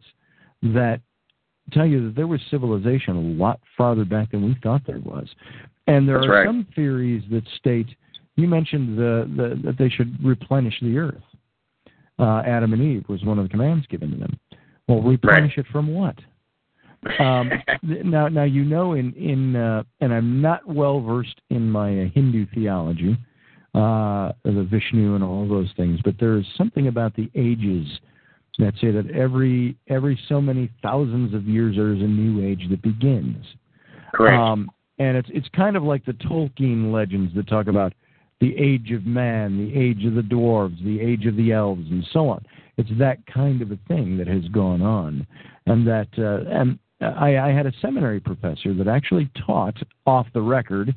that 0.63 1.01
tell 1.71 1.87
you 1.87 2.07
that 2.07 2.17
there 2.17 2.27
was 2.27 2.41
civilization 2.51 3.17
a 3.17 3.43
lot 3.43 3.61
farther 3.77 4.05
back 4.05 4.33
than 4.33 4.45
we 4.45 4.57
thought 4.63 4.83
there 4.87 5.01
was. 5.01 5.29
And 5.87 6.09
there 6.09 6.19
That's 6.19 6.29
are 6.29 6.31
right. 6.31 6.47
some 6.47 6.67
theories 6.75 7.23
that 7.31 7.43
state 7.57 7.87
you 8.37 8.49
mentioned 8.49 8.99
the, 8.99 9.31
the 9.37 9.61
that 9.65 9.79
they 9.79 9.89
should 9.89 10.17
replenish 10.25 10.75
the 10.81 10.99
earth. 10.99 11.23
Uh, 12.19 12.43
Adam 12.47 12.73
and 12.73 12.83
Eve 12.83 13.05
was 13.09 13.25
one 13.25 13.39
of 13.39 13.45
the 13.45 13.49
commands 13.49 13.87
given 13.87 14.11
to 14.11 14.17
them. 14.17 14.39
Well, 14.89 15.03
replenish 15.03 15.57
it 15.57 15.67
from 15.73 15.95
what? 15.95 16.17
Um, 17.19 17.51
now, 17.83 18.29
now 18.29 18.45
you 18.45 18.65
know 18.65 18.95
in 18.95 19.13
in 19.15 19.57
uh, 19.57 19.83
and 20.01 20.13
I'm 20.13 20.41
not 20.41 20.67
well 20.67 21.01
versed 21.01 21.41
in 21.51 21.71
my 21.71 22.03
uh, 22.03 22.09
Hindu 22.15 22.47
theology, 22.55 23.17
uh, 23.75 24.33
the 24.45 24.67
Vishnu 24.71 25.15
and 25.15 25.25
all 25.25 25.49
those 25.49 25.71
things, 25.77 26.01
but 26.05 26.15
there 26.19 26.37
is 26.37 26.45
something 26.57 26.89
about 26.89 27.15
the 27.17 27.31
ages 27.35 27.87
that 28.59 28.75
say 28.81 28.91
that 28.91 29.11
every 29.11 29.77
every 29.89 30.19
so 30.29 30.41
many 30.41 30.71
thousands 30.83 31.35
of 31.35 31.45
years 31.45 31.77
there 31.77 31.93
is 31.93 32.01
a 32.01 32.07
new 32.07 32.45
age 32.47 32.67
that 32.71 32.83
begins. 32.83 33.45
Correct. 34.15 34.39
Um, 34.39 34.71
and 34.99 35.17
it's 35.17 35.29
it's 35.33 35.49
kind 35.55 35.77
of 35.77 35.83
like 35.83 36.05
the 36.05 36.13
Tolkien 36.13 36.93
legends 36.93 37.35
that 37.35 37.49
talk 37.49 37.69
about 37.69 37.93
the 38.41 38.57
age 38.57 38.91
of 38.93 39.07
man, 39.07 39.59
the 39.59 39.79
age 39.79 40.05
of 40.05 40.15
the 40.15 40.23
dwarves, 40.23 40.83
the 40.85 41.01
age 41.01 41.27
of 41.27 41.37
the 41.37 41.53
elves, 41.53 41.87
and 41.91 42.07
so 42.13 42.29
on. 42.29 42.45
It's 42.77 42.91
that 42.99 43.19
kind 43.27 43.61
of 43.63 43.71
a 43.71 43.79
thing 43.89 44.17
that 44.19 44.27
has 44.27 44.45
gone 44.49 44.83
on, 44.83 45.27
and 45.67 45.87
that 45.87 46.09
uh, 46.19 46.51
and 46.51 46.79
I, 47.01 47.39
I 47.39 47.49
had 47.53 47.67
a 47.67 47.73
seminary 47.81 48.21
professor 48.21 48.75
that 48.75 48.89
actually 48.89 49.31
taught 49.47 49.77
off 50.07 50.27
the 50.35 50.43
record. 50.43 50.95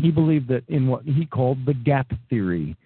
He 0.00 0.10
believed 0.10 0.48
that 0.48 0.64
in 0.68 0.86
what 0.86 1.04
he 1.04 1.26
called 1.26 1.64
the 1.64 1.74
gap 1.74 2.12
theory 2.28 2.76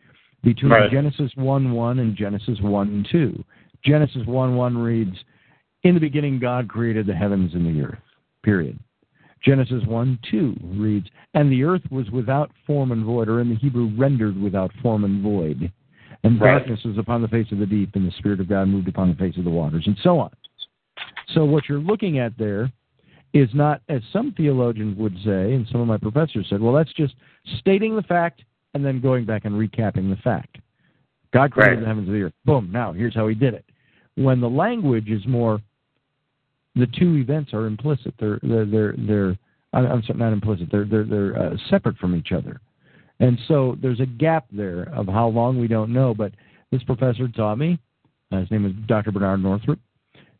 between 0.42 0.72
Right. 0.72 0.90
Genesis 0.90 1.30
one 1.36 1.72
one 1.72 1.98
and 1.98 2.16
Genesis 2.16 2.58
one 2.60 3.04
two. 3.10 3.44
Genesis 3.84 4.26
one 4.26 4.56
one 4.56 4.76
reads, 4.76 5.16
"In 5.82 5.94
the 5.94 6.00
beginning, 6.00 6.38
God 6.38 6.68
created 6.68 7.06
the 7.06 7.14
heavens 7.14 7.54
and 7.54 7.66
the 7.66 7.82
earth." 7.82 8.02
Period. 8.42 8.78
Genesis 9.42 9.84
1 9.86 10.18
2 10.30 10.56
reads, 10.76 11.08
And 11.34 11.50
the 11.50 11.64
earth 11.64 11.82
was 11.90 12.10
without 12.10 12.50
form 12.66 12.92
and 12.92 13.04
void, 13.04 13.28
or 13.28 13.40
in 13.40 13.48
the 13.48 13.56
Hebrew, 13.56 13.90
rendered 13.96 14.40
without 14.40 14.72
form 14.74 15.04
and 15.04 15.20
void. 15.22 15.70
And 16.22 16.40
Right. 16.40 16.58
darkness 16.58 16.84
was 16.84 16.98
upon 16.98 17.22
the 17.22 17.28
face 17.28 17.50
of 17.50 17.58
the 17.58 17.66
deep, 17.66 17.96
and 17.96 18.06
the 18.06 18.12
Spirit 18.12 18.38
of 18.38 18.48
God 18.48 18.68
moved 18.68 18.88
upon 18.88 19.08
the 19.08 19.16
face 19.16 19.36
of 19.36 19.44
the 19.44 19.50
waters, 19.50 19.86
and 19.86 19.98
so 19.98 20.20
on. 20.20 20.30
So, 21.28 21.44
what 21.44 21.68
you're 21.68 21.80
looking 21.80 22.18
at 22.18 22.36
there 22.38 22.70
is 23.32 23.52
not, 23.54 23.80
as 23.88 24.04
some 24.12 24.30
theologians 24.32 24.96
would 24.96 25.18
say, 25.24 25.54
and 25.54 25.66
some 25.68 25.80
of 25.80 25.88
my 25.88 25.96
professors 25.96 26.46
said, 26.48 26.60
well, 26.60 26.74
that's 26.74 26.92
just 26.92 27.16
stating 27.58 27.96
the 27.96 28.02
fact 28.02 28.44
and 28.74 28.84
then 28.84 29.00
going 29.00 29.24
back 29.24 29.44
and 29.44 29.54
recapping 29.54 30.08
the 30.10 30.16
fact. 30.16 30.58
God 31.32 31.50
created 31.50 31.76
Right. 31.76 31.80
the 31.80 31.86
heavens 31.86 32.08
and 32.08 32.16
the 32.16 32.22
earth. 32.22 32.34
Boom, 32.44 32.70
now 32.70 32.92
here's 32.92 33.14
how 33.14 33.26
he 33.26 33.34
did 33.34 33.54
it. 33.54 33.64
When 34.16 34.40
the 34.40 34.48
language 34.50 35.08
is 35.08 35.26
more 35.26 35.60
the 36.74 36.86
two 36.98 37.16
events 37.16 37.52
are 37.52 37.66
implicit. 37.66 38.14
They're 38.18 38.38
they're 38.42 38.66
they're, 38.66 38.94
they're 38.98 39.36
I'm 39.72 40.02
sorry, 40.02 40.18
not 40.18 40.32
implicit. 40.32 40.68
They're 40.70 40.84
they're 40.84 41.04
they're 41.04 41.38
uh, 41.38 41.56
separate 41.68 41.96
from 41.98 42.14
each 42.14 42.32
other, 42.32 42.60
and 43.20 43.38
so 43.48 43.76
there's 43.80 44.00
a 44.00 44.06
gap 44.06 44.46
there 44.50 44.84
of 44.94 45.06
how 45.06 45.28
long 45.28 45.60
we 45.60 45.68
don't 45.68 45.92
know. 45.92 46.14
But 46.14 46.32
this 46.70 46.82
professor 46.84 47.28
taught 47.28 47.58
me. 47.58 47.78
Uh, 48.30 48.40
his 48.40 48.50
name 48.50 48.64
is 48.64 48.72
Dr. 48.86 49.12
Bernard 49.12 49.42
Northrup, 49.42 49.78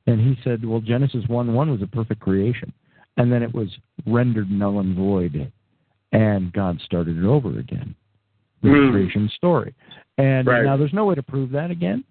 and 0.07 0.19
he 0.19 0.41
said, 0.43 0.65
well, 0.65 0.81
Genesis 0.81 1.25
one 1.29 1.53
one 1.53 1.71
was 1.71 1.83
a 1.83 1.87
perfect 1.87 2.21
creation, 2.21 2.73
and 3.19 3.31
then 3.31 3.43
it 3.43 3.53
was 3.55 3.69
rendered 4.07 4.51
null 4.51 4.81
and 4.81 4.97
void, 4.97 5.53
and 6.13 6.53
God 6.55 6.81
started 6.81 7.19
it 7.19 7.25
over 7.25 7.59
again. 7.59 7.95
The 8.63 8.71
Hmm. 8.71 8.91
creation 8.93 9.29
story, 9.37 9.75
and 10.19 10.47
Right. 10.47 10.65
now 10.65 10.77
there's 10.77 10.95
no 10.95 11.05
way 11.05 11.15
to 11.15 11.23
prove 11.23 11.51
that 11.51 11.71
again. 11.71 12.05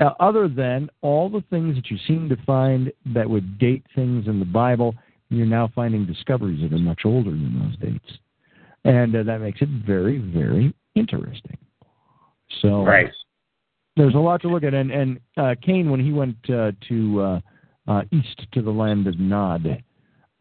Uh, 0.00 0.10
other 0.20 0.48
than 0.48 0.88
all 1.02 1.28
the 1.28 1.42
things 1.50 1.74
that 1.74 1.90
you 1.90 1.98
seem 2.06 2.28
to 2.28 2.36
find 2.44 2.92
that 3.06 3.28
would 3.28 3.58
date 3.58 3.84
things 3.94 4.28
in 4.28 4.38
the 4.38 4.44
Bible, 4.44 4.94
you're 5.28 5.46
now 5.46 5.70
finding 5.74 6.06
discoveries 6.06 6.60
that 6.62 6.72
are 6.72 6.78
much 6.78 7.00
older 7.04 7.30
than 7.30 7.58
those 7.58 7.90
dates. 7.90 8.18
And 8.84 9.14
uh, 9.14 9.24
that 9.24 9.40
makes 9.40 9.60
it 9.60 9.68
very, 9.84 10.18
very 10.18 10.72
interesting. 10.94 11.58
So, 12.62 12.84
right. 12.84 13.10
there's 13.96 14.14
a 14.14 14.18
lot 14.18 14.40
to 14.42 14.48
look 14.48 14.62
at. 14.62 14.72
And 14.72 14.90
and 14.90 15.20
uh, 15.36 15.54
Cain, 15.60 15.90
when 15.90 16.00
he 16.00 16.12
went 16.12 16.36
uh, 16.48 16.72
to 16.88 17.20
uh, 17.20 17.40
uh, 17.88 18.02
east 18.12 18.46
to 18.52 18.62
the 18.62 18.70
land 18.70 19.06
of 19.06 19.18
Nod, 19.18 19.82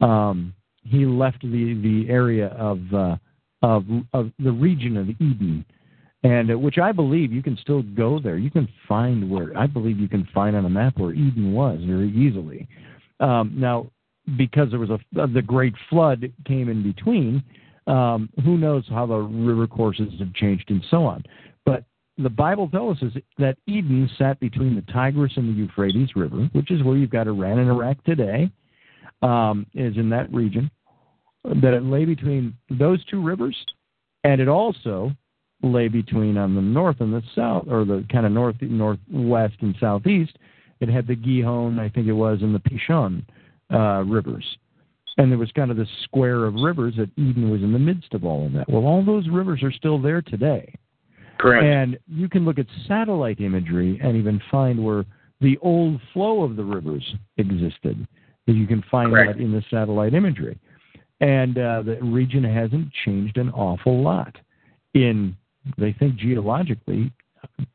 um, 0.02 0.54
he 0.84 1.06
left 1.06 1.42
the 1.42 1.74
the 1.82 2.06
area 2.10 2.48
of 2.50 2.80
uh, 2.94 3.18
of 3.62 3.86
of 4.14 4.32
the 4.40 4.52
region 4.52 4.98
of 4.98 5.10
Eden, 5.10 5.66
and 6.28 6.52
uh, 6.52 6.60
which 6.60 6.78
I 6.78 6.92
believe 6.92 7.32
you 7.32 7.42
can 7.42 7.58
still 7.58 7.82
go 7.82 8.20
there. 8.20 8.38
You 8.38 8.52
can 8.52 8.68
find 8.88 9.30
where 9.30 9.58
I 9.58 9.66
believe 9.66 9.98
you 9.98 10.10
can 10.10 10.28
find 10.34 10.56
on 10.58 10.66
a 10.66 10.70
map 10.70 10.98
where 10.98 11.14
Eden 11.14 11.54
was 11.54 11.80
very 11.86 12.10
easily. 12.10 12.68
Um, 13.22 13.54
now, 13.56 13.90
because 14.38 14.70
there 14.70 14.80
was 14.80 14.90
a 14.90 15.00
the 15.28 15.42
great 15.42 15.74
flood 15.90 16.32
came 16.46 16.68
in 16.68 16.84
between, 16.84 17.42
um, 17.88 18.30
who 18.44 18.58
knows 18.58 18.84
how 18.90 19.06
the 19.06 19.16
river 19.16 19.68
courses 19.68 20.12
have 20.20 20.34
changed 20.34 20.70
and 20.70 20.84
so 20.92 21.06
on. 21.06 21.24
But 21.66 21.86
the 22.18 22.30
Bible 22.30 22.68
tells 22.68 23.02
us 23.02 23.14
that 23.38 23.58
Eden 23.66 24.10
sat 24.18 24.38
between 24.42 24.76
the 24.76 24.84
Tigris 24.92 25.32
and 25.38 25.48
the 25.48 25.58
Euphrates 25.58 26.10
River, 26.14 26.50
which 26.52 26.72
is 26.72 26.84
where 26.84 26.98
you've 26.98 27.10
got 27.10 27.28
Iran 27.28 27.60
and 27.60 27.70
Iraq 27.70 28.04
today, 28.04 28.52
um, 29.22 29.66
is 29.74 29.96
in 29.96 30.10
that 30.10 30.32
region 30.34 30.70
that 31.46 31.74
it 31.74 31.84
lay 31.84 32.04
between 32.04 32.54
those 32.70 33.04
two 33.06 33.24
rivers, 33.24 33.56
and 34.26 34.42
it 34.42 34.50
also 34.50 35.14
lay 35.64 35.88
between 35.88 36.38
on 36.38 36.56
the 36.56 36.62
north 36.62 36.98
and 37.00 37.14
the 37.14 37.24
south, 37.36 37.66
or 37.68 37.86
the 37.86 38.06
kind 38.12 38.26
of 38.26 38.32
north, 38.32 38.56
northwest 38.62 39.56
and 39.62 39.76
southeast. 39.80 40.38
It 40.80 40.90
had 40.90 41.08
the 41.08 41.16
Gihon, 41.16 41.80
I 41.80 41.90
think 41.90 42.08
it 42.08 42.14
was, 42.14 42.40
and 42.42 42.54
the 42.54 42.60
Pishon 42.60 43.26
uh, 43.74 44.04
rivers. 44.04 44.46
And 45.18 45.32
there 45.32 45.40
was 45.40 45.52
kind 45.54 45.72
of 45.72 45.78
this 45.78 45.90
square 46.04 46.46
of 46.46 46.54
rivers 46.54 46.94
that 46.98 47.10
Eden 47.18 47.50
was 47.50 47.64
in 47.64 47.74
the 47.74 47.80
midst 47.80 48.14
of 48.14 48.24
all 48.24 48.46
of 48.46 48.54
that. 48.54 48.70
Well, 48.70 48.86
all 48.86 49.04
those 49.04 49.28
rivers 49.30 49.64
are 49.64 49.72
still 49.72 50.00
there 50.00 50.22
today. 50.22 50.72
Correct. 51.40 51.66
And 51.66 51.98
you 52.08 52.30
can 52.30 52.46
look 52.46 52.60
at 52.60 52.68
satellite 52.88 53.42
imagery 53.42 54.00
and 54.04 54.16
even 54.16 54.40
find 54.52 54.84
where 54.84 55.06
the 55.42 55.58
old 55.64 56.00
flow 56.14 56.44
of 56.44 56.56
the 56.56 56.64
rivers 56.64 57.04
existed. 57.38 58.08
You 58.46 58.68
can 58.68 58.84
find 58.90 59.12
Correct. 59.12 59.38
that 59.38 59.44
in 59.44 59.52
the 59.52 59.64
satellite 59.72 60.14
imagery 60.14 60.60
and 61.20 61.58
uh, 61.58 61.82
the 61.82 61.98
region 62.02 62.44
hasn't 62.44 62.92
changed 63.06 63.38
an 63.38 63.50
awful 63.52 64.02
lot 64.02 64.36
in 64.94 65.36
they 65.78 65.94
think 65.94 66.16
geologically 66.16 67.12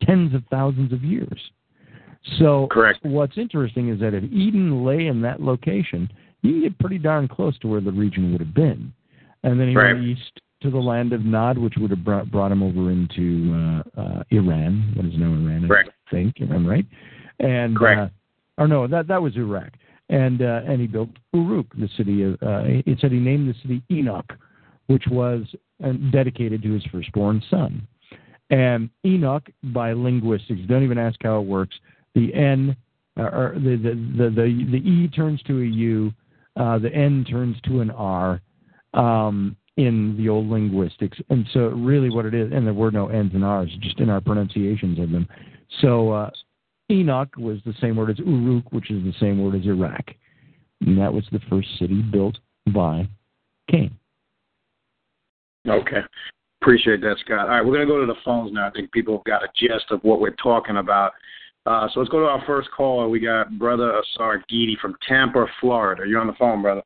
tens 0.02 0.34
of 0.34 0.42
thousands 0.50 0.92
of 0.92 1.02
years. 1.02 1.40
So 2.38 2.68
Correct. 2.70 3.00
what's 3.02 3.36
interesting 3.36 3.88
is 3.88 4.00
that 4.00 4.14
if 4.14 4.24
Eden 4.24 4.84
lay 4.84 5.06
in 5.06 5.20
that 5.22 5.40
location, 5.40 6.10
you 6.42 6.62
get 6.62 6.78
pretty 6.78 6.98
darn 6.98 7.28
close 7.28 7.58
to 7.58 7.68
where 7.68 7.80
the 7.80 7.90
region 7.90 8.32
would 8.32 8.40
have 8.40 8.54
been. 8.54 8.92
And 9.42 9.58
then 9.58 9.68
he 9.68 9.76
Right. 9.76 9.94
went 9.94 10.06
east 10.06 10.40
to 10.60 10.70
the 10.70 10.78
land 10.78 11.12
of 11.12 11.24
Nod, 11.24 11.58
which 11.58 11.76
would 11.76 11.90
have 11.90 12.04
brought, 12.04 12.30
brought 12.30 12.52
him 12.52 12.62
over 12.62 12.90
into 12.92 13.52
uh, 13.54 14.00
uh, 14.00 14.22
Iran, 14.30 14.92
what 14.94 15.06
is 15.06 15.18
now 15.18 15.32
Iran, 15.32 15.66
Correct. 15.66 15.90
I 16.06 16.10
think. 16.10 16.40
Am 16.40 16.52
I 16.52 16.70
right? 16.70 16.86
And 17.40 17.76
Correct. 17.76 18.00
Uh, 18.00 18.62
or 18.62 18.68
no, 18.68 18.86
that 18.86 19.08
that 19.08 19.20
was 19.20 19.34
Iraq 19.36 19.72
and 20.12 20.42
uh, 20.42 20.60
and 20.66 20.80
he 20.80 20.86
built 20.86 21.08
Uruk, 21.32 21.66
the 21.76 21.88
city 21.96 22.22
of. 22.22 22.34
Uh, 22.34 22.62
it 22.64 22.98
said 23.00 23.10
he 23.10 23.18
named 23.18 23.48
the 23.48 23.58
city 23.62 23.82
Enoch, 23.90 24.30
which 24.92 25.06
was 25.10 25.42
uh, 25.84 25.92
dedicated 26.10 26.62
to 26.62 26.72
his 26.72 26.84
firstborn 26.92 27.42
son. 27.50 27.86
And 28.50 28.90
Enoch, 29.04 29.48
by 29.62 29.92
linguistics, 29.92 30.60
don't 30.68 30.82
even 30.82 30.98
ask 30.98 31.18
how 31.22 31.38
it 31.40 31.46
works. 31.46 31.74
The 32.14 32.32
N, 32.34 32.76
uh, 33.18 33.22
or 33.22 33.54
the, 33.54 33.76
the 33.76 34.24
the 34.24 34.66
the 34.74 34.90
E 34.90 35.08
turns 35.08 35.42
to 35.44 35.62
a 35.62 35.64
U, 35.64 36.12
uh, 36.56 36.78
the 36.78 36.92
N 36.92 37.24
turns 37.28 37.56
to 37.66 37.80
an 37.80 37.90
R. 37.90 38.40
Um, 38.94 39.56
in 39.78 40.14
the 40.18 40.28
old 40.28 40.48
linguistics, 40.48 41.18
and 41.30 41.46
so 41.54 41.60
really 41.68 42.10
what 42.10 42.26
it 42.26 42.34
is, 42.34 42.52
and 42.52 42.66
there 42.66 42.74
were 42.74 42.90
no 42.90 43.08
N's 43.08 43.32
and 43.32 43.42
R's, 43.42 43.70
just 43.80 44.00
in 44.00 44.10
our 44.10 44.20
pronunciations 44.20 44.98
of 44.98 45.10
them. 45.10 45.26
So 45.80 46.30
Enoch 46.90 47.34
was 47.38 47.58
the 47.64 47.74
same 47.80 47.96
word 47.96 48.10
as 48.10 48.18
Uruk, 48.18 48.70
which 48.70 48.90
is 48.90 49.02
the 49.02 49.14
same 49.18 49.42
word 49.42 49.54
as 49.58 49.66
Iraq. 49.66 50.10
And 50.82 50.98
that 50.98 51.12
was 51.12 51.24
the 51.32 51.40
first 51.48 51.68
city 51.78 52.02
built 52.02 52.36
by 52.66 53.08
Cain. 53.70 53.96
Okay. 55.68 56.00
Appreciate 56.60 57.00
that, 57.00 57.16
Scott. 57.24 57.40
All 57.40 57.48
right, 57.48 57.64
we're 57.64 57.72
going 57.74 57.86
to 57.86 57.92
go 57.92 58.00
to 58.00 58.06
the 58.06 58.18
phones 58.24 58.52
now. 58.52 58.68
I 58.68 58.70
think 58.70 58.92
people 58.92 59.16
have 59.16 59.24
got 59.24 59.42
a 59.42 59.48
gist 59.56 59.90
of 59.90 60.00
what 60.02 60.20
we're 60.20 60.34
talking 60.42 60.76
about. 60.76 61.12
Uh, 61.66 61.88
so 61.92 62.00
let's 62.00 62.10
go 62.10 62.20
to 62.20 62.26
our 62.26 62.42
first 62.46 62.68
caller. 62.76 63.08
We 63.08 63.20
got 63.20 63.58
Brother 63.58 63.98
Asar 63.98 64.42
Geedy 64.50 64.76
from 64.80 64.96
Tampa, 65.08 65.46
Florida. 65.60 66.02
Are 66.02 66.06
You're 66.06 66.20
on 66.20 66.26
the 66.26 66.32
phone, 66.34 66.62
brother. 66.62 66.82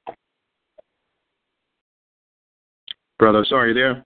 Brother 3.18 3.41
Asar, 3.41 3.59
are 3.61 3.68
you 3.68 3.74
there? 3.74 4.05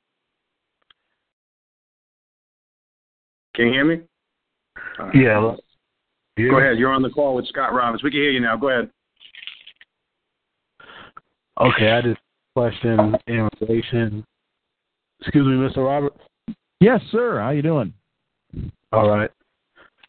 Can 3.55 3.67
you 3.67 3.73
hear 3.73 3.85
me? 3.85 4.01
Right. 4.99 5.15
Yeah. 5.15 5.55
Go 6.49 6.59
ahead. 6.59 6.79
You're 6.79 6.93
on 6.93 7.03
the 7.03 7.11
call 7.11 7.35
with 7.35 7.47
Scott 7.49 7.75
Robbins. 7.75 8.03
We 8.03 8.11
can 8.11 8.21
hear 8.21 8.31
you 8.31 8.41
now. 8.41 8.57
Go 8.57 8.71
ahead. 8.71 8.91
Okay, 11.61 11.91
I 11.91 12.01
just 12.01 12.21
question 12.57 13.17
in 13.27 13.49
relation. 13.61 14.25
Excuse 15.21 15.47
me, 15.47 15.53
Mr. 15.53 15.85
Robert. 15.85 16.15
Yes, 16.81 17.01
sir. 17.13 17.41
How 17.41 17.51
you 17.51 17.63
doing? 17.63 17.93
All 18.93 19.09
right. 19.09 19.31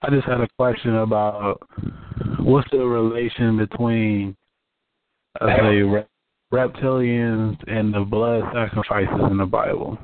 I 0.01 0.09
just 0.09 0.26
had 0.26 0.41
a 0.41 0.47
question 0.57 0.95
about 0.97 1.62
what's 2.39 2.70
the 2.72 2.80
relation 2.80 3.57
between, 3.57 4.36
uh, 5.39 5.47
say, 5.57 5.82
re- 5.82 6.05
reptilians 6.51 7.57
and 7.68 7.93
the 7.93 7.99
blood 7.99 8.43
sacrifices 8.53 9.30
in 9.30 9.38
the 9.38 9.45
Bible. 9.45 9.97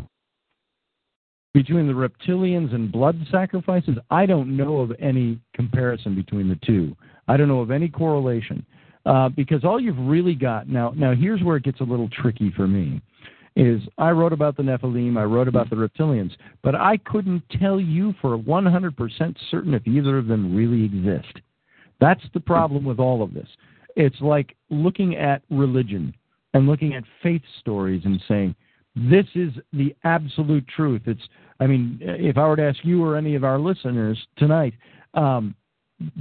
Between 1.54 1.88
the 1.88 1.94
reptilians 1.94 2.76
and 2.76 2.92
blood 2.92 3.18
sacrifices, 3.32 3.98
I 4.12 4.28
don't 4.28 4.56
know 4.56 4.78
of 4.78 4.92
any 5.00 5.40
comparison 5.56 6.14
between 6.14 6.48
the 6.48 6.60
two. 6.64 6.96
I 7.28 7.38
don't 7.38 7.48
know 7.48 7.62
of 7.62 7.72
any 7.72 7.90
correlation. 7.90 8.64
Uh, 9.06 9.30
because 9.30 9.64
all 9.64 9.80
you've 9.80 9.98
really 9.98 10.36
got 10.36 10.68
now, 10.68 10.92
now 10.96 11.16
here's 11.16 11.42
where 11.42 11.56
it 11.56 11.64
gets 11.64 11.80
a 11.80 11.84
little 11.84 12.10
tricky 12.10 12.52
for 12.56 12.68
me. 12.68 13.02
Is 13.60 13.82
I 13.98 14.12
wrote 14.12 14.34
about 14.34 14.56
the 14.56 14.62
Nephilim, 14.62 15.18
I 15.18 15.24
wrote 15.24 15.48
about 15.48 15.72
the 15.72 15.76
reptilians, 15.76 16.32
but 16.62 16.76
I 16.76 16.98
couldn't 16.98 17.42
tell 17.60 17.80
you 17.80 18.14
for 18.22 18.38
100% 18.38 19.36
certain 19.50 19.74
if 19.74 19.88
either 19.88 20.20
of 20.20 20.28
them 20.28 20.56
really 20.56 20.86
exist. 20.86 21.42
That's 22.00 22.22
the 22.36 22.40
problem 22.40 22.86
with 22.86 23.00
all 23.00 23.24
of 23.24 23.34
this. 23.34 23.48
It's 23.96 24.22
like 24.22 24.56
looking 24.70 25.16
at 25.16 25.42
religion 25.50 26.14
and 26.54 26.68
looking 26.68 26.94
at 26.94 27.04
faith 27.24 27.42
stories 27.60 28.04
and 28.06 28.22
saying, 28.28 28.54
this 28.96 29.26
is 29.34 29.54
the 29.74 29.96
absolute 30.04 30.68
truth. 30.68 31.02
It's, 31.06 31.28
I 31.60 31.66
mean, 31.66 31.98
if 32.00 32.38
I 32.38 32.48
were 32.48 32.58
to 32.58 32.64
ask 32.64 32.78
you 32.84 33.04
or 33.04 33.18
any 33.18 33.34
of 33.34 33.44
our 33.44 33.58
listeners 33.58 34.20
tonight, 34.38 34.76
um, 35.16 35.56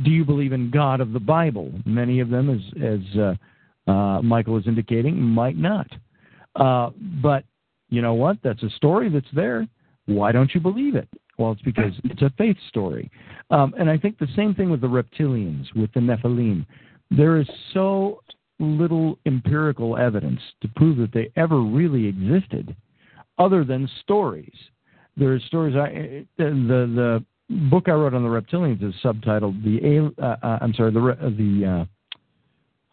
do 0.04 0.10
you 0.10 0.24
believe 0.24 0.52
in 0.52 0.70
God 0.70 1.02
of 1.02 1.12
the 1.12 1.20
Bible? 1.20 1.70
Many 1.84 2.20
of 2.20 2.30
them, 2.30 2.48
as 2.48 2.82
as 2.82 3.18
uh, 3.18 3.90
uh, 3.90 4.22
Michael 4.22 4.56
is 4.56 4.66
indicating, 4.66 5.20
might 5.20 5.56
not. 5.56 5.86
Uh, 6.58 6.90
but 7.22 7.44
you 7.88 8.02
know 8.02 8.14
what? 8.14 8.38
That's 8.42 8.62
a 8.62 8.70
story 8.70 9.08
that's 9.08 9.26
there. 9.34 9.66
Why 10.06 10.32
don't 10.32 10.54
you 10.54 10.60
believe 10.60 10.94
it? 10.94 11.08
Well, 11.38 11.52
it's 11.52 11.62
because 11.62 11.92
it's 12.04 12.22
a 12.22 12.32
faith 12.38 12.56
story. 12.68 13.10
Um, 13.50 13.74
and 13.78 13.90
I 13.90 13.98
think 13.98 14.18
the 14.18 14.28
same 14.36 14.54
thing 14.54 14.70
with 14.70 14.80
the 14.80 14.88
reptilians, 14.88 15.66
with 15.74 15.92
the 15.92 16.00
Nephilim. 16.00 16.66
There 17.10 17.38
is 17.38 17.48
so 17.72 18.22
little 18.58 19.18
empirical 19.26 19.96
evidence 19.96 20.40
to 20.62 20.68
prove 20.76 20.96
that 20.98 21.12
they 21.12 21.30
ever 21.36 21.60
really 21.60 22.06
existed, 22.06 22.74
other 23.38 23.64
than 23.64 23.88
stories. 24.00 24.54
There 25.16 25.32
are 25.32 25.40
stories. 25.40 25.76
I, 25.76 26.26
the 26.36 27.24
the 27.48 27.58
book 27.70 27.84
I 27.88 27.92
wrote 27.92 28.14
on 28.14 28.22
the 28.22 28.28
reptilians 28.28 28.82
is 28.82 28.94
subtitled 29.04 29.62
"The 29.62 30.12
uh, 30.22 30.36
uh, 30.44 30.58
I'm 30.60 30.74
sorry 30.74 30.90
the 30.90 31.00
the 31.00 31.66
uh, 31.66 31.84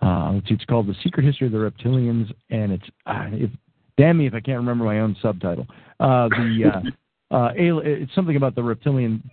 uh, 0.04 0.32
let's 0.34 0.48
see, 0.48 0.56
it's 0.56 0.66
called 0.66 0.88
The 0.88 0.96
Secret 1.04 1.26
History 1.26 1.48
of 1.48 1.54
the 1.54 1.60
Reptilians, 1.60 2.32
and 2.50 2.72
it's 2.74 2.84
uh, 3.06 3.28
if, 3.32 3.50
damn 3.98 4.18
me 4.18 4.28
if 4.28 4.34
I 4.34 4.42
can't 4.42 4.58
remember 4.58 4.84
my 4.84 5.00
own 5.00 5.16
subtitle. 5.22 5.66
Uh, 6.00 6.28
the 6.30 6.72
uh, 7.32 7.36
uh, 7.36 7.52
it's 7.56 8.14
something 8.14 8.36
about 8.36 8.56
the 8.56 8.64
reptilian 8.64 9.24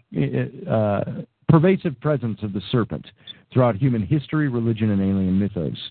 uh, 0.70 1.22
pervasive 1.48 2.00
presence 2.00 2.38
of 2.42 2.52
the 2.52 2.62
serpent 2.70 3.06
throughout 3.52 3.76
human 3.76 4.06
history, 4.06 4.48
religion, 4.48 4.90
and 4.90 5.02
alien 5.02 5.38
mythos. 5.38 5.90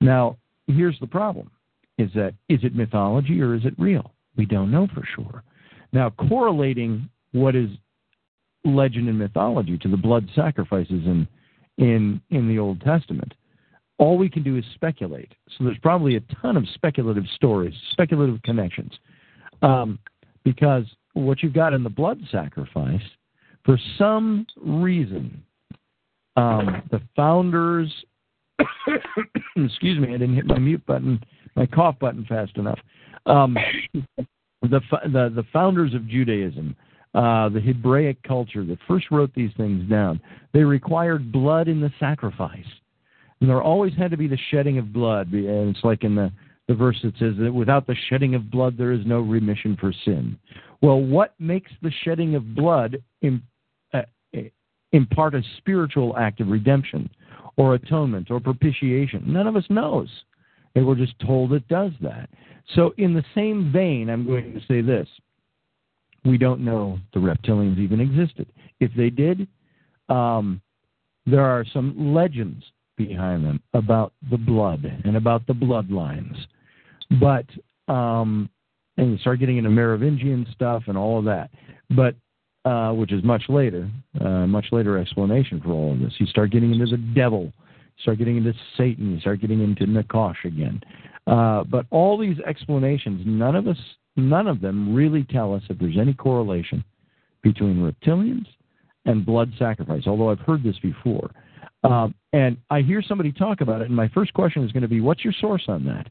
Now, 0.00 0.36
here's 0.66 0.98
the 1.00 1.06
problem: 1.06 1.50
is 1.96 2.10
that 2.14 2.34
is 2.48 2.60
it 2.62 2.74
mythology 2.74 3.40
or 3.40 3.54
is 3.54 3.64
it 3.64 3.74
real? 3.78 4.12
We 4.36 4.44
don't 4.44 4.70
know 4.70 4.88
for 4.94 5.04
sure. 5.14 5.42
Now, 5.92 6.10
correlating 6.10 7.08
what 7.32 7.56
is 7.56 7.70
legend 8.64 9.08
and 9.08 9.18
mythology 9.18 9.78
to 9.78 9.88
the 9.88 9.96
blood 9.96 10.28
sacrifices 10.34 11.06
in 11.06 11.26
in 11.78 12.20
in 12.30 12.46
the 12.46 12.58
Old 12.58 12.82
Testament, 12.82 13.32
all 13.98 14.18
we 14.18 14.28
can 14.28 14.42
do 14.42 14.56
is 14.56 14.64
speculate. 14.74 15.32
So 15.56 15.64
there's 15.64 15.78
probably 15.78 16.16
a 16.16 16.20
ton 16.42 16.56
of 16.56 16.64
speculative 16.74 17.24
stories, 17.34 17.74
speculative 17.92 18.42
connections, 18.42 18.92
um, 19.62 19.98
because 20.44 20.84
what 21.14 21.42
you've 21.42 21.54
got 21.54 21.72
in 21.72 21.82
the 21.82 21.90
blood 21.90 22.20
sacrifice, 22.30 23.00
for 23.64 23.78
some 23.98 24.46
reason, 24.56 25.42
um, 26.36 26.82
the 26.90 27.00
founders. 27.14 27.92
excuse 29.56 29.98
me, 29.98 30.08
I 30.08 30.18
didn't 30.18 30.36
hit 30.36 30.46
my 30.46 30.58
mute 30.58 30.84
button, 30.86 31.22
my 31.56 31.66
cough 31.66 31.98
button 31.98 32.24
fast 32.26 32.56
enough. 32.56 32.78
Um, 33.26 33.56
the, 34.62 34.80
the 35.04 35.32
the 35.34 35.44
founders 35.52 35.94
of 35.94 36.08
Judaism 36.08 36.76
uh, 37.16 37.48
the 37.48 37.60
Hebraic 37.60 38.22
culture 38.24 38.62
that 38.66 38.78
first 38.86 39.10
wrote 39.10 39.32
these 39.34 39.50
things 39.56 39.88
down, 39.88 40.20
they 40.52 40.62
required 40.62 41.32
blood 41.32 41.66
in 41.66 41.80
the 41.80 41.90
sacrifice. 41.98 42.66
And 43.40 43.50
there 43.50 43.62
always 43.62 43.92
had 43.94 44.10
to 44.10 44.16
be 44.16 44.28
the 44.28 44.38
shedding 44.50 44.78
of 44.78 44.92
blood. 44.92 45.32
And 45.32 45.74
it's 45.74 45.84
like 45.84 46.04
in 46.04 46.14
the, 46.14 46.32
the 46.68 46.74
verse 46.74 46.98
that 47.02 47.16
says 47.18 47.34
that 47.38 47.52
without 47.52 47.86
the 47.86 47.96
shedding 48.08 48.34
of 48.34 48.50
blood, 48.50 48.76
there 48.78 48.92
is 48.92 49.04
no 49.04 49.20
remission 49.20 49.76
for 49.78 49.92
sin. 50.04 50.38
Well, 50.80 51.00
what 51.00 51.34
makes 51.38 51.70
the 51.82 51.92
shedding 52.02 52.34
of 52.34 52.54
blood 52.54 53.02
uh, 53.94 54.02
impart 54.92 55.34
a 55.34 55.42
spiritual 55.58 56.16
act 56.16 56.40
of 56.40 56.48
redemption 56.48 57.10
or 57.56 57.74
atonement 57.74 58.30
or 58.30 58.40
propitiation? 58.40 59.24
None 59.26 59.46
of 59.46 59.56
us 59.56 59.64
knows. 59.68 60.08
We're 60.74 60.94
just 60.94 61.18
told 61.20 61.52
it 61.52 61.66
does 61.68 61.92
that. 62.02 62.28
So, 62.74 62.92
in 62.98 63.14
the 63.14 63.24
same 63.34 63.72
vein, 63.72 64.10
I'm 64.10 64.26
going 64.26 64.52
to 64.52 64.60
say 64.68 64.82
this 64.82 65.08
we 66.26 66.36
don't 66.36 66.60
know 66.60 66.98
the 67.14 67.20
reptilians 67.20 67.78
even 67.78 68.00
existed. 68.00 68.46
If 68.80 68.90
they 68.96 69.10
did, 69.10 69.46
um, 70.08 70.60
there 71.24 71.44
are 71.44 71.64
some 71.72 72.14
legends 72.14 72.64
behind 72.96 73.44
them 73.44 73.62
about 73.74 74.12
the 74.30 74.38
blood 74.38 74.84
and 75.04 75.16
about 75.16 75.46
the 75.46 75.52
bloodlines. 75.52 76.36
But 77.20 77.46
um, 77.92 78.50
and 78.96 79.12
you 79.12 79.18
start 79.18 79.40
getting 79.40 79.58
into 79.58 79.70
Merovingian 79.70 80.46
stuff 80.52 80.84
and 80.86 80.96
all 80.96 81.18
of 81.18 81.24
that. 81.26 81.50
But 81.90 82.16
uh, 82.66 82.92
which 82.92 83.12
is 83.12 83.22
much 83.22 83.44
later, 83.48 83.88
uh, 84.20 84.46
much 84.46 84.66
later 84.72 84.98
explanation 84.98 85.60
for 85.60 85.70
all 85.70 85.92
of 85.92 86.00
this. 86.00 86.12
You 86.18 86.26
start 86.26 86.50
getting 86.50 86.72
into 86.72 86.86
the 86.86 86.96
devil, 87.14 87.44
you 87.44 88.02
start 88.02 88.18
getting 88.18 88.38
into 88.38 88.52
Satan, 88.76 89.12
you 89.12 89.20
start 89.20 89.40
getting 89.40 89.62
into 89.62 89.86
Nakash 89.86 90.44
again. 90.44 90.80
Uh, 91.28 91.62
but 91.62 91.86
all 91.90 92.18
these 92.18 92.38
explanations, 92.40 93.22
none 93.24 93.54
of 93.54 93.68
us, 93.68 93.78
none 94.16 94.48
of 94.48 94.60
them 94.60 94.92
really 94.92 95.24
tell 95.30 95.54
us 95.54 95.62
if 95.70 95.78
there's 95.78 95.96
any 95.96 96.12
correlation 96.12 96.82
between 97.42 97.76
reptilians 97.76 98.46
and 99.04 99.24
blood 99.24 99.52
sacrifice. 99.58 100.02
Although 100.06 100.30
I've 100.30 100.40
heard 100.40 100.64
this 100.64 100.78
before, 100.80 101.30
um, 101.86 102.14
and 102.32 102.56
I 102.70 102.82
hear 102.82 103.02
somebody 103.02 103.32
talk 103.32 103.60
about 103.60 103.80
it, 103.80 103.86
and 103.86 103.96
my 103.96 104.08
first 104.08 104.34
question 104.34 104.64
is 104.64 104.72
going 104.72 104.82
to 104.82 104.88
be, 104.88 105.00
"What's 105.00 105.24
your 105.24 105.34
source 105.40 105.64
on 105.68 105.84
that? 105.86 106.08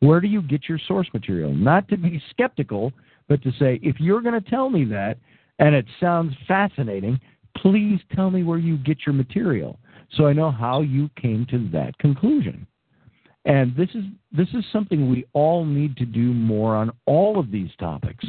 Where 0.00 0.20
do 0.20 0.28
you 0.28 0.42
get 0.42 0.68
your 0.68 0.78
source 0.86 1.08
material?" 1.12 1.52
Not 1.52 1.88
to 1.88 1.96
be 1.96 2.22
skeptical, 2.30 2.92
but 3.28 3.42
to 3.42 3.52
say, 3.58 3.78
if 3.82 4.00
you're 4.00 4.22
going 4.22 4.40
to 4.40 4.50
tell 4.50 4.70
me 4.70 4.84
that, 4.86 5.18
and 5.58 5.74
it 5.74 5.86
sounds 6.00 6.34
fascinating, 6.46 7.20
please 7.56 8.00
tell 8.14 8.30
me 8.30 8.42
where 8.42 8.58
you 8.58 8.76
get 8.78 8.98
your 9.06 9.14
material 9.14 9.78
so 10.12 10.26
I 10.26 10.32
know 10.32 10.50
how 10.50 10.80
you 10.80 11.10
came 11.20 11.46
to 11.50 11.68
that 11.72 11.96
conclusion. 11.98 12.66
And 13.44 13.74
this 13.76 13.88
is 13.94 14.04
this 14.32 14.48
is 14.54 14.64
something 14.72 15.08
we 15.08 15.26
all 15.32 15.64
need 15.64 15.96
to 15.98 16.04
do 16.04 16.32
more 16.34 16.74
on 16.76 16.90
all 17.06 17.38
of 17.38 17.50
these 17.50 17.70
topics. 17.78 18.24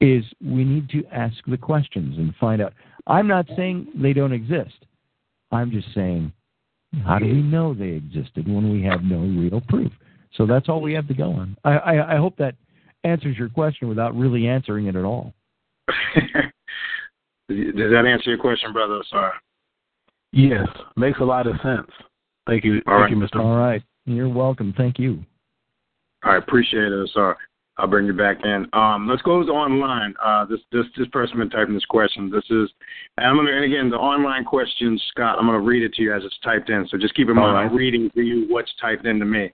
Is 0.00 0.24
we 0.44 0.64
need 0.64 0.88
to 0.90 1.04
ask 1.12 1.36
the 1.46 1.56
questions 1.56 2.18
and 2.18 2.34
find 2.36 2.60
out. 2.60 2.74
I'm 3.06 3.28
not 3.28 3.46
saying 3.56 3.88
they 3.94 4.12
don't 4.12 4.32
exist. 4.32 4.86
I'm 5.54 5.70
just 5.70 5.88
saying, 5.94 6.32
mm-hmm. 6.94 7.06
how 7.06 7.18
do 7.18 7.26
we 7.26 7.42
know 7.42 7.74
they 7.74 7.90
existed 7.90 8.46
when 8.46 8.70
we 8.70 8.82
have 8.82 9.02
no 9.02 9.18
real 9.18 9.62
proof? 9.68 9.92
So 10.36 10.46
that's 10.46 10.68
all 10.68 10.80
we 10.80 10.92
have 10.94 11.08
to 11.08 11.14
go 11.14 11.30
on. 11.32 11.56
I, 11.64 11.70
I, 11.70 12.14
I 12.14 12.16
hope 12.16 12.36
that 12.38 12.54
answers 13.04 13.36
your 13.38 13.48
question 13.48 13.88
without 13.88 14.16
really 14.16 14.46
answering 14.46 14.86
it 14.86 14.96
at 14.96 15.04
all. 15.04 15.32
Does 17.48 17.90
that 17.90 18.04
answer 18.06 18.30
your 18.30 18.38
question, 18.38 18.72
brother? 18.72 19.00
Sorry. 19.10 19.32
Yes, 20.32 20.66
makes 20.96 21.20
a 21.20 21.24
lot 21.24 21.46
of 21.46 21.54
sense. 21.62 21.90
Thank 22.46 22.64
you, 22.64 22.82
All 22.86 22.98
thank 22.98 23.02
right. 23.02 23.10
you, 23.10 23.16
Mr. 23.16 23.40
All 23.40 23.56
right. 23.56 23.82
You're 24.06 24.28
welcome. 24.28 24.74
Thank 24.76 24.98
you. 24.98 25.24
I 26.24 26.36
appreciate 26.36 26.90
it. 26.90 27.10
Sorry. 27.12 27.36
I'll 27.76 27.88
bring 27.88 28.06
you 28.06 28.12
back 28.12 28.38
in. 28.44 28.66
Um, 28.72 29.08
let's 29.08 29.22
go 29.22 29.42
to 29.42 29.50
online. 29.50 30.14
Uh, 30.24 30.44
this 30.44 30.60
this 30.70 30.84
this 30.96 31.08
person 31.08 31.38
been 31.38 31.50
typing 31.50 31.74
this 31.74 31.84
question. 31.86 32.30
This 32.30 32.44
is, 32.50 32.70
and 33.18 33.26
I'm 33.26 33.36
gonna 33.36 33.50
and 33.50 33.64
again 33.64 33.90
the 33.90 33.96
online 33.96 34.44
question, 34.44 34.98
Scott. 35.10 35.38
I'm 35.40 35.46
gonna 35.46 35.60
read 35.60 35.82
it 35.82 35.92
to 35.94 36.02
you 36.02 36.14
as 36.14 36.22
it's 36.24 36.38
typed 36.44 36.70
in. 36.70 36.86
So 36.88 36.98
just 36.98 37.14
keep 37.14 37.28
in 37.28 37.34
mind 37.34 37.54
right. 37.54 37.66
I'm 37.66 37.76
reading 37.76 38.10
to 38.14 38.22
you 38.22 38.46
what's 38.48 38.72
typed 38.80 39.06
into 39.06 39.24
me. 39.24 39.52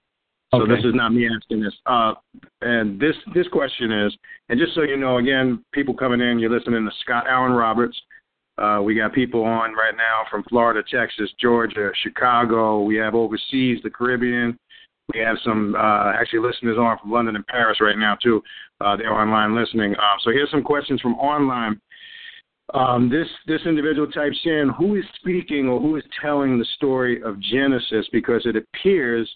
So 0.53 0.63
Okay. 0.63 0.75
this 0.75 0.85
is 0.85 0.95
not 0.95 1.15
me 1.15 1.29
asking 1.35 1.63
this. 1.63 1.75
Uh, 1.87 2.15
and 2.61 3.01
this 3.01 3.17
this 3.35 3.49
question 3.49 3.91
is, 3.91 4.15
and 4.51 4.59
just 4.59 4.75
so 4.75 4.83
you 4.83 4.99
know, 4.99 5.17
again, 5.17 5.65
people 5.73 5.95
coming 5.95 6.21
in, 6.21 6.39
you're 6.39 6.51
listening 6.51 6.85
to 6.85 6.91
Scott 7.01 7.25
Alan 7.27 7.53
Roberts. 7.53 7.99
Uh, 8.59 8.83
we 8.83 8.95
got 8.95 9.15
people 9.15 9.43
on 9.43 9.73
right 9.73 9.97
now 9.97 10.25
from 10.31 10.43
Florida, 10.43 10.83
Texas, 10.91 11.31
Georgia, 11.41 11.91
Chicago. 12.03 12.83
We 12.83 12.97
have 12.97 13.15
overseas, 13.15 13.79
the 13.83 13.89
Caribbean. 13.89 14.59
We 15.15 15.21
have 15.21 15.37
some 15.45 15.75
uh, 15.75 16.13
actually 16.13 16.41
listeners 16.41 16.79
on 16.79 16.99
from 16.99 17.11
London 17.11 17.37
and 17.37 17.47
Paris 17.47 17.81
right 17.81 17.99
now 17.99 18.17
too. 18.23 18.43
Uh, 18.81 18.97
they're 18.97 19.13
online 19.13 19.55
listening. 19.55 19.95
Uh, 19.95 20.17
so 20.23 20.31
here's 20.31 20.51
some 20.51 20.63
questions 20.63 21.01
from 21.01 21.15
online. 21.15 21.81
Um, 22.75 23.11
this 23.11 23.27
this 23.47 23.61
individual 23.67 24.07
types 24.07 24.39
in 24.45 24.71
who 24.79 24.97
is 24.97 25.05
speaking 25.17 25.69
or 25.69 25.81
who 25.81 25.97
is 25.97 26.05
telling 26.23 26.59
the 26.59 26.65
story 26.77 27.23
of 27.23 27.41
Genesis 27.41 28.07
because 28.13 28.43
it 28.45 28.55
appears 28.57 29.29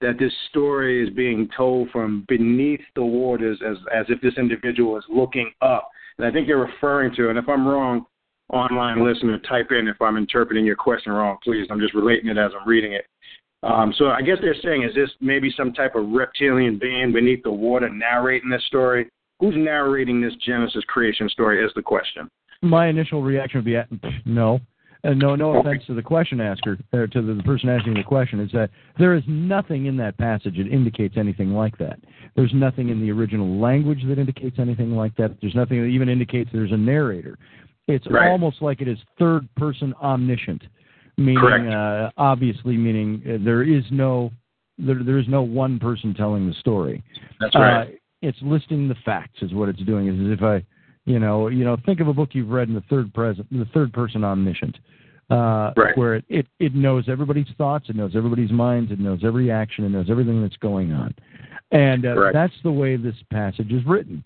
that 0.00 0.18
this 0.18 0.32
story 0.50 1.02
is 1.02 1.12
being 1.14 1.48
told 1.56 1.90
from 1.90 2.24
beneath 2.28 2.80
the 2.94 3.04
waters 3.04 3.58
as 3.68 3.76
as 3.94 4.06
if 4.08 4.20
this 4.20 4.34
individual 4.36 4.96
is 4.96 5.04
looking 5.08 5.50
up. 5.62 5.88
And 6.18 6.26
I 6.26 6.30
think 6.30 6.46
you're 6.46 6.64
referring 6.64 7.14
to, 7.16 7.28
and 7.28 7.38
if 7.38 7.48
I'm 7.48 7.66
wrong, 7.66 8.06
online 8.52 9.04
listener, 9.04 9.38
type 9.40 9.68
in 9.70 9.88
if 9.88 10.00
I'm 10.00 10.16
interpreting 10.16 10.64
your 10.64 10.76
question 10.76 11.12
wrong, 11.12 11.36
please. 11.42 11.66
I'm 11.70 11.80
just 11.80 11.94
relating 11.94 12.28
it 12.28 12.38
as 12.38 12.52
I'm 12.58 12.68
reading 12.68 12.92
it. 12.92 13.06
Um, 13.66 13.92
so 13.98 14.06
I 14.06 14.22
guess 14.22 14.38
they're 14.40 14.54
saying, 14.62 14.84
is 14.84 14.94
this 14.94 15.10
maybe 15.20 15.52
some 15.56 15.72
type 15.72 15.96
of 15.96 16.08
reptilian 16.08 16.78
being 16.78 17.12
beneath 17.12 17.42
the 17.42 17.50
water 17.50 17.88
narrating 17.88 18.50
this 18.50 18.64
story? 18.66 19.08
Who's 19.40 19.54
narrating 19.56 20.20
this 20.20 20.34
Genesis 20.44 20.84
creation 20.86 21.28
story 21.28 21.64
is 21.64 21.72
the 21.74 21.82
question. 21.82 22.30
My 22.62 22.86
initial 22.86 23.22
reaction 23.22 23.58
would 23.58 24.00
be 24.00 24.20
no. 24.24 24.60
And 25.04 25.20
no, 25.20 25.36
no 25.36 25.60
offense 25.60 25.84
to 25.86 25.94
the 25.94 26.02
question 26.02 26.40
asker, 26.40 26.78
or 26.92 27.06
to 27.06 27.22
the, 27.22 27.34
the 27.34 27.42
person 27.42 27.68
asking 27.68 27.94
the 27.94 28.02
question, 28.02 28.40
is 28.40 28.50
that 28.52 28.70
there 28.98 29.14
is 29.14 29.22
nothing 29.28 29.86
in 29.86 29.96
that 29.98 30.16
passage 30.18 30.56
that 30.56 30.66
indicates 30.66 31.16
anything 31.16 31.52
like 31.52 31.78
that. 31.78 32.00
There's 32.34 32.52
nothing 32.54 32.88
in 32.88 33.00
the 33.00 33.12
original 33.12 33.60
language 33.60 34.00
that 34.08 34.18
indicates 34.18 34.58
anything 34.58 34.96
like 34.96 35.14
that. 35.16 35.32
There's 35.40 35.54
nothing 35.54 35.80
that 35.80 35.88
even 35.88 36.08
indicates 36.08 36.50
there's 36.52 36.72
a 36.72 36.76
narrator. 36.76 37.38
It's 37.86 38.06
Right. 38.10 38.30
almost 38.30 38.62
like 38.62 38.80
it 38.80 38.88
is 38.88 38.98
third 39.16 39.46
person 39.54 39.94
omniscient, 40.02 40.64
meaning 41.16 41.38
Correct. 41.38 41.72
uh, 41.72 42.10
obviously 42.16 42.76
meaning 42.76 43.22
uh, 43.26 43.44
there 43.44 43.62
is 43.62 43.84
no 43.90 44.30
there, 44.78 45.02
there 45.02 45.18
is 45.18 45.28
no 45.28 45.42
one 45.42 45.78
person 45.78 46.14
telling 46.14 46.46
the 46.46 46.54
story. 46.54 47.02
That's 47.40 47.54
right. 47.54 47.88
Uh, 47.88 47.90
it's 48.22 48.38
listing 48.42 48.88
the 48.88 48.96
facts 49.04 49.42
is 49.42 49.52
what 49.54 49.68
it's 49.68 49.82
doing. 49.82 50.08
Is 50.08 50.38
if 50.38 50.42
I, 50.42 50.64
you 51.04 51.18
know, 51.18 51.48
you 51.48 51.64
know, 51.64 51.76
think 51.86 52.00
of 52.00 52.08
a 52.08 52.12
book 52.12 52.30
you've 52.32 52.48
read 52.48 52.68
in 52.68 52.74
the 52.74 52.84
third 52.90 53.12
present, 53.14 53.46
the 53.50 53.66
third 53.72 53.92
person 53.92 54.24
omniscient, 54.24 54.78
uh, 55.30 55.72
Right. 55.76 55.96
where 55.96 56.16
it, 56.16 56.24
it 56.28 56.46
it 56.58 56.74
knows 56.74 57.08
everybody's 57.08 57.46
thoughts, 57.56 57.88
it 57.88 57.96
knows 57.96 58.12
everybody's 58.14 58.50
minds, 58.50 58.90
it 58.92 59.00
knows 59.00 59.20
every 59.24 59.50
action, 59.50 59.84
it 59.84 59.90
knows 59.90 60.10
everything 60.10 60.42
that's 60.42 60.56
going 60.56 60.92
on, 60.92 61.14
and 61.70 62.06
uh, 62.06 62.30
that's 62.32 62.54
the 62.62 62.72
way 62.72 62.96
this 62.96 63.16
passage 63.30 63.72
is 63.72 63.84
written. 63.86 64.24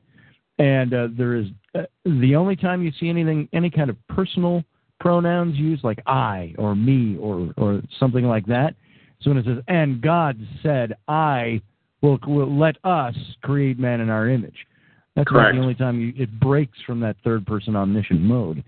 And 0.58 0.92
uh, 0.92 1.08
there 1.16 1.36
is 1.36 1.46
uh, 1.74 1.84
the 2.04 2.36
only 2.36 2.54
time 2.54 2.82
you 2.82 2.92
see 3.00 3.08
anything, 3.08 3.48
any 3.54 3.70
kind 3.70 3.88
of 3.88 3.96
personal 4.08 4.62
pronouns 5.00 5.56
used, 5.56 5.82
like 5.82 6.00
I 6.06 6.54
or 6.58 6.76
me 6.76 7.16
or 7.18 7.52
or 7.56 7.82
something 7.98 8.24
like 8.24 8.46
that. 8.46 8.74
So 9.20 9.30
when 9.30 9.38
it 9.38 9.44
says, 9.44 9.58
"And 9.68 10.00
God 10.00 10.38
said, 10.62 10.96
I 11.08 11.60
will, 12.02 12.18
will 12.26 12.56
let 12.56 12.76
us 12.84 13.14
create 13.42 13.78
man 13.78 14.00
in 14.00 14.08
our 14.08 14.28
image," 14.28 14.66
that's 15.16 15.28
Correct. 15.28 15.54
the 15.54 15.60
only 15.60 15.74
time 15.74 16.00
you, 16.00 16.12
it 16.16 16.38
breaks 16.38 16.78
from 16.86 17.00
that 17.00 17.16
third 17.24 17.46
person 17.46 17.76
omniscient 17.76 18.20
mode. 18.20 18.62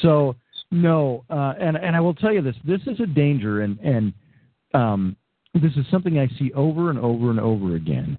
So 0.00 0.36
no, 0.70 1.24
uh, 1.30 1.54
and 1.60 1.76
and 1.76 1.94
I 1.94 2.00
will 2.00 2.14
tell 2.14 2.32
you 2.32 2.42
this: 2.42 2.56
this 2.64 2.80
is 2.86 2.98
a 3.00 3.06
danger, 3.06 3.62
and 3.62 3.78
and 3.80 4.12
um, 4.72 5.16
this 5.54 5.72
is 5.76 5.84
something 5.90 6.18
I 6.18 6.28
see 6.38 6.52
over 6.54 6.90
and 6.90 6.98
over 6.98 7.30
and 7.30 7.38
over 7.38 7.76
again, 7.76 8.18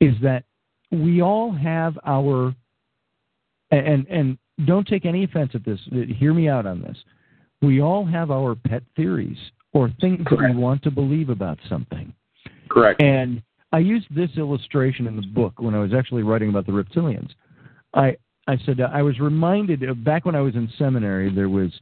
is 0.00 0.14
that 0.22 0.44
we 0.90 1.22
all 1.22 1.52
have 1.52 1.98
our 2.04 2.54
and 3.70 4.06
and 4.08 4.38
don't 4.66 4.86
take 4.86 5.04
any 5.04 5.24
offense 5.24 5.52
at 5.54 5.64
this. 5.64 5.80
Hear 6.16 6.32
me 6.32 6.48
out 6.48 6.66
on 6.66 6.80
this. 6.80 6.96
We 7.62 7.80
all 7.80 8.04
have 8.04 8.30
our 8.30 8.54
pet 8.54 8.82
theories 8.94 9.38
or 9.72 9.90
things 10.00 10.18
that 10.18 10.36
Correct. 10.36 10.54
we 10.54 10.60
want 10.60 10.82
to 10.84 10.90
believe 10.90 11.28
about 11.28 11.58
something. 11.68 12.12
Correct. 12.70 13.02
And 13.02 13.42
I 13.72 13.78
used 13.78 14.06
this 14.14 14.30
illustration 14.36 15.06
in 15.06 15.16
the 15.16 15.26
book 15.26 15.54
when 15.58 15.74
I 15.74 15.80
was 15.80 15.92
actually 15.92 16.22
writing 16.22 16.48
about 16.48 16.66
the 16.66 16.72
reptilians. 16.72 17.30
I 17.92 18.16
I 18.46 18.58
said 18.64 18.80
I 18.80 19.02
was 19.02 19.18
reminded 19.20 19.82
of 19.84 20.04
back 20.04 20.24
when 20.26 20.34
I 20.34 20.40
was 20.40 20.54
in 20.54 20.70
seminary. 20.78 21.34
There 21.34 21.48
was 21.48 21.72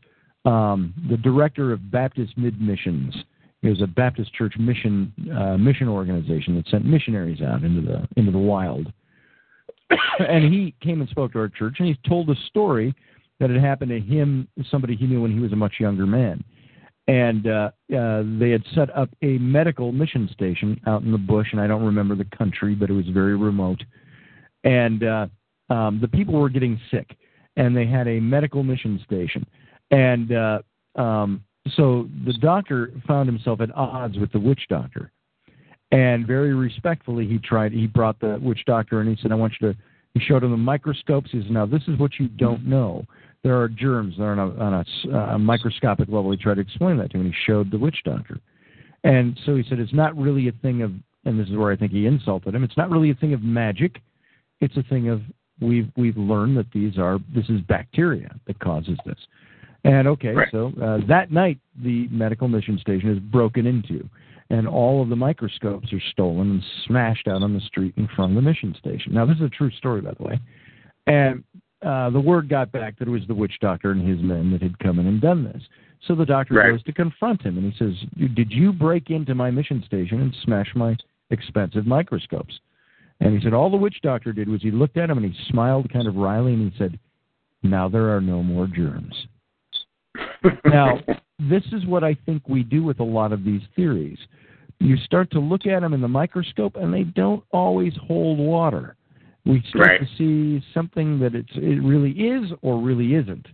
um, 0.44 0.94
the 1.10 1.16
director 1.16 1.72
of 1.72 1.90
Baptist 1.90 2.38
Mid 2.38 2.60
Missions. 2.60 3.14
It 3.62 3.68
was 3.68 3.82
a 3.82 3.86
Baptist 3.86 4.32
church 4.34 4.54
mission 4.58 5.12
uh, 5.36 5.56
mission 5.56 5.88
organization 5.88 6.56
that 6.56 6.68
sent 6.68 6.84
missionaries 6.84 7.42
out 7.42 7.62
into 7.62 7.80
the 7.80 8.08
into 8.16 8.30
the 8.30 8.38
wild. 8.38 8.92
and 10.28 10.52
he 10.52 10.74
came 10.80 11.00
and 11.00 11.10
spoke 11.10 11.32
to 11.32 11.38
our 11.38 11.48
church, 11.48 11.76
and 11.78 11.88
he 11.88 11.98
told 12.08 12.28
a 12.30 12.36
story 12.46 12.94
that 13.40 13.50
had 13.50 13.60
happened 13.60 13.90
to 13.90 14.00
him, 14.00 14.48
somebody 14.70 14.94
he 14.94 15.06
knew 15.06 15.22
when 15.22 15.32
he 15.32 15.40
was 15.40 15.52
a 15.52 15.56
much 15.56 15.74
younger 15.80 16.06
man. 16.06 16.44
And 17.08 17.48
uh, 17.48 17.70
uh, 17.96 18.22
they 18.38 18.50
had 18.50 18.62
set 18.74 18.96
up 18.96 19.08
a 19.22 19.38
medical 19.38 19.90
mission 19.90 20.28
station 20.32 20.80
out 20.86 21.02
in 21.02 21.10
the 21.10 21.18
bush, 21.18 21.48
and 21.50 21.60
I 21.60 21.66
don't 21.66 21.84
remember 21.84 22.14
the 22.14 22.28
country, 22.36 22.74
but 22.74 22.90
it 22.90 22.92
was 22.92 23.08
very 23.08 23.36
remote. 23.36 23.82
And 24.62 25.02
uh, 25.02 25.26
um, 25.68 25.98
the 26.00 26.06
people 26.06 26.40
were 26.40 26.48
getting 26.48 26.80
sick, 26.90 27.16
and 27.56 27.76
they 27.76 27.86
had 27.86 28.06
a 28.06 28.20
medical 28.20 28.62
mission 28.62 29.00
station, 29.04 29.44
and 29.90 30.32
uh, 30.32 30.60
um, 30.94 31.42
so 31.76 32.08
the 32.24 32.34
doctor 32.34 32.92
found 33.06 33.28
himself 33.28 33.60
at 33.60 33.74
odds 33.74 34.18
with 34.18 34.32
the 34.32 34.38
witch 34.40 34.66
doctor, 34.68 35.12
and 35.92 36.26
very 36.26 36.54
respectfully 36.54 37.26
he 37.26 37.38
tried. 37.38 37.72
He 37.72 37.86
brought 37.86 38.18
the 38.18 38.38
witch 38.42 38.64
doctor 38.66 39.00
and 39.00 39.08
he 39.08 39.16
said, 39.22 39.30
"I 39.30 39.36
want 39.36 39.52
you 39.60 39.72
to." 39.72 39.78
He 40.14 40.20
showed 40.20 40.42
him 40.42 40.50
the 40.50 40.56
microscopes. 40.56 41.30
He 41.30 41.40
said, 41.42 41.50
"Now 41.50 41.66
this 41.66 41.82
is 41.86 41.98
what 41.98 42.18
you 42.18 42.28
don't 42.28 42.66
know." 42.66 43.06
There 43.44 43.60
are 43.60 43.68
germs 43.68 44.16
that 44.18 44.24
are 44.24 44.32
on 44.32 44.38
a, 44.38 44.60
on 44.60 44.74
a, 44.74 45.34
uh, 45.34 45.38
microscopic 45.38 46.08
level. 46.08 46.30
He 46.30 46.36
tried 46.36 46.54
to 46.54 46.60
explain 46.60 46.96
that 46.98 47.10
to 47.10 47.16
him, 47.16 47.26
and 47.26 47.34
he 47.34 47.40
showed 47.44 47.70
the 47.70 47.78
witch 47.78 47.98
doctor. 48.04 48.38
And 49.04 49.38
so 49.44 49.56
he 49.56 49.64
said, 49.68 49.80
it's 49.80 49.92
not 49.92 50.16
really 50.16 50.46
a 50.46 50.52
thing 50.52 50.82
of, 50.82 50.92
and 51.24 51.40
this 51.40 51.48
is 51.48 51.56
where 51.56 51.72
I 51.72 51.76
think 51.76 51.90
he 51.90 52.06
insulted 52.06 52.54
him. 52.54 52.62
It's 52.62 52.76
not 52.76 52.88
really 52.88 53.10
a 53.10 53.14
thing 53.14 53.34
of 53.34 53.42
magic. 53.42 54.00
It's 54.60 54.76
a 54.76 54.82
thing 54.84 55.08
of 55.08 55.22
we've 55.60 55.90
we've 55.96 56.16
learned 56.16 56.56
that 56.56 56.70
these 56.72 56.98
are 56.98 57.18
this 57.34 57.48
is 57.48 57.60
bacteria 57.62 58.34
that 58.46 58.58
causes 58.60 58.98
this. 59.04 59.18
And 59.84 60.06
okay, 60.06 60.34
Right. 60.34 60.48
so 60.52 60.72
uh, 60.80 60.98
that 61.08 61.32
night 61.32 61.58
the 61.82 62.06
medical 62.12 62.46
mission 62.46 62.78
station 62.78 63.10
is 63.10 63.18
broken 63.18 63.66
into, 63.66 64.08
and 64.52 64.68
all 64.68 65.02
of 65.02 65.08
the 65.08 65.16
microscopes 65.16 65.92
are 65.94 66.00
stolen 66.10 66.50
and 66.50 66.62
smashed 66.86 67.26
out 67.26 67.42
on 67.42 67.54
the 67.54 67.60
street 67.60 67.94
in 67.96 68.06
front 68.14 68.32
of 68.32 68.36
the 68.36 68.42
mission 68.42 68.76
station. 68.78 69.14
Now 69.14 69.24
this 69.24 69.36
is 69.36 69.42
a 69.42 69.48
true 69.48 69.70
story, 69.70 70.02
by 70.02 70.12
the 70.12 70.22
way. 70.22 70.40
And 71.06 71.42
uh, 71.82 72.10
the 72.10 72.20
word 72.20 72.50
got 72.50 72.70
back 72.70 72.98
that 72.98 73.08
it 73.08 73.10
was 73.10 73.22
the 73.26 73.34
witch 73.34 73.54
doctor 73.62 73.90
and 73.92 74.06
his 74.06 74.22
men 74.22 74.52
that 74.52 74.62
had 74.62 74.78
come 74.78 74.98
in 74.98 75.06
and 75.06 75.22
done 75.22 75.42
this. 75.42 75.62
So 76.06 76.14
the 76.14 76.26
doctor 76.26 76.54
Right. 76.54 76.70
goes 76.70 76.82
to 76.82 76.92
confront 76.92 77.42
him, 77.42 77.56
and 77.56 77.72
he 77.72 77.78
says, 77.78 77.94
"Did 78.34 78.52
you 78.52 78.72
break 78.72 79.10
into 79.10 79.34
my 79.34 79.50
mission 79.50 79.82
station 79.84 80.20
and 80.20 80.34
smash 80.42 80.68
my 80.74 80.96
expensive 81.30 81.86
microscopes?" 81.86 82.60
And 83.20 83.34
he 83.34 83.42
said, 83.42 83.54
"All 83.54 83.70
the 83.70 83.76
witch 83.76 84.00
doctor 84.02 84.32
did 84.32 84.48
was 84.48 84.62
he 84.62 84.70
looked 84.70 84.96
at 84.96 85.08
him 85.08 85.16
and 85.16 85.32
he 85.32 85.44
smiled 85.48 85.90
kind 85.90 86.06
of 86.06 86.16
wryly, 86.16 86.54
and 86.54 86.70
he 86.70 86.76
said, 86.76 86.98
"Now 87.62 87.88
there 87.88 88.14
are 88.14 88.20
no 88.20 88.42
more 88.42 88.66
germs." 88.66 89.28
now, 90.64 90.98
this 91.48 91.64
is 91.72 91.86
what 91.86 92.04
I 92.04 92.16
think 92.26 92.48
we 92.48 92.62
do 92.62 92.82
with 92.82 93.00
a 93.00 93.04
lot 93.04 93.32
of 93.32 93.44
these 93.44 93.62
theories. 93.74 94.18
You 94.78 94.96
start 94.98 95.30
to 95.32 95.40
look 95.40 95.66
at 95.66 95.80
them 95.80 95.94
in 95.94 96.00
the 96.00 96.08
microscope, 96.08 96.76
and 96.76 96.92
they 96.92 97.04
don't 97.04 97.44
always 97.52 97.92
hold 98.06 98.38
water. 98.38 98.96
We 99.44 99.62
start 99.68 99.88
Right. 99.88 100.00
to 100.00 100.16
see 100.16 100.64
something 100.72 101.18
that 101.20 101.34
it's, 101.34 101.50
it 101.54 101.82
really 101.82 102.12
is 102.12 102.52
or 102.62 102.80
really 102.80 103.14
isn't. 103.14 103.46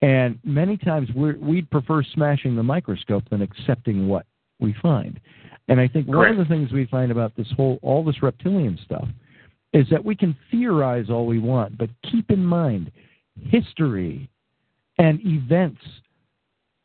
And 0.00 0.38
many 0.42 0.76
times 0.76 1.08
we're, 1.14 1.36
we'd 1.38 1.70
prefer 1.70 2.02
smashing 2.02 2.56
the 2.56 2.62
microscope 2.62 3.28
than 3.30 3.40
accepting 3.40 4.08
what 4.08 4.26
we 4.58 4.74
find. 4.82 5.20
And 5.68 5.80
I 5.80 5.86
think 5.86 6.08
one 6.08 6.28
of 6.28 6.38
the 6.38 6.44
things 6.44 6.72
we 6.72 6.86
find 6.86 7.12
about 7.12 7.36
this 7.36 7.46
whole 7.56 7.78
all 7.82 8.02
this 8.04 8.20
reptilian 8.22 8.78
stuff 8.84 9.08
is 9.72 9.86
that 9.90 10.04
we 10.04 10.14
can 10.14 10.36
theorize 10.50 11.08
all 11.08 11.24
we 11.24 11.38
want, 11.38 11.78
but 11.78 11.88
keep 12.10 12.30
in 12.30 12.44
mind 12.44 12.90
history 13.40 14.28
and 14.98 15.20
events 15.24 15.80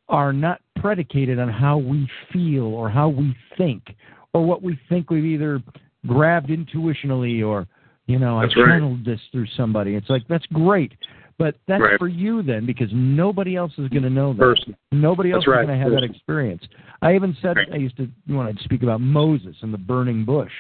are 0.09 0.33
not 0.33 0.61
predicated 0.77 1.39
on 1.39 1.49
how 1.49 1.77
we 1.77 2.09
feel 2.31 2.65
or 2.65 2.89
how 2.89 3.09
we 3.09 3.35
think 3.57 3.95
or 4.33 4.45
what 4.45 4.61
we 4.61 4.79
think 4.89 5.09
we've 5.09 5.25
either 5.25 5.61
grabbed 6.05 6.49
intuitionally 6.49 7.45
or 7.45 7.67
you 8.05 8.19
know 8.19 8.39
That's 8.39 8.53
I 8.55 8.61
right. 8.61 8.67
channeled 8.69 9.03
this 9.05 9.19
through 9.31 9.47
somebody. 9.57 9.95
It's 9.95 10.09
like 10.09 10.23
that's 10.29 10.45
great, 10.47 10.93
but 11.37 11.55
that's 11.67 11.81
Right. 11.81 11.99
for 11.99 12.07
you 12.07 12.41
then 12.41 12.65
because 12.65 12.89
nobody 12.93 13.55
else 13.55 13.73
is 13.77 13.89
going 13.89 14.03
to 14.03 14.09
know 14.09 14.33
that. 14.33 14.39
Person. 14.39 14.75
Nobody 14.91 15.31
else 15.31 15.41
That's 15.45 15.47
right. 15.55 15.61
is 15.63 15.67
going 15.67 15.79
to 15.79 15.83
have 15.83 15.93
that 15.93 16.03
experience. 16.03 16.63
I 17.01 17.15
even 17.15 17.35
said 17.41 17.57
Right. 17.57 17.67
I 17.73 17.75
used 17.77 17.97
to 17.97 18.07
when 18.27 18.47
I'd 18.47 18.59
speak 18.59 18.83
about 18.83 19.01
Moses 19.01 19.55
and 19.61 19.73
the 19.73 19.77
burning 19.77 20.23
bush. 20.23 20.51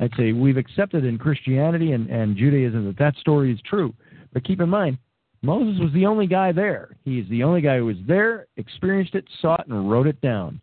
I'd 0.00 0.14
say 0.16 0.32
we've 0.32 0.56
accepted 0.56 1.04
in 1.04 1.18
Christianity 1.18 1.92
and, 1.92 2.08
and 2.08 2.36
Judaism 2.36 2.86
that 2.86 2.96
that 2.98 3.16
story 3.16 3.52
is 3.52 3.60
true, 3.62 3.92
but 4.32 4.44
keep 4.44 4.60
in 4.60 4.68
mind 4.68 4.96
Moses 5.42 5.80
was 5.80 5.92
the 5.92 6.06
only 6.06 6.26
guy 6.26 6.52
there. 6.52 6.96
He's 7.04 7.28
the 7.28 7.42
only 7.42 7.60
guy 7.60 7.78
who 7.78 7.86
was 7.86 7.96
there, 8.06 8.46
experienced 8.56 9.14
it, 9.14 9.24
saw 9.40 9.54
it, 9.56 9.66
and 9.68 9.90
wrote 9.90 10.06
it 10.06 10.20
down. 10.20 10.60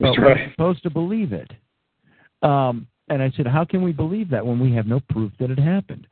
But 0.00 0.08
That's 0.08 0.18
we're 0.18 0.34
right. 0.34 0.50
supposed 0.52 0.82
to 0.82 0.90
believe 0.90 1.32
it. 1.32 1.50
Um, 2.42 2.86
and 3.08 3.22
I 3.22 3.32
said, 3.36 3.46
how 3.46 3.64
can 3.64 3.82
we 3.82 3.92
believe 3.92 4.28
that 4.30 4.44
when 4.44 4.60
we 4.60 4.72
have 4.74 4.86
no 4.86 5.00
proof 5.08 5.32
that 5.40 5.50
it 5.50 5.58
happened? 5.58 6.06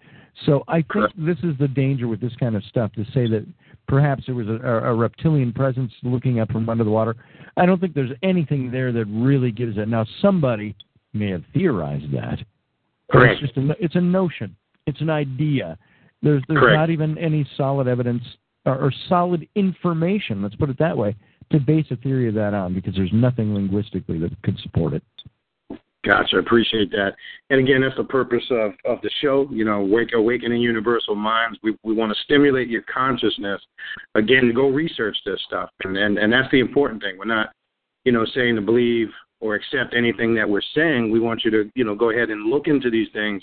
So 0.45 0.65
I 0.69 0.77
think 0.77 0.89
Correct. 0.89 1.15
this 1.17 1.39
is 1.43 1.57
the 1.59 1.69
danger 1.69 2.09
with 2.09 2.21
this 2.21 2.35
kind 2.39 2.57
of 2.57 2.65
stuff 2.65 2.93
to 2.93 3.05
say 3.15 3.27
that 3.29 3.47
perhaps 3.89 4.25
there 4.27 4.35
was 4.35 4.49
a, 4.49 4.61
a 4.65 4.95
reptilian 4.95 5.53
presence 5.53 5.93
looking 6.03 6.41
up 6.41 6.51
from 6.51 6.69
under 6.69 6.85
the 6.85 6.91
water. 6.91 7.17
I 7.57 7.65
don't 7.65 7.81
think 7.81 7.95
there's 7.95 8.13
anything 8.23 8.71
there 8.71 8.93
that 8.93 9.07
really 9.07 9.51
gives 9.51 9.79
it. 9.79 9.89
Now 9.89 10.05
somebody 10.21 10.75
may 11.13 11.31
have 11.31 11.45
theorized 11.55 12.13
that. 12.13 12.39
Correct. 13.11 13.43
It's 13.43 13.53
just 13.53 13.57
a, 13.57 13.75
it's 13.83 13.95
a 13.95 14.01
notion. 14.01 14.57
It's 14.87 15.01
an 15.01 15.11
idea. 15.11 15.79
There's 16.23 16.43
there's 16.49 16.61
Correct. 16.61 16.77
not 16.77 16.91
even 16.91 17.19
any 17.19 17.47
solid 17.57 17.89
evidence 17.89 18.23
or, 18.65 18.77
or 18.77 18.93
solid 19.09 19.47
information. 19.55 20.43
Let's 20.43 20.57
put 20.57 20.71
it 20.71 20.79
that 20.79 20.97
way 20.97 21.15
to 21.53 21.61
base 21.61 21.87
a 21.91 21.97
theory 21.97 22.29
of 22.29 22.35
that 22.35 22.55
on 22.55 22.75
because 22.75 22.95
there's 22.95 23.13
nothing 23.13 23.55
linguistically 23.55 24.19
that 24.19 24.31
could 24.43 24.59
support 24.61 24.95
it. 24.95 25.03
Gotcha. 26.05 26.37
I 26.37 26.39
appreciate 26.39 26.91
that. 26.93 27.15
And 27.51 27.59
again, 27.61 27.81
that's 27.81 27.97
the 27.97 28.05
purpose 28.05 28.45
of, 28.51 28.73
of 28.85 29.01
the 29.03 29.11
show. 29.21 29.49
You 29.51 29.65
know, 29.65 29.83
Wake 29.83 30.11
Awakening 30.15 30.63
Universal 30.63 31.17
Minds. 31.17 31.59
We 31.63 31.77
we 31.83 31.95
want 31.95 32.13
to 32.13 32.23
stimulate 32.23 32.69
your 32.69 32.83
consciousness. 32.83 33.61
Again, 34.15 34.53
go 34.55 34.69
research 34.69 35.17
this 35.27 35.41
stuff, 35.47 35.69
and, 35.83 35.97
and 35.97 36.17
and 36.17 36.33
that's 36.33 36.51
the 36.53 36.61
important 36.61 37.03
thing. 37.03 37.19
We're 37.19 37.25
not, 37.25 37.49
you 38.05 38.13
know, 38.13 38.25
saying 38.35 38.55
to 38.55 38.61
believe 38.61 39.09
or 39.41 39.57
accept 39.57 39.95
anything 39.97 40.35
that 40.37 40.49
we're 40.49 40.63
saying. 40.75 41.11
We 41.11 41.21
want 41.21 41.45
you 41.45 41.51
to, 41.51 41.71
you 41.75 41.85
know, 41.85 41.95
go 41.95 42.11
ahead 42.11 42.31
and 42.31 42.49
look 42.49 42.69
into 42.69 42.89
these 42.89 43.09
things, 43.13 43.43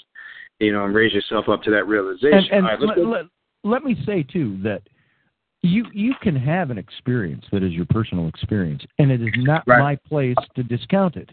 you 0.65 0.73
know, 0.73 0.85
and 0.85 0.93
raise 0.93 1.13
yourself 1.13 1.49
up 1.49 1.61
to 1.63 1.71
that 1.71 1.87
realization. 1.87 2.47
And, 2.51 2.51
and 2.51 2.65
right, 2.65 2.79
let, 2.79 2.97
let, 3.05 3.25
let 3.63 3.83
me 3.83 3.95
say 4.05 4.23
too 4.23 4.59
that 4.63 4.81
you 5.61 5.85
you 5.93 6.13
can 6.21 6.35
have 6.35 6.69
an 6.71 6.77
experience 6.77 7.45
that 7.51 7.63
is 7.63 7.71
your 7.73 7.85
personal 7.85 8.27
experience, 8.27 8.83
and 8.99 9.11
it 9.11 9.21
is 9.21 9.29
not 9.37 9.63
Right. 9.67 9.79
my 9.79 9.95
place 9.95 10.35
to 10.55 10.63
discount 10.63 11.15
it. 11.15 11.29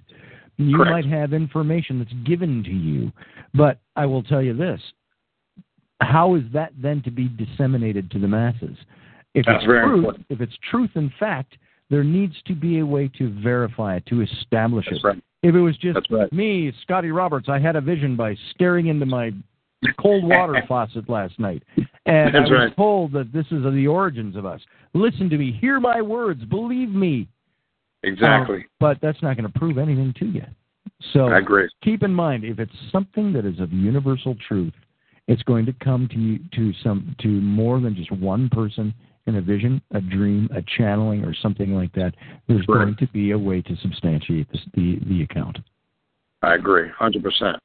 You 0.57 0.77
Correct. 0.77 0.91
might 0.91 1.07
have 1.07 1.33
information 1.33 1.99
that's 1.99 2.13
given 2.25 2.63
to 2.65 2.71
you, 2.71 3.13
but 3.55 3.81
I 3.97 4.07
will 4.07 4.23
tell 4.23 4.43
you 4.43 4.55
this: 4.57 4.81
how 6.01 6.35
is 6.35 6.43
that 6.53 6.73
then 6.81 7.03
to 7.03 7.11
be 7.11 7.29
disseminated 7.29 8.11
to 8.13 8.19
the 8.19 8.29
masses? 8.29 8.77
If 9.35 9.47
That's 9.47 9.59
it's 9.59 9.67
very 9.67 9.87
truth, 9.87 9.99
important. 9.99 10.27
if 10.29 10.41
it's 10.41 10.57
truth 10.71 10.91
and 10.95 11.11
fact, 11.19 11.57
there 11.89 12.05
needs 12.05 12.35
to 12.47 12.55
be 12.55 12.81
a 12.81 12.87
way 12.87 13.09
to 13.19 13.31
verify 13.43 13.97
it, 13.97 14.07
to 14.07 14.23
establish 14.23 14.87
That's 14.91 15.03
it. 15.05 15.07
right. 15.07 15.23
If 15.43 15.55
it 15.55 15.61
was 15.61 15.77
just 15.79 15.99
right. 16.11 16.31
me, 16.33 16.73
Scotty 16.83 17.11
Roberts, 17.11 17.49
I 17.49 17.59
had 17.59 17.77
a 17.77 17.81
vision 17.81 18.15
by 18.15 18.37
staring 18.51 18.89
into 18.89 19.07
my 19.07 19.33
cold 19.99 20.25
water 20.25 20.63
faucet 20.69 21.09
last 21.09 21.39
night, 21.39 21.63
and 22.05 22.35
That's 22.35 22.37
I 22.37 22.41
was 22.41 22.51
right. 22.51 22.77
told 22.77 23.13
that 23.13 23.33
this 23.33 23.47
is 23.47 23.63
the 23.63 23.87
origins 23.87 24.37
of 24.37 24.45
us. 24.45 24.61
Listen 24.93 25.31
to 25.31 25.39
me, 25.39 25.57
hear 25.59 25.81
my 25.81 26.03
words, 26.03 26.45
believe 26.45 26.91
me. 26.91 27.27
Exactly. 28.03 28.57
Um, 28.57 28.65
but 28.79 28.99
that's 29.01 29.23
not 29.23 29.37
going 29.37 29.51
to 29.51 29.59
prove 29.59 29.79
anything 29.79 30.13
to 30.19 30.27
you. 30.27 30.45
So 31.13 31.29
I 31.29 31.39
agree. 31.39 31.69
keep 31.83 32.03
in 32.03 32.13
mind, 32.13 32.45
if 32.45 32.59
it's 32.59 32.73
something 32.93 33.33
that 33.33 33.47
is 33.47 33.59
of 33.61 33.73
universal 33.73 34.37
truth, 34.47 34.75
it's 35.29 35.43
going 35.45 35.65
to 35.67 35.73
come 35.83 36.09
to 36.09 36.19
you, 36.19 36.39
to 36.55 36.73
some 36.83 37.15
to 37.21 37.29
more 37.29 37.81
than 37.81 37.95
just 37.95 38.11
one 38.13 38.49
person 38.51 38.93
in 39.27 39.37
a 39.37 39.41
vision, 39.41 39.81
a 39.93 40.01
dream, 40.01 40.49
a 40.55 40.63
channeling, 40.63 41.25
or 41.25 41.35
something 41.35 41.75
like 41.75 41.93
that. 41.93 42.15
There's 42.47 42.67
Right. 42.69 42.85
going 42.85 42.97
to 42.97 43.07
be 43.09 43.31
a 43.33 43.39
way 43.39 43.63
to 43.63 43.77
substantiate 43.77 44.51
this, 44.51 44.65
the 44.75 44.99
the 45.07 45.23
account. 45.23 45.59
I 46.43 46.55
agree, 46.55 46.89
hundred 46.89 47.23
percent. 47.23 47.57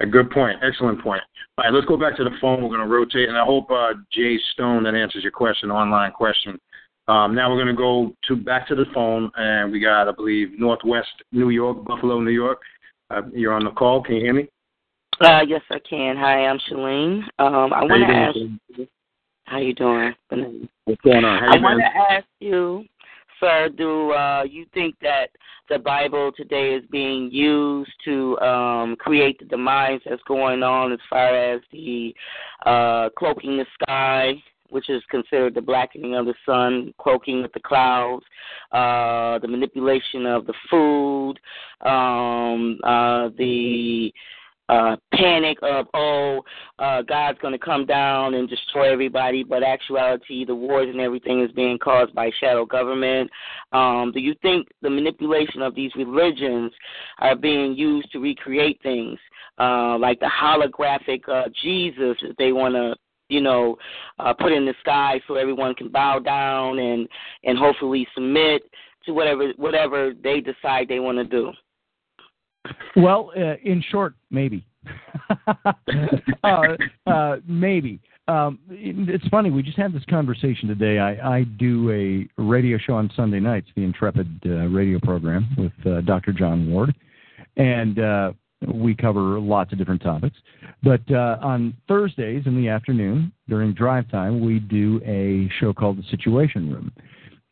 A 0.00 0.06
good 0.06 0.30
point, 0.30 0.58
excellent 0.62 1.00
point. 1.02 1.22
All 1.58 1.64
right, 1.64 1.72
let's 1.74 1.86
go 1.86 1.96
back 1.96 2.16
to 2.16 2.24
the 2.24 2.30
phone. 2.40 2.62
We're 2.62 2.68
going 2.68 2.80
to 2.80 2.86
rotate, 2.86 3.28
and 3.28 3.36
I 3.36 3.44
hope 3.44 3.70
uh, 3.70 3.94
Jay 4.10 4.38
Stone 4.52 4.84
that 4.84 4.94
answers 4.94 5.22
your 5.22 5.32
question, 5.32 5.70
online 5.70 6.12
question. 6.12 6.58
Um, 7.08 7.34
now 7.34 7.50
we're 7.50 7.62
going 7.62 7.74
to 7.74 7.74
go 7.74 8.14
to 8.28 8.36
back 8.36 8.68
to 8.68 8.74
the 8.74 8.86
phone, 8.94 9.30
and 9.36 9.72
we 9.72 9.80
got, 9.80 10.08
I 10.08 10.12
believe, 10.12 10.58
Northwest 10.58 11.08
New 11.32 11.50
York, 11.50 11.84
Buffalo, 11.84 12.20
New 12.20 12.30
York. 12.30 12.60
Uh, 13.10 13.22
you're 13.32 13.52
on 13.52 13.64
the 13.64 13.72
call. 13.72 14.02
Can 14.02 14.14
you 14.16 14.20
hear 14.22 14.32
me? 14.34 14.48
Uh, 15.20 15.40
yes, 15.46 15.60
I 15.70 15.80
can. 15.80 16.16
Hi, 16.16 16.46
I'm 16.46 16.58
Shalene. 16.70 17.22
Um, 17.38 17.72
I 17.74 17.80
How 17.80 17.86
want 17.86 18.06
to 18.06 18.14
ask. 18.14 18.36
Shalene? 18.36 18.88
How 19.50 19.58
you 19.58 19.74
doing? 19.74 20.14
What's 20.84 21.00
going 21.00 21.24
on? 21.24 21.40
How 21.40 21.56
I 21.56 21.60
want 21.60 21.80
to 21.80 22.14
ask 22.14 22.26
you, 22.38 22.84
sir. 23.40 23.68
Do 23.76 24.12
uh, 24.12 24.44
you 24.44 24.64
think 24.72 24.94
that 25.02 25.30
the 25.68 25.80
Bible 25.80 26.30
today 26.36 26.74
is 26.74 26.84
being 26.92 27.32
used 27.32 27.90
to 28.04 28.38
um, 28.38 28.94
create 28.94 29.40
the 29.40 29.46
demise 29.46 29.98
that's 30.08 30.22
going 30.28 30.62
on 30.62 30.92
as 30.92 31.00
far 31.10 31.34
as 31.34 31.60
the 31.72 32.14
uh, 32.64 33.08
cloaking 33.18 33.56
the 33.56 33.66
sky? 33.82 34.34
Which 34.68 34.88
is 34.88 35.02
considered 35.10 35.56
the 35.56 35.62
blackening 35.62 36.14
of 36.14 36.26
the 36.26 36.34
sun, 36.46 36.94
cloaking 36.98 37.42
with 37.42 37.52
the 37.52 37.58
clouds, 37.58 38.24
uh, 38.70 39.40
the 39.40 39.48
manipulation 39.48 40.26
of 40.26 40.46
the 40.46 40.54
food, 40.70 41.34
um, 41.84 42.78
uh, 42.84 43.30
the 43.36 44.12
uh, 44.70 44.96
panic 45.12 45.58
of 45.62 45.86
oh 45.94 46.42
uh, 46.78 47.02
God's 47.02 47.38
going 47.40 47.52
to 47.52 47.58
come 47.58 47.86
down 47.86 48.34
and 48.34 48.48
destroy 48.48 48.92
everybody, 48.92 49.42
but 49.42 49.62
actuality 49.62 50.44
the 50.44 50.54
wars 50.54 50.88
and 50.88 51.00
everything 51.00 51.42
is 51.42 51.50
being 51.52 51.78
caused 51.78 52.14
by 52.14 52.30
shadow 52.38 52.64
government. 52.64 53.30
Um, 53.72 54.12
do 54.14 54.20
you 54.20 54.34
think 54.42 54.68
the 54.80 54.90
manipulation 54.90 55.60
of 55.60 55.74
these 55.74 55.90
religions 55.96 56.72
are 57.18 57.34
being 57.34 57.74
used 57.74 58.12
to 58.12 58.20
recreate 58.20 58.80
things 58.82 59.18
uh, 59.58 59.98
like 59.98 60.20
the 60.20 60.30
holographic 60.30 61.28
uh, 61.28 61.48
Jesus 61.62 62.16
that 62.22 62.36
they 62.38 62.52
want 62.52 62.74
to 62.74 62.94
you 63.28 63.40
know, 63.40 63.76
uh, 64.18 64.34
put 64.34 64.50
in 64.50 64.66
the 64.66 64.74
sky 64.80 65.20
so 65.28 65.36
everyone 65.36 65.72
can 65.74 65.88
bow 65.88 66.18
down 66.18 66.80
and 66.80 67.08
and 67.44 67.56
hopefully 67.56 68.06
submit 68.12 68.62
to 69.04 69.12
whatever 69.12 69.52
whatever 69.56 70.12
they 70.22 70.40
decide 70.40 70.88
they 70.88 70.98
want 70.98 71.16
to 71.16 71.24
do. 71.24 71.52
Well, 72.96 73.32
uh, 73.36 73.54
in 73.64 73.82
short, 73.90 74.14
maybe. 74.30 74.64
uh, 76.44 76.76
uh, 77.06 77.36
maybe. 77.46 78.00
Um, 78.28 78.58
it's 78.70 79.26
funny. 79.28 79.50
We 79.50 79.62
just 79.62 79.76
had 79.76 79.92
this 79.92 80.04
conversation 80.08 80.68
today. 80.68 80.98
I, 80.98 81.38
I 81.38 81.44
do 81.44 81.90
a 81.90 82.42
radio 82.42 82.78
show 82.78 82.94
on 82.94 83.10
Sunday 83.16 83.40
nights, 83.40 83.68
the 83.74 83.82
Intrepid 83.82 84.28
uh, 84.46 84.68
radio 84.68 85.00
program 85.00 85.48
with 85.58 85.72
uh, 85.86 86.00
Dr. 86.02 86.32
John 86.32 86.70
Ward, 86.70 86.94
and 87.56 87.98
uh, 87.98 88.32
we 88.72 88.94
cover 88.94 89.40
lots 89.40 89.72
of 89.72 89.78
different 89.78 90.02
topics. 90.02 90.36
But 90.82 91.00
uh, 91.10 91.38
on 91.42 91.74
Thursdays 91.88 92.46
in 92.46 92.56
the 92.56 92.68
afternoon 92.68 93.32
during 93.48 93.72
drive 93.74 94.08
time, 94.10 94.40
we 94.44 94.60
do 94.60 95.00
a 95.04 95.50
show 95.58 95.72
called 95.72 95.98
The 95.98 96.04
Situation 96.10 96.72
Room 96.72 96.92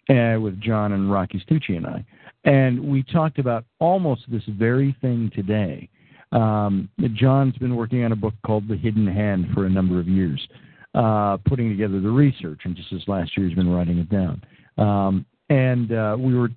uh, 0.08 0.38
with 0.40 0.60
John 0.60 0.92
and 0.92 1.10
Rocky 1.10 1.42
Stucci 1.48 1.76
and 1.76 1.86
I. 1.86 2.04
And 2.44 2.80
we 2.80 3.02
talked 3.02 3.38
about 3.38 3.64
almost 3.78 4.22
this 4.30 4.44
very 4.48 4.96
thing 5.00 5.30
today. 5.34 5.88
Um, 6.32 6.88
John's 7.14 7.56
been 7.56 7.76
working 7.76 8.04
on 8.04 8.12
a 8.12 8.16
book 8.16 8.34
called 8.44 8.68
The 8.68 8.76
Hidden 8.76 9.06
Hand 9.06 9.48
for 9.54 9.66
a 9.66 9.70
number 9.70 9.98
of 9.98 10.08
years, 10.08 10.46
uh, 10.94 11.38
putting 11.46 11.70
together 11.70 12.00
the 12.00 12.10
research, 12.10 12.60
and 12.64 12.76
just 12.76 12.90
this 12.90 13.02
last 13.06 13.36
year 13.36 13.46
he's 13.46 13.56
been 13.56 13.70
writing 13.70 13.98
it 13.98 14.10
down. 14.10 14.42
Um, 14.76 15.26
and 15.48 15.92
uh, 15.92 16.16
we 16.18 16.34
were 16.34 16.50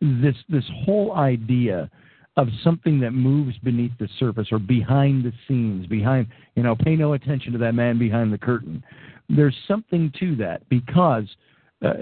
this 0.00 0.36
this 0.48 0.64
whole 0.84 1.14
idea 1.14 1.90
of 2.36 2.48
something 2.62 3.00
that 3.00 3.12
moves 3.12 3.56
beneath 3.58 3.92
the 3.98 4.08
surface 4.18 4.48
or 4.52 4.58
behind 4.58 5.24
the 5.24 5.32
scenes, 5.48 5.86
behind 5.86 6.26
you 6.54 6.62
know, 6.62 6.76
pay 6.76 6.96
no 6.96 7.14
attention 7.14 7.52
to 7.52 7.58
that 7.58 7.74
man 7.74 7.98
behind 7.98 8.32
the 8.32 8.38
curtain. 8.38 8.82
There's 9.28 9.56
something 9.66 10.12
to 10.20 10.36
that 10.36 10.68
because 10.68 11.24
uh, 11.84 11.92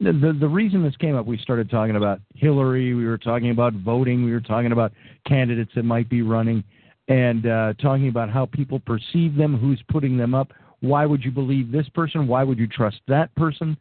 the 0.00 0.36
the 0.38 0.48
reason 0.48 0.82
this 0.82 0.96
came 0.96 1.16
up, 1.16 1.26
we 1.26 1.38
started 1.38 1.70
talking 1.70 1.96
about 1.96 2.20
Hillary, 2.34 2.94
we 2.94 3.06
were 3.06 3.18
talking 3.18 3.50
about 3.50 3.72
voting, 3.74 4.24
we 4.24 4.32
were 4.32 4.40
talking 4.40 4.72
about 4.72 4.92
candidates 5.26 5.70
that 5.74 5.84
might 5.84 6.08
be 6.10 6.20
running, 6.22 6.62
and 7.08 7.46
uh, 7.46 7.72
talking 7.80 8.08
about 8.08 8.30
how 8.30 8.46
people 8.46 8.78
perceive 8.80 9.34
them, 9.34 9.56
who's 9.56 9.82
putting 9.88 10.16
them 10.16 10.34
up. 10.34 10.52
Why 10.80 11.06
would 11.06 11.24
you 11.24 11.30
believe 11.30 11.72
this 11.72 11.88
person? 11.90 12.26
Why 12.26 12.42
would 12.42 12.58
you 12.58 12.66
trust 12.66 13.00
that 13.08 13.34
person? 13.36 13.76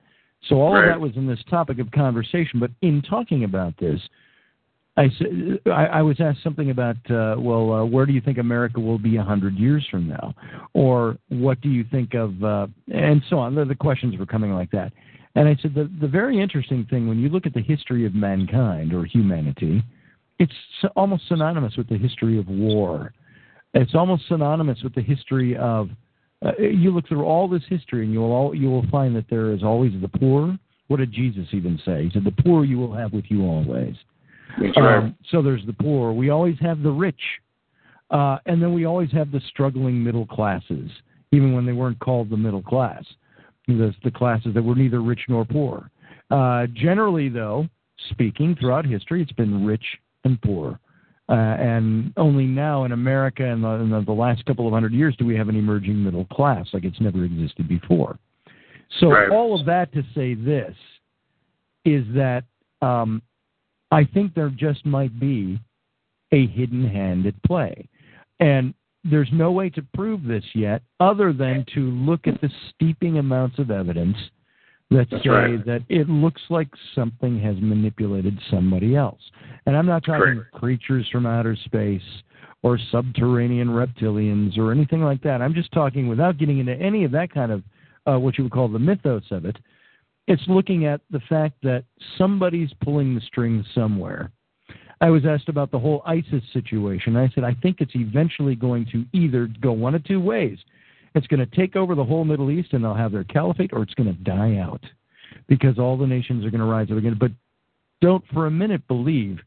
So 0.47 0.61
all 0.61 0.73
right. 0.73 0.85
of 0.85 0.89
that 0.89 1.01
was 1.01 1.15
in 1.17 1.27
this 1.27 1.43
topic 1.49 1.79
of 1.79 1.91
conversation. 1.91 2.59
But 2.59 2.71
in 2.81 3.01
talking 3.01 3.43
about 3.43 3.77
this, 3.77 3.99
I, 4.97 5.09
I, 5.67 5.85
I 5.85 6.01
was 6.01 6.19
asked 6.19 6.43
something 6.43 6.69
about, 6.69 6.97
uh, 7.09 7.35
well, 7.37 7.73
uh, 7.73 7.85
where 7.85 8.05
do 8.05 8.13
you 8.13 8.21
think 8.21 8.37
America 8.37 8.79
will 8.79 8.99
be 8.99 9.17
a 9.17 9.23
hundred 9.23 9.55
years 9.57 9.87
from 9.89 10.07
now, 10.07 10.33
or 10.73 11.17
what 11.29 11.61
do 11.61 11.69
you 11.69 11.85
think 11.91 12.13
of, 12.13 12.43
uh, 12.43 12.67
and 12.93 13.21
so 13.29 13.37
on. 13.37 13.55
The, 13.55 13.65
the 13.65 13.75
questions 13.75 14.17
were 14.17 14.25
coming 14.25 14.53
like 14.53 14.69
that. 14.71 14.91
And 15.35 15.47
I 15.47 15.55
said 15.61 15.73
the, 15.73 15.89
the 15.99 16.07
very 16.07 16.41
interesting 16.41 16.85
thing 16.89 17.07
when 17.07 17.19
you 17.19 17.29
look 17.29 17.45
at 17.45 17.53
the 17.53 17.61
history 17.61 18.05
of 18.05 18.13
mankind 18.13 18.93
or 18.93 19.05
humanity, 19.05 19.83
it's 20.39 20.53
almost 20.95 21.27
synonymous 21.27 21.77
with 21.77 21.87
the 21.87 21.97
history 21.97 22.37
of 22.37 22.47
war. 22.47 23.13
It's 23.73 23.95
almost 23.95 24.27
synonymous 24.27 24.79
with 24.83 24.95
the 24.95 25.01
history 25.01 25.55
of. 25.55 25.89
Uh, 26.43 26.57
you 26.57 26.89
look 26.89 27.07
through 27.07 27.23
all 27.23 27.47
this 27.47 27.61
history, 27.69 28.03
and 28.03 28.11
you 28.11 28.19
will 28.19 28.31
all, 28.31 28.55
you 28.55 28.69
will 28.69 28.85
find 28.89 29.15
that 29.15 29.29
there 29.29 29.51
is 29.53 29.63
always 29.63 29.93
the 30.01 30.07
poor. 30.07 30.57
What 30.87 30.97
did 30.97 31.11
Jesus 31.11 31.45
even 31.51 31.79
say? 31.85 32.05
He 32.05 32.09
said, 32.11 32.23
"The 32.23 32.43
poor 32.43 32.65
you 32.65 32.79
will 32.79 32.93
have 32.93 33.13
with 33.13 33.25
you 33.29 33.43
always." 33.43 33.95
That's 34.59 34.75
right. 34.75 34.97
Um, 34.97 35.15
so 35.29 35.41
there's 35.43 35.65
the 35.67 35.73
poor. 35.73 36.11
We 36.11 36.31
always 36.31 36.57
have 36.59 36.81
the 36.81 36.91
rich, 36.91 37.21
uh, 38.09 38.39
and 38.47 38.61
then 38.61 38.73
we 38.73 38.85
always 38.85 39.11
have 39.11 39.31
the 39.31 39.39
struggling 39.49 40.03
middle 40.03 40.25
classes, 40.25 40.89
even 41.31 41.53
when 41.53 41.65
they 41.65 41.73
weren't 41.73 41.99
called 41.99 42.31
the 42.31 42.37
middle 42.37 42.63
class 42.63 43.05
the, 43.67 43.93
the 44.03 44.11
classes 44.11 44.53
that 44.53 44.63
were 44.63 44.75
neither 44.75 45.01
rich 45.01 45.21
nor 45.27 45.45
poor. 45.45 45.89
Uh, 46.29 46.67
generally, 46.73 47.29
though, 47.29 47.67
speaking, 48.09 48.55
throughout 48.59 48.85
history, 48.85 49.21
it's 49.21 49.31
been 49.33 49.65
rich 49.65 49.83
and 50.23 50.41
poor. 50.41 50.79
Uh, 51.29 51.33
and 51.33 52.13
only 52.17 52.45
now 52.45 52.83
in 52.83 52.91
America, 52.91 53.45
in, 53.45 53.61
the, 53.61 53.69
in 53.69 53.89
the, 53.89 54.01
the, 54.01 54.11
last 54.11 54.43
couple 54.45 54.67
of 54.67 54.73
hundred 54.73 54.91
years, 54.91 55.15
do 55.17 55.25
we 55.25 55.35
have 55.35 55.47
an 55.47 55.55
emerging 55.55 56.03
middle 56.03 56.25
class 56.25 56.67
like 56.73 56.83
it's 56.83 56.99
never 56.99 57.23
existed 57.23 57.67
before. 57.69 58.17
So, 58.99 59.11
right. 59.11 59.29
all 59.29 59.57
of 59.57 59.65
that 59.67 59.93
to 59.93 60.03
say 60.13 60.33
this 60.33 60.75
is 61.85 62.05
that 62.13 62.43
um, 62.81 63.21
I 63.91 64.03
think 64.03 64.33
there 64.33 64.49
just 64.49 64.85
might 64.85 65.17
be 65.19 65.59
a 66.33 66.47
hidden 66.47 66.85
hand 66.85 67.25
at 67.25 67.41
play. 67.43 67.87
And 68.39 68.73
there's 69.03 69.29
no 69.31 69.51
way 69.51 69.69
to 69.71 69.81
prove 69.93 70.23
this 70.23 70.43
yet 70.53 70.83
other 70.99 71.33
than 71.33 71.65
to 71.73 71.91
look 71.91 72.27
at 72.27 72.39
the 72.41 72.49
steeping 72.69 73.17
amounts 73.17 73.57
of 73.59 73.71
evidence 73.71 74.17
that 74.91 75.07
That's 75.09 75.23
say 75.23 75.29
right. 75.29 75.65
that 75.65 75.83
it 75.89 76.09
looks 76.09 76.41
like 76.49 76.67
something 76.93 77.39
has 77.41 77.55
manipulated 77.59 78.37
somebody 78.49 78.95
else. 78.95 79.21
And 79.65 79.75
I'm 79.75 79.85
not 79.85 80.03
talking 80.03 80.35
Correct. 80.35 80.51
creatures 80.51 81.07
from 81.11 81.25
outer 81.25 81.55
space 81.65 82.01
or 82.61 82.77
subterranean 82.91 83.69
reptilians 83.69 84.57
or 84.57 84.71
anything 84.71 85.01
like 85.01 85.21
that. 85.23 85.41
I'm 85.41 85.53
just 85.53 85.71
talking 85.71 86.07
without 86.07 86.37
getting 86.37 86.59
into 86.59 86.75
any 86.75 87.05
of 87.05 87.11
that 87.11 87.33
kind 87.33 87.51
of 87.51 87.63
uh, 88.05 88.19
what 88.19 88.37
you 88.37 88.43
would 88.43 88.53
call 88.53 88.67
the 88.67 88.79
mythos 88.79 89.23
of 89.31 89.45
it. 89.45 89.57
It's 90.27 90.43
looking 90.47 90.85
at 90.85 91.01
the 91.09 91.21
fact 91.21 91.55
that 91.63 91.85
somebody's 92.17 92.69
pulling 92.83 93.15
the 93.15 93.21
strings 93.21 93.65
somewhere 93.73 94.31
I 95.01 95.09
was 95.09 95.25
asked 95.25 95.49
about 95.49 95.71
the 95.71 95.79
whole 95.79 96.03
ISIS 96.05 96.43
situation. 96.53 97.17
I 97.17 97.29
said, 97.33 97.43
I 97.43 97.55
think 97.55 97.81
it's 97.81 97.95
eventually 97.95 98.55
going 98.55 98.85
to 98.91 99.03
either 99.13 99.49
go 99.59 99.71
one 99.71 99.95
of 99.95 100.03
two 100.03 100.21
ways. 100.21 100.59
It's 101.15 101.27
going 101.27 101.39
to 101.39 101.55
take 101.55 101.75
over 101.75 101.95
the 101.95 102.05
whole 102.05 102.23
Middle 102.23 102.51
East 102.51 102.73
and 102.73 102.83
they'll 102.83 102.93
have 102.93 103.11
their 103.11 103.23
caliphate, 103.25 103.71
or 103.73 103.81
it's 103.81 103.95
going 103.95 104.15
to 104.15 104.23
die 104.23 104.57
out 104.57 104.81
because 105.47 105.79
all 105.79 105.97
the 105.97 106.07
nations 106.07 106.45
are 106.45 106.51
going 106.51 106.61
to 106.61 106.67
rise 106.67 106.89
up 106.91 106.97
again. 106.97 107.17
But 107.19 107.31
don't 107.99 108.23
for 108.31 108.45
a 108.45 108.51
minute 108.51 108.87
believe 108.87 109.39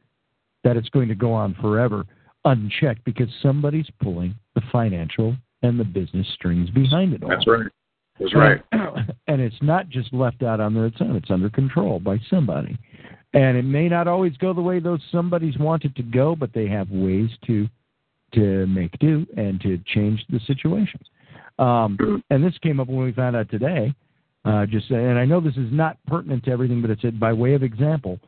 that 0.65 0.77
it's 0.77 0.89
going 0.91 1.09
to 1.09 1.15
go 1.15 1.33
on 1.33 1.55
forever 1.61 2.05
unchecked 2.45 3.05
because 3.05 3.29
somebody's 3.41 3.89
pulling 4.03 4.35
the 4.55 4.63
financial 4.73 5.37
and 5.63 5.79
the 5.79 5.85
business 5.85 6.27
strings 6.35 6.69
behind 6.71 7.15
it 7.15 7.23
all. 7.23 7.31
That's 7.31 7.47
right. 7.47 7.67
That's 8.19 8.35
right. 8.35 8.63
And 9.27 9.41
it's 9.41 9.57
not 9.63 9.89
just 9.89 10.13
left 10.13 10.43
out 10.43 10.61
on 10.61 10.75
their 10.75 10.85
own, 11.01 11.17
it's 11.17 11.31
under 11.31 11.49
control 11.49 11.99
by 11.99 12.21
somebody. 12.29 12.79
And 13.35 13.57
it 13.57 13.65
may 13.65 13.89
not 13.89 14.07
always 14.07 14.37
go 14.37 14.55
the 14.55 14.63
way 14.63 14.79
those 14.79 15.01
somebody's 15.11 15.59
wanted 15.59 15.97
to 15.97 16.03
go, 16.03 16.37
but 16.37 16.53
they 16.55 16.69
have 16.69 16.89
ways 16.91 17.31
to 17.47 17.69
to 18.33 18.67
make 18.67 18.99
do 18.99 19.27
and 19.37 19.61
to 19.61 19.79
change 19.95 20.25
the 20.29 20.41
situation. 20.41 21.01
Um, 21.59 22.23
and 22.31 22.43
this 22.43 22.57
came 22.59 22.81
up 22.81 22.89
when 22.89 23.05
we 23.05 23.13
found 23.13 23.37
out 23.37 23.51
today. 23.51 23.95
Uh, 24.45 24.67
just 24.67 24.91
and 24.91 25.19
I 25.19 25.25
know 25.25 25.41
this 25.41 25.57
is 25.57 25.73
not 25.73 25.99
pertinent 26.07 26.45
to 26.45 26.51
everything, 26.51 26.81
but 26.81 26.91
it's 26.91 27.03
by 27.17 27.33
way 27.33 27.55
of 27.55 27.63
example. 27.63 28.21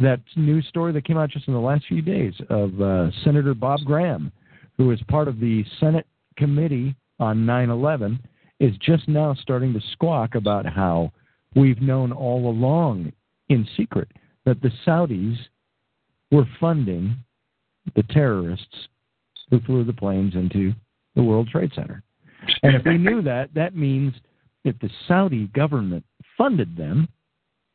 That 0.00 0.20
news 0.36 0.66
story 0.68 0.92
that 0.92 1.04
came 1.04 1.18
out 1.18 1.30
just 1.30 1.48
in 1.48 1.54
the 1.54 1.60
last 1.60 1.84
few 1.86 2.02
days 2.02 2.34
of 2.50 2.80
uh, 2.80 3.10
Senator 3.24 3.52
Bob 3.52 3.80
Graham, 3.84 4.30
who 4.76 4.90
is 4.92 5.00
part 5.08 5.28
of 5.28 5.40
the 5.40 5.64
Senate 5.78 6.06
committee 6.36 6.94
on 7.20 7.44
9/11, 7.44 8.18
is 8.60 8.74
just 8.78 9.08
now 9.08 9.34
starting 9.34 9.72
to 9.72 9.80
squawk 9.92 10.34
about 10.34 10.66
how 10.66 11.12
we've 11.54 11.82
known 11.82 12.12
all 12.12 12.48
along 12.48 13.12
in 13.48 13.68
secret 13.76 14.08
that 14.44 14.60
the 14.60 14.70
Saudis 14.86 15.36
were 16.30 16.46
funding 16.60 17.16
the 17.94 18.02
terrorists 18.04 18.88
who 19.50 19.60
flew 19.60 19.84
the 19.84 19.92
planes 19.92 20.34
into 20.34 20.72
the 21.14 21.22
World 21.22 21.48
Trade 21.48 21.72
Center. 21.74 22.02
And 22.62 22.74
if 22.74 22.84
we 22.84 22.98
knew 22.98 23.22
that, 23.22 23.52
that 23.54 23.76
means 23.76 24.14
if 24.64 24.78
the 24.80 24.90
Saudi 25.06 25.46
government 25.48 26.04
funded 26.36 26.76
them, 26.76 27.08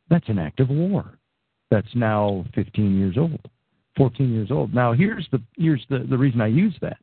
that's 0.10 0.27
an 0.30 0.39
act 0.39 0.60
of 0.60 0.69
war. 0.69 1.18
That's 1.69 1.88
now 1.95 2.45
15 2.56 2.98
years 2.98 3.18
old, 3.18 3.41
14 3.98 4.34
years 4.34 4.52
old. 4.52 4.73
Now 4.73 4.94
here's 4.94 5.27
the 5.31 5.41
here's 5.57 5.85
the, 5.89 5.99
the 6.10 6.18
reason 6.18 6.39
I 6.39 6.48
use 6.48 6.76
that 6.81 6.98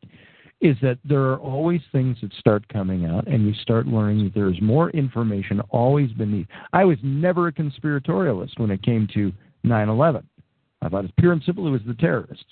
is 0.60 0.76
that 0.80 0.98
there 1.04 1.24
are 1.24 1.38
always 1.38 1.82
things 1.92 2.16
that 2.22 2.32
start 2.34 2.66
coming 2.68 3.04
out 3.04 3.26
and 3.26 3.46
you 3.46 3.52
start 3.54 3.86
learning 3.86 4.24
that 4.24 4.34
there 4.34 4.48
is 4.48 4.60
more 4.62 4.88
information 4.90 5.60
always 5.68 6.10
beneath. 6.12 6.46
I 6.72 6.84
was 6.84 6.96
never 7.02 7.48
a 7.48 7.52
conspiratorialist 7.52 8.58
when 8.58 8.70
it 8.70 8.82
came 8.82 9.06
to 9.12 9.30
9 9.64 9.88
11. 9.88 10.28
I 10.82 10.88
thought 10.88 11.04
it's 11.04 11.14
pure 11.18 11.32
and 11.32 11.42
simple 11.42 11.66
it 11.66 11.70
was 11.70 11.80
the 11.86 11.94
terrorists. 11.94 12.44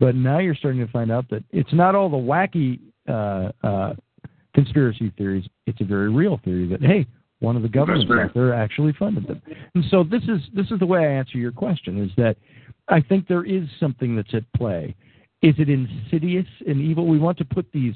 But 0.00 0.14
now 0.14 0.38
you're 0.38 0.54
starting 0.54 0.84
to 0.84 0.92
find 0.92 1.10
out 1.10 1.28
that 1.30 1.44
it's 1.50 1.72
not 1.72 1.94
all 1.94 2.08
the 2.08 2.16
wacky 2.16 2.80
uh, 3.08 3.52
uh, 3.66 3.94
conspiracy 4.54 5.12
theories. 5.16 5.44
It's 5.66 5.80
a 5.80 5.84
very 5.84 6.10
real 6.10 6.40
theory 6.44 6.68
that 6.68 6.82
hey, 6.82 7.06
one 7.40 7.56
of 7.56 7.62
the 7.62 7.68
governments 7.68 8.10
out 8.12 8.34
there 8.34 8.54
actually 8.54 8.92
funded 8.98 9.26
them. 9.26 9.42
And 9.74 9.84
so 9.90 10.04
this 10.04 10.22
is 10.24 10.40
this 10.54 10.70
is 10.70 10.78
the 10.78 10.86
way 10.86 11.00
I 11.00 11.10
answer 11.12 11.38
your 11.38 11.52
question: 11.52 12.02
is 12.02 12.10
that 12.16 12.36
I 12.88 13.00
think 13.00 13.26
there 13.26 13.44
is 13.44 13.64
something 13.80 14.16
that's 14.16 14.34
at 14.34 14.44
play. 14.56 14.94
Is 15.42 15.54
it 15.58 15.68
insidious 15.68 16.46
and 16.66 16.80
evil? 16.80 17.06
We 17.06 17.18
want 17.18 17.38
to 17.38 17.44
put 17.44 17.70
these 17.72 17.94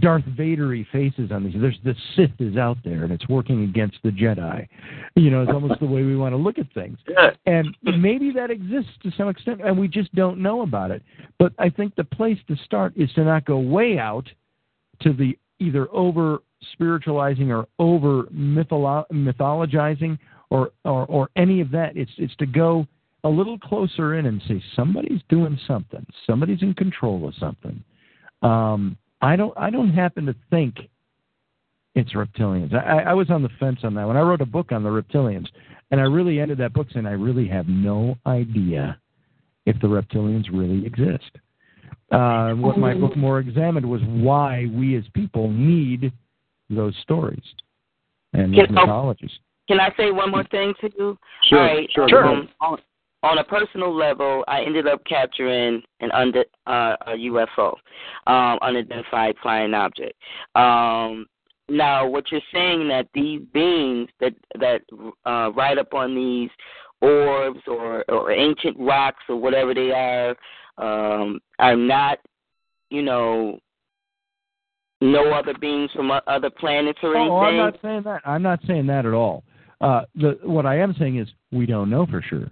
Darth 0.00 0.24
Vadery 0.38 0.86
faces 0.92 1.32
on 1.32 1.44
these. 1.44 1.54
There's 1.60 1.78
the 1.84 1.94
Sith 2.14 2.30
is 2.38 2.56
out 2.56 2.78
there 2.84 3.02
and 3.02 3.12
it's 3.12 3.28
working 3.28 3.64
against 3.64 3.96
the 4.04 4.10
Jedi. 4.10 4.68
You 5.16 5.30
know, 5.30 5.42
it's 5.42 5.50
almost 5.52 5.80
the 5.80 5.86
way 5.86 6.02
we 6.02 6.16
want 6.16 6.32
to 6.32 6.36
look 6.36 6.58
at 6.58 6.72
things. 6.72 6.98
And 7.46 7.76
maybe 7.82 8.30
that 8.32 8.50
exists 8.50 8.92
to 9.02 9.10
some 9.16 9.28
extent, 9.28 9.60
and 9.60 9.76
we 9.76 9.88
just 9.88 10.14
don't 10.14 10.38
know 10.38 10.62
about 10.62 10.92
it. 10.92 11.02
But 11.38 11.52
I 11.58 11.68
think 11.68 11.96
the 11.96 12.04
place 12.04 12.38
to 12.48 12.56
start 12.64 12.92
is 12.96 13.12
to 13.14 13.24
not 13.24 13.44
go 13.44 13.58
way 13.58 13.98
out 13.98 14.28
to 15.00 15.12
the 15.12 15.36
either 15.58 15.88
over 15.92 16.38
spiritualizing 16.72 17.50
or 17.50 17.66
over 17.80 18.24
mytholo- 18.24 19.06
mythologizing 19.12 20.16
or, 20.50 20.70
or 20.84 21.06
or 21.06 21.28
any 21.34 21.60
of 21.60 21.70
that. 21.72 21.96
It's 21.96 22.12
it's 22.18 22.36
to 22.36 22.46
go 22.46 22.86
a 23.24 23.28
little 23.28 23.58
closer 23.58 24.16
in 24.16 24.26
and 24.26 24.40
say 24.46 24.62
somebody's 24.76 25.20
doing 25.28 25.58
something. 25.66 26.04
Somebody's 26.26 26.62
in 26.62 26.74
control 26.74 27.26
of 27.26 27.34
something. 27.34 27.82
Um, 28.42 28.96
I 29.22 29.36
don't 29.36 29.56
I 29.56 29.70
don't 29.70 29.90
happen 29.90 30.26
to 30.26 30.34
think 30.50 30.76
it's 31.94 32.12
reptilians. 32.14 32.74
I, 32.74 33.10
I 33.10 33.14
was 33.14 33.30
on 33.30 33.42
the 33.42 33.48
fence 33.60 33.80
on 33.84 33.94
that 33.94 34.06
when 34.06 34.16
I 34.16 34.20
wrote 34.20 34.40
a 34.40 34.46
book 34.46 34.72
on 34.72 34.82
the 34.82 34.88
reptilians, 34.88 35.46
and 35.90 36.00
I 36.00 36.04
really 36.04 36.40
ended 36.40 36.58
that 36.58 36.72
book 36.72 36.88
saying 36.92 37.06
I 37.06 37.12
really 37.12 37.46
have 37.48 37.68
no 37.68 38.16
idea 38.26 38.98
if 39.64 39.80
the 39.80 39.86
reptilians 39.86 40.46
really 40.52 40.84
exist. 40.84 41.30
Uh, 42.10 42.52
what 42.54 42.76
my 42.76 42.92
book 42.94 43.16
more 43.16 43.38
examined 43.38 43.88
was 43.88 44.02
why 44.04 44.66
we 44.74 44.96
as 44.96 45.04
people 45.14 45.50
need 45.50 46.12
those 46.68 46.94
stories 47.02 47.42
and 48.34 48.52
those 48.52 48.66
Can- 48.66 48.78
oh, 48.78 48.82
mythologies. 48.82 49.30
Can 49.68 49.80
I 49.80 49.90
say 49.96 50.10
one 50.10 50.30
more 50.30 50.44
thing 50.44 50.74
to 50.80 50.90
you? 50.98 51.18
Sure, 51.44 51.60
All 51.60 51.64
right. 51.64 51.88
sure, 51.94 52.08
go 52.08 52.48
Um, 52.60 52.78
on, 53.22 53.38
a 53.38 53.44
personal 53.44 53.94
level, 53.94 54.44
I 54.48 54.62
ended 54.62 54.86
up 54.86 55.04
capturing 55.04 55.82
an 56.00 56.10
under 56.12 56.44
uh, 56.66 56.96
a 57.06 57.10
UFO, 57.10 57.74
um, 58.26 58.58
unidentified 58.62 59.36
flying 59.42 59.74
object. 59.74 60.14
Um, 60.54 61.26
now, 61.68 62.06
what 62.06 62.30
you're 62.30 62.40
saying 62.52 62.88
that 62.88 63.08
these 63.14 63.40
beings 63.52 64.08
that 64.20 64.34
that 64.58 64.82
uh, 65.24 65.52
ride 65.52 65.78
up 65.78 65.94
on 65.94 66.14
these 66.14 66.50
orbs 67.00 67.60
or, 67.66 68.04
or 68.08 68.30
ancient 68.30 68.76
rocks 68.78 69.22
or 69.28 69.36
whatever 69.36 69.74
they 69.74 69.90
are 69.90 70.36
um, 70.78 71.40
are 71.58 71.76
not, 71.76 72.18
you 72.90 73.02
know, 73.02 73.58
no 75.00 75.32
other 75.32 75.54
beings 75.60 75.90
from 75.94 76.12
other 76.26 76.50
planets 76.50 76.98
or 77.02 77.16
anything. 77.16 77.32
Oh, 77.32 77.40
I'm 77.40 77.56
not 77.56 77.78
saying 77.82 78.02
that. 78.04 78.20
I'm 78.24 78.42
not 78.42 78.60
saying 78.66 78.86
that 78.86 79.04
at 79.04 79.12
all. 79.12 79.42
Uh, 79.80 80.02
the 80.14 80.38
what 80.44 80.64
I 80.64 80.78
am 80.78 80.94
saying 80.98 81.18
is 81.18 81.28
we 81.50 81.66
don't 81.66 81.90
know 81.90 82.06
for 82.06 82.22
sure. 82.22 82.48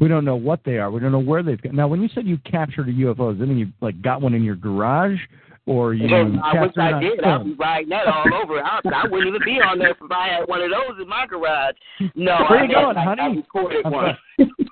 We 0.00 0.08
don't 0.08 0.24
know 0.24 0.36
what 0.36 0.60
they 0.64 0.78
are. 0.78 0.90
We 0.90 1.00
don't 1.00 1.12
know 1.12 1.20
where 1.20 1.42
they've 1.42 1.60
got. 1.60 1.72
Now, 1.72 1.86
when 1.86 2.02
you 2.02 2.08
said 2.14 2.26
you 2.26 2.38
captured 2.38 2.88
a 2.88 2.92
UFO, 2.92 3.32
does 3.32 3.38
that 3.38 3.46
mean 3.46 3.58
you 3.58 3.68
like 3.80 4.00
got 4.02 4.20
one 4.20 4.34
in 4.34 4.42
your 4.42 4.56
garage, 4.56 5.18
or 5.66 5.94
you 5.94 6.08
Well, 6.10 6.40
I 6.42 6.60
wish 6.60 6.72
I 6.76 7.00
did. 7.00 7.22
I'd 7.22 7.44
be 7.44 7.54
riding 7.54 7.88
that 7.90 8.06
all 8.06 8.24
over. 8.42 8.62
I, 8.62 8.80
I 8.84 9.06
wouldn't 9.08 9.28
even 9.28 9.40
be 9.44 9.60
on 9.60 9.78
there 9.78 9.90
if 9.90 9.96
I 10.10 10.28
had 10.28 10.48
one 10.48 10.60
of 10.62 10.70
those 10.70 11.00
in 11.00 11.08
my 11.08 11.26
garage. 11.26 11.74
No, 12.14 12.36
Where 12.48 12.60
I 12.60 12.64
you 12.64 12.74
going, 12.74 12.96
I, 12.96 13.00
I 13.00 13.04
honey? 13.04 13.44
I'm 13.84 13.92
one. 13.92 14.16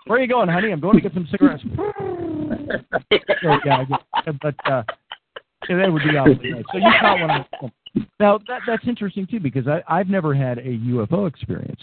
Where 0.07 0.19
are 0.19 0.23
you 0.23 0.29
going, 0.29 0.49
honey? 0.49 0.73
I'm 0.73 0.81
going 0.81 0.97
to 0.97 1.01
get 1.01 1.15
some 1.15 1.29
cigarettes. 1.31 1.63
yeah, 3.65 3.85
I 4.15 4.33
but 4.43 4.55
uh, 4.71 4.83
yeah, 5.69 5.77
that 5.77 5.93
would 5.93 6.03
be 6.03 6.17
awesome. 6.17 6.41
So 6.73 6.79
you 6.79 6.91
caught 7.01 7.21
one. 7.21 7.73
Now 8.19 8.39
that 8.49 8.63
that's 8.67 8.87
interesting 8.87 9.27
too 9.27 9.41
because 9.41 9.67
I 9.69 9.83
I've 9.89 10.09
never 10.09 10.35
had 10.35 10.59
a 10.59 10.79
UFO 10.79 11.29
experience, 11.29 11.81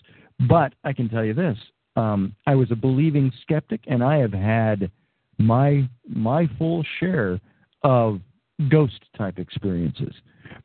but 0.48 0.74
I 0.84 0.94
can 0.94 1.10
tell 1.10 1.24
you 1.24 1.34
this: 1.34 1.58
um, 2.00 2.34
I 2.48 2.56
was 2.56 2.72
a 2.72 2.76
believing 2.76 3.32
skeptic, 3.42 3.82
and 3.88 4.04
I 4.04 4.18
have 4.18 4.32
had 4.32 4.90
my 5.38 5.88
my 6.08 6.50
full 6.58 6.84
share 7.00 7.40
of 7.84 8.22
ghost 8.70 9.02
type 9.18 9.38
experiences. 9.38 10.14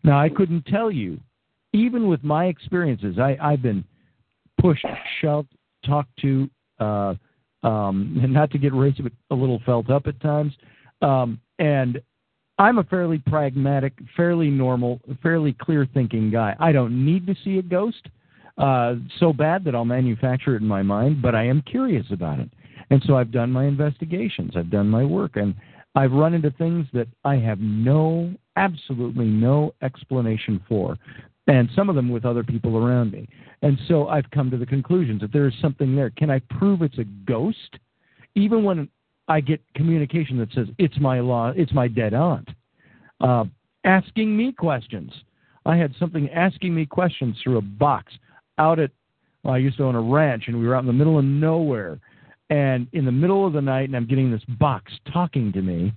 Now 0.04 0.20
I 0.20 0.28
couldn't 0.28 0.66
tell 0.66 0.90
you, 0.90 1.20
even 1.72 2.08
with 2.08 2.22
my 2.22 2.46
experiences, 2.46 3.18
I 3.18 3.36
I've 3.42 3.62
been 3.62 3.84
pushed, 4.60 4.86
shoved, 5.20 5.52
talked 5.84 6.16
to, 6.20 6.48
uh, 6.78 7.14
um, 7.64 8.18
and 8.22 8.32
not 8.40 8.50
to 8.52 8.58
get 8.58 8.72
racist, 8.72 9.02
but 9.02 9.12
a 9.30 9.34
little 9.34 9.60
felt 9.66 9.90
up 9.90 10.06
at 10.06 10.20
times. 10.20 10.52
Um, 11.02 11.40
and 11.58 12.00
I'm 12.58 12.78
a 12.78 12.84
fairly 12.84 13.18
pragmatic, 13.18 13.92
fairly 14.16 14.48
normal, 14.48 15.00
fairly 15.20 15.52
clear 15.52 15.86
thinking 15.92 16.30
guy. 16.30 16.54
I 16.60 16.70
don't 16.70 17.04
need 17.04 17.26
to 17.26 17.34
see 17.44 17.58
a 17.58 17.62
ghost 17.62 18.06
uh, 18.58 18.94
so 19.18 19.32
bad 19.32 19.64
that 19.64 19.74
I'll 19.74 19.84
manufacture 19.84 20.54
it 20.54 20.62
in 20.62 20.68
my 20.68 20.82
mind, 20.82 21.20
but 21.20 21.34
I 21.34 21.44
am 21.44 21.62
curious 21.62 22.06
about 22.10 22.38
it. 22.38 22.50
And 22.90 23.02
so 23.06 23.16
I've 23.16 23.32
done 23.32 23.50
my 23.50 23.64
investigations, 23.64 24.52
I've 24.56 24.70
done 24.70 24.88
my 24.88 25.04
work, 25.04 25.36
and 25.36 25.54
I've 25.94 26.12
run 26.12 26.34
into 26.34 26.50
things 26.52 26.86
that 26.92 27.08
I 27.24 27.36
have 27.36 27.58
no, 27.60 28.32
absolutely 28.56 29.26
no 29.26 29.74
explanation 29.82 30.60
for. 30.68 30.96
And 31.46 31.68
some 31.76 31.88
of 31.88 31.94
them 31.94 32.08
with 32.08 32.24
other 32.24 32.42
people 32.42 32.76
around 32.76 33.12
me. 33.12 33.28
And 33.62 33.78
so 33.86 34.08
I've 34.08 34.30
come 34.30 34.50
to 34.50 34.56
the 34.56 34.66
conclusions 34.66 35.20
that 35.20 35.32
there 35.32 35.46
is 35.46 35.54
something 35.60 35.94
there. 35.94 36.10
Can 36.10 36.30
I 36.30 36.40
prove 36.58 36.82
it's 36.82 36.98
a 36.98 37.04
ghost? 37.04 37.78
Even 38.34 38.64
when 38.64 38.88
I 39.28 39.40
get 39.40 39.62
communication 39.74 40.38
that 40.38 40.52
says 40.52 40.68
it's 40.78 40.98
my 40.98 41.20
law, 41.20 41.52
it's 41.54 41.72
my 41.72 41.88
dead 41.88 42.14
aunt, 42.14 42.48
uh, 43.20 43.44
asking 43.84 44.36
me 44.36 44.52
questions. 44.52 45.12
I 45.66 45.76
had 45.76 45.94
something 45.98 46.28
asking 46.30 46.74
me 46.74 46.86
questions 46.86 47.36
through 47.42 47.58
a 47.58 47.62
box 47.62 48.12
out 48.58 48.78
at. 48.78 48.90
Well, 49.42 49.54
I 49.54 49.58
used 49.58 49.76
to 49.76 49.84
own 49.84 49.94
a 49.94 50.00
ranch, 50.00 50.44
and 50.46 50.58
we 50.58 50.66
were 50.66 50.74
out 50.74 50.80
in 50.80 50.86
the 50.86 50.92
middle 50.92 51.18
of 51.18 51.24
nowhere. 51.24 52.00
And 52.50 52.86
in 52.92 53.04
the 53.04 53.12
middle 53.12 53.46
of 53.46 53.52
the 53.52 53.60
night, 53.60 53.88
and 53.88 53.96
I'm 53.96 54.06
getting 54.06 54.30
this 54.30 54.44
box 54.58 54.92
talking 55.12 55.52
to 55.52 55.60
me, 55.60 55.92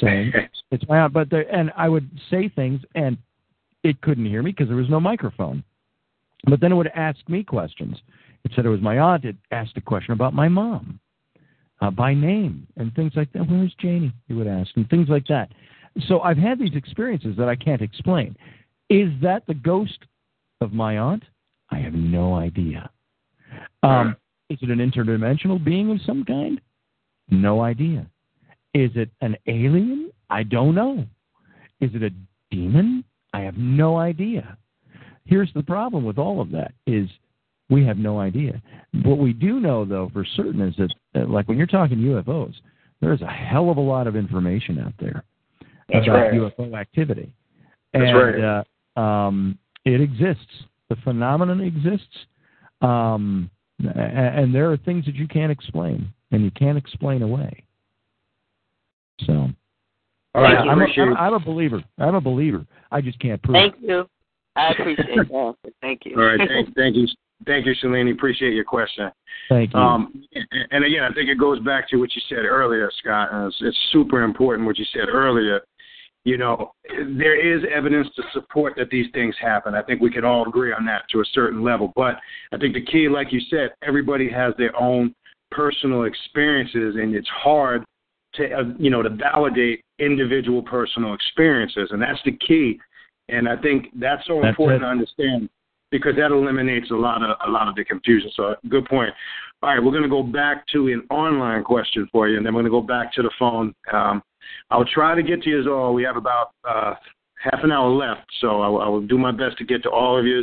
saying 0.00 0.32
it's 0.70 0.84
my 0.88 1.00
aunt. 1.00 1.12
But 1.12 1.30
there, 1.30 1.52
and 1.54 1.70
I 1.76 1.88
would 1.88 2.08
say 2.30 2.48
things, 2.48 2.80
and 2.94 3.18
it 3.84 4.00
couldn't 4.00 4.26
hear 4.26 4.42
me 4.42 4.52
because 4.52 4.68
there 4.68 4.76
was 4.76 4.88
no 4.88 5.00
microphone. 5.00 5.62
But 6.44 6.60
then 6.60 6.72
it 6.72 6.76
would 6.76 6.90
ask 6.94 7.18
me 7.28 7.42
questions. 7.42 7.96
It 8.44 8.52
said 8.54 8.64
it 8.64 8.70
was 8.70 8.80
my 8.80 8.98
aunt. 8.98 9.24
It 9.24 9.36
asked 9.50 9.76
a 9.76 9.80
question 9.80 10.12
about 10.12 10.34
my 10.34 10.48
mom 10.48 11.00
uh, 11.80 11.90
by 11.90 12.14
name 12.14 12.66
and 12.76 12.94
things 12.94 13.12
like 13.16 13.32
that. 13.32 13.48
Where's 13.48 13.74
Janie? 13.80 14.12
He 14.26 14.34
would 14.34 14.46
ask, 14.46 14.70
and 14.76 14.88
things 14.88 15.08
like 15.08 15.26
that. 15.28 15.50
So 16.06 16.20
I've 16.20 16.38
had 16.38 16.58
these 16.58 16.74
experiences 16.74 17.36
that 17.36 17.48
I 17.48 17.56
can't 17.56 17.82
explain. 17.82 18.36
Is 18.88 19.10
that 19.22 19.46
the 19.46 19.54
ghost 19.54 19.98
of 20.60 20.72
my 20.72 20.98
aunt? 20.98 21.24
I 21.70 21.78
have 21.78 21.94
no 21.94 22.34
idea. 22.34 22.90
Um, 23.82 24.16
is 24.50 24.58
it 24.62 24.70
an 24.70 24.78
interdimensional 24.78 25.62
being 25.62 25.90
of 25.90 26.00
some 26.06 26.24
kind? 26.24 26.60
No 27.30 27.60
idea. 27.62 28.06
Is 28.74 28.90
it 28.94 29.10
an 29.20 29.36
alien? 29.46 30.10
I 30.30 30.42
don't 30.42 30.74
know. 30.74 31.06
Is 31.80 31.90
it 31.94 32.02
a 32.02 32.10
demon? 32.50 33.04
I 33.32 33.40
have 33.40 33.56
no 33.56 33.98
idea. 33.98 34.56
Here's 35.24 35.52
the 35.54 35.62
problem 35.62 36.04
with 36.04 36.18
all 36.18 36.40
of 36.40 36.50
that 36.52 36.72
is 36.86 37.08
we 37.68 37.84
have 37.84 37.98
no 37.98 38.18
idea. 38.18 38.62
What 39.04 39.18
we 39.18 39.32
do 39.32 39.60
know 39.60 39.84
though 39.84 40.10
for 40.12 40.24
certain 40.36 40.60
is 40.62 40.74
that 40.76 40.94
uh, 41.14 41.26
like 41.26 41.48
when 41.48 41.58
you're 41.58 41.66
talking 41.66 41.98
UFOs, 41.98 42.54
there's 43.00 43.20
a 43.20 43.26
hell 43.26 43.70
of 43.70 43.76
a 43.76 43.82
lot 43.82 44.06
of 44.06 44.16
information 44.16 44.78
out 44.80 44.94
there 44.98 45.22
That's 45.92 46.06
about 46.06 46.32
right. 46.32 46.32
UFO 46.32 46.78
activity. 46.78 47.32
That's 47.92 48.06
and 48.06 48.16
right. 48.16 48.64
uh, 48.96 49.00
um, 49.00 49.58
it 49.84 50.00
exists. 50.00 50.64
The 50.88 50.96
phenomenon 51.04 51.60
exists. 51.60 52.26
Um, 52.80 53.50
and 53.80 54.54
there 54.54 54.70
are 54.72 54.76
things 54.76 55.04
that 55.06 55.14
you 55.14 55.28
can't 55.28 55.52
explain 55.52 56.08
and 56.30 56.42
you 56.42 56.50
can't 56.50 56.78
explain 56.78 57.22
away. 57.22 57.64
So 59.24 59.50
All 60.34 60.42
right, 60.42 60.64
yeah, 60.64 60.70
I'm, 60.70 60.80
a, 60.80 60.82
appreciate 60.82 61.04
I'm, 61.04 61.16
I'm 61.16 61.34
a 61.34 61.40
believer. 61.40 61.82
I'm 61.98 62.14
a 62.14 62.20
believer. 62.20 62.66
I 62.90 63.00
just 63.00 63.18
can't 63.18 63.42
prove 63.42 63.54
Thank 63.54 63.74
it. 63.76 63.88
you. 63.88 64.08
I 64.56 64.72
appreciate 64.72 65.06
that. 65.16 65.54
Thank 65.80 66.00
you. 66.04 66.16
All 66.16 66.24
right, 66.24 66.38
thank, 66.38 66.74
thank 66.74 66.96
you, 66.96 67.06
thank 67.46 67.66
you, 67.66 67.74
Shalini. 67.82 68.12
Appreciate 68.12 68.54
your 68.54 68.64
question. 68.64 69.10
Thank 69.48 69.72
you. 69.72 69.78
Um, 69.80 70.24
and, 70.34 70.46
and 70.70 70.84
again, 70.84 71.04
I 71.04 71.12
think 71.12 71.28
it 71.28 71.38
goes 71.38 71.60
back 71.60 71.88
to 71.90 71.96
what 71.96 72.14
you 72.14 72.22
said 72.28 72.44
earlier, 72.44 72.90
Scott. 72.98 73.28
It's, 73.32 73.56
it's 73.60 73.78
super 73.92 74.22
important 74.22 74.66
what 74.66 74.78
you 74.78 74.86
said 74.92 75.08
earlier. 75.08 75.60
You 76.28 76.36
know, 76.36 76.72
there 77.16 77.40
is 77.40 77.62
evidence 77.74 78.06
to 78.16 78.22
support 78.34 78.74
that 78.76 78.90
these 78.90 79.06
things 79.14 79.34
happen. 79.40 79.74
I 79.74 79.82
think 79.82 80.02
we 80.02 80.10
can 80.10 80.26
all 80.26 80.46
agree 80.46 80.74
on 80.74 80.84
that 80.84 81.04
to 81.12 81.20
a 81.20 81.24
certain 81.32 81.62
level. 81.62 81.90
But 81.96 82.16
I 82.52 82.58
think 82.58 82.74
the 82.74 82.84
key, 82.84 83.08
like 83.08 83.32
you 83.32 83.40
said, 83.48 83.70
everybody 83.82 84.28
has 84.30 84.52
their 84.58 84.78
own 84.78 85.14
personal 85.50 86.04
experiences, 86.04 86.96
and 86.96 87.14
it's 87.14 87.28
hard 87.28 87.82
to 88.34 88.44
uh, 88.44 88.62
you 88.78 88.90
know 88.90 89.00
to 89.02 89.08
validate 89.08 89.80
individual 89.98 90.60
personal 90.62 91.14
experiences, 91.14 91.88
and 91.92 92.02
that's 92.02 92.20
the 92.26 92.36
key. 92.46 92.78
And 93.30 93.48
I 93.48 93.56
think 93.56 93.86
that's 93.98 94.26
so 94.26 94.40
That's 94.42 94.50
important 94.50 94.82
it. 94.82 94.84
to 94.84 94.90
understand 94.90 95.48
because 95.90 96.14
that 96.16 96.30
eliminates 96.30 96.90
a 96.90 96.94
lot 96.94 97.22
of 97.22 97.38
a 97.46 97.50
lot 97.50 97.68
of 97.68 97.74
the 97.74 97.84
confusion. 97.84 98.30
So 98.36 98.54
good 98.68 98.84
point. 98.84 99.14
All 99.62 99.70
right, 99.70 99.82
we're 99.82 99.92
going 99.92 100.02
to 100.02 100.10
go 100.10 100.22
back 100.22 100.66
to 100.74 100.88
an 100.88 101.06
online 101.10 101.64
question 101.64 102.06
for 102.12 102.28
you, 102.28 102.36
and 102.36 102.44
then 102.44 102.52
we're 102.54 102.60
going 102.60 102.72
to 102.72 102.80
go 102.82 102.86
back 102.86 103.14
to 103.14 103.22
the 103.22 103.30
phone. 103.38 103.74
Um, 103.94 104.22
I'll 104.70 104.84
try 104.84 105.14
to 105.14 105.22
get 105.22 105.42
to 105.42 105.50
you 105.50 105.72
all. 105.72 105.94
We 105.94 106.02
have 106.04 106.16
about 106.16 106.52
uh, 106.68 106.94
half 107.42 107.60
an 107.62 107.72
hour 107.72 107.88
left, 107.90 108.26
so 108.40 108.60
I 108.62 108.68
will, 108.68 108.80
I 108.80 108.88
will 108.88 109.06
do 109.06 109.18
my 109.18 109.32
best 109.32 109.58
to 109.58 109.64
get 109.64 109.82
to 109.84 109.90
all 109.90 110.18
of 110.18 110.26
you. 110.26 110.42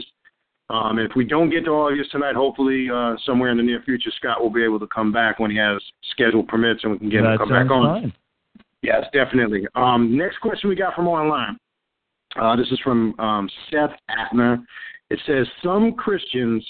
Um, 0.70 0.98
if 0.98 1.12
we 1.16 1.26
don't 1.26 1.52
get 1.52 1.66
to 1.66 1.72
all 1.72 1.92
of 1.92 1.96
you 1.96 2.04
tonight, 2.12 2.36
hopefully 2.36 2.88
uh, 2.92 3.16
somewhere 3.24 3.52
in 3.52 3.58
the 3.58 3.64
near 3.64 3.82
future, 3.84 4.10
Scott 4.18 4.42
will 4.42 4.50
be 4.50 4.64
able 4.64 4.80
to 4.80 4.88
come 4.88 5.12
back 5.12 5.40
when 5.40 5.52
he 5.52 5.58
has 5.58 5.80
schedule 6.12 6.44
permits, 6.44 6.84
and 6.84 6.94
we 6.94 7.00
can 7.00 7.10
get 7.10 7.20
him 7.20 7.26
that 7.26 7.32
to 7.34 7.38
come 7.38 7.50
back 7.50 7.70
on. 7.70 8.02
fine. 8.02 8.14
Yes, 8.82 9.04
definitely. 9.14 9.68
Um, 9.76 10.18
next 10.18 10.40
question 10.40 10.70
we 10.70 10.76
got 10.76 10.96
from 10.96 11.08
online. 11.08 11.58
Uh, 12.40 12.56
this 12.56 12.68
is 12.72 12.80
from 12.84 13.18
um, 13.20 13.50
Seth 13.72 13.92
Atner. 14.10 14.64
It 15.10 15.20
says 15.26 15.48
some 15.64 15.94
Christians, 15.94 16.66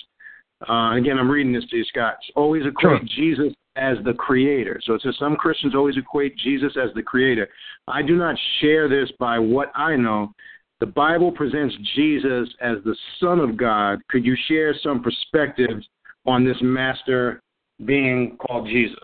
uh, 0.69 0.95
again, 0.95 1.18
I'm 1.18 1.30
reading 1.30 1.53
this 1.53 1.65
to 1.69 1.77
you, 1.77 1.85
Scott, 1.85 2.15
always 2.35 2.64
equate 2.65 2.99
Sure. 2.99 2.99
Jesus 3.15 3.53
as 3.76 3.97
the 4.03 4.14
creator. 4.14 4.80
So 4.84 4.93
it 4.93 5.02
says 5.02 5.15
some 5.19 5.35
Christians 5.35 5.76
always 5.76 5.97
equate 5.97 6.38
Jesus 6.38 6.77
as 6.81 6.89
the 6.95 7.03
creator. 7.03 7.47
I 7.88 8.02
do 8.02 8.15
not 8.15 8.35
share 8.60 8.88
this 8.88 9.11
by 9.19 9.38
what 9.39 9.72
I 9.76 9.95
know. 9.95 10.31
The 10.80 10.85
Bible 10.85 11.31
presents 11.31 11.76
Jesus 11.95 12.53
as 12.61 12.77
the 12.84 12.95
Son 13.19 13.39
of 13.39 13.57
God. 13.57 13.99
Could 14.10 14.26
you 14.26 14.35
share 14.47 14.73
some 14.81 15.02
perspectives 15.02 15.88
on 16.26 16.43
this 16.45 16.57
master 16.61 17.41
being 17.85 18.38
called 18.38 18.68
Jesus? 18.68 18.99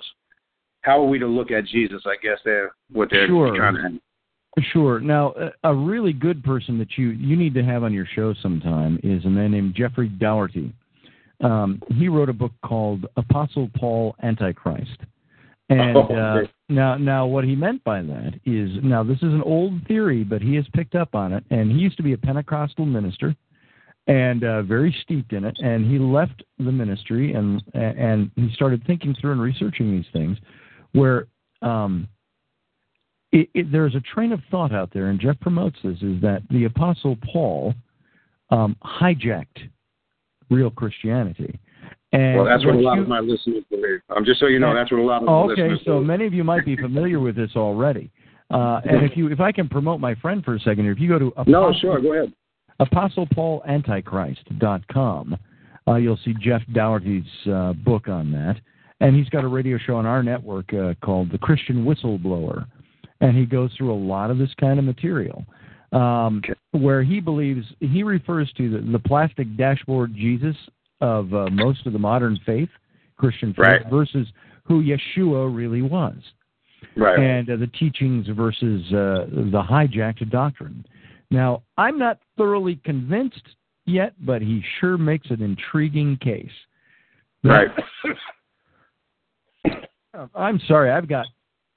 How 0.82 1.00
are 1.02 1.08
we 1.08 1.20
to 1.20 1.28
look 1.28 1.52
at 1.52 1.66
Jesus? 1.66 2.02
I 2.06 2.16
guess 2.22 2.40
they're 2.44 2.72
what 2.92 3.10
they're 3.10 3.28
Sure. 3.28 3.56
trying 3.56 3.76
to. 3.76 4.62
Sure. 4.74 5.00
Now, 5.00 5.34
a- 5.38 5.54
a 5.70 5.74
really 5.74 6.12
good 6.12 6.44
person 6.44 6.78
that 6.80 6.98
you 6.98 7.10
you 7.12 7.38
need 7.38 7.54
to 7.54 7.64
have 7.64 7.84
on 7.84 7.94
your 7.94 8.06
show 8.06 8.34
sometime 8.34 9.00
is 9.02 9.24
a 9.26 9.30
man 9.30 9.52
named 9.52 9.76
Jeffrey 9.76 10.10
Dougherty. 10.10 10.74
Um, 11.42 11.82
he 11.98 12.08
wrote 12.08 12.30
a 12.30 12.34
book 12.34 12.52
called 12.64 13.06
Apostle 13.18 13.70
Paul 13.76 14.16
Antichrist. 14.24 14.98
And 15.70 15.98
Oh, 15.98 16.02
uh, 16.02 16.42
now, 16.70 16.98
now, 16.98 17.26
what 17.26 17.44
he 17.46 17.56
meant 17.56 17.84
by 17.84 18.02
that 18.02 18.34
is 18.46 18.70
now 18.84 19.04
this 19.04 19.18
is 19.18 19.34
an 19.34 19.42
old 19.44 19.86
theory, 19.88 20.24
but 20.24 20.42
he 20.42 20.56
has 20.56 20.66
picked 20.74 20.96
up 20.96 21.16
on 21.16 21.34
it. 21.34 21.44
And 21.50 21.72
he 21.72 21.78
used 21.78 21.98
to 21.98 22.04
be 22.04 22.14
a 22.14 22.18
Pentecostal 22.18 22.86
minister, 22.86 23.36
and 24.08 24.44
uh, 24.44 24.64
very 24.64 24.96
steeped 25.04 25.32
in 25.32 25.46
it. 25.46 25.58
And 25.60 25.90
he 25.90 25.98
left 25.98 26.44
the 26.58 26.72
ministry, 26.72 27.34
and 27.34 27.64
and 27.74 28.32
he 28.36 28.52
started 28.54 28.84
thinking 28.86 29.16
through 29.20 29.32
and 29.32 29.42
researching 29.42 29.92
these 29.92 30.12
things, 30.12 30.38
where 30.92 31.28
um, 31.62 32.08
it, 33.32 33.50
it, 33.54 33.72
there's 33.72 33.96
a 33.96 34.02
train 34.02 34.34
of 34.34 34.42
thought 34.50 34.74
out 34.74 34.92
there, 34.94 35.08
and 35.08 35.20
Jeff 35.20 35.40
promotes 35.40 35.78
this, 35.84 36.02
is 36.02 36.22
that 36.22 36.44
the 36.50 36.66
Apostle 36.66 37.18
Paul 37.32 37.74
um, 38.50 38.76
hijacked 38.84 39.70
real 40.52 40.70
Christianity. 40.70 41.58
And 42.14 42.36
Well, 42.36 42.46
that's 42.46 42.64
what 42.66 42.76
a 42.76 42.78
lot 42.78 42.96
you- 42.98 43.04
of 43.04 43.08
my 43.08 43.20
listeners 43.22 43.64
believe. 43.72 44.02
Um, 44.16 44.24
just 44.26 44.40
so 44.40 44.46
you 44.48 44.60
know, 44.60 44.74
that's 44.76 44.92
what 44.92 45.00
a 45.00 45.04
lot 45.04 45.22
of 45.22 45.28
my 45.28 45.32
Oh, 45.34 45.50
okay, 45.52 45.62
listeners 45.64 45.80
so 45.86 45.94
believe. 45.94 46.08
many 46.08 46.26
of 46.28 46.34
you 46.34 46.44
might 46.44 46.66
be 46.66 46.76
familiar 46.76 47.20
with 47.20 47.36
this 47.36 47.56
already. 47.56 48.12
Uh, 48.52 48.82
and 48.86 49.04
if 49.04 49.16
you, 49.18 49.32
if 49.32 49.40
I 49.40 49.52
can 49.54 49.68
promote 49.70 50.00
my 50.02 50.14
friend 50.16 50.44
for 50.44 50.54
a 50.56 50.60
second 50.60 50.84
here, 50.84 50.92
if 50.92 51.00
you 51.00 51.08
go 51.08 51.18
to 51.18 51.28
Apostle, 51.28 51.52
No, 51.54 51.74
sure, 51.80 52.00
go 52.02 52.14
ahead. 52.14 52.34
ApostlePaulAntichrist.com, 52.82 55.38
uh, 55.88 55.96
you'll 55.96 56.20
see 56.24 56.34
Jeff 56.40 56.62
Dougherty's 56.74 57.24
uh, 57.52 57.74
book 57.74 58.08
on 58.08 58.32
that, 58.32 58.56
and 59.00 59.16
he's 59.16 59.30
got 59.30 59.44
a 59.44 59.48
radio 59.48 59.78
show 59.78 59.96
on 59.96 60.06
our 60.06 60.24
network 60.24 60.74
uh, 60.74 60.94
called 61.04 61.32
The 61.32 61.38
Christian 61.38 61.86
Whistleblower, 61.86 62.66
and 63.22 63.36
he 63.38 63.46
goes 63.46 63.72
through 63.78 63.94
a 63.94 63.96
lot 63.96 64.32
of 64.32 64.38
this 64.38 64.50
kind 64.60 64.80
of 64.80 64.86
material. 64.86 65.46
Um, 65.94 66.42
where 66.72 67.04
he 67.04 67.20
believes 67.20 67.66
he 67.82 68.02
refers 68.02 68.50
to 68.54 68.70
the, 68.70 68.92
the 68.94 69.00
plastic 69.00 69.58
dashboard 69.58 70.16
Jesus 70.16 70.56
of 71.02 71.34
uh, 71.34 71.48
most 71.52 71.86
of 71.86 71.92
the 71.92 72.00
modern 72.00 72.40
faith, 72.46 72.70
Christian 73.18 73.50
faith, 73.54 73.60
Right. 73.66 73.90
versus 73.90 74.26
who 74.64 74.82
Yeshua 74.82 75.54
really 75.54 75.82
was 75.82 76.16
Right. 76.96 77.20
and 77.20 77.50
uh, 77.50 77.58
the 77.58 77.68
teachings 77.68 78.26
versus 78.30 78.86
uh, 78.94 79.26
the 79.52 79.62
hijacked 79.62 80.30
doctrine. 80.30 80.86
Now, 81.30 81.64
I'm 81.78 81.98
not 82.00 82.20
thoroughly 82.38 82.80
convinced 82.86 83.44
yet, 83.86 84.14
but 84.26 84.42
he 84.42 84.64
sure 84.80 84.98
makes 84.98 85.30
an 85.30 85.42
intriguing 85.42 86.18
case. 86.18 86.50
right. 87.44 87.68
I'm 90.36 90.60
sorry, 90.68 90.92
I've 90.92 91.08
got, 91.08 91.26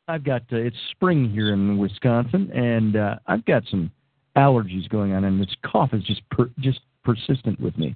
I've 0.08 0.24
got. 0.24 0.42
Uh, 0.52 0.56
it's 0.56 0.76
spring 0.90 1.30
here 1.30 1.52
in 1.52 1.78
Wisconsin, 1.78 2.50
and 2.52 2.96
uh, 2.96 3.16
I've 3.26 3.44
got 3.44 3.62
some 3.70 3.90
allergies 4.36 4.88
going 4.88 5.12
on, 5.12 5.24
and 5.24 5.40
this 5.40 5.54
cough 5.64 5.90
is 5.92 6.02
just 6.04 6.28
per, 6.30 6.50
just 6.60 6.80
persistent 7.04 7.60
with 7.60 7.76
me. 7.78 7.94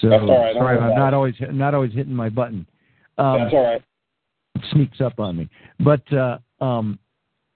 So 0.00 0.08
That's 0.08 0.22
all 0.22 0.28
right, 0.28 0.54
sorry, 0.54 0.78
I'm 0.78 0.96
not 0.96 1.14
always 1.14 1.34
not 1.50 1.74
always 1.74 1.92
hitting 1.92 2.14
my 2.14 2.28
button. 2.28 2.66
Um, 3.18 3.40
That's 3.40 3.54
all 3.54 3.64
right. 3.64 3.82
it 4.54 4.62
sneaks 4.72 5.00
up 5.00 5.18
on 5.18 5.36
me. 5.36 5.48
But 5.80 6.12
uh, 6.12 6.38
um, 6.60 6.98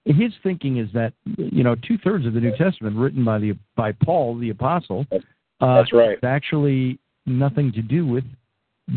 his 0.05 0.33
thinking 0.43 0.77
is 0.77 0.89
that 0.93 1.13
you 1.37 1.63
know 1.63 1.75
two 1.75 1.97
thirds 2.03 2.25
of 2.25 2.33
the 2.33 2.39
New 2.39 2.55
Testament 2.57 2.97
written 2.97 3.23
by 3.23 3.39
the 3.39 3.53
by 3.75 3.91
Paul 3.91 4.37
the 4.37 4.49
apostle. 4.49 5.05
Uh, 5.11 5.19
That's 5.75 5.93
right. 5.93 6.11
It's 6.11 6.23
actually 6.23 6.99
nothing 7.25 7.71
to 7.71 7.81
do 7.81 8.05
with 8.05 8.25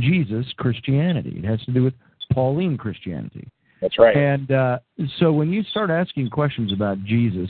Jesus 0.01 0.47
Christianity. 0.57 1.37
It 1.39 1.45
has 1.45 1.63
to 1.65 1.73
do 1.73 1.85
with 1.85 1.95
Pauline 2.33 2.77
Christianity. 2.77 3.49
That's 3.81 3.99
right. 3.99 4.17
And 4.17 4.51
uh, 4.51 4.79
so 5.19 5.33
when 5.33 5.51
you 5.51 5.63
start 5.63 5.91
asking 5.91 6.31
questions 6.31 6.73
about 6.73 7.03
Jesus 7.05 7.49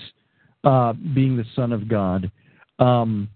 uh, 0.64 0.93
being 1.14 1.36
the 1.36 1.44
Son 1.55 1.72
of 1.72 1.89
God, 1.89 2.30
um, 2.78 3.28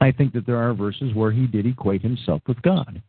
I 0.00 0.10
think 0.10 0.32
that 0.32 0.46
there 0.46 0.56
are 0.56 0.74
verses 0.74 1.14
where 1.14 1.30
he 1.30 1.46
did 1.46 1.66
equate 1.66 2.02
himself 2.02 2.42
with 2.46 2.60
God. 2.62 3.02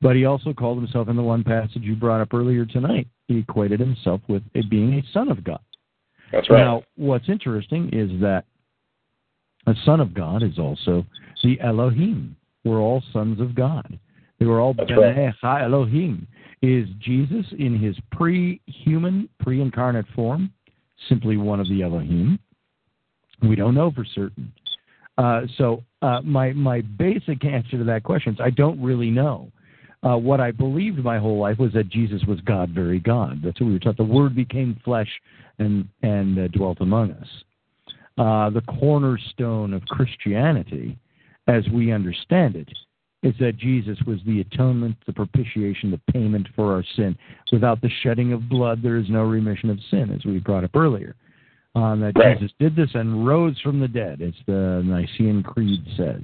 But 0.00 0.16
he 0.16 0.24
also 0.24 0.52
called 0.52 0.78
himself 0.78 1.08
in 1.08 1.16
the 1.16 1.22
one 1.22 1.42
passage 1.42 1.82
you 1.82 1.96
brought 1.96 2.20
up 2.20 2.32
earlier 2.32 2.64
tonight. 2.64 3.08
He 3.26 3.38
equated 3.38 3.80
himself 3.80 4.20
with 4.28 4.42
it 4.54 4.70
being 4.70 4.94
a 4.94 5.02
son 5.12 5.28
of 5.28 5.42
God. 5.42 5.60
That's 6.32 6.48
right. 6.48 6.60
Now, 6.60 6.82
what's 6.96 7.28
interesting 7.28 7.90
is 7.92 8.10
that 8.20 8.44
a 9.66 9.74
son 9.84 10.00
of 10.00 10.14
God 10.14 10.42
is 10.42 10.58
also 10.58 11.04
the 11.42 11.60
Elohim. 11.60 12.36
We're 12.64 12.80
all 12.80 13.02
sons 13.12 13.40
of 13.40 13.54
God. 13.54 13.98
They 14.38 14.46
were 14.46 14.60
all 14.60 14.74
That's 14.74 14.90
B'nai 14.90 15.34
Ha 15.40 15.58
Elohim. 15.64 16.26
Is 16.62 16.88
Jesus 16.98 17.46
in 17.58 17.78
his 17.78 17.96
pre-human, 18.12 19.28
pre-incarnate 19.40 20.06
form 20.14 20.52
simply 21.08 21.36
one 21.36 21.60
of 21.60 21.68
the 21.68 21.82
Elohim? 21.82 22.38
We 23.42 23.56
don't 23.56 23.74
know 23.74 23.90
for 23.90 24.04
certain. 24.04 24.52
Uh, 25.16 25.42
so 25.56 25.82
uh, 26.02 26.20
my 26.22 26.52
my 26.52 26.80
basic 26.80 27.44
answer 27.44 27.78
to 27.78 27.84
that 27.84 28.04
question 28.04 28.34
is 28.34 28.40
I 28.40 28.50
don't 28.50 28.80
really 28.80 29.10
know. 29.10 29.50
Uh, 30.04 30.16
what 30.16 30.40
I 30.40 30.52
believed 30.52 30.98
my 30.98 31.18
whole 31.18 31.40
life 31.40 31.58
was 31.58 31.72
that 31.72 31.88
Jesus 31.88 32.22
was 32.28 32.40
God, 32.42 32.70
very 32.70 33.00
God. 33.00 33.40
That's 33.42 33.60
what 33.60 33.66
we 33.66 33.72
were 33.72 33.78
taught. 33.80 33.96
The 33.96 34.04
Word 34.04 34.34
became 34.34 34.80
flesh 34.84 35.10
and 35.58 35.88
and 36.02 36.38
uh, 36.38 36.48
dwelt 36.48 36.78
among 36.80 37.12
us. 37.12 37.28
Uh, 38.16 38.50
the 38.50 38.62
cornerstone 38.62 39.72
of 39.72 39.82
Christianity, 39.86 40.98
as 41.46 41.64
we 41.72 41.92
understand 41.92 42.56
it, 42.56 42.68
is 43.22 43.34
that 43.40 43.56
Jesus 43.56 43.98
was 44.06 44.18
the 44.26 44.40
atonement, 44.40 44.96
the 45.06 45.12
propitiation, 45.12 45.90
the 45.90 46.12
payment 46.12 46.46
for 46.54 46.72
our 46.72 46.84
sin. 46.94 47.16
Without 47.50 47.80
the 47.80 47.90
shedding 48.02 48.32
of 48.32 48.48
blood, 48.48 48.80
there 48.82 48.96
is 48.96 49.08
no 49.08 49.22
remission 49.22 49.70
of 49.70 49.78
sin, 49.90 50.12
as 50.12 50.24
we 50.24 50.38
brought 50.38 50.64
up 50.64 50.76
earlier. 50.76 51.16
Uh, 51.74 51.96
that 51.96 52.16
Right. 52.16 52.38
Jesus 52.38 52.54
did 52.58 52.76
this 52.76 52.94
and 52.94 53.26
rose 53.26 53.58
from 53.60 53.80
the 53.80 53.88
dead, 53.88 54.22
as 54.22 54.34
the 54.46 54.82
Nicene 54.84 55.42
Creed 55.42 55.82
says, 55.96 56.22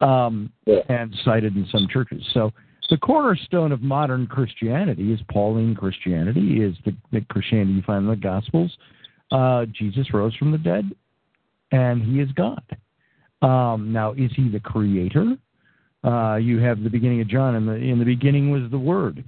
um, 0.00 0.50
Yeah. 0.66 0.82
and 0.88 1.14
cited 1.24 1.56
in 1.56 1.66
some 1.66 1.88
churches. 1.88 2.24
So 2.32 2.52
the 2.90 2.98
cornerstone 2.98 3.72
of 3.72 3.82
modern 3.82 4.26
Christianity 4.26 5.12
is 5.12 5.20
Pauline 5.22 5.74
Christianity, 5.74 6.62
is 6.62 6.76
the, 6.84 6.94
the 7.10 7.22
Christianity 7.22 7.72
you 7.72 7.82
find 7.82 8.04
in 8.04 8.10
the 8.10 8.16
Gospels. 8.16 8.76
Uh, 9.32 9.66
Jesus 9.66 10.12
rose 10.12 10.34
from 10.36 10.52
the 10.52 10.58
dead, 10.58 10.90
and 11.72 12.02
he 12.02 12.20
is 12.20 12.30
God. 12.32 12.62
Um, 13.42 13.92
now, 13.92 14.12
is 14.12 14.30
he 14.34 14.48
the 14.48 14.60
creator? 14.60 15.36
Uh, 16.04 16.36
you 16.36 16.58
have 16.58 16.82
the 16.82 16.90
beginning 16.90 17.20
of 17.20 17.28
John, 17.28 17.54
and 17.54 17.66
the, 17.66 17.72
in 17.72 17.98
the 17.98 18.04
beginning 18.04 18.50
was 18.50 18.70
the 18.70 18.78
Word, 18.78 19.24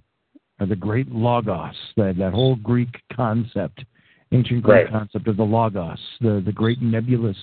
or 0.60 0.66
the 0.66 0.76
great 0.76 1.10
Logos, 1.10 1.74
that, 1.96 2.16
that 2.18 2.32
whole 2.32 2.56
Greek 2.56 3.00
concept, 3.14 3.84
ancient 4.32 4.62
Greek 4.62 4.84
Right. 4.84 4.90
concept 4.90 5.26
of 5.26 5.36
the 5.36 5.42
Logos, 5.42 5.98
the, 6.20 6.42
the 6.44 6.52
great 6.52 6.82
nebulous 6.82 7.36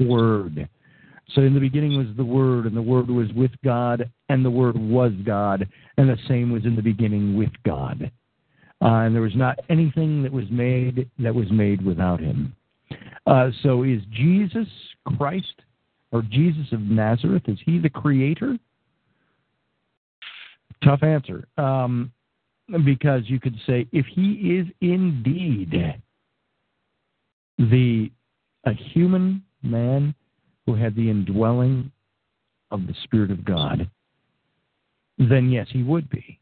Word. 0.00 0.68
So 1.34 1.42
in 1.42 1.52
the 1.52 1.60
beginning 1.60 1.98
was 1.98 2.06
the 2.16 2.24
Word, 2.24 2.64
and 2.64 2.74
the 2.74 2.80
Word 2.80 3.10
was 3.10 3.30
with 3.34 3.50
God, 3.62 4.10
and 4.30 4.42
the 4.42 4.50
Word 4.50 4.78
was 4.78 5.12
God, 5.26 5.68
and 5.98 6.08
the 6.08 6.16
same 6.26 6.50
was 6.50 6.64
in 6.64 6.74
the 6.74 6.82
beginning 6.82 7.36
with 7.36 7.52
God. 7.66 8.10
Uh, 8.80 9.00
and 9.04 9.14
there 9.14 9.22
was 9.22 9.36
not 9.36 9.58
anything 9.68 10.22
that 10.22 10.32
was 10.32 10.44
made 10.50 11.10
that 11.18 11.34
was 11.34 11.50
made 11.50 11.84
without 11.84 12.20
him. 12.20 12.54
Uh, 13.26 13.50
so 13.62 13.82
is 13.82 14.00
Jesus 14.12 14.68
Christ 15.16 15.62
or 16.12 16.22
Jesus 16.22 16.72
of 16.72 16.80
Nazareth, 16.80 17.42
is 17.48 17.58
he 17.66 17.78
the 17.78 17.90
creator? 17.90 18.56
Tough 20.82 21.02
answer. 21.02 21.46
Um, 21.56 22.12
because 22.84 23.22
you 23.26 23.40
could 23.40 23.56
say 23.66 23.86
if 23.92 24.06
he 24.06 24.58
is 24.58 24.66
indeed 24.80 26.00
the 27.58 28.10
a 28.64 28.72
human 28.72 29.42
man 29.62 30.14
who 30.66 30.74
had 30.74 30.94
the 30.94 31.08
indwelling 31.08 31.90
of 32.70 32.86
the 32.86 32.94
Spirit 33.04 33.30
of 33.30 33.44
God, 33.44 33.88
then 35.16 35.50
yes, 35.50 35.66
he 35.70 35.82
would 35.82 36.10
be. 36.10 36.38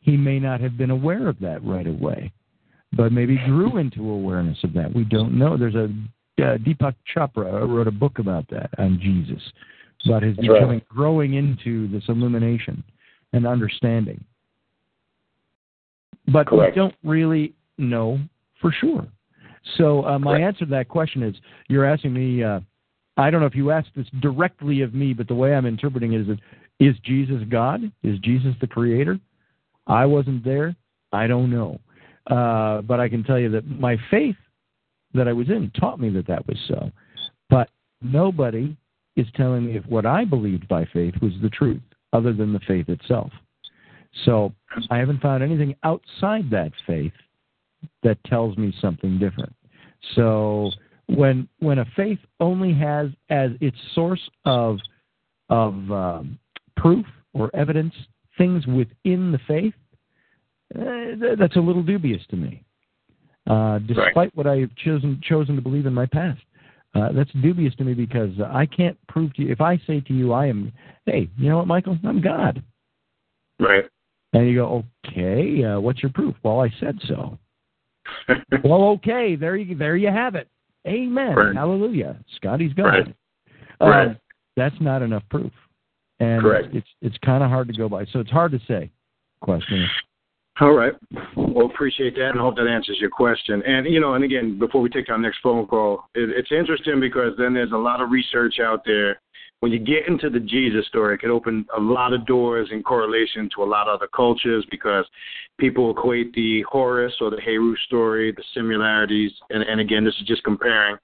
He 0.00 0.16
may 0.16 0.40
not 0.40 0.60
have 0.60 0.76
been 0.76 0.90
aware 0.90 1.28
of 1.28 1.38
that 1.40 1.64
right 1.64 1.86
away, 1.86 2.32
but 2.92 3.12
maybe 3.12 3.36
grew 3.46 3.76
into 3.76 4.10
awareness 4.10 4.58
of 4.64 4.72
that. 4.72 4.92
We 4.92 5.04
don't 5.04 5.38
know. 5.38 5.56
There's 5.56 5.76
a 5.76 5.84
uh, 6.42 6.56
Deepak 6.58 6.94
Chopra 7.14 7.68
wrote 7.68 7.86
a 7.86 7.92
book 7.92 8.18
about 8.18 8.48
that 8.50 8.70
on 8.78 8.98
Jesus, 9.00 9.40
about 10.04 10.22
his 10.22 10.34
That's 10.36 10.48
right. 10.48 10.60
becoming, 10.60 10.82
growing 10.88 11.34
into 11.34 11.86
this 11.88 12.02
illumination 12.08 12.82
and 13.32 13.46
understanding. 13.46 14.22
But 16.28 16.46
Correct. 16.46 16.76
we 16.76 16.80
don't 16.80 16.94
really 17.02 17.54
know 17.78 18.18
for 18.60 18.72
sure. 18.72 19.06
So 19.76 20.04
uh, 20.04 20.18
my 20.18 20.38
Correct. 20.38 20.44
answer 20.44 20.64
to 20.66 20.70
that 20.72 20.88
question 20.88 21.22
is: 21.22 21.34
You're 21.68 21.84
asking 21.84 22.12
me. 22.12 22.42
Uh, 22.42 22.60
I 23.16 23.30
don't 23.30 23.40
know 23.40 23.46
if 23.46 23.54
you 23.54 23.70
asked 23.70 23.90
this 23.94 24.06
directly 24.20 24.80
of 24.80 24.94
me, 24.94 25.12
but 25.12 25.28
the 25.28 25.34
way 25.34 25.54
I'm 25.54 25.66
interpreting 25.66 26.12
it 26.12 26.22
is: 26.22 26.26
that, 26.28 26.38
Is 26.80 26.96
Jesus 27.04 27.42
God? 27.48 27.80
Is 28.02 28.18
Jesus 28.20 28.54
the 28.60 28.66
Creator? 28.66 29.18
I 29.86 30.06
wasn't 30.06 30.44
there. 30.44 30.74
I 31.12 31.26
don't 31.26 31.50
know. 31.50 31.80
Uh, 32.28 32.82
but 32.82 33.00
I 33.00 33.08
can 33.08 33.24
tell 33.24 33.38
you 33.38 33.50
that 33.50 33.66
my 33.66 33.96
faith 34.10 34.36
that 35.14 35.28
I 35.28 35.32
was 35.32 35.48
in 35.48 35.70
taught 35.78 36.00
me 36.00 36.08
that 36.10 36.26
that 36.28 36.46
was 36.46 36.56
so. 36.68 36.90
But 37.50 37.68
nobody 38.00 38.76
is 39.16 39.26
telling 39.34 39.66
me 39.66 39.76
if 39.76 39.84
what 39.86 40.06
I 40.06 40.24
believed 40.24 40.68
by 40.68 40.86
faith 40.92 41.14
was 41.20 41.32
the 41.42 41.50
truth, 41.50 41.82
other 42.12 42.32
than 42.32 42.52
the 42.52 42.60
faith 42.60 42.88
itself. 42.88 43.30
So 44.24 44.52
I 44.90 44.98
haven't 44.98 45.22
found 45.22 45.42
anything 45.42 45.74
outside 45.84 46.50
that 46.50 46.72
faith 46.86 47.12
that 48.02 48.22
tells 48.24 48.56
me 48.56 48.74
something 48.80 49.18
different. 49.18 49.54
So 50.14 50.70
when 51.06 51.48
when 51.60 51.78
a 51.78 51.86
faith 51.96 52.18
only 52.40 52.74
has 52.74 53.10
as 53.30 53.50
its 53.60 53.76
source 53.94 54.20
of 54.44 54.78
of 55.48 55.74
um, 55.90 56.38
proof 56.76 57.06
or 57.34 57.54
evidence 57.54 57.94
things 58.38 58.66
within 58.66 59.32
the 59.32 59.40
faith, 59.46 59.74
uh, 60.78 61.34
that's 61.38 61.56
a 61.56 61.60
little 61.60 61.82
dubious 61.82 62.22
to 62.30 62.36
me. 62.36 62.64
Uh, 63.48 63.78
despite 63.80 64.16
right. 64.16 64.36
what 64.36 64.46
I 64.46 64.58
have 64.58 64.74
chosen 64.76 65.20
chosen 65.22 65.56
to 65.56 65.62
believe 65.62 65.86
in 65.86 65.94
my 65.94 66.06
past, 66.06 66.40
uh, 66.94 67.12
that's 67.12 67.30
dubious 67.42 67.74
to 67.76 67.84
me 67.84 67.94
because 67.94 68.30
I 68.52 68.66
can't 68.66 68.98
prove 69.08 69.32
to 69.34 69.42
you. 69.42 69.52
If 69.52 69.60
I 69.60 69.78
say 69.86 70.00
to 70.00 70.12
you, 70.12 70.32
I 70.32 70.46
am, 70.46 70.72
hey, 71.06 71.28
you 71.38 71.48
know 71.48 71.58
what, 71.58 71.66
Michael, 71.66 71.98
I'm 72.04 72.20
God. 72.20 72.62
Right. 73.58 73.84
And 74.34 74.48
you 74.48 74.56
go, 74.56 74.84
okay, 75.06 75.64
uh, 75.64 75.80
what's 75.80 76.02
your 76.02 76.12
proof? 76.12 76.34
Well, 76.42 76.60
I 76.60 76.70
said 76.80 76.98
so. 77.06 77.38
well, 78.64 78.84
okay, 78.84 79.36
there 79.36 79.56
you 79.56 79.76
there 79.76 79.96
you 79.96 80.08
have 80.08 80.34
it. 80.34 80.48
Amen. 80.86 81.34
Right. 81.34 81.54
Hallelujah. 81.54 82.16
Scotty's 82.36 82.72
God. 82.72 82.84
Right. 82.84 83.14
Um, 83.80 83.88
Right. 83.88 84.16
That's 84.56 84.74
not 84.80 85.00
enough 85.00 85.22
proof, 85.30 85.52
and 86.20 86.42
Correct. 86.42 86.74
it's 86.74 86.86
it's 87.00 87.16
kind 87.24 87.42
of 87.42 87.48
hard 87.48 87.68
to 87.68 87.74
go 87.74 87.88
by. 87.88 88.04
So 88.12 88.20
it's 88.20 88.30
hard 88.30 88.52
to 88.52 88.60
say. 88.68 88.90
Question. 89.40 89.88
All 90.60 90.72
right. 90.72 90.92
Well, 91.36 91.66
appreciate 91.66 92.14
that, 92.16 92.30
and 92.30 92.40
hope 92.40 92.56
that 92.56 92.66
answers 92.66 92.98
your 93.00 93.10
question. 93.10 93.62
And 93.66 93.86
you 93.86 94.00
know, 94.00 94.14
and 94.14 94.24
again, 94.24 94.58
before 94.58 94.82
we 94.82 94.90
take 94.90 95.08
our 95.08 95.18
next 95.18 95.38
phone 95.42 95.66
call, 95.66 96.04
it, 96.14 96.28
it's 96.28 96.52
interesting 96.52 97.00
because 97.00 97.32
then 97.38 97.54
there's 97.54 97.72
a 97.72 97.76
lot 97.76 98.02
of 98.02 98.10
research 98.10 98.56
out 98.60 98.82
there. 98.84 99.20
When 99.60 99.72
you 99.72 99.78
get 99.78 100.08
into 100.08 100.28
the 100.28 100.40
Jesus 100.40 100.86
story, 100.88 101.14
it 101.14 101.20
can 101.20 101.30
open 101.30 101.64
a 101.76 101.80
lot 101.80 102.12
of 102.12 102.26
doors 102.26 102.68
in 102.72 102.82
correlation 102.82 103.48
to 103.54 103.62
a 103.62 103.64
lot 103.64 103.86
of 103.88 103.94
other 103.94 104.08
cultures 104.14 104.66
because 104.70 105.06
people 105.56 105.90
equate 105.92 106.34
the 106.34 106.62
Horus 106.68 107.14
or 107.20 107.30
the 107.30 107.40
Heru 107.40 107.76
story, 107.86 108.32
the 108.32 108.42
similarities, 108.54 109.30
and, 109.50 109.62
and 109.62 109.80
again, 109.80 110.04
this 110.04 110.16
is 110.20 110.26
just 110.26 110.42
comparing. 110.42 110.96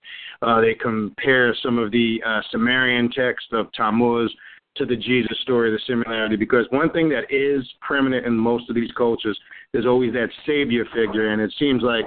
Uh, 0.43 0.61
they 0.61 0.75
compare 0.75 1.55
some 1.63 1.79
of 1.79 1.91
the 1.93 2.21
uh, 2.27 2.41
Sumerian 2.51 3.11
text 3.13 3.47
of 3.53 3.73
Tammuz 3.73 4.35
to 4.77 4.87
the 4.87 4.97
Jesus 4.97 5.37
story, 5.43 5.71
the 5.71 5.81
similarity, 5.87 6.37
because 6.37 6.67
one 6.71 6.91
thing 6.91 7.09
that 7.09 7.25
is 7.31 7.67
permanent 7.87 8.27
in 8.27 8.35
most 8.35 8.69
of 8.69 8.75
these 8.75 8.91
cultures 8.97 9.39
is 9.75 9.87
always 9.87 10.13
that 10.13 10.29
savior 10.47 10.85
figure, 10.95 11.31
and 11.31 11.43
it 11.43 11.53
seems 11.59 11.83
like 11.83 12.05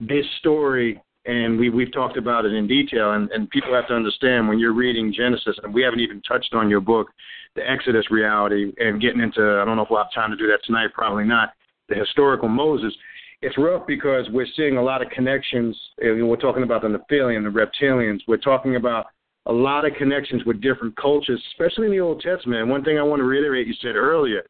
this 0.00 0.24
story, 0.38 1.00
and 1.26 1.58
we 1.58 1.70
we've 1.70 1.92
talked 1.92 2.16
about 2.16 2.44
it 2.44 2.52
in 2.52 2.66
detail, 2.66 3.12
and, 3.12 3.30
and 3.32 3.50
people 3.50 3.74
have 3.74 3.88
to 3.88 3.94
understand 3.94 4.48
when 4.48 4.58
you're 4.58 4.74
reading 4.74 5.12
Genesis, 5.12 5.56
and 5.62 5.74
we 5.74 5.82
haven't 5.82 6.00
even 6.00 6.22
touched 6.22 6.54
on 6.54 6.70
your 6.70 6.80
book, 6.80 7.08
the 7.56 7.68
Exodus 7.68 8.10
reality, 8.10 8.72
and 8.78 9.00
getting 9.00 9.20
into 9.20 9.60
I 9.60 9.64
don't 9.64 9.76
know 9.76 9.82
if 9.82 9.88
we'll 9.90 10.02
have 10.02 10.12
time 10.14 10.30
to 10.30 10.36
do 10.36 10.46
that 10.48 10.60
tonight, 10.64 10.90
probably 10.94 11.24
not, 11.24 11.50
the 11.88 11.96
historical 11.96 12.48
Moses. 12.48 12.94
It's 13.42 13.58
rough 13.58 13.86
because 13.86 14.26
we're 14.30 14.46
seeing 14.56 14.76
a 14.78 14.82
lot 14.82 15.02
of 15.02 15.10
connections. 15.10 15.78
We're 16.00 16.36
talking 16.36 16.62
about 16.62 16.82
the 16.82 16.88
Nephilim, 16.88 17.44
the 17.44 17.50
reptilians. 17.50 18.20
We're 18.26 18.38
talking 18.38 18.76
about 18.76 19.06
a 19.46 19.52
lot 19.52 19.84
of 19.84 19.92
connections 19.94 20.42
with 20.44 20.60
different 20.60 20.96
cultures, 20.96 21.42
especially 21.52 21.86
in 21.86 21.92
the 21.92 22.00
Old 22.00 22.20
Testament. 22.20 22.62
And 22.62 22.70
one 22.70 22.82
thing 22.82 22.98
I 22.98 23.02
want 23.02 23.20
to 23.20 23.24
reiterate, 23.24 23.66
you 23.66 23.74
said 23.80 23.96
earlier, 23.96 24.42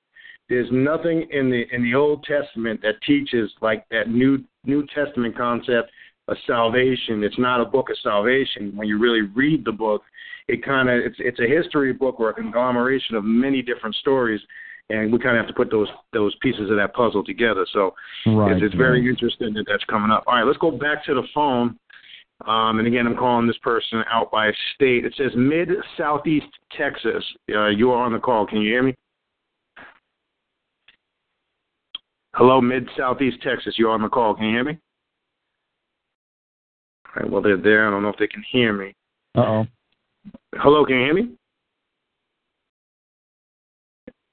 there's 0.49 0.69
nothing 0.71 1.27
in 1.31 1.51
the 1.51 1.65
in 1.73 1.83
the 1.83 1.95
Old 1.95 2.25
Testament 2.25 2.81
that 2.83 2.95
teaches 3.07 3.51
like 3.61 3.87
that 3.91 4.09
New 4.09 4.45
New 4.65 4.87
Testament 4.95 5.37
concept 5.37 5.91
of 6.29 6.37
salvation. 6.47 7.23
It's 7.23 7.39
not 7.39 7.61
a 7.61 7.65
book 7.65 7.91
of 7.91 7.97
salvation. 8.03 8.73
When 8.75 8.87
you 8.87 8.99
really 8.99 9.23
read 9.23 9.65
the 9.65 9.73
book, 9.73 10.03
it 10.49 10.65
kind 10.65 10.89
of 10.89 10.99
it's 10.99 11.17
it's 11.19 11.41
a 11.41 11.47
history 11.47 11.93
book 11.93 12.21
or 12.21 12.31
a 12.31 12.35
conglomeration 12.35 13.17
of 13.17 13.25
many 13.25 13.63
different 13.63 13.95
stories, 13.97 14.41
and 14.91 15.13
we 15.13 15.19
kind 15.19 15.37
of 15.37 15.45
have 15.45 15.49
to 15.49 15.55
put 15.55 15.71
those 15.71 15.89
those 16.13 16.35
pieces 16.43 16.71
of 16.71 16.77
that 16.77 16.95
puzzle 16.95 17.25
together. 17.25 17.67
So 17.73 17.95
Right. 18.27 18.53
it's, 18.53 18.63
it's 18.63 18.75
very 18.75 19.09
interesting 19.09 19.55
that 19.55 19.65
that's 19.67 19.85
coming 19.85 20.11
up. 20.11 20.25
All 20.27 20.35
right, 20.35 20.45
let's 20.45 20.59
go 20.59 20.71
back 20.71 21.05
to 21.07 21.15
the 21.15 21.27
phone. 21.35 21.79
Um, 22.47 22.79
and 22.79 22.87
again, 22.87 23.07
I'm 23.07 23.17
calling 23.17 23.47
this 23.47 23.59
person 23.59 24.03
out 24.11 24.31
by 24.31 24.51
state. 24.75 25.05
It 25.05 25.15
says 25.17 25.31
mid 25.37 25.69
southeast 25.97 26.47
Texas. 26.77 27.25
Uh, 27.55 27.69
you 27.69 27.91
are 27.91 28.05
on 28.05 28.13
the 28.13 28.19
call. 28.19 28.47
Can 28.47 28.61
you 28.61 28.71
hear 28.71 28.83
me? 28.83 28.95
Hello, 32.35 32.61
mid 32.61 32.89
southeast 32.97 33.39
Texas. 33.43 33.75
You're 33.79 33.93
on 33.93 34.03
the 34.03 34.09
call. 34.09 34.35
Can 34.35 34.47
you 34.47 34.57
hear 34.57 34.65
me? 34.65 34.79
All 37.07 37.23
right. 37.23 37.31
Well, 37.31 37.41
they're 37.43 37.57
there. 37.57 37.87
I 37.87 37.91
don't 37.91 38.03
know 38.03 38.09
if 38.09 38.19
they 38.19 38.27
can 38.27 38.45
hear 38.51 38.73
me. 38.73 38.95
Uh 39.37 39.41
oh. 39.41 39.67
Hello, 40.57 40.85
can 40.85 40.97
you 40.97 41.05
hear 41.05 41.15
me? 41.15 41.37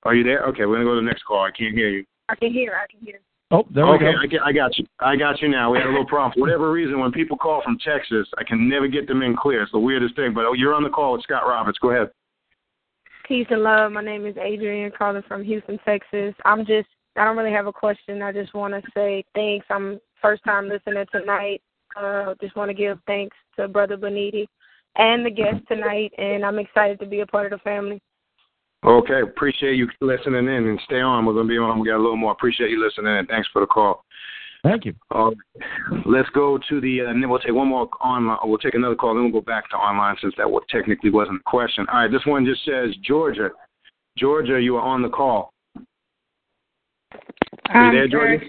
Are 0.03 0.15
you 0.15 0.23
there? 0.23 0.44
Okay, 0.48 0.65
we're 0.65 0.78
gonna 0.78 0.86
go 0.86 0.95
to 0.95 1.02
the 1.02 1.06
next 1.06 1.23
call. 1.23 1.44
I 1.44 1.52
can't 1.52 1.76
hear 1.76 1.90
you. 1.90 2.03
I 2.28 2.36
can 2.36 2.52
hear. 2.52 2.73
I 2.73 2.91
can 2.91 3.06
hear. 3.06 3.19
Oh, 3.52 3.65
there 3.69 3.86
okay, 3.86 4.14
we 4.22 4.28
go. 4.30 4.38
I, 4.38 4.49
I 4.49 4.53
got 4.53 4.78
you. 4.78 4.86
I 4.99 5.15
got 5.18 5.41
you 5.41 5.49
now. 5.49 5.72
We 5.72 5.78
had 5.78 5.88
a 5.88 5.90
little 5.90 6.06
problem. 6.06 6.34
For 6.34 6.41
whatever 6.41 6.72
reason, 6.72 6.99
when 6.99 7.11
people 7.11 7.38
call 7.38 7.61
from 7.61 7.78
Texas, 7.80 8.28
I 8.38 8.44
can 8.44 8.69
never 8.69 8.88
get 8.88 9.07
them 9.07 9.22
in 9.22 9.36
clear. 9.36 9.61
It's 9.61 9.72
the 9.73 9.80
weirdest 9.80 10.15
thing. 10.15 10.34
But 10.34 10.45
oh, 10.45 10.53
you're 10.53 10.73
on 10.73 10.84
the 10.84 10.90
call 10.90 11.14
with 11.14 11.23
Scott 11.23 11.44
Roberts. 11.45 11.78
Go 11.80 11.91
ahead. 11.91 12.11
Peace 13.28 13.48
and 13.49 13.64
love. 13.64 13.91
My 13.91 14.02
name 14.02 14.26
is 14.26 14.38
Adrian, 14.38 14.91
calling 14.98 15.23
from 15.28 15.44
Houston, 15.44 15.78
Texas. 15.86 16.34
I'm 16.45 16.65
just. 16.65 16.88
I 17.18 17.26
don't 17.26 17.36
really 17.36 17.52
have 17.52 17.68
a 17.68 17.73
question. 17.73 18.22
I 18.22 18.32
just 18.32 18.53
want 18.53 18.73
to 18.73 18.90
say 18.94 19.26
thanks. 19.36 19.65
I'm 19.69 19.99
first 20.22 20.44
time 20.45 20.69
listening 20.69 21.06
tonight. 21.11 21.61
Uh, 21.98 22.36
just 22.40 22.56
want 22.56 22.69
to 22.69 22.73
give 22.73 22.99
thanks 23.06 23.36
to 23.57 23.68
Brother 23.68 23.98
Beniti 23.98 24.45
and 24.95 25.26
the 25.26 25.30
guests 25.30 25.65
tonight, 25.68 26.14
and 26.18 26.45
I'm 26.45 26.57
excited 26.57 26.99
to 27.02 27.06
be 27.06 27.19
a 27.19 27.26
part 27.26 27.52
of 27.52 27.60
the 27.60 27.64
family. 27.64 28.02
Okay, 28.84 29.22
appreciate 29.22 29.76
you 29.76 29.88
listening 30.02 30.48
in 30.48 30.68
and 30.68 30.80
stay 30.86 31.02
on. 31.02 31.26
We're 31.26 31.34
gonna 31.34 31.48
be 31.48 31.58
on. 31.58 31.80
We 31.80 31.88
got 31.88 31.98
a 31.98 32.02
little 32.02 32.18
more. 32.18 32.32
Appreciate 32.32 32.72
you 32.72 32.84
listening 32.84 33.16
in. 33.16 33.28
Thanks 33.28 33.48
for 33.53 33.60
the 33.62 33.68
call. 33.68 34.03
Thank 34.64 34.86
you. 34.86 34.94
Uh, 35.10 35.32
let's 36.06 36.30
go 36.30 36.60
to 36.70 36.82
the. 36.82 37.02
Uh, 37.02 37.10
and 37.10 37.22
then 37.22 37.30
we'll 37.30 37.40
take 37.40 37.53
one 37.53 37.68
more 37.68 37.88
online. 38.03 38.38
We'll 38.44 38.58
take 38.58 38.74
another 38.74 38.95
call. 38.95 39.14
Then 39.14 39.24
we'll 39.24 39.34
go 39.34 39.41
back 39.41 39.70
to 39.70 39.76
online 39.76 40.16
since 40.22 40.34
that 40.38 40.49
what 40.49 40.68
technically 40.68 41.12
wasn't 41.12 41.41
a 41.41 41.49
question. 41.49 41.86
All 41.91 42.02
right, 42.02 42.12
this 42.12 42.26
one 42.26 42.45
just 42.45 42.66
says 42.66 42.95
Georgia. 43.03 43.49
Georgia, 44.18 44.60
you 44.60 44.76
are 44.78 44.82
on 44.82 45.02
the 45.02 45.10
call. 45.10 45.53
Are 47.70 47.86
you 47.86 47.91
there, 47.91 48.08
Georgia? 48.08 48.45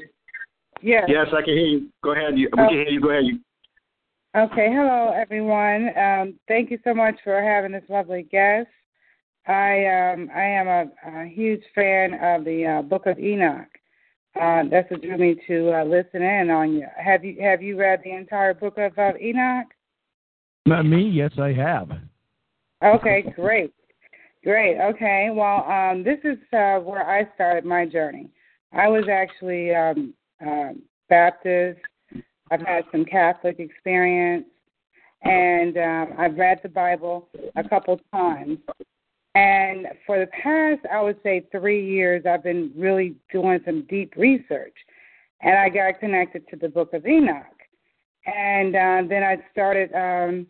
Yes. 0.80 1.04
Yes, 1.08 1.26
I 1.32 1.42
can 1.42 1.54
hear 1.54 1.66
you. 1.66 1.88
Go 2.02 2.12
ahead. 2.12 2.36
You, 2.36 2.48
we 2.56 2.62
Oh. 2.62 2.68
can 2.68 2.76
hear 2.78 2.88
you. 2.88 3.00
Go 3.00 3.10
ahead. 3.10 3.24
You. 3.24 3.38
Okay. 4.36 4.68
Hello, 4.72 5.12
everyone. 5.14 5.96
Um, 5.96 6.34
thank 6.48 6.70
you 6.70 6.78
so 6.84 6.92
much 6.94 7.16
for 7.22 7.40
having 7.42 7.70
this 7.72 7.84
lovely 7.88 8.24
guest. 8.24 8.68
I 9.46 10.12
um, 10.12 10.30
I 10.34 10.42
am 10.42 10.68
a, 10.68 10.84
a 11.20 11.26
huge 11.26 11.62
fan 11.74 12.14
of 12.14 12.44
the 12.44 12.78
uh, 12.78 12.82
Book 12.82 13.06
of 13.06 13.18
Enoch. 13.18 13.68
Uh, 14.40 14.62
that's 14.70 14.90
what 14.90 15.02
drew 15.02 15.18
me 15.18 15.36
to 15.46 15.72
uh, 15.72 15.84
listen 15.84 16.22
in 16.22 16.48
on 16.50 16.74
you. 16.74 16.86
Have 16.96 17.24
you 17.24 17.36
Have 17.42 17.60
you 17.62 17.78
read 17.78 18.00
the 18.04 18.12
entire 18.12 18.54
Book 18.54 18.78
of 18.78 18.96
uh, 18.98 19.12
Enoch? 19.20 19.66
Not 20.64 20.86
me. 20.86 21.08
Yes, 21.08 21.32
I 21.38 21.52
have. 21.52 21.90
Okay, 22.84 23.24
great. 23.34 23.72
Great. 24.44 24.80
Okay. 24.80 25.30
Well, 25.32 25.64
um, 25.64 26.02
this 26.04 26.18
is 26.24 26.38
uh, 26.52 26.78
where 26.78 27.08
I 27.08 27.28
started 27.34 27.64
my 27.64 27.86
journey. 27.86 28.30
I 28.72 28.88
was 28.88 29.04
actually 29.10 29.74
um, 29.74 30.14
um 30.40 30.82
Baptist. 31.08 31.80
I've 32.50 32.60
had 32.60 32.84
some 32.92 33.04
Catholic 33.04 33.58
experience, 33.58 34.46
and 35.22 35.76
um, 35.76 36.08
I've 36.18 36.36
read 36.36 36.60
the 36.62 36.68
Bible 36.68 37.28
a 37.56 37.68
couple 37.68 38.00
times. 38.12 38.58
And 39.34 39.86
for 40.06 40.18
the 40.18 40.26
past, 40.26 40.80
I 40.92 41.00
would 41.00 41.16
say, 41.22 41.46
three 41.50 41.84
years, 41.84 42.24
I've 42.26 42.42
been 42.42 42.70
really 42.76 43.14
doing 43.32 43.60
some 43.64 43.86
deep 43.88 44.14
research. 44.16 44.74
And 45.40 45.56
I 45.56 45.68
got 45.68 46.00
connected 46.00 46.46
to 46.48 46.56
the 46.56 46.68
Book 46.68 46.92
of 46.92 47.06
Enoch. 47.06 47.46
And 48.26 48.76
uh, 48.76 49.02
then 49.08 49.22
I 49.22 49.38
started 49.50 49.90
um, 49.94 50.46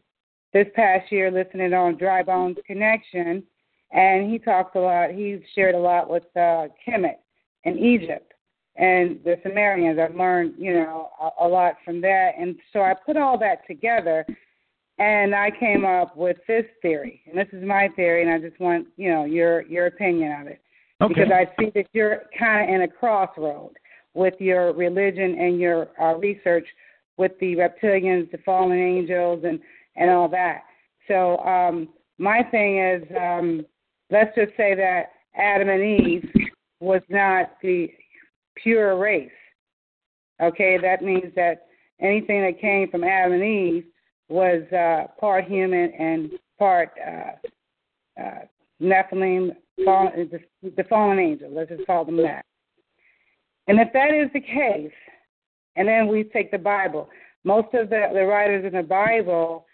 this 0.52 0.66
past 0.74 1.10
year 1.12 1.30
listening 1.30 1.72
on 1.72 1.96
Dry 1.96 2.22
Bones 2.22 2.58
Connection. 2.66 3.44
And 3.92 4.30
he 4.30 4.38
talks 4.38 4.74
a 4.74 4.80
lot, 4.80 5.10
he's 5.10 5.40
shared 5.54 5.74
a 5.74 5.78
lot 5.78 6.10
with 6.10 6.24
uh, 6.34 6.68
Kemet 6.86 7.18
in 7.64 7.78
Egypt 7.78 8.32
and 8.76 9.20
the 9.24 9.36
Sumerians. 9.42 9.98
I've 9.98 10.16
learned, 10.16 10.54
you 10.58 10.72
know, 10.74 11.10
a, 11.20 11.46
a 11.46 11.48
lot 11.48 11.74
from 11.84 12.00
that. 12.00 12.32
And 12.38 12.56
so 12.72 12.80
I 12.80 12.94
put 12.94 13.16
all 13.16 13.38
that 13.38 13.66
together 13.66 14.26
and 14.98 15.34
I 15.34 15.50
came 15.50 15.84
up 15.84 16.16
with 16.16 16.36
this 16.46 16.64
theory. 16.80 17.22
And 17.26 17.36
this 17.36 17.48
is 17.52 17.64
my 17.64 17.88
theory 17.96 18.22
and 18.22 18.30
I 18.30 18.38
just 18.46 18.60
want, 18.60 18.86
you 18.96 19.10
know, 19.10 19.24
your 19.24 19.62
your 19.62 19.86
opinion 19.86 20.40
of 20.40 20.46
it. 20.46 20.60
Okay. 21.00 21.14
Because 21.14 21.32
I 21.32 21.46
see 21.58 21.70
that 21.74 21.86
you're 21.92 22.24
kind 22.38 22.68
of 22.68 22.74
in 22.74 22.82
a 22.82 22.88
crossroad 22.88 23.72
with 24.14 24.34
your 24.38 24.72
religion 24.72 25.36
and 25.38 25.58
your 25.58 25.88
uh, 26.00 26.16
research 26.16 26.66
with 27.16 27.32
the 27.40 27.56
reptilians, 27.56 28.30
the 28.30 28.38
fallen 28.44 28.78
angels, 28.78 29.44
and 29.44 29.58
and 29.96 30.10
all 30.10 30.28
that. 30.28 30.62
So 31.08 31.38
um, 31.38 31.88
my 32.18 32.42
thing 32.50 32.78
is, 32.78 33.02
um, 33.20 33.66
let's 34.10 34.34
just 34.36 34.52
say 34.56 34.74
that 34.74 35.12
Adam 35.34 35.68
and 35.68 35.82
Eve 35.82 36.30
was 36.80 37.02
not 37.08 37.56
the 37.62 37.90
pure 38.56 38.98
race. 38.98 39.30
Okay, 40.40 40.78
that 40.78 41.02
means 41.02 41.32
that 41.36 41.66
anything 42.00 42.42
that 42.42 42.60
came 42.60 42.90
from 42.90 43.04
Adam 43.04 43.32
and 43.32 43.42
Eve 43.42 43.84
was 44.28 44.62
uh, 44.72 45.08
part 45.20 45.44
human 45.44 45.92
and 45.98 46.30
part 46.58 46.90
uh, 47.06 48.20
uh, 48.20 48.38
Nephilim, 48.80 49.50
fallen, 49.84 50.30
the, 50.62 50.84
fallen 50.84 51.18
angel. 51.18 51.50
Let's 51.52 51.70
just 51.70 51.86
call 51.86 52.04
them 52.04 52.16
that. 52.18 52.44
And 53.68 53.78
if 53.78 53.92
that 53.92 54.12
is 54.12 54.30
the 54.32 54.40
case, 54.40 54.92
and 55.76 55.86
then 55.86 56.08
we 56.08 56.24
take 56.24 56.50
the 56.50 56.58
Bible, 56.58 57.08
most 57.44 57.68
of 57.74 57.90
the, 57.90 58.08
the 58.12 58.24
writers 58.24 58.64
in 58.64 58.72
the 58.72 58.82
Bible, 58.82 59.66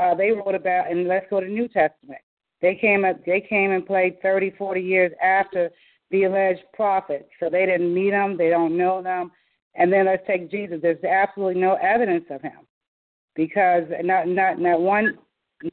uh, 0.00 0.14
they 0.14 0.30
wrote 0.30 0.54
about, 0.54 0.90
and 0.90 1.06
let's 1.06 1.26
go 1.28 1.40
to 1.40 1.46
New 1.46 1.68
Testament. 1.68 2.20
They 2.62 2.74
came 2.74 3.04
up, 3.04 3.24
they 3.26 3.44
came 3.46 3.72
and 3.72 3.86
played 3.86 4.20
30, 4.22 4.52
40 4.56 4.80
years 4.80 5.12
after 5.22 5.70
the 6.10 6.24
alleged 6.24 6.62
prophets. 6.72 7.28
So 7.38 7.50
they 7.50 7.66
didn't 7.66 7.92
meet 7.92 8.10
them, 8.10 8.36
they 8.38 8.48
don't 8.48 8.76
know 8.76 9.02
them. 9.02 9.30
And 9.74 9.92
then 9.92 10.06
let's 10.06 10.26
take 10.26 10.50
Jesus. 10.50 10.78
There's 10.80 11.02
absolutely 11.04 11.60
no 11.60 11.74
evidence 11.74 12.24
of 12.30 12.40
him 12.40 12.65
because 13.36 13.84
not 14.02 14.28
not 14.28 14.58
not 14.58 14.80
one 14.80 15.18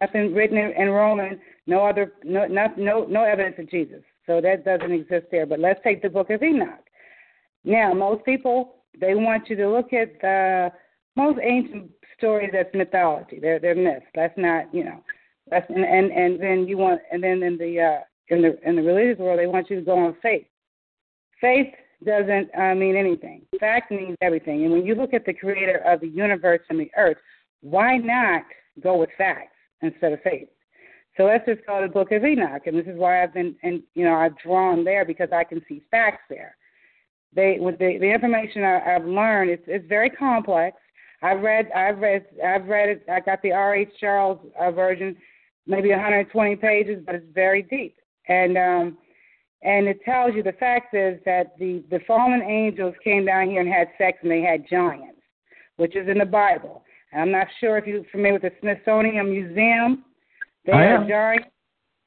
nothing 0.02 0.34
written 0.34 0.58
in, 0.58 0.72
in 0.72 0.90
Roman, 0.90 1.40
no 1.68 1.86
other 1.86 2.14
no, 2.24 2.46
no 2.46 2.68
no 2.78 3.06
no 3.06 3.24
evidence 3.24 3.56
of 3.58 3.70
Jesus. 3.70 4.02
So 4.26 4.40
that 4.42 4.64
doesn't 4.64 4.92
exist 4.92 5.28
there. 5.32 5.46
But 5.46 5.60
let's 5.60 5.80
take 5.84 6.02
the 6.02 6.10
book 6.10 6.30
of 6.30 6.42
Enoch. 6.44 6.84
Now, 7.64 7.94
most 7.94 8.24
people 8.26 8.76
they 9.00 9.16
want 9.16 9.50
you 9.50 9.56
to 9.56 9.70
look 9.70 9.92
at 9.94 10.20
the 10.22 10.72
most 11.16 11.40
ancient 11.42 11.90
stories 12.18 12.52
that's 12.54 12.74
mythology. 12.74 13.40
They're 13.42 13.60
they're 13.60 13.76
myths. 13.76 14.06
That's 14.16 14.38
not 14.38 14.74
you 14.74 14.84
know. 14.84 15.04
That's 15.50 15.70
and 15.70 15.84
and, 15.84 16.12
and 16.12 16.42
then 16.42 16.68
you 16.68 16.78
want 16.78 17.02
and 17.12 17.24
then 17.24 17.44
in 17.44 17.58
the 17.58 17.80
uh, 17.80 18.00
in 18.30 18.42
the 18.42 18.60
in 18.68 18.76
the 18.76 18.84
religious 18.84 19.20
world 19.20 19.40
they 19.40 19.48
want 19.48 19.70
you 19.70 19.78
to 19.78 19.86
go 19.86 19.98
on 19.98 20.16
faith. 20.22 20.46
Faith 21.42 21.74
doesn't 22.06 22.50
uh, 22.58 22.76
mean 22.76 22.96
anything. 22.96 23.42
Fact 23.60 23.92
means 23.92 24.18
everything. 24.22 24.64
And 24.64 24.72
when 24.72 24.86
you 24.86 24.96
look 24.96 25.14
at 25.14 25.26
the 25.26 25.34
creator 25.34 25.82
of 25.86 26.02
the 26.02 26.08
universe 26.08 26.62
and 26.70 26.80
the 26.80 26.92
earth, 26.98 27.18
why 27.64 27.98
not 27.98 28.44
go 28.82 28.98
with 28.98 29.10
facts 29.18 29.56
instead 29.82 30.14
of 30.14 30.22
faith? 30.22 30.50
So 31.18 31.24
let's 31.24 31.46
just 31.46 31.62
to 31.66 31.80
the 31.82 31.92
book 31.92 32.12
of 32.12 32.26
Enoch, 32.26 32.64
and 32.66 32.78
this 32.78 32.88
is 32.88 32.98
why 32.98 33.24
I've 33.24 33.34
been, 33.34 33.56
and 33.64 33.82
you 33.96 34.04
know, 34.04 34.16
I've 34.16 34.38
drawn 34.38 34.84
there 34.84 35.06
because 35.06 35.30
I 35.32 35.44
can 35.44 35.62
see 35.68 35.82
facts 35.90 36.24
there. 36.30 36.56
They, 37.36 37.58
with 37.60 37.80
the, 37.80 37.98
the 38.00 38.12
information 38.12 38.64
I, 38.64 38.96
I've 38.96 39.06
learned, 39.06 39.50
it's, 39.50 39.64
it's 39.68 39.88
very 39.88 40.10
complex. 40.10 40.78
I've 41.22 41.42
read, 41.42 41.70
I've 41.76 42.00
read, 42.00 42.26
I've 42.46 42.66
read 42.66 42.90
it. 42.90 43.06
I 43.12 43.20
got 43.22 43.42
the 43.42 43.54
R. 43.54 43.76
H. 43.76 43.90
Charles 44.00 44.40
uh, 44.60 44.72
version, 44.72 45.16
maybe 45.66 45.90
120 45.90 46.56
pages, 46.58 47.02
but 47.06 47.16
it's 47.16 47.26
very 47.34 47.64
deep. 47.64 47.96
And 48.28 48.58
um, 48.58 48.98
and 49.62 49.88
it 49.88 50.04
tells 50.04 50.36
you 50.36 50.44
the 50.44 50.54
fact 50.54 50.94
is 50.94 51.20
that 51.26 51.58
the 51.58 51.84
the 51.90 52.00
fallen 52.06 52.42
angels 52.42 52.96
came 53.04 53.26
down 53.26 53.50
here 53.50 53.62
and 53.62 53.70
had 53.72 53.88
sex, 53.98 54.18
and 54.22 54.32
they 54.32 54.42
had 54.42 54.68
giants, 54.70 55.22
which 55.78 55.96
is 55.96 56.08
in 56.10 56.18
the 56.18 56.26
Bible. 56.26 56.84
I'm 57.16 57.32
not 57.32 57.48
sure 57.60 57.78
if 57.78 57.86
you're 57.86 58.04
familiar 58.12 58.34
with 58.34 58.42
the 58.44 58.52
Smithsonian 58.62 59.30
Museum. 59.30 60.06
They 60.66 60.74
I 60.74 60.86
am. 60.86 61.08
giants. 61.08 61.48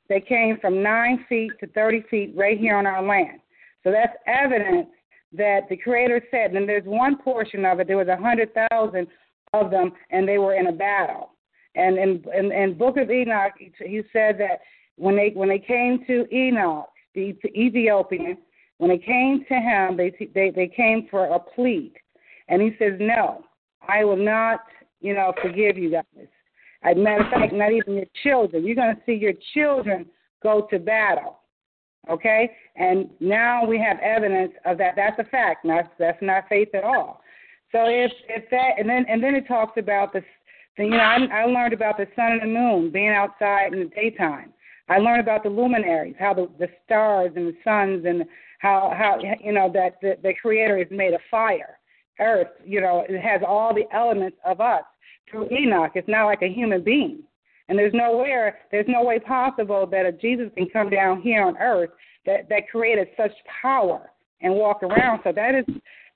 They 0.09 0.20
came 0.20 0.59
from 0.61 0.83
nine 0.83 1.24
feet 1.28 1.53
to 1.61 1.66
30 1.69 2.05
feet 2.11 2.33
right 2.37 2.59
here 2.59 2.77
on 2.77 2.87
our 2.87 3.03
land. 3.03 3.41
So 3.83 3.91
that's 3.91 4.16
evidence 4.27 4.89
that 5.33 5.69
the 5.69 5.77
Creator 5.77 6.23
said. 6.31 6.53
And 6.53 6.69
there's 6.69 6.85
one 6.85 7.19
portion 7.19 7.65
of 7.65 7.81
it. 7.81 7.87
There 7.87 7.97
was 7.97 8.09
a 8.09 8.16
hundred 8.16 8.51
thousand 8.55 9.09
of 9.53 9.70
them, 9.70 9.93
and 10.11 10.28
they 10.28 10.39
were 10.39 10.55
in 10.55 10.69
a 10.69 10.73
battle. 10.73 11.33
And 11.74 11.99
in 11.99 12.24
in, 12.35 12.53
in 12.53 12.78
Book 12.78 12.97
of 12.97 13.11
Enoch, 13.11 13.53
he, 13.59 13.73
he 13.85 14.03
said 14.12 14.39
that 14.39 14.61
when 14.97 15.16
they 15.16 15.31
when 15.35 15.49
they 15.49 15.59
came 15.59 16.05
to 16.07 16.27
Enoch, 16.35 16.89
the 17.15 17.37
Ethiopian, 17.55 18.39
when 18.78 18.91
they 18.91 18.99
came 18.99 19.45
to 19.49 19.55
him, 19.55 19.97
they 19.97 20.11
they 20.35 20.51
they 20.51 20.69
came 20.69 21.07
for 21.11 21.27
a 21.27 21.39
plea, 21.39 21.93
and 22.49 22.62
he 22.62 22.74
says, 22.78 22.95
"No, 22.99 23.45
I 23.89 24.05
will 24.05 24.16
not, 24.16 24.61
you 25.01 25.14
know, 25.14 25.32
forgive 25.43 25.77
you 25.77 25.90
guys. 25.90 26.28
As 26.82 26.97
a 26.97 27.01
matter 27.01 27.24
of 27.24 27.31
fact, 27.31 27.52
not 27.52 27.73
even 27.73 27.94
your 27.94 28.06
children. 28.23 28.64
You're 28.64 28.77
going 28.77 28.94
to 28.94 29.02
see 29.06 29.14
your 29.14 29.35
children 29.55 30.06
go 30.43 30.66
to 30.70 30.78
battle." 30.78 31.39
Okay, 32.09 32.52
and 32.77 33.10
now 33.18 33.66
we 33.66 33.81
have 33.81 33.98
evidence 33.98 34.52
of 34.64 34.78
that. 34.78 34.94
That's 34.94 35.18
a 35.18 35.24
fact. 35.24 35.66
That's 35.66 35.89
that's 35.98 36.23
not 36.23 36.48
faith 36.48 36.68
at 36.74 36.85
all. 36.85 37.20
So 37.73 37.86
if 37.86 38.12
if 38.28 38.48
that 38.51 38.78
and 38.78 38.89
then 38.89 39.05
and 39.09 39.23
then 39.23 39.35
it 39.35 39.48
talks 39.48 39.77
about 39.77 40.12
the, 40.12 40.23
the 40.77 40.85
you 40.85 40.90
know 40.90 40.98
I, 40.98 41.18
I 41.32 41.44
learned 41.47 41.73
about 41.74 41.97
the 41.97 42.06
sun 42.14 42.32
and 42.32 42.43
the 42.43 42.47
moon 42.47 42.90
being 42.93 43.10
outside 43.10 43.73
in 43.73 43.81
the 43.81 43.90
daytime. 43.94 44.52
I 44.89 44.98
learned 44.98 45.20
about 45.20 45.43
the 45.43 45.48
luminaries, 45.48 46.14
how 46.18 46.32
the 46.32 46.48
the 46.59 46.68
stars 46.85 47.32
and 47.35 47.48
the 47.48 47.56
suns 47.64 48.05
and 48.06 48.24
how 48.60 48.94
how 48.97 49.18
you 49.43 49.52
know 49.52 49.70
that 49.73 50.01
the, 50.01 50.16
the 50.23 50.32
Creator 50.40 50.78
is 50.78 50.89
made 50.90 51.12
of 51.12 51.20
fire. 51.28 51.76
Earth, 52.20 52.48
you 52.64 52.80
know, 52.80 53.05
it 53.09 53.20
has 53.20 53.43
all 53.47 53.74
the 53.74 53.84
elements 53.94 54.36
of 54.44 54.60
us. 54.60 54.82
Through 55.30 55.48
Enoch, 55.51 55.93
it's 55.94 56.09
not 56.09 56.26
like 56.26 56.43
a 56.43 56.48
human 56.48 56.82
being. 56.82 57.22
And 57.68 57.78
there's 57.78 57.93
nowhere, 57.94 58.59
there's 58.70 58.86
no 58.88 59.02
way 59.02 59.18
possible 59.18 59.86
that 59.86 60.06
a 60.06 60.12
Jesus 60.12 60.51
can 60.56 60.68
come 60.68 60.88
down 60.88 61.20
here 61.20 61.43
on 61.43 61.56
earth 61.59 61.90
that 62.24 62.48
that 62.48 62.68
created 62.70 63.09
such 63.16 63.32
power 63.62 64.10
and 64.40 64.55
walk 64.55 64.82
around. 64.82 65.20
So 65.24 65.32
that 65.32 65.55
is 65.55 65.64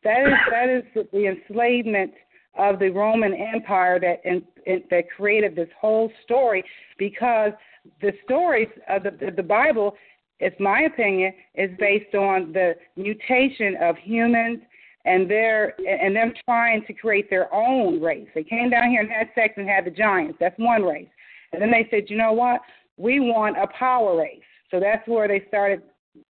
that 0.05 0.20
is 0.22 0.32
that 0.51 0.68
is 0.68 1.06
the 1.12 1.27
enslavement 1.27 2.12
of 2.59 2.78
the 2.78 2.90
Roman 2.90 3.32
Empire 3.35 3.98
that 4.01 4.20
in, 4.24 4.43
in, 4.66 4.82
that 4.90 5.05
created 5.16 5.56
this 5.56 5.68
whole 5.81 6.10
story 6.24 6.62
because 6.98 7.52
the 8.01 8.12
stories 8.24 8.68
of 8.89 9.05
the, 9.05 9.10
the, 9.10 9.31
the 9.36 9.43
Bible, 9.43 9.94
it's 10.40 10.59
my 10.59 10.82
opinion, 10.82 11.32
is 11.55 11.70
based 11.78 12.14
on 12.14 12.52
the 12.52 12.74
mutation 12.97 13.77
of 13.81 13.97
humans 13.97 14.60
and 15.05 15.31
they're 15.31 15.74
and 15.86 16.14
them 16.14 16.32
trying 16.44 16.85
to 16.86 16.93
create 16.93 17.31
their 17.31 17.52
own 17.55 18.01
race. 18.01 18.28
They 18.35 18.44
came 18.44 18.70
down 18.70 18.90
here 18.90 19.01
and 19.01 19.10
had 19.10 19.28
sex 19.35 19.55
and 19.56 19.68
had 19.68 19.85
the 19.86 19.90
giants. 19.90 20.36
That's 20.40 20.59
one 20.59 20.82
race. 20.82 21.09
And 21.52 21.60
then 21.60 21.70
they 21.70 21.89
said, 21.90 22.05
you 22.09 22.16
know 22.16 22.32
what? 22.32 22.60
We 22.97 23.18
want 23.20 23.56
a 23.56 23.66
power 23.78 24.18
race. 24.18 24.43
So 24.70 24.78
that's 24.78 25.06
where 25.09 25.27
they 25.27 25.44
started, 25.48 25.82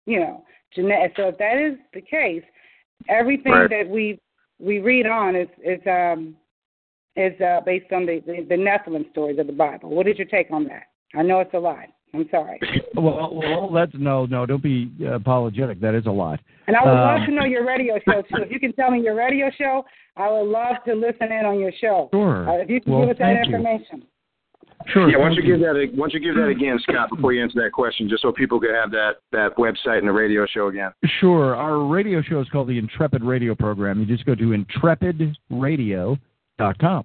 you 0.06 0.20
know, 0.20 0.44
genetic. 0.76 1.14
So 1.16 1.30
if 1.30 1.38
that 1.38 1.58
is 1.58 1.78
the 1.94 2.02
case, 2.02 2.44
everything 3.10 3.54
Right. 3.54 3.70
that 3.70 3.90
we 3.90 4.20
we 4.60 4.80
read 4.80 5.08
on 5.08 5.36
is 5.36 5.48
is 5.64 5.80
um 5.88 6.36
is 7.16 7.40
uh, 7.42 7.62
based 7.62 7.92
on 7.92 8.06
the, 8.06 8.22
the 8.26 8.46
the 8.48 8.56
Nephilim 8.56 9.10
stories 9.12 9.40
of 9.40 9.48
the 9.48 9.54
Bible. 9.54 9.90
What 9.90 10.08
is 10.08 10.18
your 10.18 10.28
take 10.28 10.52
on 10.52 10.66
that? 10.66 10.84
I 11.16 11.24
know 11.24 11.40
it's 11.40 11.54
a 11.54 11.60
lot. 11.60 11.88
I'm 12.18 12.28
sorry. 12.30 12.60
Well, 12.96 13.30
well, 13.36 13.70
that's 13.72 13.92
no, 13.94 14.26
no. 14.26 14.46
Don't 14.48 14.64
be 14.64 14.92
uh, 15.02 15.14
apologetic. 15.14 15.80
That 15.82 15.94
is 15.94 16.08
a 16.08 16.12
lot. 16.12 16.40
And 16.66 16.76
I 16.76 16.84
would 16.84 16.90
Um, 16.92 16.98
love 17.20 17.26
to 17.28 17.32
know 17.34 17.46
your 17.46 17.64
radio 17.66 18.00
show 18.06 18.24
too. 18.24 18.42
If 18.44 18.50
you 18.52 18.60
can 18.60 18.74
tell 18.74 18.90
me 18.90 19.02
your 19.02 19.14
radio 19.16 19.52
show, 19.56 19.86
I 20.16 20.28
would 20.32 20.48
love 20.50 20.78
to 20.88 20.96
listen 20.96 21.32
in 21.32 21.46
on 21.46 21.60
your 21.60 21.72
show. 21.80 22.10
Sure. 22.12 22.50
Uh, 22.50 22.54
if 22.64 22.70
you 22.72 22.82
can 22.82 22.92
Well, 22.94 23.02
give 23.02 23.10
us 23.12 23.18
that 23.20 23.36
thank 23.36 23.48
you. 23.50 23.56
information. 23.56 24.04
Sure. 24.88 25.10
Yeah, 25.12 25.18
why 25.18 25.26
don't 25.26 25.36
you 25.36 25.44
give 25.44 25.60
that 25.60 25.76
a, 25.76 25.88
why 25.96 26.08
don't 26.08 26.14
you 26.14 26.20
give 26.20 26.34
that 26.36 26.48
again, 26.48 26.80
Scott, 26.80 27.10
before 27.10 27.34
you 27.34 27.44
answer 27.44 27.62
that 27.62 27.72
question, 27.72 28.08
just 28.10 28.22
so 28.24 28.32
people 28.32 28.60
can 28.60 28.74
have 28.74 28.90
that 28.92 29.18
that 29.32 29.56
website 29.58 30.00
and 30.00 30.08
the 30.08 30.12
radio 30.14 30.46
show 30.48 30.68
again. 30.68 30.92
Sure. 31.20 31.56
Our 31.56 31.86
radio 31.86 32.22
show 32.24 32.40
is 32.42 32.50
called 32.50 32.68
the 32.70 32.78
Intrepid 32.80 33.24
Radio 33.24 33.54
Program. 33.54 34.00
You 34.00 34.06
just 34.08 34.26
go 34.26 34.34
to 34.36 34.44
intrepidradio.com. 34.58 37.04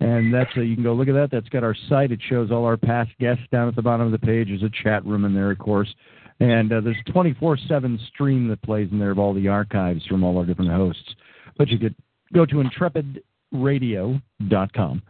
And 0.00 0.32
that's 0.32 0.48
uh, 0.56 0.62
you 0.62 0.74
can 0.74 0.82
go 0.82 0.94
look 0.94 1.08
at 1.08 1.14
that. 1.14 1.30
That's 1.30 1.50
got 1.50 1.62
our 1.62 1.76
site. 1.88 2.10
It 2.10 2.20
shows 2.28 2.50
all 2.50 2.64
our 2.64 2.78
past 2.78 3.10
guests 3.20 3.44
down 3.52 3.68
at 3.68 3.76
the 3.76 3.82
bottom 3.82 4.06
of 4.06 4.12
the 4.12 4.18
page. 4.18 4.48
There's 4.48 4.62
a 4.62 4.70
chat 4.82 5.04
room 5.04 5.26
in 5.26 5.34
there, 5.34 5.50
of 5.50 5.58
course. 5.58 5.94
And 6.40 6.72
uh, 6.72 6.80
there's 6.80 6.96
a 7.06 7.12
24/7 7.12 7.98
stream 8.08 8.48
that 8.48 8.62
plays 8.62 8.88
in 8.90 8.98
there 8.98 9.10
of 9.10 9.18
all 9.18 9.34
the 9.34 9.48
archives 9.48 10.06
from 10.06 10.24
all 10.24 10.38
our 10.38 10.46
different 10.46 10.70
hosts. 10.70 11.14
But 11.58 11.68
you 11.68 11.78
could 11.78 11.94
go 12.32 12.46
to 12.46 12.54
intrepidradio.com. 12.54 15.02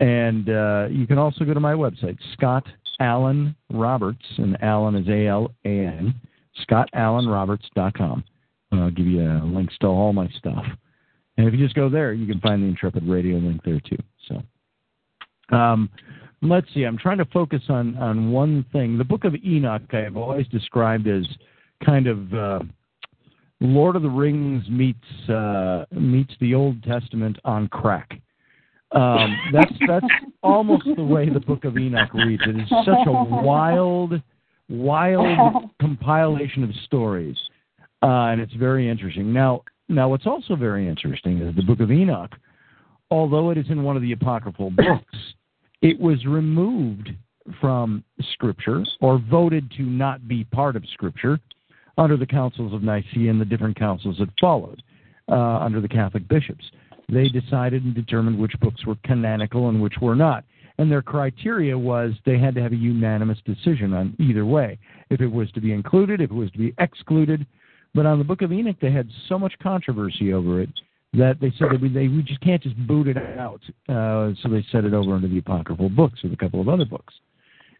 And 0.00 0.50
uh, 0.50 0.88
you 0.90 1.06
can 1.06 1.18
also 1.18 1.44
go 1.44 1.54
to 1.54 1.60
my 1.60 1.74
website, 1.74 2.18
Scott 2.32 2.66
Alan 2.98 3.54
Roberts, 3.70 4.24
and 4.38 4.60
Alan 4.60 4.96
is 4.96 5.08
A 5.08 5.28
L 5.28 5.52
A 5.64 5.68
N, 5.68 6.20
ScottAlanRoberts.com. 6.68 8.24
I'll 8.72 8.90
give 8.90 9.06
you 9.06 9.22
links 9.44 9.78
to 9.82 9.86
all 9.86 10.12
my 10.12 10.28
stuff. 10.38 10.64
And 11.36 11.46
if 11.46 11.54
you 11.54 11.60
just 11.60 11.76
go 11.76 11.88
there, 11.88 12.12
you 12.12 12.26
can 12.26 12.40
find 12.40 12.60
the 12.62 12.66
Intrepid 12.66 13.06
Radio 13.06 13.36
link 13.36 13.62
there 13.64 13.80
too. 13.80 14.02
Um, 15.52 15.90
let's 16.40 16.66
see. 16.74 16.82
I'm 16.84 16.98
trying 16.98 17.18
to 17.18 17.24
focus 17.26 17.62
on 17.68 17.96
on 17.96 18.32
one 18.32 18.64
thing. 18.72 18.98
The 18.98 19.04
Book 19.04 19.24
of 19.24 19.34
Enoch 19.44 19.82
I 19.92 19.98
have 19.98 20.16
always 20.16 20.46
described 20.48 21.06
as 21.06 21.24
kind 21.84 22.06
of 22.06 22.34
uh, 22.34 22.60
Lord 23.60 23.96
of 23.96 24.02
the 24.02 24.10
Rings 24.10 24.64
meets 24.68 25.28
uh, 25.28 25.84
meets 25.92 26.34
the 26.40 26.54
Old 26.54 26.82
Testament 26.82 27.38
on 27.44 27.68
crack. 27.68 28.20
Um, 28.92 29.36
that's 29.52 29.72
that's 29.86 30.06
almost 30.42 30.84
the 30.96 31.04
way 31.04 31.30
the 31.30 31.40
Book 31.40 31.64
of 31.64 31.78
Enoch 31.78 32.12
reads. 32.12 32.42
It 32.46 32.56
is 32.56 32.68
such 32.68 33.06
a 33.06 33.12
wild, 33.12 34.20
wild 34.68 35.70
compilation 35.80 36.64
of 36.64 36.70
stories, 36.84 37.36
uh, 38.02 38.26
and 38.26 38.40
it's 38.40 38.52
very 38.54 38.90
interesting. 38.90 39.32
Now, 39.32 39.62
now, 39.88 40.08
what's 40.08 40.26
also 40.26 40.56
very 40.56 40.88
interesting 40.88 41.40
is 41.40 41.54
the 41.56 41.62
Book 41.62 41.80
of 41.80 41.90
Enoch. 41.90 42.34
Although 43.10 43.50
it 43.50 43.58
is 43.58 43.66
in 43.68 43.82
one 43.82 43.94
of 43.94 44.02
the 44.02 44.12
apocryphal 44.12 44.70
books, 44.70 45.18
it 45.82 45.98
was 45.98 46.24
removed 46.24 47.10
from 47.60 48.04
Scripture 48.32 48.84
or 49.00 49.18
voted 49.18 49.70
to 49.76 49.82
not 49.82 50.26
be 50.28 50.44
part 50.44 50.76
of 50.76 50.84
Scripture 50.92 51.40
under 51.98 52.16
the 52.16 52.26
councils 52.26 52.72
of 52.72 52.82
Nicaea 52.82 53.30
and 53.30 53.40
the 53.40 53.44
different 53.44 53.76
councils 53.76 54.16
that 54.18 54.28
followed 54.40 54.82
uh, 55.28 55.58
under 55.58 55.80
the 55.80 55.88
Catholic 55.88 56.26
bishops. 56.28 56.64
They 57.08 57.28
decided 57.28 57.84
and 57.84 57.94
determined 57.94 58.38
which 58.38 58.58
books 58.60 58.86
were 58.86 58.96
canonical 59.04 59.68
and 59.68 59.82
which 59.82 59.94
were 60.00 60.14
not. 60.14 60.44
And 60.78 60.90
their 60.90 61.02
criteria 61.02 61.76
was 61.76 62.12
they 62.24 62.38
had 62.38 62.54
to 62.54 62.62
have 62.62 62.72
a 62.72 62.76
unanimous 62.76 63.38
decision 63.44 63.92
on 63.92 64.16
either 64.18 64.46
way. 64.46 64.78
If 65.10 65.20
it 65.20 65.26
was 65.26 65.50
to 65.52 65.60
be 65.60 65.72
included, 65.72 66.20
if 66.20 66.30
it 66.30 66.34
was 66.34 66.50
to 66.52 66.58
be 66.58 66.72
excluded. 66.78 67.44
But 67.94 68.06
on 68.06 68.18
the 68.18 68.24
Book 68.24 68.40
of 68.40 68.52
Enoch, 68.52 68.76
they 68.80 68.90
had 68.90 69.10
so 69.28 69.38
much 69.38 69.52
controversy 69.62 70.32
over 70.32 70.62
it 70.62 70.70
that 71.14 71.38
they 71.40 71.52
said 71.58 71.68
that 71.70 71.80
we, 71.80 71.88
they, 71.88 72.08
we 72.08 72.22
just 72.22 72.40
can't 72.40 72.62
just 72.62 72.76
boot 72.86 73.06
it 73.06 73.16
out. 73.38 73.60
Uh, 73.88 74.32
so 74.42 74.48
they 74.48 74.64
set 74.72 74.84
it 74.84 74.94
over 74.94 75.16
into 75.16 75.28
the 75.28 75.38
apocryphal 75.38 75.90
books 75.90 76.22
with 76.22 76.32
a 76.32 76.36
couple 76.36 76.60
of 76.60 76.68
other 76.68 76.84
books. 76.84 77.14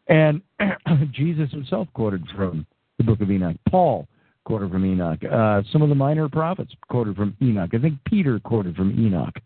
And 0.09 0.43
Jesus 1.13 1.51
himself 1.51 1.89
quoted 1.95 2.25
from 2.37 2.67
the 2.99 3.05
Book 3.05 3.21
of 3.21 3.31
Enoch. 3.31 3.57
Paul 3.71 4.07
quoted 4.45 4.71
from 4.71 4.85
Enoch. 4.85 5.21
Uh, 5.25 5.63
some 5.73 5.83
of 5.83 5.89
the 5.89 5.95
minor 5.95 6.29
prophets 6.29 6.73
quoted 6.89 7.17
from 7.17 7.37
Enoch. 7.41 7.71
I 7.73 7.79
think 7.79 7.99
Peter 8.05 8.39
quoted 8.41 8.77
from 8.77 8.91
Enoch. 8.99 9.39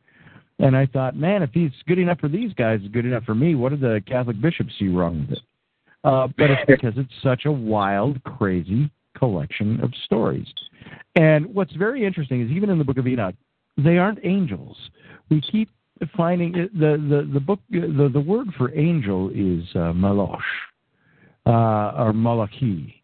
And 0.59 0.77
I 0.77 0.87
thought, 0.87 1.17
man, 1.17 1.43
if 1.43 1.51
he's 1.53 1.71
good 1.87 1.99
enough 1.99 2.19
for 2.19 2.29
these 2.29 2.53
guys, 2.55 2.81
it's 2.83 2.93
good 2.93 3.05
enough 3.05 3.25
for 3.25 3.35
me. 3.35 3.55
What 3.55 3.71
did 3.71 3.81
the 3.81 4.03
Catholic 4.07 4.41
bishops 4.41 4.73
see 4.79 4.89
wrong 4.89 5.21
with 5.21 5.39
it? 5.39 5.45
Uh, 6.03 6.29
but 6.39 6.51
it's 6.51 6.63
because 6.67 6.95
it's 6.97 7.13
such 7.23 7.45
a 7.45 7.53
wild, 7.53 8.23
crazy 8.25 8.91
collection 9.19 9.81
of 9.81 9.93
stories. 10.05 10.47
And 11.15 11.47
what's 11.55 11.75
very 11.75 12.05
interesting 12.05 12.43
is 12.43 12.51
even 12.51 12.71
in 12.71 12.79
the 12.79 12.85
Book 12.85 12.99
of 12.99 13.07
Enoch, 13.07 13.35
they 13.77 13.99
aren't 13.99 14.19
angels. 14.25 14.77
We 15.31 15.41
keep 15.41 15.69
finding 16.17 16.53
the 16.53 16.69
the 16.75 17.29
the 17.33 17.41
book 17.41 17.61
the 17.71 18.11
the 18.13 18.21
word 18.21 18.49
for 18.57 18.75
angel 18.75 19.31
is 19.31 19.65
uh, 19.75 19.93
malosh 19.93 20.41
uh, 21.47 22.03
or 22.03 22.13
malachi 22.13 23.03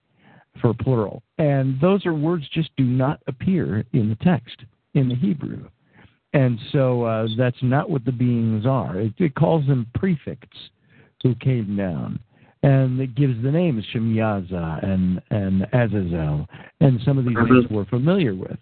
for 0.61 0.75
plural, 0.75 1.23
and 1.39 1.81
those 1.81 2.05
are 2.07 2.15
words 2.15 2.45
just 2.53 2.71
do 2.77 2.85
not 2.85 3.23
appear 3.27 3.85
in 3.93 4.09
the 4.09 4.17
text 4.17 4.57
in 4.95 5.09
the 5.09 5.15
Hebrew, 5.15 5.69
and 6.33 6.59
so 6.71 7.05
uh, 7.05 7.27
that's 7.37 7.63
not 7.63 7.89
what 7.89 8.05
the 8.05 8.13
beings 8.13 8.67
are. 8.67 9.01
It, 9.01 9.15
it 9.19 9.35
calls 9.35 9.67
them 9.67 9.87
prefects 9.95 10.59
who 11.23 11.35
came 11.37 11.77
down. 11.77 12.19
And 12.65 13.01
it 13.01 13.17
gives 13.17 13.43
the 13.43 13.51
names 13.51 13.85
Shemyaza 13.93 14.85
and 14.85 15.21
and 15.31 15.67
Azazel, 15.73 16.47
and 16.81 17.01
some 17.05 17.19
of 17.19 17.25
these 17.25 17.35
names 17.37 17.67
we're 17.69 17.87
familiar 17.87 18.37
with, 18.37 18.57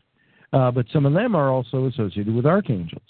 uh, 0.52 0.70
but 0.70 0.86
some 0.92 1.06
of 1.06 1.12
them 1.12 1.34
are 1.34 1.50
also 1.50 1.86
associated 1.86 2.34
with 2.34 2.46
archangels. 2.46 3.02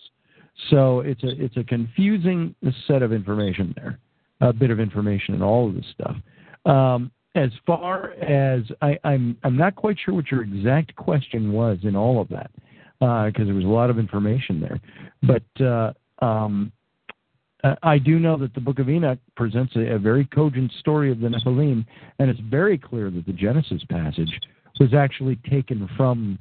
So 0.69 1.01
it's 1.01 1.23
a 1.23 1.43
it's 1.43 1.57
a 1.57 1.65
confusing 1.65 2.55
set 2.87 3.03
of 3.03 3.13
information 3.13 3.73
there, 3.77 3.99
a 4.41 4.53
bit 4.53 4.71
of 4.71 4.79
information 4.79 5.35
in 5.35 5.43
all 5.43 5.69
of 5.69 5.75
this 5.75 5.87
stuff. 5.95 6.17
Um, 6.67 7.11
as 7.35 7.51
far 7.65 8.13
as 8.15 8.63
I, 8.83 8.99
I'm, 9.05 9.37
I'm 9.45 9.57
not 9.57 9.77
quite 9.77 9.97
sure 10.05 10.15
what 10.15 10.31
your 10.31 10.43
exact 10.43 10.97
question 10.97 11.53
was 11.53 11.79
in 11.85 11.95
all 11.95 12.21
of 12.21 12.29
that 12.29 12.51
because 12.99 13.43
uh, 13.43 13.45
there 13.45 13.55
was 13.55 13.65
a 13.65 13.69
lot 13.69 13.89
of 13.89 13.99
information 13.99 14.61
there, 14.61 14.79
but 15.23 15.65
uh, 15.65 15.93
um, 16.23 16.71
I 17.83 17.99
do 17.99 18.19
know 18.19 18.37
that 18.39 18.55
the 18.55 18.61
Book 18.61 18.79
of 18.79 18.89
Enoch 18.89 19.19
presents 19.37 19.75
a, 19.77 19.95
a 19.95 19.99
very 19.99 20.27
cogent 20.27 20.73
story 20.81 21.11
of 21.11 21.21
the 21.21 21.29
Nephilim, 21.29 21.87
and 22.19 22.31
it's 22.31 22.41
very 22.41 22.77
clear 22.77 23.11
that 23.11 23.27
the 23.27 23.33
Genesis 23.33 23.83
passage 23.89 24.41
was 24.79 24.93
actually 24.95 25.37
taken 25.49 25.89
from 25.97 26.39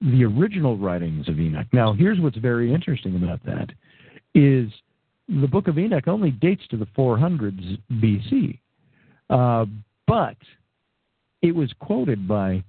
the 0.00 0.24
original 0.24 0.76
writings 0.76 1.28
of 1.28 1.38
Enoch. 1.38 1.66
Now, 1.72 1.92
here's 1.92 2.20
what's 2.20 2.36
very 2.36 2.72
interesting 2.72 3.16
about 3.16 3.44
that 3.44 3.70
is 4.34 4.70
the 5.28 5.46
book 5.46 5.68
of 5.68 5.78
Enoch 5.78 6.08
only 6.08 6.30
dates 6.30 6.62
to 6.70 6.76
the 6.76 6.86
400s 6.86 7.78
BC, 7.92 8.58
uh, 9.30 9.64
but 10.06 10.36
it 11.42 11.54
was 11.54 11.72
quoted 11.78 12.28
by 12.28 12.62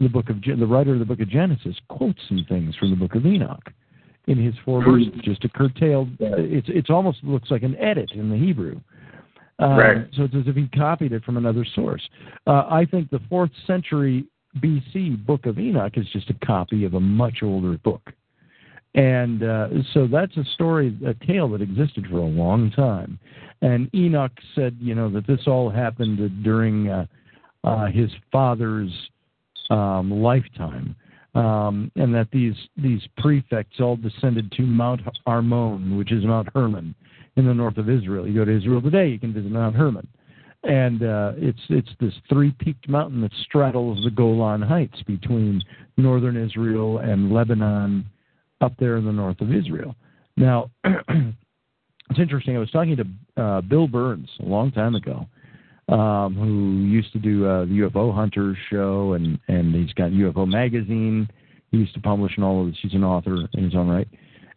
the 0.00 0.08
book 0.08 0.28
of 0.28 0.42
the 0.42 0.66
writer 0.66 0.92
of 0.92 0.98
the 0.98 1.04
book 1.04 1.20
of 1.20 1.28
Genesis 1.28 1.76
quotes 1.88 2.20
some 2.28 2.44
things 2.48 2.74
from 2.76 2.90
the 2.90 2.96
book 2.96 3.14
of 3.14 3.24
Enoch 3.24 3.70
in 4.26 4.42
his 4.42 4.54
four 4.64 4.82
verses, 4.82 5.12
just 5.22 5.44
a 5.44 5.48
curtailed. 5.48 6.08
It's 6.18 6.66
it's 6.68 6.90
almost 6.90 7.22
looks 7.22 7.50
like 7.50 7.62
an 7.62 7.76
edit 7.76 8.10
in 8.12 8.30
the 8.30 8.36
Hebrew. 8.36 8.80
Uh, 9.62 9.68
right. 9.68 10.08
So 10.14 10.24
it's 10.24 10.34
as 10.34 10.44
if 10.46 10.56
he 10.56 10.66
copied 10.68 11.12
it 11.12 11.24
from 11.24 11.36
another 11.36 11.64
source. 11.74 12.02
Uh, 12.46 12.64
I 12.68 12.86
think 12.90 13.10
the 13.10 13.20
fourth 13.28 13.52
century 13.66 14.26
BC 14.58 15.24
Book 15.24 15.46
of 15.46 15.58
Enoch 15.58 15.92
is 15.96 16.06
just 16.12 16.30
a 16.30 16.46
copy 16.46 16.84
of 16.84 16.94
a 16.94 17.00
much 17.00 17.42
older 17.42 17.78
book. 17.78 18.12
And 18.94 19.42
uh, 19.42 19.68
so 19.92 20.06
that's 20.06 20.36
a 20.36 20.44
story, 20.54 20.96
a 21.04 21.14
tale 21.26 21.48
that 21.50 21.62
existed 21.62 22.06
for 22.08 22.18
a 22.18 22.24
long 22.24 22.70
time. 22.70 23.18
And 23.60 23.92
Enoch 23.94 24.32
said, 24.54 24.76
you 24.80 24.94
know, 24.94 25.10
that 25.10 25.26
this 25.26 25.40
all 25.46 25.68
happened 25.68 26.44
during 26.44 26.88
uh, 26.88 27.06
uh, 27.64 27.86
his 27.86 28.10
father's 28.30 28.92
um, 29.70 30.10
lifetime, 30.10 30.94
um, 31.34 31.90
and 31.96 32.14
that 32.14 32.28
these 32.30 32.54
these 32.76 33.00
prefects 33.16 33.80
all 33.80 33.96
descended 33.96 34.52
to 34.52 34.62
Mount 34.62 35.00
Armon, 35.26 35.96
which 35.96 36.12
is 36.12 36.24
Mount 36.24 36.48
Hermon, 36.54 36.94
in 37.36 37.46
the 37.46 37.54
north 37.54 37.78
of 37.78 37.88
Israel. 37.88 38.28
You 38.28 38.34
go 38.34 38.44
to 38.44 38.56
Israel 38.56 38.82
today, 38.82 39.08
you 39.08 39.18
can 39.18 39.32
visit 39.32 39.50
Mount 39.50 39.74
Hermon 39.74 40.06
and 40.64 41.02
uh, 41.02 41.32
it's 41.36 41.60
it's 41.68 41.90
this 42.00 42.14
three-peaked 42.28 42.88
mountain 42.88 43.20
that 43.20 43.32
straddles 43.44 44.02
the 44.04 44.10
Golan 44.10 44.62
Heights 44.62 45.02
between 45.06 45.62
northern 45.96 46.36
Israel 46.36 46.98
and 46.98 47.32
Lebanon, 47.32 48.06
up 48.60 48.72
there 48.78 48.96
in 48.96 49.04
the 49.04 49.12
north 49.12 49.40
of 49.40 49.52
Israel. 49.52 49.94
Now, 50.36 50.70
it's 50.84 52.18
interesting. 52.18 52.56
I 52.56 52.60
was 52.60 52.70
talking 52.70 52.96
to 52.96 53.42
uh, 53.42 53.60
Bill 53.60 53.86
Birnes 53.86 54.28
a 54.40 54.44
long 54.44 54.72
time 54.72 54.94
ago, 54.94 55.26
um, 55.88 56.34
who 56.34 56.86
used 56.86 57.12
to 57.12 57.18
do 57.18 57.46
uh, 57.46 57.64
the 57.66 57.72
UFO 57.72 58.14
Hunters 58.14 58.56
show, 58.70 59.12
and 59.12 59.38
and 59.48 59.74
he's 59.74 59.92
got 59.92 60.10
UFO 60.10 60.48
magazine. 60.48 61.28
He 61.70 61.78
used 61.78 61.94
to 61.94 62.00
publish 62.00 62.32
in 62.36 62.42
all 62.42 62.62
of 62.62 62.68
this. 62.68 62.78
He's 62.82 62.94
an 62.94 63.04
author 63.04 63.36
in 63.52 63.64
his 63.64 63.74
own 63.74 63.88
right, 63.88 64.08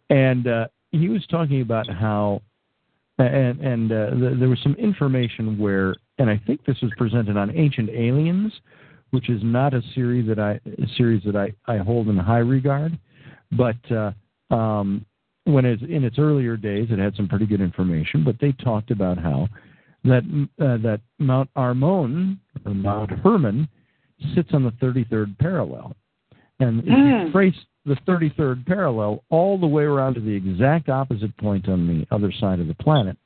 and 0.10 0.48
uh, 0.48 0.68
he 0.92 1.10
was 1.10 1.26
talking 1.28 1.62
about 1.62 1.90
how 1.90 2.42
and 3.24 3.60
and 3.62 3.92
uh, 3.92 4.10
the, 4.12 4.36
there 4.40 4.50
was 4.50 4.60
some 4.62 4.76
information 4.76 5.58
where, 5.58 5.96
and 6.20 6.30
I 6.30 6.40
think 6.46 6.66
this 6.66 6.78
was 6.82 6.92
presented 6.98 7.38
on 7.38 7.56
Ancient 7.56 7.90
Aliens, 7.90 8.54
which 9.12 9.30
is 9.30 9.42
not 9.44 9.74
a 9.74 9.82
series 9.96 10.28
that 10.28 10.40
I 10.40 10.60
a 10.66 10.88
series 10.98 11.24
that 11.26 11.36
I, 11.36 11.54
I 11.72 11.78
hold 11.78 12.10
in 12.10 12.18
high 12.18 12.38
regard, 12.40 12.98
but 13.52 13.78
uh, 13.92 14.12
um, 14.54 15.06
when 15.46 15.66
it's 15.66 15.82
in 15.82 16.04
its 16.04 16.20
earlier 16.20 16.58
days, 16.58 16.88
it 16.92 17.00
had 17.00 17.16
some 17.16 17.28
pretty 17.28 17.46
good 17.46 17.62
information. 17.62 18.24
But 18.24 18.36
they 18.40 18.52
talked 18.52 18.92
about 18.92 19.18
how 19.18 19.48
that 20.04 20.24
uh, 20.60 20.78
that 20.78 21.02
Mount 21.20 21.50
Armon 21.56 22.38
or 22.66 22.74
Mount 22.74 23.12
Hermon 23.12 23.68
sits 24.36 24.50
on 24.54 24.64
the 24.64 24.72
33rd 24.72 25.38
parallel, 25.40 25.96
and 26.60 26.80
if 26.80 26.86
you 26.86 27.26
hmm. 27.26 27.32
trace 27.32 27.56
the 27.88 27.96
33rd 28.08 28.66
parallel 28.66 29.24
all 29.30 29.58
the 29.58 29.68
way 29.68 29.84
around 29.84 30.16
to 30.16 30.20
the 30.20 30.34
exact 30.34 30.90
opposite 30.90 31.36
point 31.38 31.68
on 31.70 31.88
the 31.88 32.06
other 32.14 32.32
side 32.40 32.60
of 32.60 32.68
the 32.68 32.76
planet, 32.76 33.18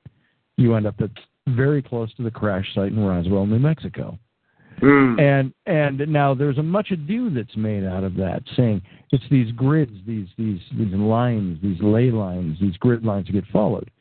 you 0.57 0.75
end 0.75 0.85
up 0.85 0.95
at 1.01 1.09
very 1.47 1.81
close 1.81 2.13
to 2.15 2.23
the 2.23 2.31
crash 2.31 2.67
site 2.75 2.91
in 2.91 2.99
Roswell, 2.99 3.45
New 3.45 3.59
Mexico. 3.59 4.17
Mm. 4.81 5.19
And 5.19 5.53
and 5.65 6.11
now 6.11 6.33
there's 6.33 6.57
a 6.57 6.63
much 6.63 6.91
ado 6.91 7.29
that's 7.29 7.55
made 7.55 7.83
out 7.83 8.03
of 8.03 8.15
that, 8.15 8.41
saying 8.55 8.81
it's 9.11 9.23
these 9.29 9.51
grids, 9.51 9.91
these 10.07 10.27
these 10.37 10.61
these 10.77 10.93
lines, 10.93 11.59
these 11.61 11.79
ley 11.81 12.09
lines, 12.09 12.57
these 12.59 12.77
grid 12.77 13.03
lines 13.03 13.29
get 13.29 13.43
followed, 13.51 13.91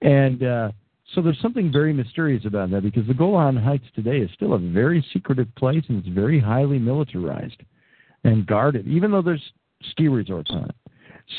and 0.00 0.42
uh, 0.42 0.72
so 1.14 1.22
there's 1.22 1.40
something 1.40 1.70
very 1.70 1.92
mysterious 1.92 2.44
about 2.44 2.70
that 2.70 2.82
because 2.82 3.06
the 3.06 3.14
Golan 3.14 3.56
Heights 3.56 3.86
today 3.94 4.18
is 4.18 4.30
still 4.34 4.54
a 4.54 4.58
very 4.58 5.04
secretive 5.12 5.54
place 5.54 5.84
and 5.88 5.98
it's 5.98 6.08
very 6.08 6.40
highly 6.40 6.78
militarized 6.78 7.62
and 8.24 8.46
guarded, 8.46 8.88
even 8.88 9.12
though 9.12 9.22
there's 9.22 9.52
ski 9.90 10.08
resorts 10.08 10.50
on 10.50 10.64
it. 10.64 10.74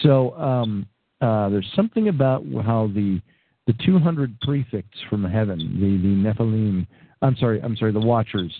So 0.03 0.33
um, 0.35 0.85
uh, 1.21 1.49
there's 1.49 1.69
something 1.75 2.09
about 2.09 2.43
how 2.63 2.89
the 2.93 3.21
the 3.65 3.73
200 3.85 4.39
prefects 4.41 4.97
from 5.09 5.25
heaven, 5.25 5.57
the 5.57 5.97
the 5.97 6.45
Nephilim, 6.45 6.87
I'm 7.21 7.35
sorry, 7.35 7.61
I'm 7.61 7.75
sorry, 7.75 7.91
the 7.91 7.99
Watchers 7.99 8.53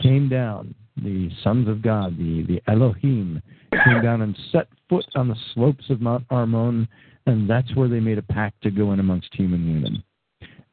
came 0.00 0.28
down, 0.28 0.74
the 0.96 1.30
sons 1.42 1.68
of 1.68 1.82
God, 1.82 2.16
the 2.16 2.44
the 2.46 2.62
Elohim 2.70 3.42
came 3.84 4.02
down 4.02 4.22
and 4.22 4.36
set 4.52 4.68
foot 4.88 5.04
on 5.14 5.28
the 5.28 5.36
slopes 5.52 5.84
of 5.90 6.00
Mount 6.00 6.26
Armon, 6.28 6.88
and 7.26 7.48
that's 7.48 7.74
where 7.74 7.88
they 7.88 8.00
made 8.00 8.18
a 8.18 8.22
pact 8.22 8.62
to 8.62 8.70
go 8.70 8.92
in 8.92 9.00
amongst 9.00 9.34
human 9.34 9.74
women. 9.74 10.02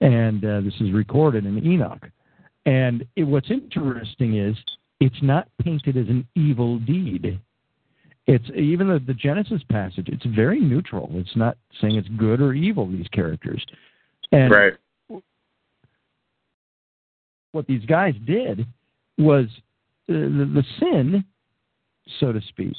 And 0.01 0.43
uh, 0.45 0.61
this 0.61 0.73
is 0.79 0.91
recorded 0.91 1.45
in 1.45 1.65
Enoch. 1.65 2.07
And 2.65 3.05
it, 3.15 3.23
what's 3.23 3.49
interesting 3.51 4.37
is 4.37 4.55
it's 4.99 5.21
not 5.21 5.47
painted 5.61 5.97
as 5.97 6.07
an 6.07 6.27
evil 6.35 6.79
deed. 6.79 7.39
It's 8.25 8.49
even 8.55 8.87
the, 8.87 8.99
the 8.99 9.13
Genesis 9.13 9.61
passage. 9.69 10.07
It's 10.07 10.25
very 10.25 10.59
neutral. 10.59 11.09
It's 11.13 11.35
not 11.35 11.57
saying 11.81 11.95
it's 11.97 12.07
good 12.17 12.39
or 12.39 12.53
evil. 12.53 12.89
These 12.89 13.07
characters, 13.09 13.63
and 14.31 14.51
right. 14.51 14.73
what 17.51 17.67
these 17.67 17.85
guys 17.85 18.13
did 18.25 18.65
was 19.17 19.45
uh, 20.09 20.13
the, 20.13 20.49
the 20.55 20.63
sin, 20.79 21.25
so 22.19 22.31
to 22.31 22.41
speak, 22.47 22.75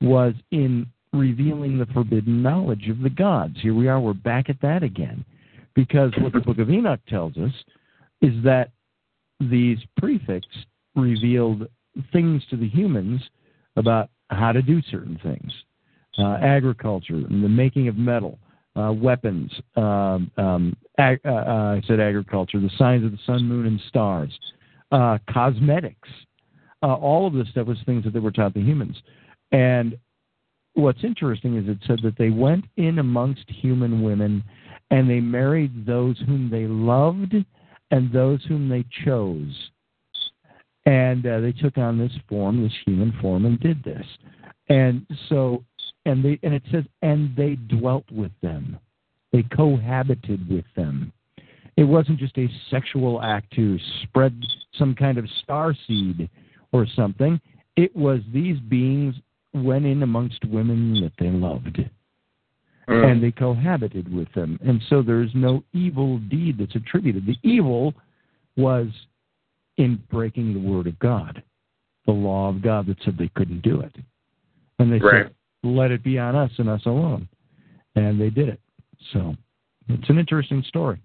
was 0.00 0.34
in 0.50 0.86
revealing 1.12 1.78
the 1.78 1.86
forbidden 1.86 2.42
knowledge 2.42 2.88
of 2.88 3.00
the 3.00 3.10
gods. 3.10 3.56
Here 3.62 3.74
we 3.74 3.88
are. 3.88 4.00
We're 4.00 4.14
back 4.14 4.50
at 4.50 4.60
that 4.62 4.82
again, 4.82 5.24
because 5.74 6.12
what 6.18 6.32
the 6.32 6.40
Book 6.40 6.58
of 6.58 6.70
Enoch 6.70 7.00
tells 7.08 7.36
us 7.36 7.52
is 8.20 8.34
that 8.42 8.70
these 9.38 9.78
prefects 9.96 10.48
revealed 10.94 11.68
things 12.12 12.42
to 12.50 12.56
the 12.56 12.68
humans 12.68 13.22
about 13.76 14.10
how 14.30 14.52
to 14.52 14.62
do 14.62 14.82
certain 14.90 15.18
things. 15.22 15.52
uh, 16.18 16.38
agriculture, 16.40 17.14
and 17.14 17.44
the 17.44 17.48
making 17.48 17.88
of 17.88 17.96
metal, 17.96 18.38
uh, 18.74 18.92
weapons. 18.92 19.50
Um, 19.76 20.30
um, 20.36 20.76
ag- 20.98 21.20
uh, 21.24 21.28
uh, 21.28 21.76
I 21.76 21.82
said 21.86 22.00
agriculture, 22.00 22.60
the 22.60 22.70
signs 22.78 23.04
of 23.04 23.12
the 23.12 23.18
sun, 23.26 23.44
moon, 23.44 23.66
and 23.66 23.80
stars, 23.88 24.36
uh, 24.92 25.18
cosmetics. 25.30 26.08
Uh, 26.82 26.94
all 26.94 27.26
of 27.26 27.32
this 27.32 27.48
stuff 27.48 27.66
was 27.66 27.78
things 27.86 28.04
that 28.04 28.12
they 28.12 28.18
were 28.18 28.30
taught 28.30 28.54
the 28.54 28.62
humans. 28.62 28.96
And 29.52 29.96
what's 30.74 31.02
interesting 31.04 31.56
is 31.56 31.68
it 31.68 31.78
said 31.86 32.00
that 32.02 32.18
they 32.18 32.30
went 32.30 32.64
in 32.76 32.98
amongst 32.98 33.44
human 33.48 34.02
women 34.02 34.42
and 34.90 35.08
they 35.08 35.20
married 35.20 35.86
those 35.86 36.18
whom 36.26 36.50
they 36.50 36.66
loved 36.66 37.34
and 37.90 38.12
those 38.12 38.44
whom 38.44 38.68
they 38.68 38.84
chose. 39.04 39.70
And 40.86 41.26
uh, 41.26 41.40
they 41.40 41.52
took 41.52 41.78
on 41.78 41.98
this 41.98 42.12
form, 42.28 42.62
this 42.62 42.72
human 42.84 43.12
form, 43.20 43.44
and 43.44 43.58
did 43.60 43.82
this. 43.82 44.06
And 44.68 45.06
so, 45.28 45.64
and 46.04 46.24
they, 46.24 46.38
and 46.42 46.54
it 46.54 46.62
says, 46.70 46.84
and 47.02 47.34
they 47.36 47.56
dwelt 47.56 48.04
with 48.10 48.32
them. 48.40 48.78
They 49.32 49.42
cohabited 49.42 50.48
with 50.48 50.64
them. 50.76 51.12
It 51.76 51.84
wasn't 51.84 52.18
just 52.18 52.38
a 52.38 52.48
sexual 52.70 53.20
act 53.20 53.52
to 53.56 53.78
spread 54.02 54.40
some 54.78 54.94
kind 54.94 55.18
of 55.18 55.26
star 55.42 55.74
seed 55.86 56.30
or 56.72 56.86
something. 56.96 57.40
It 57.76 57.94
was 57.94 58.20
these 58.32 58.58
beings 58.60 59.14
went 59.52 59.84
in 59.84 60.02
amongst 60.02 60.44
women 60.46 61.00
that 61.02 61.12
they 61.18 61.30
loved. 61.30 61.80
Mm. 62.88 63.10
And 63.10 63.22
they 63.22 63.32
cohabited 63.32 64.12
with 64.14 64.32
them. 64.34 64.58
And 64.64 64.80
so 64.88 65.02
there's 65.02 65.30
no 65.34 65.64
evil 65.72 66.18
deed 66.18 66.58
that's 66.58 66.76
attributed. 66.76 67.26
The 67.26 67.36
evil 67.42 67.92
was 68.56 68.86
in 69.76 70.02
breaking 70.10 70.54
the 70.54 70.60
word 70.60 70.86
of 70.86 70.98
God, 70.98 71.42
the 72.06 72.12
law 72.12 72.48
of 72.48 72.62
God 72.62 72.86
that 72.86 72.96
said 73.04 73.16
they 73.18 73.30
couldn't 73.34 73.62
do 73.62 73.80
it. 73.80 73.94
And 74.78 74.92
they 74.92 74.98
Right. 74.98 75.26
said, 75.26 75.34
let 75.62 75.90
it 75.90 76.02
be 76.02 76.18
on 76.18 76.34
us 76.34 76.50
and 76.58 76.68
us 76.68 76.84
alone. 76.86 77.28
And 77.94 78.20
they 78.20 78.30
did 78.30 78.48
it. 78.48 78.60
So 79.12 79.34
it's 79.88 80.08
an 80.08 80.18
interesting 80.18 80.62
story. 80.62 81.00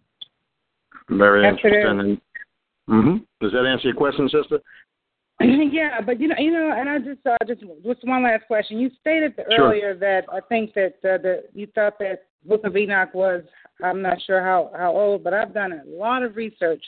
Very 1.10 1.44
Yes, 1.44 1.58
it 1.64 1.68
is. 1.74 1.86
interesting. 1.86 2.22
hmm 2.88 3.18
Does 3.40 3.52
that 3.54 3.66
answer 3.66 3.88
your 3.90 3.96
question, 3.96 4.30
sister? 4.30 4.60
yeah, 5.42 6.02
but 6.02 6.20
you 6.20 6.28
know, 6.28 6.36
you 6.38 6.52
know, 6.52 6.72
and 6.72 6.88
I 6.90 7.00
just 7.00 7.26
uh, 7.26 7.36
just 7.48 7.62
just 7.84 8.04
one 8.06 8.24
last 8.24 8.46
question. 8.46 8.80
You 8.80 8.92
stated 9.00 9.34
Sure. 9.36 9.70
earlier 9.70 9.96
that 9.96 10.26
I 10.32 10.40
think 10.42 10.74
that 10.76 10.96
uh, 11.04 11.18
that 11.24 11.46
you 11.54 11.68
thought 11.74 11.98
that 12.00 12.26
Book 12.46 12.62
of 12.64 12.78
Enoch 12.78 13.14
was 13.14 13.44
I'm 13.84 14.02
not 14.02 14.22
sure 14.22 14.42
how 14.44 14.72
how 14.78 14.92
old, 14.92 15.24
but 15.24 15.34
I've 15.34 15.54
done 15.54 15.72
a 15.74 15.84
lot 15.90 16.22
of 16.22 16.36
research, 16.36 16.84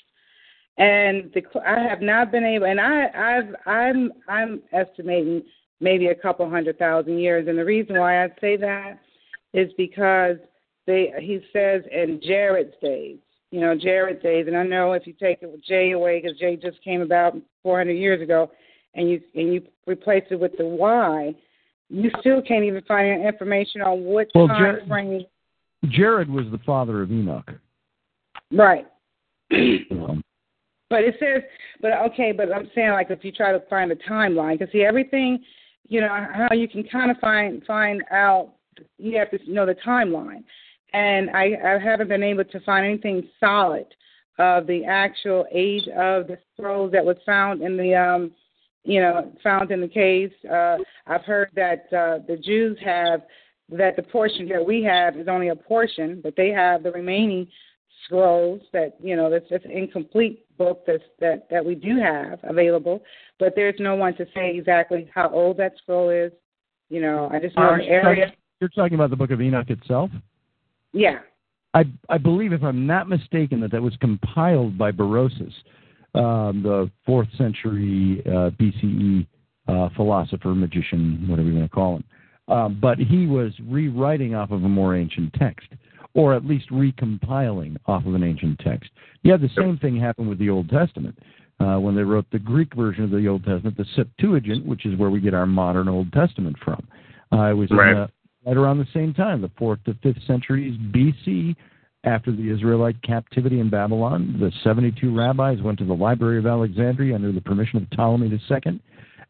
and 0.77 1.31
the, 1.33 1.43
I 1.65 1.79
have 1.79 2.01
not 2.01 2.31
been 2.31 2.43
able. 2.43 2.65
And 2.65 2.79
I 2.79 3.07
I've 3.15 3.55
I'm 3.65 4.11
I'm 4.27 4.61
estimating 4.71 5.43
maybe 5.79 6.07
a 6.07 6.15
couple 6.15 6.49
hundred 6.49 6.79
thousand 6.79 7.19
years, 7.19 7.47
and 7.47 7.57
the 7.57 7.65
reason 7.65 7.97
why 7.99 8.23
I 8.23 8.29
say 8.41 8.57
that 8.57 8.99
is 9.53 9.71
because 9.77 10.37
they 10.87 11.13
he 11.19 11.39
says 11.53 11.83
in 11.91 12.19
Jared's 12.23 12.73
days. 12.81 13.17
You 13.51 13.59
know, 13.61 13.77
Jared's 13.77 14.23
days, 14.23 14.47
and 14.47 14.57
I 14.57 14.63
know 14.63 14.93
if 14.93 15.05
you 15.05 15.13
take 15.13 15.43
it 15.43 15.51
with 15.51 15.63
J 15.63 15.91
away, 15.91 16.19
because 16.19 16.39
J 16.39 16.55
just 16.55 16.83
came 16.83 17.01
about 17.01 17.35
400 17.61 17.91
years 17.91 18.19
ago, 18.19 18.49
and 18.95 19.07
you 19.11 19.21
and 19.35 19.53
you 19.53 19.61
replace 19.85 20.23
it 20.31 20.39
with 20.39 20.57
the 20.57 20.65
Y, 20.65 21.35
you 21.89 22.09
still 22.19 22.41
can't 22.41 22.63
even 22.63 22.81
find 22.87 23.23
information 23.23 23.81
on 23.81 24.03
what 24.05 24.27
Well, 24.33 24.47
time 24.47 24.59
Jared- 24.59 24.87
frame. 24.87 25.25
Jared 25.89 26.29
was 26.31 26.45
the 26.51 26.57
father 26.65 27.03
of 27.03 27.11
Enoch. 27.11 27.51
Right. 28.51 28.87
Um, 29.51 30.23
But 30.93 31.05
it 31.05 31.15
says, 31.19 31.41
but 31.81 31.93
okay, 32.11 32.31
but 32.31 32.53
I'm 32.53 32.69
saying 32.75 32.91
like 32.91 33.09
if 33.09 33.23
you 33.23 33.31
try 33.31 33.51
to 33.51 33.61
find 33.67 33.91
a 33.91 33.95
timeline, 33.95 34.59
because 34.59 34.71
see 34.71 34.83
everything, 34.83 35.43
you 35.89 36.01
know 36.01 36.07
how 36.07 36.53
you 36.55 36.67
can 36.67 36.83
kind 36.83 37.09
of 37.09 37.17
find 37.17 37.63
find 37.65 38.03
out. 38.11 38.53
You 38.99 39.17
have 39.17 39.31
to 39.31 39.39
know 39.51 39.65
the 39.65 39.73
timeline, 39.73 40.43
and 40.93 41.31
I 41.31 41.57
I 41.65 41.79
haven't 41.83 42.09
been 42.09 42.21
able 42.21 42.43
to 42.43 42.59
find 42.59 42.85
anything 42.85 43.27
solid 43.39 43.87
of 44.37 44.67
the 44.67 44.85
actual 44.85 45.47
age 45.51 45.87
of 45.87 46.27
the 46.27 46.37
scrolls 46.53 46.91
that 46.91 47.03
was 47.03 47.17
found 47.25 47.63
in 47.63 47.75
the 47.75 47.95
um, 47.95 48.31
you 48.83 49.01
know, 49.01 49.33
found 49.43 49.71
in 49.71 49.81
the 49.81 49.87
caves. 49.87 50.35
Uh, 50.47 50.77
I've 51.07 51.23
heard 51.23 51.49
that 51.55 51.85
uh, 51.91 52.19
the 52.27 52.37
Jews 52.37 52.77
have 52.85 53.23
that 53.69 53.95
the 53.95 54.03
portion 54.03 54.47
that 54.49 54.63
we 54.63 54.83
have 54.83 55.17
is 55.17 55.27
only 55.27 55.47
a 55.47 55.55
portion, 55.55 56.21
but 56.21 56.35
they 56.35 56.49
have 56.49 56.83
the 56.83 56.91
remaining 56.91 57.47
scrolls 58.05 58.61
that 58.73 58.95
you 59.01 59.15
know 59.15 59.29
that's 59.29 59.47
just 59.49 59.65
incomplete 59.65 60.45
book 60.57 60.83
that's 60.85 61.03
that 61.19 61.47
that 61.49 61.63
we 61.63 61.75
do 61.75 61.99
have 61.99 62.39
available 62.43 63.01
but 63.39 63.53
there's 63.55 63.75
no 63.79 63.95
one 63.95 64.15
to 64.15 64.25
say 64.35 64.55
exactly 64.55 65.09
how 65.13 65.29
old 65.29 65.57
that 65.57 65.73
scroll 65.77 66.09
is 66.09 66.31
you 66.89 67.01
know 67.01 67.29
i 67.31 67.39
just 67.39 67.55
know 67.55 67.69
Uh, 67.69 67.77
the 67.77 67.83
area 67.85 68.33
You're 68.59 68.69
talking 68.69 68.95
about 68.95 69.09
the 69.09 69.15
Book 69.15 69.31
of 69.31 69.41
Enoch 69.41 69.69
itself? 69.69 70.09
yeah 70.93 71.19
I, 71.73 71.85
I 72.09 72.17
believe, 72.19 72.53
if 72.53 72.63
I'm 72.63 72.85
not 72.85 73.09
mistaken, 73.09 73.59
that 73.61 73.71
that 73.71 73.81
was 73.81 73.95
compiled 73.99 74.77
by 74.77 74.91
Berosus, 74.91 75.53
um, 76.13 76.61
the 76.61 76.89
fourth 77.05 77.27
century 77.37 78.21
uh, 78.27 78.51
BCE 78.51 79.25
uh, 79.67 79.89
philosopher, 79.95 80.53
magician, 80.53 81.25
whatever 81.27 81.49
you 81.49 81.55
want 81.55 81.71
to 81.71 81.73
call 81.75 81.95
him. 81.97 82.03
Um, 82.47 82.77
but 82.79 82.99
he 82.99 83.25
was 83.25 83.53
rewriting 83.67 84.35
off 84.35 84.51
of 84.51 84.63
a 84.63 84.69
more 84.69 84.95
ancient 84.95 85.33
text, 85.33 85.67
or 86.13 86.33
at 86.33 86.45
least 86.45 86.69
recompiling 86.69 87.77
off 87.87 88.05
of 88.05 88.13
an 88.13 88.23
ancient 88.23 88.59
text. 88.59 88.91
You 89.23 89.31
had 89.31 89.41
the 89.41 89.49
same 89.57 89.77
thing 89.77 89.95
happen 89.95 90.27
with 90.27 90.39
the 90.39 90.49
Old 90.49 90.69
Testament. 90.69 91.17
Uh, 91.59 91.77
when 91.79 91.95
they 91.95 92.01
wrote 92.01 92.25
the 92.31 92.39
Greek 92.39 92.73
version 92.75 93.03
of 93.03 93.11
the 93.11 93.27
Old 93.27 93.43
Testament, 93.45 93.77
the 93.77 93.85
Septuagint, 93.95 94.65
which 94.65 94.85
is 94.85 94.97
where 94.97 95.09
we 95.09 95.21
get 95.21 95.33
our 95.33 95.45
modern 95.45 95.87
Old 95.87 96.11
Testament 96.11 96.57
from. 96.63 96.85
Uh, 97.31 97.51
it 97.51 97.53
was 97.53 97.69
in 97.71 97.77
Right. 97.77 98.09
right 98.45 98.57
around 98.57 98.79
the 98.79 98.87
same 98.93 99.13
time, 99.13 99.39
the 99.39 99.51
fourth 99.57 99.81
to 99.85 99.93
fifth 99.95 100.21
centuries 100.23 100.77
BC, 100.91 101.55
after 102.03 102.31
the 102.31 102.49
Israelite 102.49 103.01
captivity 103.01 103.59
in 103.59 103.69
Babylon. 103.69 104.35
The 104.39 104.51
72 104.63 105.15
rabbis 105.15 105.61
went 105.61 105.79
to 105.79 105.85
the 105.85 105.95
Library 105.95 106.37
of 106.37 106.45
Alexandria 106.45 107.15
under 107.15 107.31
the 107.31 107.41
permission 107.41 107.77
of 107.77 107.89
Ptolemy 107.91 108.27
II 108.29 108.79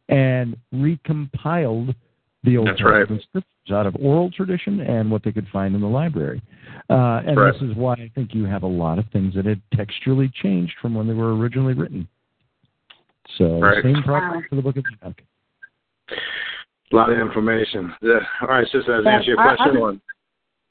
and 0.09 0.57
recompiled 0.73 1.95
the 2.43 2.57
Old 2.57 2.67
That's 2.67 2.83
right. 2.83 3.05
Scriptures 3.05 3.43
out 3.71 3.87
of 3.87 3.95
oral 3.99 4.29
tradition 4.31 4.81
and 4.81 5.09
what 5.09 5.23
they 5.23 5.31
could 5.31 5.47
find 5.51 5.75
in 5.75 5.81
the 5.81 5.87
library. 5.87 6.41
Uh, 6.89 7.21
and 7.25 7.37
Right. 7.37 7.53
this 7.53 7.61
is 7.61 7.75
why 7.75 7.93
I 7.93 8.11
think 8.13 8.33
you 8.33 8.45
have 8.45 8.63
a 8.63 8.67
lot 8.67 8.99
of 8.99 9.05
things 9.07 9.33
that 9.35 9.45
had 9.45 9.61
textually 9.73 10.29
changed 10.29 10.73
from 10.81 10.93
when 10.93 11.07
they 11.07 11.13
were 11.13 11.35
originally 11.35 11.73
written. 11.73 12.07
So, 13.37 13.59
Right. 13.61 13.81
same 13.81 14.03
problem 14.03 14.43
for 14.49 14.55
the 14.55 14.61
Book 14.61 14.77
of 14.77 14.85
Enoch. 15.01 15.21
A 16.11 16.95
lot 16.95 17.09
of 17.09 17.17
information. 17.17 17.93
Yeah. 18.01 18.19
All 18.41 18.49
right, 18.49 18.65
sister, 18.67 18.95
does 18.97 19.05
that 19.05 19.13
answer 19.15 19.31
your 19.31 19.39
I- 19.39 19.53
I- 19.53 19.55
question? 19.55 19.77
or- 19.77 19.97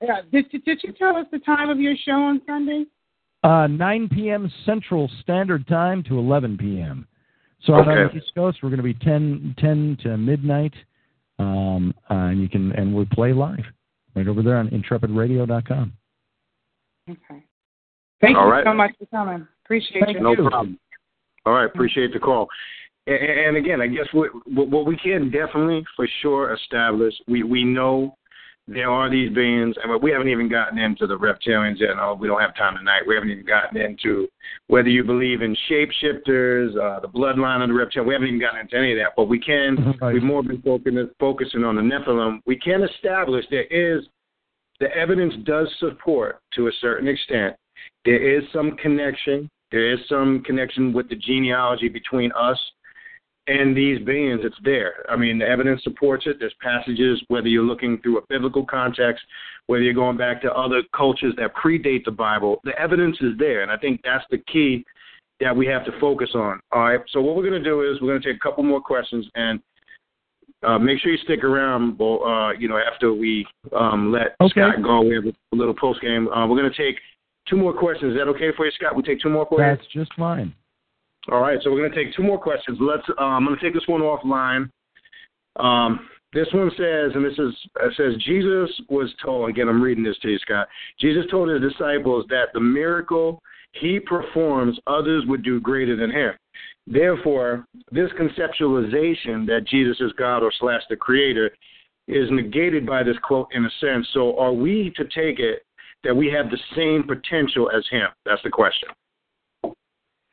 yeah 0.02 0.20
did, 0.32 0.48
did 0.50 0.64
did 0.64 0.82
you 0.82 0.92
tell 0.92 1.16
us 1.16 1.26
the 1.30 1.38
time 1.38 1.70
of 1.70 1.78
your 1.80 1.94
show 1.96 2.12
on 2.20 2.40
sunday 2.44 2.84
Uh, 3.44 3.66
9 3.68 4.08
p.m. 4.08 4.48
Central 4.64 5.08
Standard 5.20 5.66
Time 5.66 6.02
to 6.04 6.16
11 6.18 6.58
p.m. 6.58 7.06
So 7.64 7.74
out 7.74 7.88
on 7.88 8.08
the 8.08 8.16
East 8.16 8.32
Coast, 8.36 8.58
we're 8.62 8.68
going 8.68 8.76
to 8.78 8.82
be 8.84 8.94
10, 8.94 9.54
10 9.58 9.96
to 10.02 10.16
midnight, 10.16 10.72
um, 11.42 11.94
uh, 12.10 12.14
and 12.14 12.40
you 12.40 12.48
can 12.48 12.72
and 12.72 12.94
we 12.94 13.04
play 13.06 13.32
live 13.32 13.64
right 14.14 14.28
over 14.28 14.42
there 14.42 14.56
on 14.56 14.68
intrepidradio.com. 14.68 15.92
okay 17.10 17.44
thank 18.20 18.36
All 18.36 18.46
you 18.46 18.50
right. 18.50 18.64
so 18.64 18.74
much 18.74 18.92
for 18.98 19.06
coming 19.06 19.46
appreciate 19.64 20.04
Thank 20.04 20.18
you 20.18 20.22
No 20.22 20.34
problem. 20.48 20.78
All 21.44 21.54
right, 21.54 21.64
appreciate 21.64 22.12
the 22.12 22.18
call. 22.18 22.46
And, 23.06 23.16
and 23.16 23.56
again, 23.56 23.80
I 23.80 23.88
guess 23.88 24.06
what, 24.12 24.30
what 24.46 24.86
we 24.86 24.96
can 24.96 25.30
definitely 25.30 25.84
for 25.96 26.06
sure 26.20 26.54
establish, 26.54 27.14
we, 27.26 27.42
we 27.42 27.64
know 27.64 28.14
there 28.68 28.88
are 28.88 29.10
these 29.10 29.32
beings, 29.34 29.74
and 29.82 30.00
we 30.02 30.12
haven't 30.12 30.28
even 30.28 30.48
gotten 30.48 30.78
into 30.78 31.06
the 31.06 31.18
reptilians 31.18 31.80
yet. 31.80 31.96
No, 31.96 32.16
we 32.18 32.28
don't 32.28 32.40
have 32.40 32.54
time 32.54 32.76
tonight. 32.76 33.02
We 33.06 33.14
haven't 33.14 33.30
even 33.30 33.44
gotten 33.44 33.76
into 33.76 34.28
whether 34.68 34.88
you 34.88 35.02
believe 35.02 35.42
in 35.42 35.56
shapeshifters, 35.68 36.76
uh, 36.76 37.00
the 37.00 37.08
bloodline 37.08 37.62
of 37.62 37.68
the 37.68 37.74
reptilian. 37.74 38.06
We 38.06 38.14
haven't 38.14 38.28
even 38.28 38.40
gotten 38.40 38.60
into 38.60 38.76
any 38.76 38.92
of 38.92 38.98
that. 38.98 39.14
But 39.16 39.24
we 39.24 39.40
can, 39.40 39.96
Right. 40.00 40.14
we've 40.14 40.22
more 40.22 40.44
been 40.44 40.62
focusing, 40.62 41.10
focusing 41.18 41.64
on 41.64 41.74
the 41.74 41.82
Nephilim. 41.82 42.40
We 42.46 42.56
can 42.56 42.82
establish 42.84 43.44
there 43.50 43.64
is, 43.64 44.06
the 44.78 44.94
evidence 44.96 45.34
does 45.44 45.68
support 45.78 46.40
to 46.54 46.68
a 46.68 46.72
certain 46.80 47.08
extent, 47.08 47.56
there 48.04 48.22
is 48.22 48.44
some 48.52 48.76
connection. 48.76 49.48
There 49.72 49.90
is 49.90 50.06
some 50.06 50.42
connection 50.42 50.92
with 50.92 51.08
the 51.08 51.16
genealogy 51.16 51.88
between 51.88 52.30
us 52.32 52.58
and 53.46 53.76
these 53.76 54.04
beings. 54.04 54.40
It's 54.44 54.56
there. 54.62 55.04
I 55.10 55.16
mean, 55.16 55.38
the 55.38 55.46
evidence 55.46 55.82
supports 55.82 56.26
it. 56.26 56.36
There's 56.38 56.54
passages, 56.60 57.22
whether 57.28 57.48
you're 57.48 57.64
looking 57.64 57.98
through 58.00 58.18
a 58.18 58.26
biblical 58.28 58.64
context, 58.64 59.24
whether 59.66 59.82
you're 59.82 59.94
going 59.94 60.16
back 60.16 60.40
to 60.42 60.52
other 60.52 60.82
cultures 60.96 61.34
that 61.38 61.54
predate 61.54 62.04
the 62.04 62.12
Bible, 62.12 62.60
the 62.64 62.78
evidence 62.78 63.16
is 63.20 63.32
there. 63.38 63.62
And 63.62 63.70
I 63.70 63.76
think 63.76 64.00
that's 64.04 64.24
the 64.30 64.38
key 64.52 64.84
that 65.40 65.54
we 65.56 65.66
have 65.66 65.84
to 65.86 65.92
focus 66.00 66.30
on. 66.34 66.60
All 66.70 66.82
right. 66.82 67.00
So 67.10 67.20
what 67.20 67.36
we're 67.36 67.48
going 67.48 67.62
to 67.62 67.68
do 67.68 67.82
is 67.82 68.00
we're 68.00 68.08
going 68.08 68.22
to 68.22 68.32
take 68.32 68.36
a 68.36 68.48
couple 68.48 68.62
more 68.62 68.80
questions 68.80 69.26
and 69.34 69.60
uh, 70.62 70.78
make 70.78 71.00
sure 71.00 71.10
you 71.10 71.18
stick 71.18 71.42
around. 71.42 72.00
Uh, 72.00 72.50
you 72.58 72.68
know, 72.68 72.78
after 72.78 73.12
we 73.12 73.44
um, 73.76 74.12
let 74.12 74.36
Okay. 74.40 74.60
Scott 74.60 74.82
go, 74.82 75.00
we 75.02 75.16
have 75.16 75.24
a 75.24 75.56
little 75.56 75.74
post 75.74 76.00
game. 76.00 76.28
Uh, 76.28 76.46
we're 76.46 76.58
going 76.58 76.70
to 76.70 76.76
take 76.76 77.00
two 77.48 77.56
more 77.56 77.72
questions. 77.72 78.12
Is 78.12 78.18
that 78.18 78.28
okay 78.28 78.50
for 78.56 78.66
you, 78.66 78.72
Scott? 78.72 78.94
We 78.94 79.02
take 79.02 79.20
two 79.20 79.30
more 79.30 79.44
questions? 79.44 79.78
That's 79.80 79.92
just 79.92 80.14
fine. 80.16 80.54
All 81.30 81.40
right, 81.40 81.58
so 81.62 81.70
we're 81.70 81.78
going 81.78 81.92
to 81.92 82.04
take 82.04 82.14
two 82.16 82.22
more 82.22 82.38
questions. 82.38 82.78
Let's. 82.80 83.08
Uh, 83.10 83.22
I'm 83.22 83.44
going 83.44 83.58
to 83.58 83.64
take 83.64 83.74
this 83.74 83.86
one 83.86 84.00
offline. 84.00 84.68
Um, 85.56 86.08
This 86.32 86.48
one 86.54 86.70
says, 86.78 87.12
and 87.14 87.24
this 87.24 87.38
is 87.38 87.54
it 87.80 87.92
says 87.96 88.22
Jesus 88.24 88.70
was 88.88 89.12
told. 89.22 89.50
Again, 89.50 89.68
I'm 89.68 89.82
reading 89.82 90.02
this 90.02 90.18
to 90.22 90.28
you, 90.30 90.38
Scott. 90.38 90.66
Jesus 90.98 91.24
told 91.30 91.50
his 91.50 91.60
disciples 91.60 92.24
that 92.30 92.46
the 92.54 92.60
miracle 92.60 93.40
he 93.72 94.00
performs, 94.00 94.78
others 94.86 95.24
would 95.26 95.42
do 95.42 95.60
greater 95.60 95.96
than 95.96 96.10
him. 96.10 96.32
Therefore, 96.86 97.66
this 97.90 98.10
conceptualization 98.20 99.46
that 99.46 99.66
Jesus 99.70 99.98
is 100.00 100.12
God 100.18 100.42
or 100.42 100.52
slash 100.58 100.82
the 100.90 100.96
Creator 100.96 101.50
is 102.08 102.28
negated 102.30 102.86
by 102.86 103.02
this 103.02 103.16
quote 103.22 103.48
in 103.52 103.64
a 103.64 103.70
sense. 103.80 104.06
So, 104.12 104.38
are 104.38 104.52
we 104.52 104.92
to 104.96 105.04
take 105.04 105.38
it 105.38 105.62
that 106.02 106.14
we 106.14 106.28
have 106.28 106.50
the 106.50 106.58
same 106.76 107.04
potential 107.06 107.70
as 107.70 107.84
Him? 107.90 108.08
That's 108.24 108.42
the 108.42 108.50
question. 108.50 108.88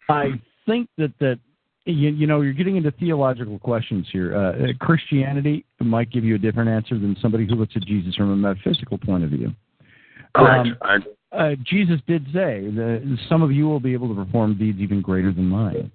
I 0.09 0.31
think 0.69 0.89
that 0.97 1.13
that 1.19 1.39
you, 1.85 2.09
you 2.09 2.27
know 2.27 2.41
you're 2.41 2.53
getting 2.53 2.77
into 2.77 2.91
theological 2.91 3.59
questions 3.59 4.07
here. 4.11 4.35
Uh, 4.35 4.73
Christianity 4.79 5.65
might 5.79 6.11
give 6.11 6.23
you 6.23 6.35
a 6.35 6.37
different 6.37 6.69
answer 6.69 6.97
than 6.99 7.15
somebody 7.21 7.45
who 7.45 7.55
looks 7.55 7.73
at 7.75 7.83
Jesus 7.83 8.15
from 8.15 8.31
a 8.31 8.35
metaphysical 8.35 8.97
point 8.97 9.23
of 9.23 9.31
view. 9.31 9.53
Correct. 10.35 10.69
Um, 10.81 11.05
uh, 11.31 11.51
Jesus 11.63 11.99
did 12.07 12.25
say 12.27 12.69
that 12.71 13.17
some 13.27 13.41
of 13.41 13.51
you 13.51 13.67
will 13.67 13.79
be 13.79 13.93
able 13.93 14.07
to 14.09 14.25
perform 14.25 14.57
deeds 14.57 14.79
even 14.79 15.01
greater 15.01 15.31
than 15.31 15.45
mine. 15.45 15.91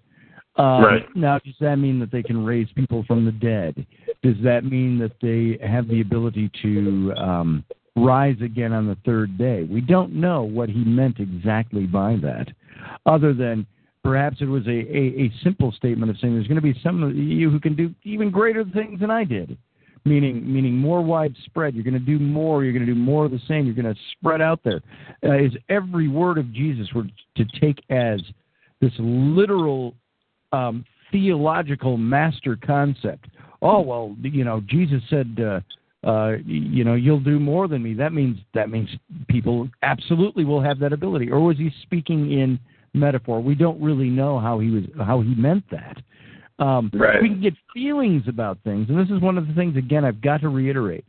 Um, 0.56 0.84
right. 0.84 1.16
Now, 1.16 1.40
does 1.40 1.54
that 1.60 1.76
mean 1.76 1.98
that 1.98 2.12
they 2.12 2.22
can 2.22 2.44
raise 2.44 2.68
people 2.76 3.04
from 3.06 3.24
the 3.24 3.32
dead? 3.32 3.84
Does 4.22 4.36
that 4.44 4.64
mean 4.64 4.98
that 5.00 5.12
they 5.20 5.58
have 5.66 5.88
the 5.88 6.00
ability 6.00 6.50
to 6.62 7.12
um, 7.16 7.64
rise 7.96 8.36
again 8.40 8.72
on 8.72 8.86
the 8.86 8.96
third 9.04 9.36
day? 9.36 9.64
We 9.64 9.80
don't 9.80 10.12
know 10.12 10.44
what 10.44 10.68
he 10.68 10.84
meant 10.84 11.18
exactly 11.18 11.86
by 11.86 12.16
that, 12.22 12.46
other 13.06 13.34
than 13.34 13.66
perhaps 14.04 14.36
it 14.40 14.44
was 14.44 14.66
a, 14.66 14.70
a, 14.70 15.24
a 15.24 15.32
simple 15.42 15.72
statement 15.72 16.10
of 16.10 16.18
saying 16.18 16.34
there's 16.34 16.46
going 16.46 16.56
to 16.56 16.62
be 16.62 16.78
some 16.82 17.02
of 17.02 17.16
you 17.16 17.50
who 17.50 17.58
can 17.58 17.74
do 17.74 17.92
even 18.04 18.30
greater 18.30 18.64
things 18.64 19.00
than 19.00 19.10
I 19.10 19.24
did. 19.24 19.56
Meaning, 20.06 20.52
meaning 20.52 20.76
more 20.76 21.00
widespread. 21.00 21.74
You're 21.74 21.82
going 21.82 21.94
to 21.94 21.98
do 21.98 22.18
more. 22.18 22.62
You're 22.62 22.74
going 22.74 22.84
to 22.84 22.92
do 22.92 22.98
more 22.98 23.24
of 23.24 23.30
the 23.30 23.40
same. 23.48 23.64
You're 23.64 23.74
going 23.74 23.92
to 23.92 23.98
spread 24.12 24.42
out 24.42 24.60
there. 24.62 24.82
Uh, 25.24 25.38
is 25.38 25.52
every 25.70 26.08
word 26.08 26.36
of 26.36 26.52
Jesus 26.52 26.88
were 26.94 27.04
to 27.36 27.44
take 27.58 27.82
as 27.88 28.20
this 28.82 28.92
literal 28.98 29.94
um, 30.52 30.84
theological 31.10 31.96
master 31.96 32.58
concept. 32.66 33.28
Oh 33.62 33.80
well, 33.80 34.14
you 34.20 34.44
know, 34.44 34.60
Jesus 34.66 35.00
said, 35.08 35.38
uh, 35.40 35.60
uh, 36.06 36.36
you 36.44 36.84
know, 36.84 36.94
you'll 36.94 37.18
do 37.18 37.38
more 37.40 37.66
than 37.66 37.82
me. 37.82 37.94
That 37.94 38.12
means 38.12 38.38
that 38.52 38.68
means 38.68 38.90
people 39.28 39.70
absolutely 39.82 40.44
will 40.44 40.60
have 40.60 40.78
that 40.80 40.92
ability. 40.92 41.30
Or 41.30 41.40
was 41.40 41.56
he 41.56 41.70
speaking 41.82 42.30
in 42.32 42.60
metaphor? 42.94 43.40
We 43.40 43.54
don't 43.54 43.80
really 43.82 44.08
know 44.08 44.38
how 44.38 44.58
he 44.58 44.70
was 44.70 44.84
how 44.98 45.20
he 45.20 45.34
meant 45.34 45.64
that. 45.70 45.96
Um, 46.58 46.90
right. 46.94 47.20
We 47.20 47.28
can 47.28 47.42
get 47.42 47.54
feelings 47.72 48.22
about 48.28 48.58
things, 48.64 48.88
and 48.88 48.98
this 48.98 49.14
is 49.14 49.20
one 49.20 49.36
of 49.36 49.48
the 49.48 49.54
things. 49.54 49.76
Again, 49.76 50.04
I've 50.04 50.22
got 50.22 50.40
to 50.42 50.48
reiterate: 50.48 51.04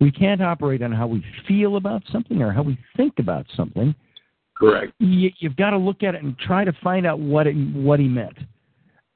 we 0.00 0.12
can't 0.12 0.42
operate 0.42 0.82
on 0.82 0.92
how 0.92 1.06
we 1.06 1.24
feel 1.48 1.76
about 1.76 2.02
something 2.12 2.42
or 2.42 2.52
how 2.52 2.62
we 2.62 2.78
think 2.96 3.14
about 3.18 3.46
something. 3.56 3.94
Correct. 4.54 4.92
You, 4.98 5.30
you've 5.38 5.56
got 5.56 5.70
to 5.70 5.78
look 5.78 6.02
at 6.02 6.14
it 6.14 6.22
and 6.22 6.38
try 6.38 6.64
to 6.64 6.72
find 6.84 7.06
out 7.06 7.18
what 7.18 7.46
it, 7.46 7.54
what 7.74 7.98
he 7.98 8.06
meant 8.06 8.36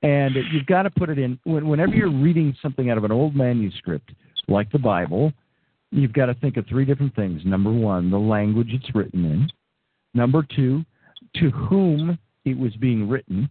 and 0.03 0.35
you've 0.53 0.67
got 0.67 0.83
to 0.83 0.91
put 0.91 1.09
it 1.09 1.19
in 1.19 1.39
whenever 1.45 1.93
you're 1.93 2.11
reading 2.11 2.55
something 2.63 2.91
out 2.91 2.99
of 2.99 3.05
an 3.05 3.13
old 3.13 3.35
manuscript 3.35 4.13
like 4.49 4.71
the 4.71 4.79
bible 4.79 5.33
you've 5.91 6.13
got 6.13 6.27
to 6.27 6.35
think 6.35 6.57
of 6.57 6.67
three 6.67 6.85
different 6.85 7.15
things 7.15 7.41
number 7.45 7.73
one 7.73 8.11
the 8.11 8.19
language 8.19 8.69
it's 8.71 8.95
written 8.95 9.25
in 9.25 9.49
number 10.15 10.47
two 10.55 10.85
to 11.35 11.51
whom 11.51 12.19
it 12.45 12.57
was 12.57 12.75
being 12.77 13.09
written 13.09 13.49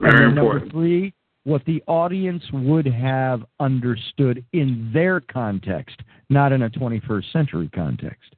Very 0.00 0.24
and 0.24 0.38
important. 0.38 0.64
number 0.64 0.70
three 0.70 1.12
what 1.44 1.64
the 1.64 1.80
audience 1.86 2.42
would 2.52 2.86
have 2.86 3.44
understood 3.60 4.44
in 4.52 4.90
their 4.92 5.20
context 5.20 6.00
not 6.28 6.52
in 6.52 6.62
a 6.62 6.70
21st 6.70 7.32
century 7.32 7.70
context 7.74 8.34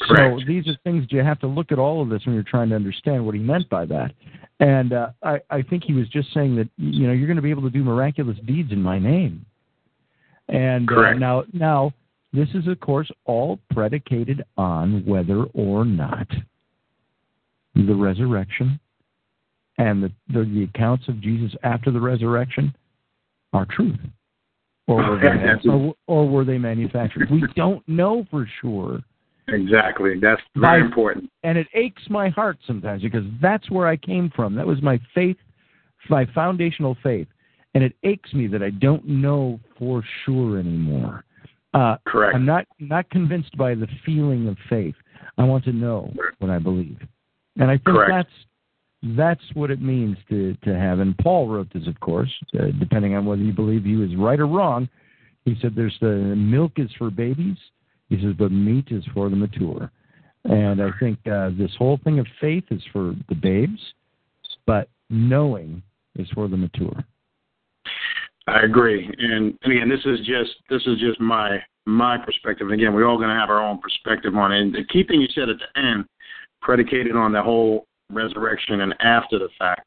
Correct. 0.00 0.40
so 0.40 0.46
these 0.46 0.66
are 0.68 0.76
things 0.84 1.06
you 1.10 1.22
have 1.22 1.38
to 1.40 1.46
look 1.46 1.72
at 1.72 1.78
all 1.78 2.02
of 2.02 2.08
this 2.08 2.24
when 2.24 2.34
you're 2.34 2.44
trying 2.44 2.68
to 2.70 2.76
understand 2.76 3.24
what 3.24 3.34
he 3.34 3.40
meant 3.40 3.68
by 3.68 3.84
that. 3.86 4.12
And 4.60 4.92
uh, 4.92 5.10
I, 5.22 5.40
I 5.50 5.62
think 5.62 5.84
he 5.84 5.92
was 5.92 6.08
just 6.08 6.32
saying 6.32 6.56
that 6.56 6.68
you 6.76 7.06
know 7.06 7.12
you're 7.12 7.26
going 7.26 7.36
to 7.36 7.42
be 7.42 7.50
able 7.50 7.62
to 7.62 7.70
do 7.70 7.82
miraculous 7.82 8.36
deeds 8.46 8.72
in 8.72 8.80
my 8.82 8.98
name. 8.98 9.44
And 10.48 10.90
uh, 10.90 11.14
now, 11.14 11.44
now 11.52 11.92
this 12.32 12.48
is 12.54 12.66
of 12.66 12.80
course 12.80 13.10
all 13.24 13.58
predicated 13.70 14.44
on 14.56 15.04
whether 15.04 15.44
or 15.54 15.84
not 15.84 16.28
the 17.74 17.94
resurrection 17.94 18.78
and 19.78 20.02
the, 20.02 20.12
the, 20.28 20.44
the 20.44 20.64
accounts 20.64 21.08
of 21.08 21.20
Jesus 21.20 21.52
after 21.62 21.90
the 21.90 22.00
resurrection 22.00 22.74
are 23.52 23.66
truth, 23.66 23.98
or 24.86 24.96
were 24.96 25.20
they, 25.20 25.68
or, 25.70 25.94
or 26.06 26.28
were 26.28 26.44
they 26.44 26.58
manufactured? 26.58 27.30
We 27.30 27.44
don't 27.54 27.86
know 27.88 28.26
for 28.30 28.48
sure. 28.60 29.00
Exactly. 29.48 30.18
That's 30.20 30.40
very 30.56 30.80
important. 30.80 31.30
And 31.42 31.58
it 31.58 31.66
aches 31.74 32.02
my 32.08 32.28
heart 32.28 32.58
sometimes 32.66 33.02
because 33.02 33.24
that's 33.40 33.70
where 33.70 33.86
I 33.86 33.96
came 33.96 34.30
from. 34.34 34.54
That 34.54 34.66
was 34.66 34.80
my 34.82 35.00
faith, 35.14 35.36
my 36.08 36.26
foundational 36.34 36.96
faith. 37.02 37.26
And 37.74 37.82
it 37.82 37.94
aches 38.04 38.32
me 38.34 38.46
that 38.48 38.62
I 38.62 38.70
don't 38.70 39.06
know 39.06 39.58
for 39.78 40.04
sure 40.24 40.58
anymore. 40.58 41.24
Uh, 41.74 41.96
Correct. 42.06 42.34
I'm 42.34 42.44
not 42.44 42.66
not 42.80 43.08
convinced 43.08 43.56
by 43.56 43.74
the 43.74 43.88
feeling 44.04 44.46
of 44.46 44.58
faith. 44.68 44.94
I 45.38 45.44
want 45.44 45.64
to 45.64 45.72
know 45.72 46.12
what 46.38 46.50
I 46.50 46.58
believe, 46.58 46.98
and 47.58 47.70
I 47.70 47.74
think 47.74 47.84
Correct. 47.84 48.10
that's 48.10 49.16
that's 49.16 49.54
what 49.54 49.70
it 49.70 49.82
means 49.82 50.16
to 50.28 50.54
to 50.64 50.78
have. 50.78 51.00
And 51.00 51.16
Paul 51.18 51.48
wrote 51.48 51.72
this, 51.72 51.86
of 51.86 51.98
course, 52.00 52.30
uh, 52.58 52.66
depending 52.78 53.14
on 53.14 53.26
whether 53.26 53.42
you 53.42 53.52
believe 53.52 53.84
he 53.84 53.96
was 53.96 54.14
right 54.16 54.38
or 54.38 54.46
wrong. 54.46 54.88
He 55.44 55.56
said, 55.60 55.74
"There's 55.74 55.96
the 56.00 56.34
milk 56.36 56.72
is 56.76 56.90
for 56.98 57.10
babies." 57.10 57.56
He 58.08 58.20
says, 58.20 58.34
"But 58.38 58.52
meat 58.52 58.88
is 58.90 59.04
for 59.12 59.28
the 59.28 59.36
mature." 59.36 59.90
And 60.44 60.82
I 60.82 60.90
think 60.98 61.18
uh, 61.26 61.50
this 61.56 61.70
whole 61.78 61.98
thing 62.04 62.18
of 62.18 62.26
faith 62.40 62.64
is 62.70 62.82
for 62.92 63.14
the 63.28 63.34
babes, 63.34 63.80
but 64.66 64.88
knowing 65.08 65.82
is 66.16 66.28
for 66.34 66.48
the 66.48 66.56
mature. 66.56 67.04
I 68.48 68.62
agree, 68.62 69.06
and, 69.18 69.56
and 69.62 69.72
again, 69.72 69.88
this 69.88 70.04
is 70.04 70.18
just 70.26 70.50
this 70.68 70.82
is 70.86 70.98
just 70.98 71.20
my 71.20 71.58
my 71.86 72.18
perspective. 72.18 72.68
And 72.68 72.80
again, 72.80 72.94
we're 72.94 73.06
all 73.06 73.16
going 73.16 73.28
to 73.28 73.34
have 73.34 73.50
our 73.50 73.62
own 73.64 73.78
perspective 73.78 74.36
on 74.36 74.52
it. 74.52 74.60
And 74.60 74.74
the 74.74 74.84
key 74.84 75.04
thing 75.04 75.20
you 75.20 75.28
said 75.34 75.48
at 75.48 75.56
the 75.58 75.80
end, 75.80 76.04
predicated 76.62 77.14
on 77.16 77.32
the 77.32 77.42
whole 77.42 77.86
resurrection 78.10 78.80
and 78.80 78.94
after 79.00 79.38
the 79.38 79.48
fact. 79.58 79.82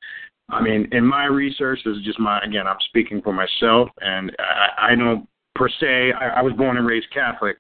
I 0.50 0.62
mean, 0.62 0.88
in 0.92 1.04
my 1.04 1.26
research, 1.26 1.80
this 1.84 1.98
is 1.98 2.04
just 2.04 2.20
my 2.20 2.40
again. 2.44 2.68
I'm 2.68 2.78
speaking 2.88 3.22
for 3.22 3.34
myself, 3.34 3.90
and 4.02 4.32
I, 4.38 4.92
I 4.92 4.96
don't 4.96 5.28
per 5.56 5.68
se. 5.68 6.12
I, 6.20 6.40
I 6.40 6.42
was 6.44 6.54
born 6.54 6.78
and 6.78 6.86
raised 6.86 7.08
Catholic, 7.12 7.58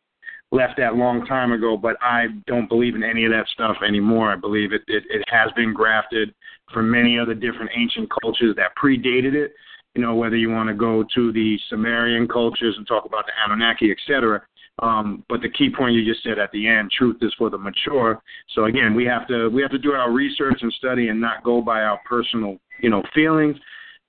left 0.52 0.78
that 0.78 0.96
long 0.96 1.26
time 1.26 1.52
ago, 1.52 1.78
but 1.78 1.96
I 2.00 2.28
don't 2.46 2.70
believe 2.70 2.94
in 2.94 3.02
any 3.02 3.26
of 3.26 3.32
that 3.32 3.48
stuff 3.54 3.78
anymore. 3.86 4.32
I 4.32 4.36
believe 4.36 4.72
it 4.72 4.84
it, 4.88 5.04
it 5.10 5.24
has 5.30 5.52
been 5.56 5.74
grafted 5.74 6.34
from 6.72 6.92
many 6.92 7.18
other 7.18 7.34
different 7.34 7.72
ancient 7.76 8.08
cultures 8.22 8.56
that 8.56 8.76
predated 8.78 9.34
it 9.34 9.54
you 9.96 10.02
know, 10.02 10.14
whether 10.14 10.36
you 10.36 10.50
want 10.50 10.68
to 10.68 10.76
go 10.76 11.06
to 11.16 11.32
the 11.32 11.58
Sumerian 11.70 12.28
cultures 12.28 12.76
and 12.78 12.86
talk 12.86 13.06
about 13.06 13.26
the 13.26 13.32
Anunnaki, 13.46 13.92
et 13.92 13.98
cetera. 14.06 14.42
Um, 14.80 15.24
but 15.30 15.42
the 15.42 15.50
key 15.50 15.70
point 15.76 15.96
you 15.96 16.04
just 16.04 16.24
said 16.24 16.38
at 16.38 16.52
the 16.52 16.68
end, 16.68 16.92
truth 16.92 17.18
is 17.22 17.34
for 17.38 17.50
the 17.50 17.58
mature. 17.58 18.22
So 18.54 18.66
again, 18.66 18.94
we 18.94 19.06
have 19.06 19.28
to 19.30 19.48
we 19.50 19.62
have 19.62 19.72
to 19.72 19.78
do 19.78 19.94
our 19.94 20.12
research 20.12 20.60
and 20.62 20.74
study 20.74 21.08
and 21.08 21.20
not 21.20 21.44
go 21.44 21.62
by 21.62 21.82
our 21.82 22.00
personal, 22.06 22.58
you 22.82 22.90
know, 22.90 23.02
feelings, 23.14 23.56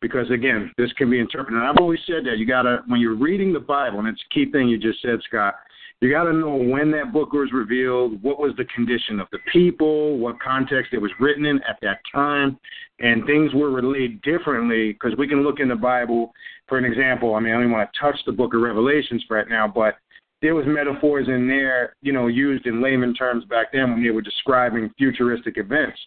because 0.00 0.28
again, 0.30 0.72
this 0.76 0.92
can 0.94 1.08
be 1.08 1.20
interpreted. 1.20 1.60
And 1.60 1.68
I've 1.68 1.80
always 1.80 2.00
said 2.06 2.24
that 2.24 2.38
you 2.38 2.46
gotta 2.46 2.82
when 2.88 3.00
you're 3.00 3.14
reading 3.14 3.52
the 3.52 3.60
Bible, 3.60 4.00
and 4.00 4.08
it's 4.08 4.22
a 4.28 4.34
key 4.34 4.50
thing 4.50 4.68
you 4.68 4.78
just 4.78 5.00
said, 5.02 5.20
Scott. 5.28 5.54
You 6.02 6.10
got 6.10 6.24
to 6.24 6.32
know 6.34 6.54
when 6.56 6.90
that 6.90 7.10
book 7.10 7.32
was 7.32 7.48
revealed, 7.54 8.22
what 8.22 8.38
was 8.38 8.52
the 8.58 8.66
condition 8.66 9.18
of 9.18 9.28
the 9.32 9.38
people, 9.50 10.18
what 10.18 10.38
context 10.40 10.92
it 10.92 10.98
was 10.98 11.10
written 11.18 11.46
in 11.46 11.56
at 11.66 11.78
that 11.80 12.00
time, 12.12 12.58
and 12.98 13.24
things 13.24 13.54
were 13.54 13.70
relayed 13.70 14.20
differently 14.20 14.92
because 14.92 15.16
we 15.16 15.26
can 15.26 15.42
look 15.42 15.58
in 15.58 15.68
the 15.68 15.74
Bible, 15.74 16.34
for 16.68 16.76
an 16.76 16.84
example. 16.84 17.34
I 17.34 17.40
mean, 17.40 17.50
I 17.50 17.54
don't 17.54 17.62
even 17.62 17.72
want 17.72 17.88
to 17.90 17.98
touch 17.98 18.16
the 18.26 18.32
book 18.32 18.52
of 18.52 18.60
Revelations 18.60 19.24
right 19.30 19.48
now, 19.48 19.66
but 19.66 19.94
there 20.46 20.54
was 20.54 20.64
metaphors 20.64 21.26
in 21.26 21.48
there, 21.48 21.96
you 22.02 22.12
know, 22.12 22.28
used 22.28 22.66
in 22.66 22.80
layman 22.80 23.12
terms 23.14 23.44
back 23.46 23.72
then 23.72 23.90
when 23.90 24.04
they 24.04 24.10
were 24.10 24.22
describing 24.22 24.88
futuristic 24.96 25.58
events. 25.58 25.98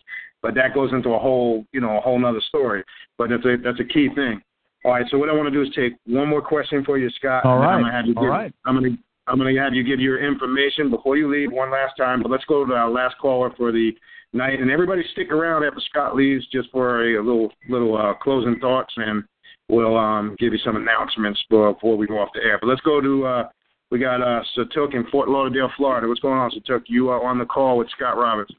But 0.42 0.56
that 0.56 0.74
goes 0.74 0.94
into 0.94 1.10
a 1.10 1.20
whole, 1.20 1.66
you 1.74 1.82
know, 1.82 1.98
a 1.98 2.00
whole 2.00 2.18
nother 2.18 2.40
story. 2.48 2.82
But 3.18 3.32
that's 3.32 3.44
a 3.44 3.58
that's 3.62 3.82
a 3.82 3.84
key 3.84 4.08
thing. 4.16 4.40
All 4.86 4.92
right, 4.94 5.06
so 5.12 5.18
what 5.18 5.28
I 5.28 5.34
want 5.34 5.48
to 5.48 5.52
do 5.52 5.62
is 5.62 5.76
take 5.76 5.98
one 6.06 6.30
more 6.30 6.42
question 6.42 6.86
for 6.86 6.98
you, 6.98 7.10
Scott. 7.10 7.44
All 7.44 7.60
then 7.60 7.68
I'm 7.68 7.82
gonna 7.82 7.92
have 7.92 8.06
you 8.06 8.16
give, 8.16 8.24
right. 8.24 8.54
I'm 8.66 8.76
gonna 8.76 8.96
I'm 9.28 9.38
gonna 9.38 9.62
have 9.62 9.74
you 9.74 9.84
give 9.84 10.00
your 10.00 10.26
information 10.26 10.90
before 10.90 11.18
you 11.18 11.30
leave 11.30 11.52
one 11.52 11.70
last 11.70 11.98
time. 11.98 12.24
But 12.24 12.32
let's 12.32 12.46
go 12.46 12.66
to 12.66 12.74
our 12.74 12.90
last 12.90 13.18
caller 13.22 13.52
for 13.58 13.74
the 13.74 13.92
night, 14.32 14.62
and 14.62 14.72
everybody 14.72 15.04
stick 15.12 15.34
around 15.34 15.66
after 15.66 15.82
Scott 15.90 16.16
leaves 16.16 16.48
just 16.48 16.72
for 16.72 17.04
a, 17.04 17.22
little 17.22 17.52
little 17.68 17.98
uh, 17.98 18.14
closing 18.14 18.58
thoughts, 18.62 18.94
and 18.96 19.22
we'll 19.68 19.98
um, 19.98 20.38
give 20.40 20.54
you 20.54 20.60
some 20.64 20.78
announcements 20.78 21.44
before 21.50 21.98
we 21.98 22.08
go 22.08 22.20
off 22.20 22.30
the 22.34 22.40
air. 22.40 22.58
But 22.62 22.68
let's 22.68 22.82
go 22.82 23.02
to 23.02 23.26
uh, 23.26 23.44
we 23.92 24.00
got 24.00 24.22
uh, 24.22 24.44
Satuk 24.56 24.94
in 24.94 25.06
Fort 25.12 25.30
Lauderdale, 25.30 25.72
Florida. 25.76 26.08
What's 26.08 26.20
going 26.20 26.38
on, 26.38 26.52
Satuk? 26.52 26.84
You 26.88 27.10
are 27.10 27.24
on 27.24 27.40
the 27.40 27.46
call 27.46 27.78
with 27.78 27.90
Scott 27.96 28.18
Roberts. 28.18 28.54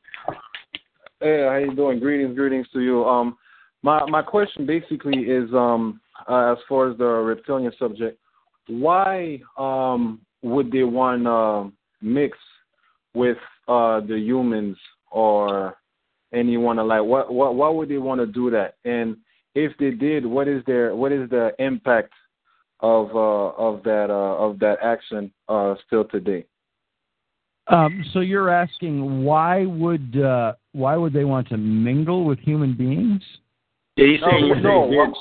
Hey, 1.21 1.47
how 1.49 1.57
you 1.57 1.75
doing? 1.75 2.01
Greetings, 2.01 2.35
greetings 2.35 2.67
to 2.73 2.81
you. 2.81 3.05
Um, 3.05 3.37
my 3.83 4.05
my 4.07 4.23
question 4.23 4.67
basically 4.67 5.21
is 5.23 5.49
um, 5.55 6.01
uh, 6.29 6.53
as 6.53 6.59
far 6.69 6.91
as 6.91 6.99
the 6.99 7.05
reptilian 7.05 7.73
subject, 7.79 8.19
why 8.67 9.41
um, 9.57 10.21
would 10.43 10.73
they 10.73 10.83
want 10.83 11.25
to 11.25 11.73
mix 12.05 12.37
with 13.15 13.39
uh, 13.69 14.01
the 14.01 14.19
humans 14.19 14.77
or 15.11 15.77
anyone 16.33 16.77
like 16.77 17.03
what 17.03 17.33
what 17.33 17.55
why 17.55 17.69
would 17.69 17.89
they 17.89 17.99
want 17.99 18.21
to 18.21 18.27
do 18.27 18.51
that? 18.51 18.75
And 18.85 19.17
if 19.55 19.73
they 19.79 19.91
did, 19.91 20.27
what 20.27 20.49
is 20.49 20.63
their 20.67 20.95
what 20.95 21.13
is 21.13 21.29
the 21.31 21.53
impact 21.59 22.13
of 22.83 23.15
uh, 23.15 23.57
of 23.57 23.83
that 23.85 24.11
uh, 24.11 24.37
of 24.45 24.59
that 24.61 24.79
action 24.83 25.31
uh, 25.49 25.75
still 25.87 26.05
today? 26.05 26.45
Um, 27.67 28.05
so 28.13 28.21
you're 28.21 28.51
asking 28.51 29.23
why 29.25 29.65
would 29.67 30.21
uh, 30.21 30.55
why 30.73 30.97
would 30.97 31.13
they 31.13 31.25
want 31.25 31.49
to 31.51 31.57
mingle 31.57 32.25
with 32.25 32.39
human 32.41 32.75
beings? 32.77 33.23
Yeah, 33.97 34.07
he's 34.07 34.21
saying 34.21 34.49
No, 34.49 34.55
if 34.57 34.63
no, 34.63 34.91
they 34.91 34.97
what- 34.97 35.07
did. 35.07 35.15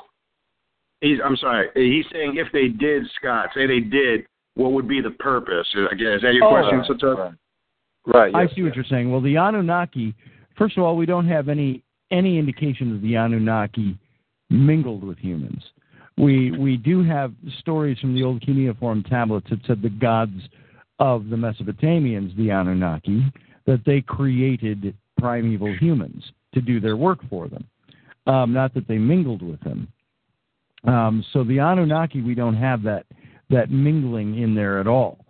He's, 1.01 1.19
I'm 1.23 1.37
sorry. 1.37 1.69
He's 1.75 2.03
saying 2.11 2.35
if 2.35 2.51
they 2.51 2.67
did, 2.67 3.03
Scott, 3.17 3.51
say 3.55 3.65
they 3.65 3.79
did, 3.79 4.25
what 4.55 4.73
would 4.73 4.85
be 4.85 4.99
the 4.99 5.11
purpose? 5.11 5.65
Again, 5.93 6.07
is 6.11 6.21
that 6.23 6.33
your 6.33 6.43
Oh, 6.43 6.49
question, 6.49 6.79
right, 6.79 6.87
Sato? 6.87 7.33
Right. 8.05 8.35
I 8.35 8.53
see 8.53 8.63
what 8.63 8.75
you're 8.75 8.83
saying. 8.83 9.09
Well, 9.09 9.21
the 9.21 9.37
Anunnaki. 9.37 10.13
First 10.57 10.77
of 10.77 10.83
all, 10.83 10.97
we 10.97 11.05
don't 11.05 11.25
have 11.27 11.47
any 11.47 11.83
any 12.11 12.37
indication 12.37 12.91
that 12.91 13.01
the 13.01 13.15
Anunnaki 13.15 13.97
mingled 14.49 15.05
with 15.05 15.17
humans. 15.19 15.63
We 16.19 16.51
we 16.51 16.75
do 16.75 17.01
have 17.03 17.33
stories 17.59 17.97
from 17.99 18.13
the 18.13 18.23
old 18.23 18.41
cuneiform 18.41 19.03
tablets 19.03 19.49
that 19.49 19.65
said 19.65 19.81
the 19.81 19.89
gods 19.89 20.41
of 20.99 21.29
the 21.29 21.37
Mesopotamians, 21.37 22.35
the 22.35 22.51
Anunnaki, 22.51 23.23
that 23.65 23.85
they 23.85 24.01
created 24.01 24.95
primeval 25.17 25.73
humans 25.73 26.23
to 26.53 26.61
do 26.61 26.81
their 26.81 26.97
work 26.97 27.19
for 27.29 27.47
them. 27.47 27.65
Um, 28.27 28.51
not 28.51 28.73
that 28.73 28.87
they 28.87 28.97
mingled 28.97 29.41
with 29.41 29.61
them. 29.61 29.87
Um, 30.83 31.23
so 31.31 31.43
the 31.43 31.59
Anunnaki, 31.59 32.21
we 32.21 32.35
don't 32.35 32.55
have 32.55 32.83
that 32.83 33.05
that 33.49 33.71
mingling 33.71 34.37
in 34.37 34.53
there 34.53 34.79
at 34.79 34.87
all. 34.87 35.25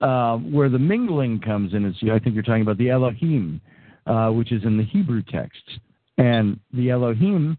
Uh, 0.00 0.36
where 0.36 0.68
the 0.68 0.78
mingling 0.78 1.40
comes 1.40 1.72
in 1.72 1.86
is, 1.86 1.96
I 2.02 2.18
think 2.18 2.34
you're 2.34 2.42
talking 2.42 2.62
about 2.62 2.76
the 2.76 2.90
Elohim, 2.90 3.60
uh, 4.06 4.28
which 4.28 4.52
is 4.52 4.62
in 4.64 4.76
the 4.76 4.84
Hebrew 4.84 5.22
texts, 5.22 5.78
and 6.18 6.60
the 6.74 6.90
Elohim. 6.90 7.56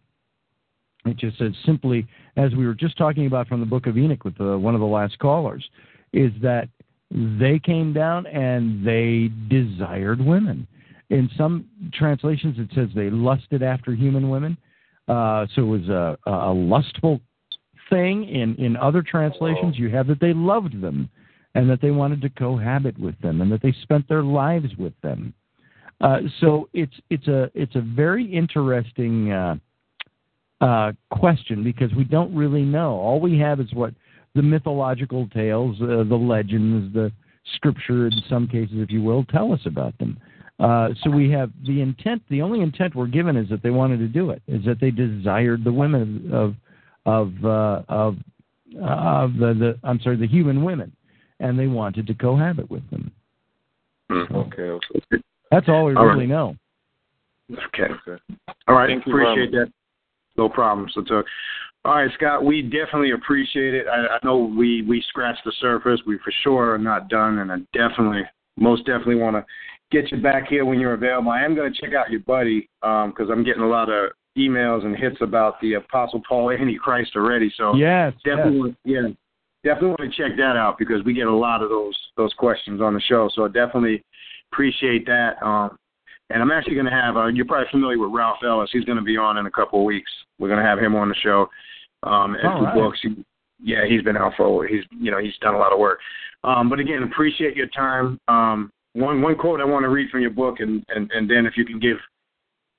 It 1.05 1.17
just 1.17 1.37
says 1.37 1.53
simply, 1.65 2.07
as 2.35 2.53
we 2.55 2.65
were 2.65 2.73
just 2.73 2.97
talking 2.97 3.27
about 3.27 3.47
from 3.47 3.59
the 3.59 3.65
Book 3.65 3.87
of 3.87 3.97
Enoch 3.97 4.23
with 4.23 4.37
the, 4.37 4.57
one 4.57 4.73
of 4.73 4.81
the 4.81 4.87
last 4.87 5.19
callers, 5.19 5.63
is 6.13 6.31
that 6.41 6.69
they 7.11 7.59
came 7.59 7.93
down 7.93 8.25
and 8.27 8.85
they 8.85 9.29
desired 9.49 10.19
women. 10.19 10.67
In 11.09 11.29
some 11.37 11.65
translations, 11.93 12.57
it 12.57 12.69
says 12.73 12.89
they 12.95 13.11
lusted 13.11 13.61
after 13.61 13.93
human 13.93 14.29
women. 14.29 14.57
Uh, 15.07 15.45
so 15.53 15.61
it 15.61 15.65
was 15.65 15.89
a, 15.89 16.17
a 16.25 16.51
lustful 16.51 17.21
thing. 17.91 18.27
In, 18.27 18.55
in 18.55 18.75
other 18.75 19.03
translations, 19.03 19.77
you 19.77 19.89
have 19.89 20.07
that 20.07 20.19
they 20.19 20.33
loved 20.33 20.81
them 20.81 21.09
and 21.53 21.69
that 21.69 21.81
they 21.81 21.91
wanted 21.91 22.21
to 22.21 22.29
cohabit 22.29 22.97
with 22.97 23.19
them 23.21 23.41
and 23.41 23.51
that 23.51 23.61
they 23.61 23.73
spent 23.83 24.07
their 24.09 24.23
lives 24.23 24.75
with 24.77 24.93
them. 25.01 25.33
Uh, 26.01 26.17
so 26.41 26.67
it's 26.73 26.95
it's 27.09 27.27
a 27.27 27.49
it's 27.53 27.75
a 27.75 27.81
very 27.81 28.25
interesting 28.25 29.31
uh, 29.31 29.55
uh, 30.61 30.91
question 31.11 31.63
because 31.63 31.93
we 31.93 32.03
don't 32.03 32.33
really 32.35 32.63
know. 32.63 32.91
All 32.91 33.19
we 33.19 33.37
have 33.39 33.59
is 33.59 33.73
what 33.73 33.93
the 34.35 34.41
mythological 34.41 35.27
tales, 35.33 35.77
uh, 35.81 36.03
the 36.07 36.15
legends, 36.15 36.93
the 36.93 37.11
scripture, 37.55 38.07
in 38.07 38.21
some 38.29 38.47
cases, 38.47 38.75
if 38.77 38.91
you 38.91 39.01
will, 39.01 39.23
tell 39.25 39.51
us 39.53 39.61
about 39.65 39.97
them. 39.97 40.17
Uh, 40.59 40.89
so 41.03 41.09
we 41.09 41.29
have 41.29 41.51
the 41.65 41.81
intent. 41.81 42.21
The 42.29 42.41
only 42.41 42.61
intent 42.61 42.95
we're 42.95 43.07
given 43.07 43.35
is 43.35 43.49
that 43.49 43.61
they 43.61 43.71
wanted 43.71 43.97
to 43.97 44.07
do 44.07 44.29
it. 44.29 44.41
Is 44.47 44.63
that 44.65 44.79
they 44.79 44.91
desired 44.91 45.63
the 45.63 45.73
women 45.73 46.29
of 46.31 46.55
of 47.05 47.33
uh, 47.43 47.81
of 47.89 48.15
of 48.81 49.33
the, 49.35 49.53
the 49.53 49.79
I'm 49.83 49.99
sorry, 49.99 50.15
the 50.15 50.27
human 50.27 50.63
women, 50.63 50.93
and 51.41 51.59
they 51.59 51.67
wanted 51.67 52.07
to 52.07 52.13
cohabit 52.13 52.69
with 52.69 52.89
them. 52.89 53.11
Okay. 54.11 54.61
okay. 54.61 55.23
That's 55.51 55.67
all 55.67 55.85
we 55.85 55.95
All 55.95 56.05
really 56.05 56.21
right. 56.21 56.29
know. 56.29 56.55
Okay. 57.51 57.93
All 58.67 58.75
right. 58.75 58.87
Thank 58.87 59.05
you 59.05 59.13
that. 59.13 59.71
No 60.37 60.49
problem. 60.49 60.89
So, 60.93 61.01
to, 61.01 61.23
all 61.85 61.95
right, 61.95 62.11
Scott, 62.15 62.43
we 62.43 62.61
definitely 62.61 63.11
appreciate 63.11 63.73
it. 63.73 63.85
I, 63.87 64.15
I 64.15 64.19
know 64.23 64.37
we 64.37 64.81
we 64.81 65.03
scratched 65.07 65.43
the 65.45 65.53
surface. 65.59 66.01
We 66.05 66.17
for 66.17 66.33
sure 66.43 66.73
are 66.73 66.77
not 66.77 67.09
done, 67.09 67.39
and 67.39 67.51
I 67.51 67.57
definitely, 67.73 68.23
most 68.57 68.85
definitely 68.85 69.15
want 69.15 69.35
to 69.35 69.45
get 69.91 70.11
you 70.11 70.21
back 70.21 70.47
here 70.47 70.65
when 70.65 70.79
you're 70.79 70.93
available. 70.93 71.31
I 71.31 71.43
am 71.43 71.55
going 71.55 71.71
to 71.71 71.79
check 71.79 71.93
out 71.93 72.09
your 72.09 72.21
buddy 72.21 72.69
because 72.81 73.29
I'm 73.31 73.43
getting 73.43 73.61
a 73.61 73.67
lot 73.67 73.89
of 73.89 74.11
emails 74.37 74.83
and 74.83 74.95
hits 74.95 75.17
about 75.21 75.61
the 75.61 75.75
Apostle 75.75 76.21
Paul 76.27 76.51
Antichrist 76.51 77.11
already. 77.15 77.51
So 77.55 77.75
Yes, 77.75 78.13
definitely, 78.25 78.75
yeah, 78.83 79.07
definitely 79.63 79.89
want 79.89 80.11
to 80.11 80.17
check 80.17 80.37
that 80.37 80.57
out 80.57 80.77
because 80.77 81.03
we 81.05 81.13
get 81.13 81.27
a 81.27 81.35
lot 81.35 81.61
of 81.61 81.69
those 81.69 81.97
those 82.17 82.33
questions 82.33 82.81
on 82.81 82.93
the 82.93 83.01
show. 83.01 83.29
So 83.33 83.45
I 83.45 83.47
definitely 83.47 84.03
appreciate 84.51 85.05
that. 85.05 85.41
Um, 85.45 85.77
and 86.29 86.41
I'm 86.41 86.51
actually 86.51 86.73
going 86.73 86.85
to 86.85 86.91
have 86.91 87.17
uh, 87.17 87.27
you're 87.27 87.45
probably 87.45 87.69
familiar 87.71 87.99
with 87.99 88.11
Ralph 88.11 88.39
Ellis. 88.43 88.69
He's 88.71 88.85
going 88.85 88.97
to 88.97 89.03
be 89.03 89.17
on 89.17 89.37
in 89.37 89.45
a 89.45 89.51
couple 89.51 89.79
of 89.79 89.85
weeks. 89.85 90.11
We're 90.39 90.47
going 90.47 90.61
to 90.61 90.65
have 90.65 90.79
him 90.79 90.95
on 90.95 91.09
the 91.09 91.15
show. 91.15 91.47
Um, 92.03 92.35
and 92.35 92.47
All 92.47 92.63
right. 92.63 92.75
books. 92.75 92.99
He, 93.01 93.23
yeah, 93.63 93.85
he's 93.87 94.01
been 94.01 94.17
out 94.17 94.33
for 94.35 94.67
he's 94.67 94.83
you 94.99 95.11
know 95.11 95.19
he's 95.19 95.37
done 95.41 95.55
a 95.55 95.57
lot 95.57 95.73
of 95.73 95.79
work. 95.79 95.99
Um, 96.43 96.69
but 96.69 96.79
again, 96.79 97.03
appreciate 97.03 97.55
your 97.55 97.67
time. 97.67 98.19
Um, 98.27 98.71
one 98.93 99.21
one 99.21 99.35
quote 99.35 99.61
I 99.61 99.65
want 99.65 99.83
to 99.83 99.89
read 99.89 100.09
from 100.09 100.21
your 100.21 100.31
book, 100.31 100.59
and 100.59 100.83
and 100.89 101.09
and 101.11 101.29
then 101.29 101.45
if 101.45 101.57
you 101.57 101.65
can 101.65 101.79
give 101.79 101.97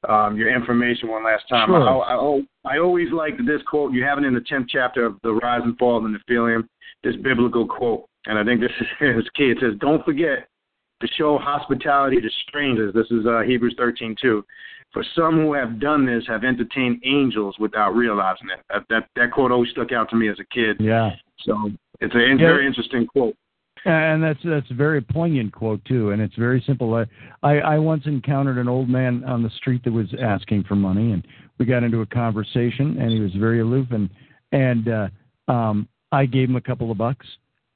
um, 0.08 0.36
your 0.36 0.54
information 0.54 1.08
one 1.08 1.24
last 1.24 1.48
time. 1.48 1.68
Sure. 1.68 1.88
I, 1.88 2.14
I, 2.14 2.74
I 2.76 2.78
always 2.78 3.10
liked 3.12 3.38
this 3.46 3.62
quote. 3.68 3.92
You 3.92 4.04
have 4.04 4.18
it 4.18 4.24
in 4.24 4.34
the 4.34 4.40
tenth 4.40 4.66
chapter 4.68 5.04
of 5.04 5.16
the 5.22 5.32
Rise 5.32 5.62
and 5.64 5.76
Fall 5.78 5.96
of 5.98 6.04
the 6.04 6.16
Nephilim. 6.18 6.68
This 7.02 7.16
biblical 7.22 7.66
quote, 7.66 8.06
and 8.26 8.38
I 8.38 8.44
think 8.44 8.60
this 8.60 8.70
is, 8.80 8.86
is 9.24 9.28
key. 9.34 9.50
It 9.50 9.58
says, 9.60 9.72
"Don't 9.80 10.04
forget 10.04 10.48
to 11.00 11.08
show 11.16 11.38
hospitality 11.38 12.20
to 12.20 12.28
strangers." 12.48 12.94
This 12.94 13.10
is 13.10 13.26
uh, 13.26 13.42
Hebrews 13.42 13.74
thirteen 13.76 14.14
two. 14.20 14.44
For 14.92 15.04
some 15.14 15.34
who 15.34 15.52
have 15.52 15.78
done 15.78 16.06
this 16.06 16.24
have 16.26 16.44
entertained 16.44 17.02
angels 17.04 17.56
without 17.58 17.94
realizing 17.94 18.48
it. 18.50 18.60
That 18.70 18.84
that, 18.88 19.08
that 19.16 19.32
quote 19.32 19.50
always 19.50 19.70
stuck 19.70 19.92
out 19.92 20.08
to 20.10 20.16
me 20.16 20.28
as 20.28 20.38
a 20.40 20.54
kid. 20.54 20.76
Yeah. 20.80 21.10
So 21.40 21.70
it's 22.00 22.14
a 22.14 22.36
very 22.38 22.66
interesting 22.66 23.06
quote. 23.06 23.36
And 23.84 24.22
that's 24.22 24.40
that's 24.42 24.70
a 24.70 24.74
very 24.74 25.00
poignant 25.00 25.52
quote 25.52 25.84
too, 25.84 26.10
and 26.10 26.20
it's 26.20 26.34
very 26.34 26.60
simple. 26.66 26.94
I, 26.94 27.04
I 27.42 27.58
I 27.58 27.78
once 27.78 28.02
encountered 28.06 28.58
an 28.58 28.68
old 28.68 28.88
man 28.88 29.22
on 29.24 29.44
the 29.44 29.50
street 29.50 29.84
that 29.84 29.92
was 29.92 30.12
asking 30.20 30.64
for 30.64 30.74
money, 30.74 31.12
and 31.12 31.24
we 31.58 31.66
got 31.66 31.84
into 31.84 32.00
a 32.00 32.06
conversation, 32.06 32.96
and 32.98 33.12
he 33.12 33.20
was 33.20 33.32
very 33.34 33.60
aloof, 33.60 33.86
and 33.92 34.10
and 34.50 34.88
uh, 34.88 35.08
um, 35.52 35.88
I 36.10 36.26
gave 36.26 36.48
him 36.48 36.56
a 36.56 36.60
couple 36.60 36.90
of 36.90 36.98
bucks, 36.98 37.26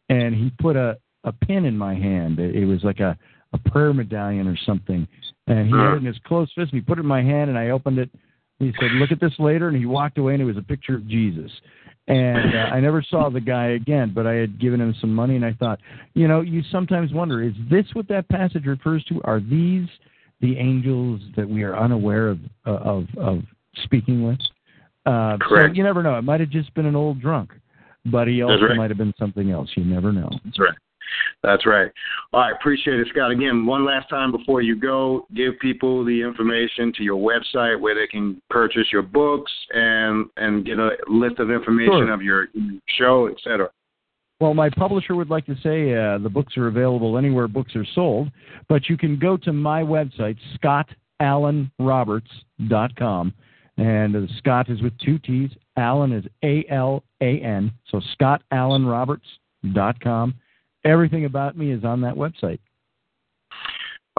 and 0.09 0.35
he 0.35 0.51
put 0.59 0.75
a 0.75 0.99
a 1.25 1.33
pin 1.33 1.65
in 1.65 1.77
my 1.77 1.95
hand. 1.95 2.39
It, 2.39 2.57
it 2.57 2.65
was 2.65 2.83
like 2.85 3.01
a 3.01 3.17
a 3.53 3.59
prayer 3.71 3.93
medallion 3.93 4.47
or 4.47 4.57
something, 4.65 5.09
and 5.49 5.67
he 5.67 5.73
had 5.73 5.95
it 5.95 5.97
in 5.97 6.05
his 6.05 6.19
closed 6.25 6.53
fist. 6.55 6.73
And 6.73 6.81
he 6.81 6.87
put 6.87 6.99
it 6.99 7.03
in 7.03 7.07
my 7.07 7.23
hand, 7.23 7.51
and 7.51 7.59
I 7.59 7.71
opened 7.71 7.99
it. 7.99 8.11
He 8.59 8.73
said, 8.81 8.93
"Look 8.93 9.11
at 9.11 9.21
this 9.21 9.33
later," 9.39 9.69
and 9.69 9.77
he 9.77 9.87
walked 9.87 10.19
away, 10.19 10.35
and 10.35 10.43
it 10.43 10.45
was 10.45 10.57
a 10.57 10.63
picture 10.63 10.95
of 10.95 11.07
Jesus. 11.09 11.51
And 12.07 12.55
uh, 12.55 12.75
I 12.75 12.81
never 12.81 13.03
saw 13.03 13.29
the 13.31 13.41
guy 13.41 13.69
again, 13.69 14.13
but 14.15 14.27
I 14.27 14.35
had 14.35 14.61
given 14.61 14.81
him 14.81 14.95
some 15.01 15.15
money, 15.15 15.37
and 15.37 15.45
I 15.45 15.53
thought, 15.53 15.79
you 16.15 16.27
know, 16.27 16.41
you 16.41 16.63
sometimes 16.71 17.13
wonder, 17.13 17.43
is 17.43 17.55
this 17.71 17.87
what 17.93 18.09
that 18.09 18.29
passage 18.29 18.67
refers 18.67 19.05
to? 19.05 19.21
Are 19.25 19.41
these 19.41 19.87
the 20.41 20.57
angels 20.57 21.21
that 21.37 21.49
we 21.49 21.63
are 21.63 21.77
unaware 21.77 22.29
of 22.29 22.39
uh, 22.67 22.71
of, 22.71 23.07
of 23.17 23.43
speaking 23.85 24.25
with? 24.25 24.39
Uh, 25.07 25.39
Correct. 25.41 25.75
So 25.75 25.77
you 25.77 25.83
never 25.83 26.03
know. 26.03 26.17
It 26.19 26.23
might 26.23 26.41
have 26.41 26.51
just 26.51 26.73
been 26.75 26.87
an 26.87 26.97
old 26.97 27.21
drunk, 27.21 27.51
but 28.07 28.29
he 28.29 28.43
also 28.43 28.65
right. 28.65 28.77
might 28.77 28.91
have 28.91 28.99
been 28.99 29.15
something 29.19 29.51
else. 29.51 29.71
You 29.77 29.85
never 29.85 30.13
know. 30.13 30.31
That's 30.45 30.59
right. 30.59 30.75
That's 31.43 31.66
right. 31.66 31.91
All 32.32 32.41
right, 32.41 32.53
appreciate 32.53 33.01
it, 33.01 33.09
Scott. 33.11 33.31
Again, 33.31 33.66
one 33.66 33.85
last 33.85 34.09
time 34.09 34.31
before 34.31 34.62
you 34.62 34.77
go, 34.77 35.27
give 35.35 35.59
people 35.61 36.05
the 36.05 36.23
information 36.23 36.93
to 36.97 37.03
your 37.03 37.19
website 37.19 37.81
where 37.81 37.95
they 37.95 38.07
can 38.07 38.41
purchase 38.51 38.87
your 38.93 39.03
books 39.03 39.51
and 39.70 40.27
and 40.37 40.65
get 40.66 40.78
a 40.78 40.91
list 41.09 41.39
of 41.39 41.51
information 41.51 42.07
Sure. 42.07 42.12
of 42.12 42.23
your 42.23 42.49
show, 42.99 43.27
et 43.27 43.37
cetera. 43.43 43.69
Well, 44.41 44.55
my 44.55 44.70
publisher 44.70 45.16
would 45.16 45.28
like 45.28 45.45
to 45.47 45.57
say 45.62 45.95
uh, 45.95 46.16
the 46.19 46.31
books 46.31 46.57
are 46.57 46.69
available 46.69 47.19
anywhere 47.19 47.47
books 47.47 47.77
are 47.77 47.85
sold, 47.95 48.31
but 48.70 48.89
you 48.89 48.97
can 48.97 49.19
go 49.19 49.37
to 49.37 49.53
my 49.53 49.82
website, 49.82 50.39
scottalanroberts.com. 51.20 53.35
And 53.77 54.16
uh, 54.16 54.20
Scott 54.39 54.70
is 54.70 54.81
with 54.82 54.97
two 54.99 55.19
T's. 55.19 55.51
Alan 55.77 56.12
is 56.12 56.24
A 56.43 56.65
L 56.70 57.05
A 57.20 57.39
N. 57.41 57.70
So 57.91 58.01
scottalanroberts.com. 58.20 60.35
Everything 60.85 61.24
about 61.24 61.57
me 61.57 61.73
is 61.73 61.85
on 61.85 62.01
that 62.02 62.15
website. 62.15 62.59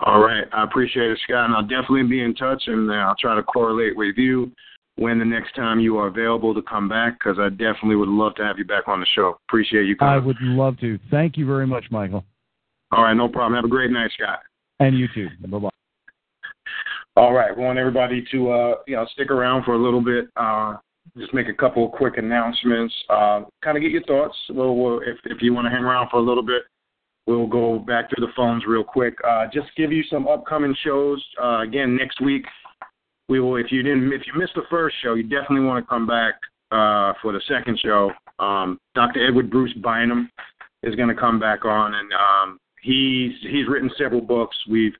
All 0.03 0.19
right, 0.19 0.45
I 0.53 0.63
appreciate 0.63 1.11
it, 1.11 1.19
Scott, 1.23 1.45
and 1.45 1.55
I'll 1.55 1.61
definitely 1.61 2.03
be 2.03 2.23
in 2.23 2.33
touch, 2.33 2.63
and 2.67 2.89
uh, 2.89 2.93
I'll 2.93 3.15
try 3.15 3.35
to 3.35 3.43
correlate 3.43 3.95
with 3.95 4.15
you 4.17 4.51
when 4.95 5.19
the 5.19 5.25
next 5.25 5.55
time 5.55 5.79
you 5.79 5.97
are 5.97 6.07
available 6.07 6.53
to 6.53 6.61
come 6.63 6.89
back, 6.89 7.19
because 7.19 7.38
I 7.39 7.49
definitely 7.49 7.95
would 7.95 8.09
love 8.09 8.35
to 8.35 8.43
have 8.43 8.57
you 8.57 8.65
back 8.65 8.88
on 8.88 8.99
the 8.99 9.05
show. 9.15 9.38
Appreciate 9.47 9.85
you 9.85 9.95
Coming. 9.95 10.13
I 10.13 10.17
would 10.17 10.41
love 10.41 10.79
to. 10.79 10.97
Thank 11.09 11.38
you 11.38 11.45
very 11.45 11.67
much, 11.67 11.85
Michael. 11.91 12.23
All 12.91 13.03
right, 13.03 13.13
no 13.13 13.27
problem. 13.27 13.55
Have 13.55 13.65
a 13.65 13.69
great 13.69 13.91
night, 13.91 14.11
Scott. 14.17 14.39
And 14.79 14.97
you 14.97 15.07
too. 15.13 15.27
Bye 15.47 15.59
bye. 15.59 15.69
All 17.15 17.33
right, 17.33 17.55
we 17.55 17.63
want 17.63 17.77
everybody 17.77 18.25
to 18.31 18.51
uh, 18.51 18.75
you 18.88 18.95
know 18.95 19.05
stick 19.13 19.29
around 19.29 19.63
for 19.63 19.73
a 19.73 19.77
little 19.77 20.01
bit. 20.01 20.29
Uh, 20.35 20.77
just 21.18 21.34
make 21.34 21.48
a 21.48 21.53
couple 21.53 21.86
of 21.86 21.91
quick 21.91 22.18
announcements. 22.18 22.94
Uh, 23.10 23.41
kind 23.64 23.78
of 23.78 23.84
get 23.84 23.91
your 23.91 24.03
thoughts. 24.03 24.36
We'll, 24.49 24.76
we'll, 24.76 24.99
if 24.99 25.18
if 25.26 25.41
you 25.41 25.53
want 25.53 25.65
to 25.65 25.72
hang 25.72 25.84
around 25.84 26.10
for 26.10 26.18
a 26.18 26.23
little 26.23 26.44
bit, 26.44 26.64
we'll 27.28 27.48
go 27.48 27.80
back 27.80 28.10
through 28.10 28.26
the 28.26 28.34
phones 28.36 28.64
real 28.68 28.84
quick. 28.84 29.15
Uh, 29.28 29.45
just 29.53 29.68
give 29.76 29.91
you 29.91 30.03
some 30.10 30.28
upcoming 30.28 30.76
shows. 30.84 31.23
Uh, 31.41 31.61
again, 31.61 31.95
next 31.95 32.22
week 32.22 32.45
we 33.30 33.40
will. 33.40 33.57
If 33.57 33.72
you 33.72 33.84
didn't, 33.84 34.11
if 34.14 34.22
you 34.26 34.40
missed 34.40 34.56
the 34.56 34.64
first 34.69 34.95
show, 35.03 35.15
you 35.15 35.23
definitely 35.23 35.65
want 35.65 35.84
to 35.84 35.90
come 35.90 36.07
back 36.07 36.36
uh, 36.72 37.14
for 37.22 37.34
the 37.34 37.41
second 37.48 37.80
show. 37.80 38.11
Um, 38.40 38.80
Dr. 38.95 39.28
Edward 39.28 39.49
Bruce 39.52 39.73
Bynum 39.82 40.30
is 40.84 40.95
going 40.95 41.10
to 41.10 41.15
come 41.15 41.40
back 41.40 41.65
on, 41.65 41.94
and 41.94 42.11
um, 42.14 42.60
he's 42.82 43.34
he's 43.41 43.68
written 43.68 43.90
several 43.98 44.22
books. 44.22 44.56
We've 44.69 44.94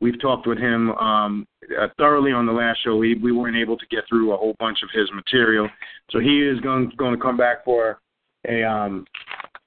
we've 0.00 0.20
talked 0.20 0.46
with 0.46 0.58
him 0.58 0.90
um, 0.92 1.46
uh, 1.80 1.88
thoroughly 1.98 2.32
on 2.32 2.46
the 2.46 2.52
last 2.52 2.78
show. 2.84 2.96
We 2.96 3.14
we 3.14 3.32
weren't 3.32 3.56
able 3.56 3.76
to 3.76 3.86
get 3.90 4.04
through 4.08 4.32
a 4.32 4.36
whole 4.36 4.54
bunch 4.58 4.78
of 4.82 4.88
his 4.92 5.10
material, 5.14 5.68
so 6.10 6.18
he 6.18 6.42
is 6.42 6.60
going 6.60 6.92
going 6.96 7.14
to 7.14 7.20
come 7.20 7.36
back 7.36 7.64
for 7.64 8.00
a 8.48 8.62
um, 8.62 9.04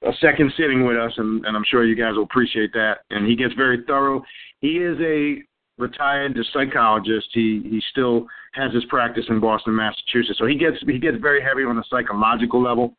a 0.02 0.12
second 0.20 0.52
sitting 0.56 0.84
with 0.86 0.96
us, 0.96 1.12
and, 1.16 1.44
and 1.46 1.56
I'm 1.56 1.64
sure 1.70 1.84
you 1.84 1.96
guys 1.96 2.14
will 2.16 2.24
appreciate 2.24 2.72
that. 2.74 2.98
And 3.10 3.26
he 3.26 3.36
gets 3.36 3.54
very 3.54 3.84
thorough. 3.86 4.22
He 4.60 4.76
is 4.78 4.98
a 5.00 5.42
retired 5.78 6.38
psychologist. 6.52 7.28
He 7.32 7.62
he 7.64 7.80
still 7.90 8.26
has 8.54 8.72
his 8.72 8.84
practice 8.86 9.24
in 9.28 9.40
Boston, 9.40 9.74
Massachusetts. 9.74 10.38
So 10.38 10.46
he 10.46 10.56
gets 10.56 10.76
he 10.86 10.98
gets 10.98 11.16
very 11.20 11.42
heavy 11.42 11.62
on 11.62 11.76
the 11.76 11.84
psychological 11.88 12.62
level, 12.62 12.94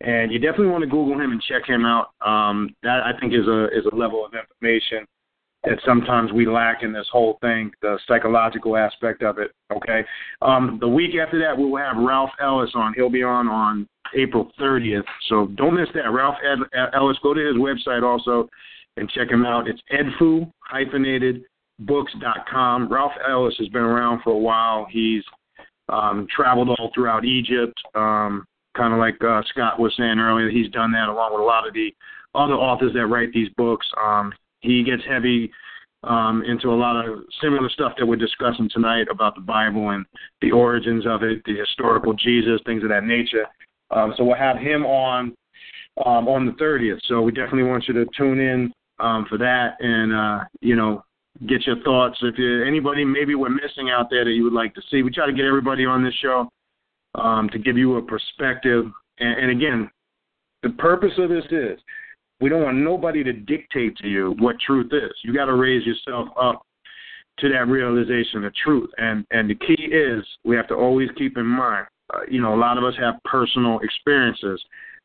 and 0.00 0.32
you 0.32 0.38
definitely 0.38 0.68
want 0.68 0.82
to 0.82 0.90
Google 0.90 1.14
him 1.14 1.32
and 1.32 1.42
check 1.42 1.66
him 1.66 1.84
out. 1.84 2.12
Um, 2.24 2.74
that 2.82 3.00
I 3.04 3.18
think 3.20 3.32
is 3.32 3.46
a 3.46 3.66
is 3.66 3.84
a 3.90 3.94
level 3.94 4.24
of 4.24 4.32
information 4.34 5.06
that 5.64 5.78
sometimes 5.86 6.32
we 6.32 6.46
lack 6.46 6.82
in 6.82 6.92
this 6.92 7.06
whole 7.12 7.38
thing, 7.40 7.70
the 7.82 7.98
psychological 8.08 8.76
aspect 8.76 9.22
of 9.22 9.38
it. 9.38 9.52
Okay. 9.74 10.04
Um, 10.40 10.78
the 10.80 10.88
week 10.88 11.12
after 11.14 11.38
that, 11.38 11.56
we 11.56 11.64
will 11.64 11.78
have 11.78 11.96
Ralph 11.96 12.30
Ellis 12.40 12.70
on. 12.74 12.94
He'll 12.94 13.10
be 13.10 13.22
on 13.22 13.48
on 13.48 13.86
April 14.16 14.50
30th. 14.60 15.04
So 15.28 15.46
don't 15.54 15.74
miss 15.74 15.88
that. 15.94 16.10
Ralph 16.10 16.36
Ed- 16.44 16.88
Ellis, 16.94 17.16
go 17.22 17.32
to 17.32 17.40
his 17.40 17.56
website 17.56 18.02
also 18.02 18.48
and 18.96 19.08
check 19.10 19.30
him 19.30 19.44
out. 19.46 19.68
It's 19.68 19.80
edfu 19.92 20.50
hyphenated 20.60 21.44
books.com. 21.78 22.92
Ralph 22.92 23.12
Ellis 23.28 23.54
has 23.58 23.68
been 23.68 23.82
around 23.82 24.22
for 24.22 24.30
a 24.30 24.38
while. 24.38 24.86
He's 24.90 25.22
um, 25.88 26.26
traveled 26.34 26.68
all 26.70 26.90
throughout 26.94 27.24
Egypt, 27.24 27.74
um, 27.94 28.44
kind 28.76 28.92
of 28.92 28.98
like 28.98 29.22
uh, 29.22 29.42
Scott 29.48 29.78
was 29.78 29.94
saying 29.96 30.18
earlier. 30.18 30.50
He's 30.50 30.70
done 30.70 30.92
that 30.92 31.08
along 31.08 31.32
with 31.32 31.40
a 31.40 31.44
lot 31.44 31.66
of 31.66 31.74
the 31.74 31.92
other 32.34 32.54
authors 32.54 32.92
that 32.94 33.06
write 33.06 33.32
these 33.32 33.48
books. 33.56 33.86
Um, 34.02 34.32
he 34.62 34.82
gets 34.82 35.02
heavy 35.08 35.50
um, 36.04 36.42
into 36.46 36.68
a 36.68 36.74
lot 36.74 37.06
of 37.06 37.20
similar 37.40 37.68
stuff 37.68 37.92
that 37.98 38.06
we're 38.06 38.16
discussing 38.16 38.68
tonight 38.72 39.06
about 39.10 39.34
the 39.34 39.40
Bible 39.40 39.90
and 39.90 40.04
the 40.40 40.50
origins 40.50 41.06
of 41.06 41.22
it, 41.22 41.42
the 41.44 41.56
historical 41.56 42.12
Jesus, 42.12 42.60
things 42.66 42.82
of 42.82 42.88
that 42.88 43.04
nature. 43.04 43.46
Um, 43.90 44.14
so 44.16 44.24
we'll 44.24 44.36
have 44.36 44.56
him 44.56 44.84
on 44.84 45.34
um, 46.04 46.26
on 46.26 46.46
the 46.46 46.52
30th. 46.52 47.00
So 47.06 47.20
we 47.20 47.32
definitely 47.32 47.64
want 47.64 47.86
you 47.86 47.94
to 47.94 48.06
tune 48.16 48.40
in 48.40 48.72
um, 48.98 49.26
for 49.28 49.36
that 49.38 49.76
and 49.80 50.12
uh, 50.14 50.44
you 50.60 50.74
know 50.76 51.04
get 51.46 51.66
your 51.66 51.80
thoughts. 51.82 52.18
If 52.22 52.38
you 52.38 52.64
anybody 52.64 53.04
maybe 53.04 53.34
we're 53.34 53.50
missing 53.50 53.90
out 53.90 54.08
there 54.10 54.24
that 54.24 54.32
you 54.32 54.44
would 54.44 54.52
like 54.52 54.74
to 54.74 54.82
see, 54.90 55.02
we 55.02 55.10
try 55.10 55.26
to 55.26 55.32
get 55.32 55.44
everybody 55.44 55.84
on 55.84 56.02
this 56.02 56.14
show 56.14 56.48
um, 57.14 57.48
to 57.50 57.58
give 57.58 57.76
you 57.76 57.96
a 57.96 58.02
perspective. 58.02 58.86
And, 59.18 59.38
and 59.38 59.50
again, 59.50 59.90
the 60.62 60.70
purpose 60.70 61.12
of 61.18 61.28
this 61.28 61.44
is 61.50 61.78
we 62.42 62.48
don't 62.48 62.62
want 62.62 62.76
nobody 62.76 63.22
to 63.22 63.32
dictate 63.32 63.96
to 63.98 64.08
you 64.08 64.34
what 64.40 64.56
truth 64.58 64.92
is. 64.92 65.12
You 65.22 65.32
got 65.32 65.44
to 65.44 65.54
raise 65.54 65.86
yourself 65.86 66.28
up 66.38 66.66
to 67.38 67.48
that 67.48 67.68
realization 67.68 68.44
of 68.44 68.52
truth. 68.56 68.90
And 68.98 69.24
and 69.30 69.48
the 69.48 69.54
key 69.54 69.84
is 69.84 70.24
we 70.44 70.56
have 70.56 70.66
to 70.68 70.74
always 70.74 71.08
keep 71.16 71.38
in 71.38 71.46
mind. 71.46 71.86
Uh, 72.12 72.20
you 72.28 72.42
know, 72.42 72.54
a 72.54 72.58
lot 72.58 72.76
of 72.76 72.84
us 72.84 72.94
have 72.98 73.14
personal 73.24 73.78
experiences, 73.78 74.60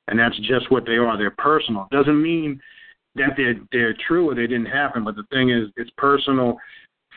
and 0.08 0.20
that's 0.20 0.38
just 0.40 0.70
what 0.72 0.86
they 0.86 0.98
are. 0.98 1.16
They're 1.16 1.32
personal. 1.38 1.88
Doesn't 1.92 2.22
mean 2.22 2.60
that 3.16 3.36
they're 3.38 3.56
they're 3.72 3.96
true 4.08 4.32
or 4.32 4.36
they 4.36 4.48
didn't 4.48 4.66
happen. 4.66 5.04
But 5.04 5.16
the 5.16 5.26
thing 5.32 5.52
is, 5.52 5.70
it's 5.78 5.92
personal 5.96 6.58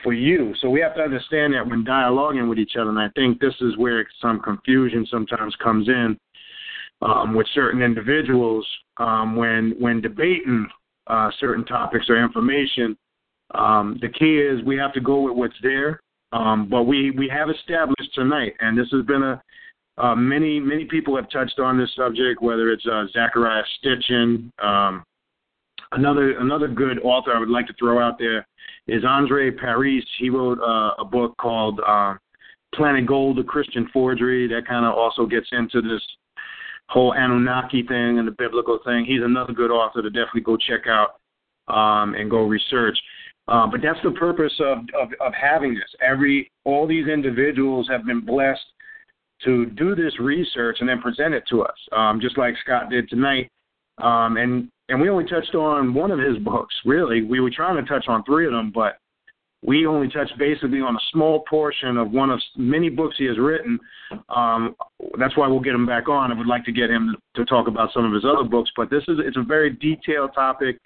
for 0.03 0.13
you. 0.13 0.53
So 0.61 0.69
we 0.69 0.81
have 0.81 0.95
to 0.95 1.01
understand 1.01 1.53
that 1.55 1.67
when 1.67 1.83
dialoguing 1.83 2.47
with 2.47 2.59
each 2.59 2.75
other. 2.79 2.89
And 2.89 2.99
I 2.99 3.09
think 3.15 3.39
this 3.39 3.55
is 3.59 3.75
where 3.77 4.07
some 4.21 4.39
confusion 4.39 5.07
sometimes 5.09 5.55
comes 5.61 5.87
in 5.87 6.17
um, 7.01 7.33
with 7.33 7.47
certain 7.53 7.81
individuals 7.81 8.65
um, 8.97 9.35
when 9.35 9.75
when 9.79 10.01
debating 10.01 10.67
uh, 11.07 11.29
certain 11.39 11.65
topics 11.65 12.09
or 12.09 12.23
information. 12.23 12.97
Um, 13.53 13.97
the 14.01 14.09
key 14.09 14.37
is 14.37 14.63
we 14.63 14.77
have 14.77 14.93
to 14.93 15.01
go 15.01 15.21
with 15.21 15.35
what's 15.35 15.59
there. 15.61 15.99
Um, 16.31 16.69
but 16.69 16.83
we 16.83 17.11
we 17.11 17.27
have 17.27 17.49
established 17.49 18.13
tonight, 18.13 18.53
and 18.61 18.77
this 18.77 18.87
has 18.91 19.05
been 19.05 19.23
a 19.23 19.41
uh, 19.97 20.15
many 20.15 20.59
many 20.59 20.85
people 20.85 21.15
have 21.15 21.29
touched 21.29 21.59
on 21.59 21.77
this 21.77 21.93
subject, 21.95 22.41
whether 22.41 22.71
it's 22.71 22.85
uh, 22.85 23.05
Zecharia 23.13 23.61
Sitchin, 23.83 24.49
um, 24.63 25.03
Another 25.93 26.37
another 26.39 26.69
good 26.69 26.99
author 27.03 27.33
I 27.33 27.39
would 27.39 27.49
like 27.49 27.67
to 27.67 27.73
throw 27.77 27.99
out 27.99 28.17
there 28.17 28.47
is 28.87 29.03
Andre 29.05 29.51
Paris. 29.51 30.05
He 30.19 30.29
wrote 30.29 30.59
uh, 30.59 30.93
a 30.97 31.03
book 31.05 31.35
called 31.37 31.81
uh, 31.85 32.15
Planet 32.73 33.05
Gold: 33.05 33.39
A 33.39 33.43
Christian 33.43 33.89
Forgery. 33.91 34.47
That 34.47 34.65
kind 34.65 34.85
of 34.85 34.93
also 34.93 35.25
gets 35.25 35.47
into 35.51 35.81
this 35.81 36.01
whole 36.91 37.13
Anunnaki 37.13 37.83
thing 37.83 38.19
and 38.19 38.27
the 38.27 38.35
biblical 38.37 38.79
thing. 38.85 39.05
He's 39.05 39.23
another 39.23 39.53
good 39.53 39.71
author 39.71 40.01
to 40.01 40.09
definitely 40.09 40.41
go 40.41 40.57
check 40.57 40.81
out 40.87 41.19
um, 41.73 42.15
and 42.15 42.29
go 42.29 42.41
research. 42.41 42.97
Uh, 43.47 43.65
but 43.65 43.81
that's 43.81 43.99
the 44.03 44.11
purpose 44.11 44.53
of, 44.59 44.79
of 44.99 45.09
of 45.19 45.33
having 45.33 45.73
this. 45.73 45.89
Every 46.01 46.51
all 46.65 46.85
these 46.85 47.07
individuals 47.07 47.87
have 47.89 48.05
been 48.05 48.23
blessed 48.23 48.61
to 49.45 49.65
do 49.65 49.95
this 49.95 50.19
research 50.19 50.77
and 50.79 50.87
then 50.87 51.01
present 51.01 51.33
it 51.33 51.43
to 51.49 51.63
us, 51.63 51.75
um, 51.93 52.19
just 52.21 52.37
like 52.37 52.53
Scott 52.63 52.89
did 52.89 53.09
tonight. 53.09 53.49
Um, 53.97 54.37
and 54.37 54.69
and 54.89 55.01
we 55.01 55.09
only 55.09 55.25
touched 55.25 55.55
on 55.55 55.93
one 55.93 56.11
of 56.11 56.19
his 56.19 56.37
books. 56.39 56.75
Really, 56.85 57.23
we 57.23 57.39
were 57.39 57.49
trying 57.49 57.83
to 57.83 57.89
touch 57.89 58.05
on 58.07 58.23
three 58.23 58.45
of 58.45 58.51
them, 58.51 58.71
but 58.73 58.97
we 59.63 59.85
only 59.85 60.07
touched 60.09 60.37
basically 60.39 60.81
on 60.81 60.95
a 60.95 60.99
small 61.11 61.43
portion 61.47 61.97
of 61.97 62.11
one 62.11 62.31
of 62.31 62.39
many 62.57 62.89
books 62.89 63.15
he 63.17 63.25
has 63.25 63.37
written. 63.37 63.79
Um, 64.29 64.75
that's 65.19 65.37
why 65.37 65.47
we'll 65.47 65.59
get 65.59 65.75
him 65.75 65.85
back 65.85 66.09
on. 66.09 66.31
I 66.31 66.37
would 66.37 66.47
like 66.47 66.65
to 66.65 66.71
get 66.71 66.89
him 66.89 67.15
to, 67.35 67.45
talk 67.45 67.67
about 67.67 67.91
some 67.93 68.05
of 68.05 68.13
his 68.13 68.25
other 68.25 68.47
books, 68.47 68.71
but 68.75 68.89
this 68.89 69.03
is 69.07 69.17
it's 69.19 69.37
a 69.37 69.43
very 69.43 69.71
detailed 69.71 70.33
topic. 70.33 70.79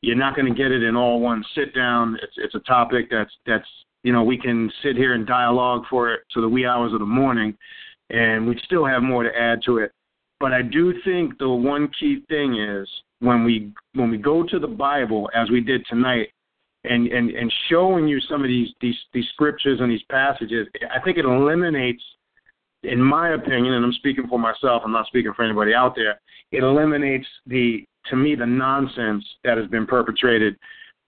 You're 0.00 0.16
not 0.16 0.36
going 0.36 0.46
to 0.46 0.54
get 0.54 0.70
it 0.70 0.82
in 0.82 0.96
all 0.96 1.20
one 1.20 1.44
sit 1.54 1.74
down. 1.74 2.18
It's 2.22 2.34
it's 2.36 2.54
a 2.54 2.60
topic 2.60 3.08
that's 3.10 3.32
that's 3.46 3.66
you 4.04 4.12
know 4.12 4.22
we 4.22 4.38
can 4.38 4.70
sit 4.82 4.96
here 4.96 5.14
and 5.14 5.26
dialogue 5.26 5.82
for 5.90 6.12
it 6.12 6.20
to 6.32 6.40
the 6.40 6.48
wee 6.48 6.66
hours 6.66 6.92
of 6.92 7.00
the 7.00 7.06
morning, 7.06 7.56
and 8.10 8.46
we 8.46 8.58
still 8.64 8.86
have 8.86 9.02
more 9.02 9.22
to 9.22 9.36
add 9.36 9.60
to 9.66 9.78
it. 9.78 9.92
But 10.40 10.52
I 10.52 10.62
do 10.62 10.94
think 11.04 11.38
the 11.38 11.48
one 11.48 11.90
key 11.98 12.22
thing 12.28 12.58
is 12.58 12.88
when 13.20 13.44
we 13.44 13.72
when 13.94 14.10
we 14.10 14.18
go 14.18 14.42
to 14.44 14.58
the 14.58 14.68
Bible 14.68 15.30
as 15.34 15.50
we 15.50 15.60
did 15.60 15.84
tonight 15.88 16.28
and 16.84 17.06
and 17.08 17.30
and 17.30 17.52
showing 17.68 18.06
you 18.06 18.20
some 18.20 18.42
of 18.42 18.48
these 18.48 18.68
these 18.80 18.96
these 19.12 19.26
scriptures 19.32 19.80
and 19.80 19.90
these 19.90 20.02
passages, 20.10 20.66
I 20.94 21.00
think 21.00 21.18
it 21.18 21.24
eliminates 21.24 22.02
in 22.84 23.00
my 23.00 23.30
opinion, 23.30 23.74
and 23.74 23.84
I'm 23.84 23.92
speaking 23.94 24.26
for 24.28 24.38
myself, 24.38 24.82
I'm 24.84 24.92
not 24.92 25.06
speaking 25.06 25.32
for 25.34 25.42
anybody 25.42 25.74
out 25.74 25.94
there, 25.96 26.20
it 26.52 26.62
eliminates 26.62 27.26
the 27.46 27.84
to 28.10 28.16
me 28.16 28.34
the 28.34 28.46
nonsense 28.46 29.24
that 29.44 29.56
has 29.56 29.66
been 29.68 29.86
perpetrated 29.86 30.56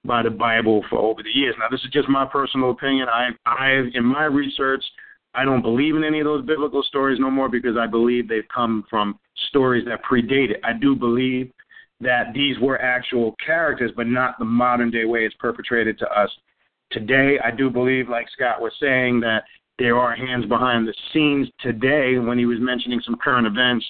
by 0.04 0.22
the 0.22 0.30
Bible 0.30 0.84
for 0.88 0.98
over 0.98 1.22
the 1.22 1.30
years. 1.30 1.54
Now 1.58 1.66
this 1.70 1.80
is 1.80 1.90
just 1.90 2.08
my 2.08 2.24
personal 2.24 2.70
opinion. 2.70 3.08
I 3.08 3.30
I 3.44 3.82
in 3.94 4.04
my 4.04 4.24
research 4.24 4.84
I 5.34 5.44
don't 5.44 5.62
believe 5.62 5.96
in 5.96 6.04
any 6.04 6.20
of 6.20 6.24
those 6.24 6.46
biblical 6.46 6.82
stories 6.82 7.20
no 7.20 7.30
more 7.30 7.50
because 7.50 7.76
I 7.76 7.86
believe 7.86 8.26
they've 8.26 8.48
come 8.52 8.84
from 8.88 9.18
stories 9.48 9.84
that 9.84 10.02
predate 10.02 10.50
it. 10.50 10.60
I 10.64 10.72
do 10.72 10.96
believe 10.96 11.52
that 12.00 12.32
these 12.34 12.58
were 12.60 12.80
actual 12.80 13.34
characters, 13.44 13.90
but 13.96 14.06
not 14.06 14.38
the 14.38 14.44
modern 14.44 14.90
day 14.90 15.04
way 15.04 15.20
it's 15.20 15.34
perpetrated 15.38 15.98
to 15.98 16.06
us 16.06 16.30
today. 16.90 17.38
I 17.42 17.50
do 17.50 17.70
believe, 17.70 18.08
like 18.08 18.26
Scott 18.32 18.60
was 18.60 18.72
saying, 18.80 19.20
that 19.20 19.44
there 19.78 19.96
are 19.98 20.14
hands 20.14 20.46
behind 20.46 20.86
the 20.86 20.94
scenes 21.12 21.48
today 21.60 22.18
when 22.18 22.38
he 22.38 22.46
was 22.46 22.58
mentioning 22.60 23.00
some 23.04 23.16
current 23.22 23.46
events 23.46 23.84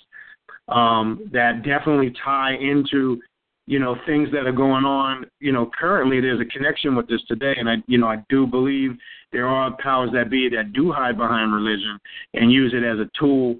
um, 0.68 1.28
that 1.32 1.62
definitely 1.62 2.12
tie 2.24 2.54
into 2.54 3.20
you 3.68 3.78
know 3.80 3.96
things 4.06 4.28
that 4.32 4.46
are 4.46 4.52
going 4.52 4.84
on 4.84 5.26
you 5.40 5.52
know 5.52 5.68
currently 5.78 6.20
there's 6.20 6.40
a 6.40 6.44
connection 6.56 6.94
with 6.94 7.08
this 7.08 7.20
today 7.26 7.54
and 7.58 7.68
i 7.68 7.74
you 7.88 7.98
know 7.98 8.06
i 8.06 8.16
do 8.28 8.46
believe 8.46 8.92
there 9.32 9.48
are 9.48 9.76
powers 9.82 10.10
that 10.12 10.30
be 10.30 10.48
that 10.48 10.72
do 10.72 10.92
hide 10.92 11.16
behind 11.16 11.52
religion 11.52 11.98
and 12.34 12.52
use 12.52 12.72
it 12.72 12.84
as 12.84 12.98
a 12.98 13.10
tool 13.18 13.56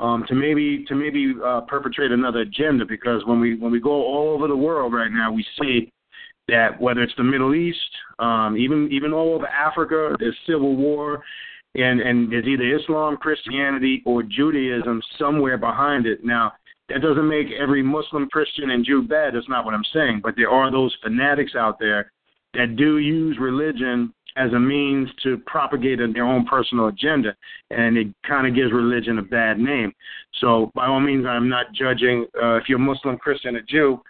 um, 0.00 0.24
to 0.28 0.34
maybe 0.34 0.84
to 0.88 0.94
maybe 0.94 1.34
uh, 1.44 1.60
perpetrate 1.62 2.10
another 2.10 2.40
agenda. 2.40 2.84
Because 2.84 3.22
when 3.26 3.40
we 3.40 3.56
when 3.56 3.70
we 3.70 3.80
go 3.80 3.90
all 3.90 4.34
over 4.34 4.48
the 4.48 4.56
world 4.56 4.92
right 4.92 5.10
now, 5.12 5.30
we 5.32 5.44
see 5.60 5.92
that 6.48 6.80
whether 6.80 7.02
it's 7.02 7.14
the 7.16 7.24
Middle 7.24 7.54
East, 7.54 7.78
um, 8.18 8.56
even 8.56 8.88
even 8.90 9.12
all 9.12 9.34
over 9.34 9.46
Africa, 9.46 10.16
there's 10.18 10.36
civil 10.46 10.76
war, 10.76 11.22
and 11.74 12.00
and 12.00 12.32
there's 12.32 12.46
either 12.46 12.76
Islam, 12.76 13.16
Christianity, 13.16 14.02
or 14.06 14.22
Judaism 14.22 15.02
somewhere 15.18 15.58
behind 15.58 16.06
it. 16.06 16.24
Now 16.24 16.52
that 16.88 17.02
doesn't 17.02 17.28
make 17.28 17.46
every 17.52 17.82
Muslim, 17.82 18.28
Christian, 18.28 18.70
and 18.70 18.84
Jew 18.84 19.02
bad. 19.02 19.34
That's 19.34 19.48
not 19.48 19.64
what 19.64 19.74
I'm 19.74 19.84
saying. 19.92 20.20
But 20.22 20.34
there 20.36 20.50
are 20.50 20.70
those 20.70 20.96
fanatics 21.02 21.52
out 21.54 21.78
there 21.78 22.10
that 22.54 22.76
do 22.76 22.98
use 22.98 23.38
religion 23.40 24.12
as 24.36 24.52
a 24.52 24.58
means 24.58 25.08
to 25.22 25.38
propagate 25.46 25.98
their 26.14 26.24
own 26.24 26.46
personal 26.46 26.86
agenda, 26.86 27.34
and 27.70 27.96
it 27.96 28.08
kind 28.26 28.46
of 28.46 28.54
gives 28.54 28.72
religion 28.72 29.18
a 29.18 29.22
bad 29.22 29.58
name. 29.58 29.92
So, 30.40 30.70
by 30.74 30.86
all 30.86 31.00
means, 31.00 31.26
I'm 31.26 31.48
not 31.48 31.72
judging 31.72 32.26
uh, 32.40 32.56
if 32.56 32.68
you're 32.68 32.78
Muslim, 32.78 33.18
Christian, 33.18 33.56
or 33.56 33.62
Jew. 33.62 34.00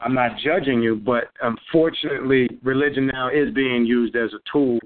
I'm 0.00 0.14
not 0.14 0.32
judging 0.44 0.82
you, 0.82 0.96
but 0.96 1.24
unfortunately, 1.42 2.48
religion 2.62 3.06
now 3.06 3.28
is 3.28 3.52
being 3.54 3.84
used 3.84 4.16
as 4.16 4.30
a 4.32 4.38
tool 4.52 4.78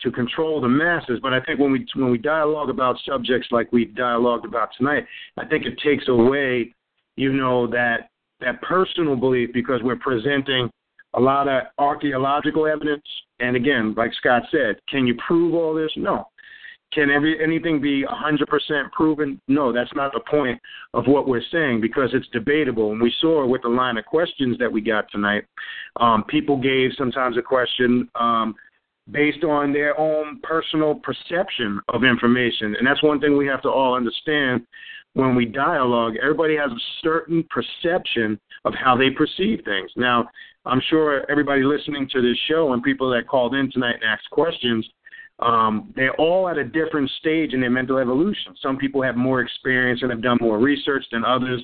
to 0.00 0.10
control 0.10 0.60
the 0.60 0.68
masses. 0.68 1.18
But 1.22 1.32
I 1.32 1.40
think 1.40 1.58
when 1.58 1.72
we 1.72 1.86
when 1.94 2.10
we 2.10 2.18
dialogue 2.18 2.70
about 2.70 2.96
subjects 3.06 3.48
like 3.50 3.70
we 3.72 3.86
dialogued 3.86 4.44
about 4.44 4.70
tonight, 4.76 5.06
I 5.36 5.46
think 5.46 5.66
it 5.66 5.78
takes 5.82 6.08
away, 6.08 6.72
you 7.16 7.32
know, 7.32 7.66
that 7.68 8.10
that 8.40 8.60
personal 8.62 9.16
belief 9.16 9.50
because 9.52 9.80
we're 9.82 9.96
presenting 9.96 10.70
a 11.14 11.20
lot 11.20 11.48
of 11.48 11.64
archaeological 11.78 12.66
evidence. 12.66 13.04
And 13.44 13.56
again, 13.56 13.94
like 13.96 14.12
Scott 14.14 14.42
said, 14.50 14.76
can 14.88 15.06
you 15.06 15.14
prove 15.26 15.54
all 15.54 15.74
this? 15.74 15.90
No. 15.96 16.28
Can 16.92 17.10
every 17.10 17.42
anything 17.42 17.80
be 17.80 18.04
100% 18.04 18.92
proven? 18.92 19.40
No, 19.48 19.72
that's 19.72 19.90
not 19.94 20.12
the 20.12 20.20
point 20.20 20.60
of 20.94 21.06
what 21.06 21.28
we're 21.28 21.42
saying 21.52 21.80
because 21.80 22.10
it's 22.12 22.28
debatable. 22.32 22.92
And 22.92 23.02
we 23.02 23.12
saw 23.20 23.44
with 23.46 23.62
the 23.62 23.68
line 23.68 23.98
of 23.98 24.04
questions 24.06 24.56
that 24.58 24.72
we 24.72 24.80
got 24.80 25.10
tonight, 25.10 25.44
um, 26.00 26.24
people 26.28 26.56
gave 26.56 26.90
sometimes 26.96 27.36
a 27.36 27.42
question 27.42 28.08
um, 28.14 28.54
based 29.10 29.44
on 29.44 29.72
their 29.72 29.98
own 29.98 30.40
personal 30.42 30.94
perception 30.94 31.80
of 31.88 32.04
information. 32.04 32.76
And 32.78 32.86
that's 32.86 33.02
one 33.02 33.20
thing 33.20 33.36
we 33.36 33.46
have 33.46 33.62
to 33.62 33.70
all 33.70 33.94
understand 33.94 34.64
when 35.14 35.34
we 35.34 35.44
dialogue. 35.44 36.14
Everybody 36.22 36.56
has 36.56 36.70
a 36.70 36.84
certain 37.02 37.44
perception 37.50 38.38
of 38.64 38.72
how 38.74 38.96
they 38.96 39.10
perceive 39.10 39.60
things. 39.64 39.90
Now, 39.96 40.28
I'm 40.66 40.80
sure 40.88 41.30
everybody 41.30 41.62
listening 41.62 42.08
to 42.12 42.22
this 42.22 42.38
show 42.48 42.72
and 42.72 42.82
people 42.82 43.10
that 43.10 43.28
called 43.28 43.54
in 43.54 43.70
tonight 43.70 43.96
and 44.00 44.04
asked 44.04 44.30
questions, 44.30 44.88
um, 45.40 45.92
they're 45.96 46.14
all 46.14 46.48
at 46.48 46.58
a 46.58 46.64
different 46.64 47.10
stage 47.18 47.52
in 47.52 47.60
their 47.60 47.70
mental 47.70 47.98
evolution. 47.98 48.54
Some 48.62 48.76
people 48.76 49.02
have 49.02 49.16
more 49.16 49.40
experience 49.40 50.00
and 50.02 50.10
have 50.10 50.22
done 50.22 50.38
more 50.40 50.58
research 50.58 51.04
than 51.10 51.24
others, 51.24 51.60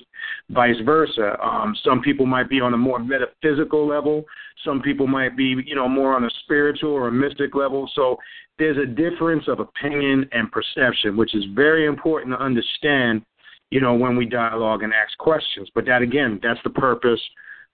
vice 0.49 0.75
versa. 0.85 1.37
Um, 1.41 1.75
some 1.83 2.01
people 2.01 2.25
might 2.25 2.49
be 2.49 2.59
on 2.59 2.73
a 2.73 2.77
more 2.77 2.99
metaphysical 2.99 3.87
level. 3.87 4.25
Some 4.65 4.81
people 4.81 5.07
might 5.07 5.37
be, 5.37 5.55
you 5.65 5.75
know, 5.75 5.87
more 5.87 6.15
on 6.15 6.25
a 6.25 6.29
spiritual 6.43 6.91
or 6.91 7.07
a 7.07 7.11
mystic 7.11 7.55
level. 7.55 7.89
So 7.95 8.17
there's 8.59 8.77
a 8.77 8.85
difference 8.85 9.45
of 9.47 9.61
opinion 9.61 10.27
and 10.33 10.51
perception, 10.51 11.15
which 11.15 11.33
is 11.33 11.45
very 11.55 11.87
important 11.87 12.33
to 12.33 12.43
understand, 12.43 13.23
you 13.69 13.79
know, 13.79 13.95
when 13.95 14.17
we 14.17 14.25
dialogue 14.25 14.83
and 14.83 14.93
ask 14.93 15.17
questions. 15.17 15.69
But 15.73 15.85
that 15.85 16.01
again, 16.01 16.41
that's 16.43 16.59
the 16.65 16.69
purpose 16.71 17.21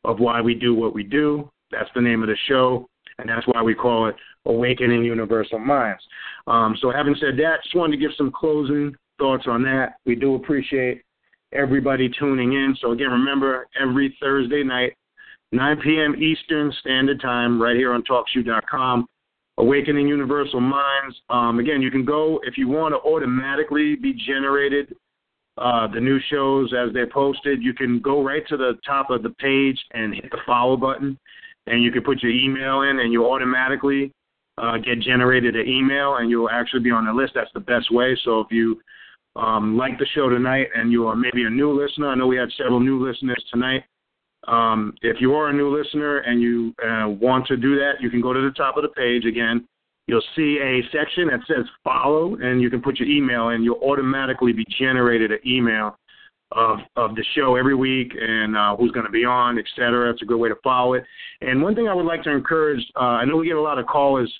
of 0.07 0.19
why 0.19 0.41
we 0.41 0.55
do 0.55 0.73
what 0.73 0.95
we 0.95 1.03
do. 1.03 1.51
That's 1.69 1.89
the 1.93 2.01
name 2.01 2.23
of 2.23 2.29
the 2.29 2.37
show, 2.47 2.87
and 3.19 3.29
that's 3.29 3.45
why 3.45 3.61
we 3.61 3.75
call 3.75 4.07
it 4.07 4.15
Awakening 4.45 5.03
Universal 5.03 5.59
Minds. 5.59 6.01
Um, 6.47 6.75
so, 6.81 6.89
having 6.91 7.15
said 7.19 7.37
that, 7.37 7.57
just 7.63 7.75
wanted 7.75 7.97
to 7.97 8.01
give 8.01 8.11
some 8.17 8.31
closing 8.31 8.95
thoughts 9.19 9.43
on 9.47 9.61
that. 9.63 9.95
We 10.05 10.15
do 10.15 10.35
appreciate 10.35 11.03
everybody 11.51 12.09
tuning 12.17 12.53
in. 12.53 12.75
So, 12.81 12.93
again, 12.93 13.11
remember 13.11 13.67
every 13.79 14.17
Thursday 14.21 14.63
night, 14.63 14.93
9 15.51 15.81
p.m. 15.83 16.15
Eastern 16.15 16.73
Standard 16.79 17.21
Time, 17.21 17.61
right 17.61 17.75
here 17.75 17.93
on 17.93 18.03
TalkShoe.com. 18.03 19.07
Awakening 19.59 20.07
Universal 20.07 20.61
Minds. 20.61 21.15
Um, 21.29 21.59
again, 21.59 21.81
you 21.81 21.89
can 21.89 22.05
go 22.05 22.39
if 22.43 22.57
you 22.57 22.67
want 22.67 22.93
to 22.93 22.99
automatically 22.99 23.95
be 23.95 24.13
generated 24.13 24.95
uh, 25.57 25.87
the 25.87 25.99
new 25.99 26.19
shows 26.29 26.73
as 26.73 26.93
they're 26.93 27.09
posted. 27.09 27.63
You 27.63 27.73
can 27.73 27.99
go 27.99 28.23
right 28.23 28.47
to 28.47 28.57
the 28.57 28.73
top 28.85 29.09
of 29.09 29.23
the 29.23 29.31
page 29.31 29.79
and 29.93 30.13
hit 30.13 30.29
the 30.31 30.39
follow 30.45 30.77
button, 30.77 31.17
and 31.65 31.83
you 31.83 31.91
can 31.91 32.03
put 32.03 32.21
your 32.21 32.31
email 32.31 32.81
in, 32.81 32.99
and 32.99 33.11
you 33.11 33.25
automatically 33.25 34.11
uh, 34.57 34.77
get 34.77 34.99
generated 34.99 35.55
an 35.55 35.67
email, 35.67 36.17
and 36.17 36.29
you'll 36.29 36.49
actually 36.49 36.81
be 36.81 36.91
on 36.91 37.05
the 37.05 37.13
list. 37.13 37.33
That's 37.35 37.51
the 37.53 37.59
best 37.59 37.91
way. 37.91 38.17
So 38.23 38.41
if 38.41 38.47
you 38.51 38.79
um, 39.35 39.77
like 39.77 39.99
the 39.99 40.07
show 40.15 40.29
tonight 40.29 40.67
and 40.75 40.91
you 40.91 41.07
are 41.07 41.15
maybe 41.15 41.43
a 41.43 41.49
new 41.49 41.79
listener, 41.79 42.09
I 42.09 42.15
know 42.15 42.27
we 42.27 42.37
had 42.37 42.49
several 42.57 42.79
new 42.79 43.05
listeners 43.05 43.43
tonight. 43.51 43.83
Um, 44.47 44.95
if 45.01 45.17
you 45.19 45.33
are 45.33 45.49
a 45.49 45.53
new 45.53 45.75
listener 45.75 46.19
and 46.19 46.41
you 46.41 46.73
uh, 46.83 47.09
want 47.09 47.45
to 47.47 47.57
do 47.57 47.75
that, 47.75 47.93
you 47.99 48.09
can 48.09 48.21
go 48.21 48.33
to 48.33 48.41
the 48.41 48.51
top 48.51 48.77
of 48.77 48.83
the 48.83 48.89
page 48.89 49.25
again 49.25 49.67
you'll 50.07 50.23
see 50.35 50.59
a 50.61 50.81
section 50.91 51.27
that 51.27 51.41
says 51.47 51.65
follow, 51.83 52.35
and 52.35 52.61
you 52.61 52.69
can 52.69 52.81
put 52.81 52.99
your 52.99 53.07
email 53.07 53.49
in. 53.49 53.61
You'll 53.63 53.83
automatically 53.83 54.53
be 54.53 54.65
generated 54.79 55.31
an 55.31 55.39
email 55.45 55.97
of 56.53 56.79
of 56.95 57.13
the 57.15 57.25
show 57.35 57.55
every 57.57 57.75
week 57.75 58.13
and 58.19 58.55
uh, 58.55 58.75
who's 58.77 58.91
going 58.91 59.05
to 59.05 59.11
be 59.11 59.25
on, 59.25 59.59
et 59.59 59.65
cetera. 59.75 60.09
It's 60.11 60.21
a 60.21 60.25
good 60.25 60.37
way 60.37 60.49
to 60.49 60.55
follow 60.63 60.93
it. 60.93 61.03
And 61.41 61.61
one 61.61 61.75
thing 61.75 61.87
I 61.87 61.93
would 61.93 62.05
like 62.05 62.23
to 62.23 62.31
encourage, 62.31 62.83
uh, 62.95 63.19
I 63.19 63.25
know 63.25 63.35
we 63.35 63.47
get 63.47 63.57
a 63.57 63.61
lot 63.61 63.77
of 63.77 63.85
callers. 63.85 64.33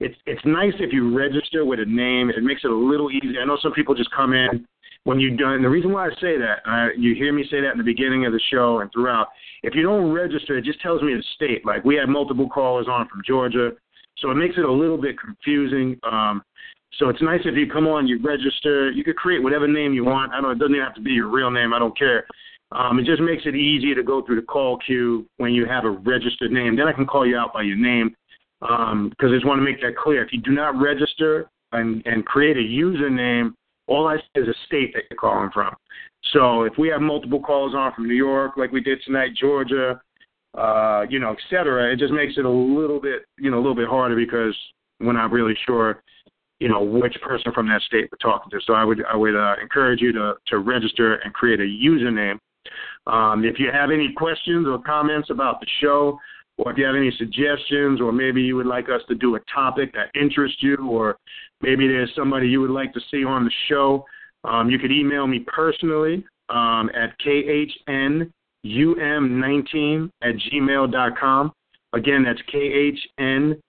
It's 0.00 0.16
it's 0.26 0.44
nice 0.44 0.72
if 0.80 0.92
you 0.92 1.16
register 1.16 1.64
with 1.64 1.78
a 1.78 1.84
name. 1.84 2.28
It 2.30 2.42
makes 2.42 2.64
it 2.64 2.70
a 2.70 2.74
little 2.74 3.10
easier. 3.10 3.40
I 3.40 3.44
know 3.44 3.58
some 3.62 3.72
people 3.72 3.94
just 3.94 4.10
come 4.10 4.32
in 4.32 4.66
when 5.04 5.20
you 5.20 5.36
done. 5.36 5.62
The 5.62 5.68
reason 5.68 5.92
why 5.92 6.06
I 6.06 6.10
say 6.20 6.36
that, 6.38 6.58
uh, 6.66 6.88
you 6.98 7.14
hear 7.14 7.32
me 7.32 7.46
say 7.48 7.60
that 7.60 7.70
in 7.70 7.78
the 7.78 7.84
beginning 7.84 8.26
of 8.26 8.32
the 8.32 8.40
show 8.50 8.80
and 8.80 8.90
throughout. 8.92 9.28
If 9.62 9.74
you 9.74 9.82
don't 9.82 10.12
register, 10.12 10.58
it 10.58 10.64
just 10.64 10.80
tells 10.80 11.00
me 11.02 11.14
the 11.14 11.22
state. 11.36 11.64
Like 11.64 11.84
we 11.84 11.94
had 11.94 12.08
multiple 12.08 12.48
callers 12.48 12.88
on 12.90 13.08
from 13.08 13.22
Georgia, 13.24 13.70
so 14.18 14.30
it 14.30 14.34
makes 14.34 14.56
it 14.56 14.64
a 14.64 14.72
little 14.72 14.98
bit 14.98 15.16
confusing. 15.18 15.98
Um, 16.02 16.42
so 16.98 17.08
it's 17.08 17.22
nice 17.22 17.40
if 17.44 17.56
you 17.56 17.66
come 17.70 17.86
on, 17.86 18.06
you 18.06 18.20
register, 18.22 18.90
you 18.90 19.02
could 19.02 19.16
create 19.16 19.42
whatever 19.42 19.66
name 19.66 19.92
you 19.92 20.04
want. 20.04 20.32
I 20.32 20.40
don't. 20.40 20.52
It 20.52 20.58
doesn't 20.58 20.74
even 20.74 20.84
have 20.84 20.94
to 20.94 21.00
be 21.00 21.10
your 21.10 21.28
real 21.28 21.50
name. 21.50 21.72
I 21.72 21.78
don't 21.78 21.96
care. 21.98 22.24
Um, 22.72 22.98
it 22.98 23.04
just 23.04 23.20
makes 23.20 23.42
it 23.46 23.54
easier 23.54 23.94
to 23.94 24.02
go 24.02 24.22
through 24.22 24.36
the 24.36 24.46
call 24.46 24.78
queue 24.78 25.26
when 25.36 25.52
you 25.52 25.66
have 25.66 25.84
a 25.84 25.90
registered 25.90 26.50
name. 26.50 26.76
Then 26.76 26.88
I 26.88 26.92
can 26.92 27.06
call 27.06 27.26
you 27.26 27.36
out 27.36 27.52
by 27.52 27.62
your 27.62 27.76
name 27.76 28.14
because 28.60 28.92
um, 28.92 29.12
I 29.20 29.28
just 29.28 29.46
want 29.46 29.58
to 29.58 29.64
make 29.64 29.80
that 29.82 29.96
clear. 29.96 30.24
If 30.24 30.32
you 30.32 30.40
do 30.40 30.52
not 30.52 30.80
register 30.80 31.48
and, 31.72 32.02
and 32.06 32.24
create 32.24 32.56
a 32.56 32.60
username, 32.60 33.52
all 33.86 34.08
I 34.08 34.16
see 34.16 34.40
is 34.40 34.48
a 34.48 34.54
state 34.66 34.92
that 34.94 35.02
you're 35.10 35.18
calling 35.18 35.50
from. 35.52 35.74
So 36.32 36.62
if 36.62 36.72
we 36.78 36.88
have 36.88 37.00
multiple 37.00 37.40
calls 37.40 37.74
on 37.74 37.92
from 37.94 38.08
New 38.08 38.14
York, 38.14 38.52
like 38.56 38.72
we 38.72 38.80
did 38.80 38.98
tonight, 39.04 39.30
Georgia, 39.38 40.00
uh, 40.56 41.04
you 41.08 41.18
know, 41.18 41.32
et 41.32 41.38
cetera, 41.50 41.92
it 41.92 41.98
just 41.98 42.12
makes 42.12 42.34
it 42.36 42.44
a 42.44 42.50
little 42.50 43.00
bit, 43.00 43.24
you 43.38 43.50
know, 43.50 43.56
a 43.56 43.62
little 43.62 43.74
bit 43.74 43.88
harder 43.88 44.16
because 44.16 44.56
we're 45.00 45.12
not 45.12 45.32
really 45.32 45.54
sure, 45.66 46.02
you 46.60 46.68
know, 46.68 46.82
which 46.82 47.16
person 47.22 47.52
from 47.52 47.66
that 47.68 47.82
state 47.82 48.08
we're 48.10 48.30
talking 48.30 48.50
to. 48.50 48.60
So 48.64 48.74
I 48.74 48.84
would 48.84 49.04
I 49.04 49.16
would 49.16 49.36
uh, 49.36 49.56
encourage 49.60 50.00
you 50.00 50.12
to 50.12 50.34
to 50.48 50.58
register 50.58 51.16
and 51.16 51.34
create 51.34 51.60
a 51.60 51.64
username. 51.64 52.38
Um, 53.06 53.44
if 53.44 53.58
you 53.58 53.70
have 53.72 53.90
any 53.90 54.12
questions 54.16 54.66
or 54.66 54.78
comments 54.78 55.28
about 55.30 55.60
the 55.60 55.66
show, 55.80 56.18
or 56.56 56.72
if 56.72 56.78
you 56.78 56.84
have 56.84 56.94
any 56.94 57.12
suggestions, 57.18 58.00
or 58.00 58.12
maybe 58.12 58.40
you 58.40 58.56
would 58.56 58.66
like 58.66 58.88
us 58.88 59.02
to 59.08 59.14
do 59.14 59.34
a 59.34 59.40
topic 59.52 59.92
that 59.92 60.10
interests 60.18 60.58
you, 60.60 60.76
or 60.88 61.16
maybe 61.60 61.86
there's 61.88 62.10
somebody 62.14 62.48
you 62.48 62.60
would 62.60 62.70
like 62.70 62.92
to 62.94 63.00
see 63.10 63.24
on 63.24 63.44
the 63.44 63.50
show, 63.68 64.04
um, 64.44 64.70
you 64.70 64.78
could 64.78 64.92
email 64.92 65.26
me 65.26 65.44
personally 65.46 66.24
um, 66.48 66.90
at 66.94 67.12
khn 67.26 68.30
um19 68.64 70.10
at 70.22 70.34
gmail.com. 70.36 71.52
Again, 71.92 72.24
that's 72.24 72.40
khnum19 72.52 73.60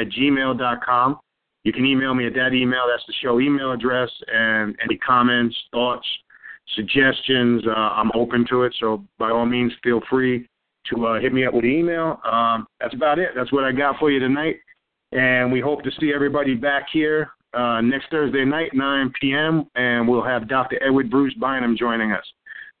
at 0.00 0.08
gmail.com. 0.08 1.18
You 1.64 1.72
can 1.72 1.86
email 1.86 2.14
me 2.14 2.26
at 2.26 2.34
that 2.34 2.52
email. 2.52 2.82
That's 2.88 3.06
the 3.06 3.14
show 3.22 3.40
email 3.40 3.72
address. 3.72 4.10
And 4.32 4.76
any 4.82 4.98
comments, 4.98 5.56
thoughts, 5.72 6.06
suggestions, 6.74 7.66
uh, 7.66 7.70
I'm 7.70 8.10
open 8.14 8.46
to 8.50 8.62
it. 8.62 8.74
So 8.78 9.04
by 9.18 9.30
all 9.30 9.46
means, 9.46 9.72
feel 9.82 10.00
free 10.08 10.46
to 10.92 11.06
uh, 11.06 11.20
hit 11.20 11.32
me 11.32 11.46
up 11.46 11.54
with 11.54 11.64
email. 11.64 12.20
Um, 12.30 12.66
that's 12.80 12.94
about 12.94 13.18
it. 13.18 13.30
That's 13.34 13.52
what 13.52 13.64
I 13.64 13.72
got 13.72 13.98
for 13.98 14.10
you 14.10 14.20
tonight. 14.20 14.56
And 15.12 15.50
we 15.50 15.60
hope 15.60 15.82
to 15.84 15.90
see 15.98 16.12
everybody 16.14 16.54
back 16.54 16.86
here 16.92 17.30
uh, 17.54 17.80
next 17.80 18.10
Thursday 18.10 18.44
night, 18.44 18.70
9 18.74 19.12
p.m. 19.20 19.66
And 19.74 20.06
we'll 20.08 20.24
have 20.24 20.48
Dr. 20.48 20.82
Edward 20.84 21.10
Bruce 21.10 21.34
Bynum 21.34 21.76
joining 21.78 22.12
us. 22.12 22.24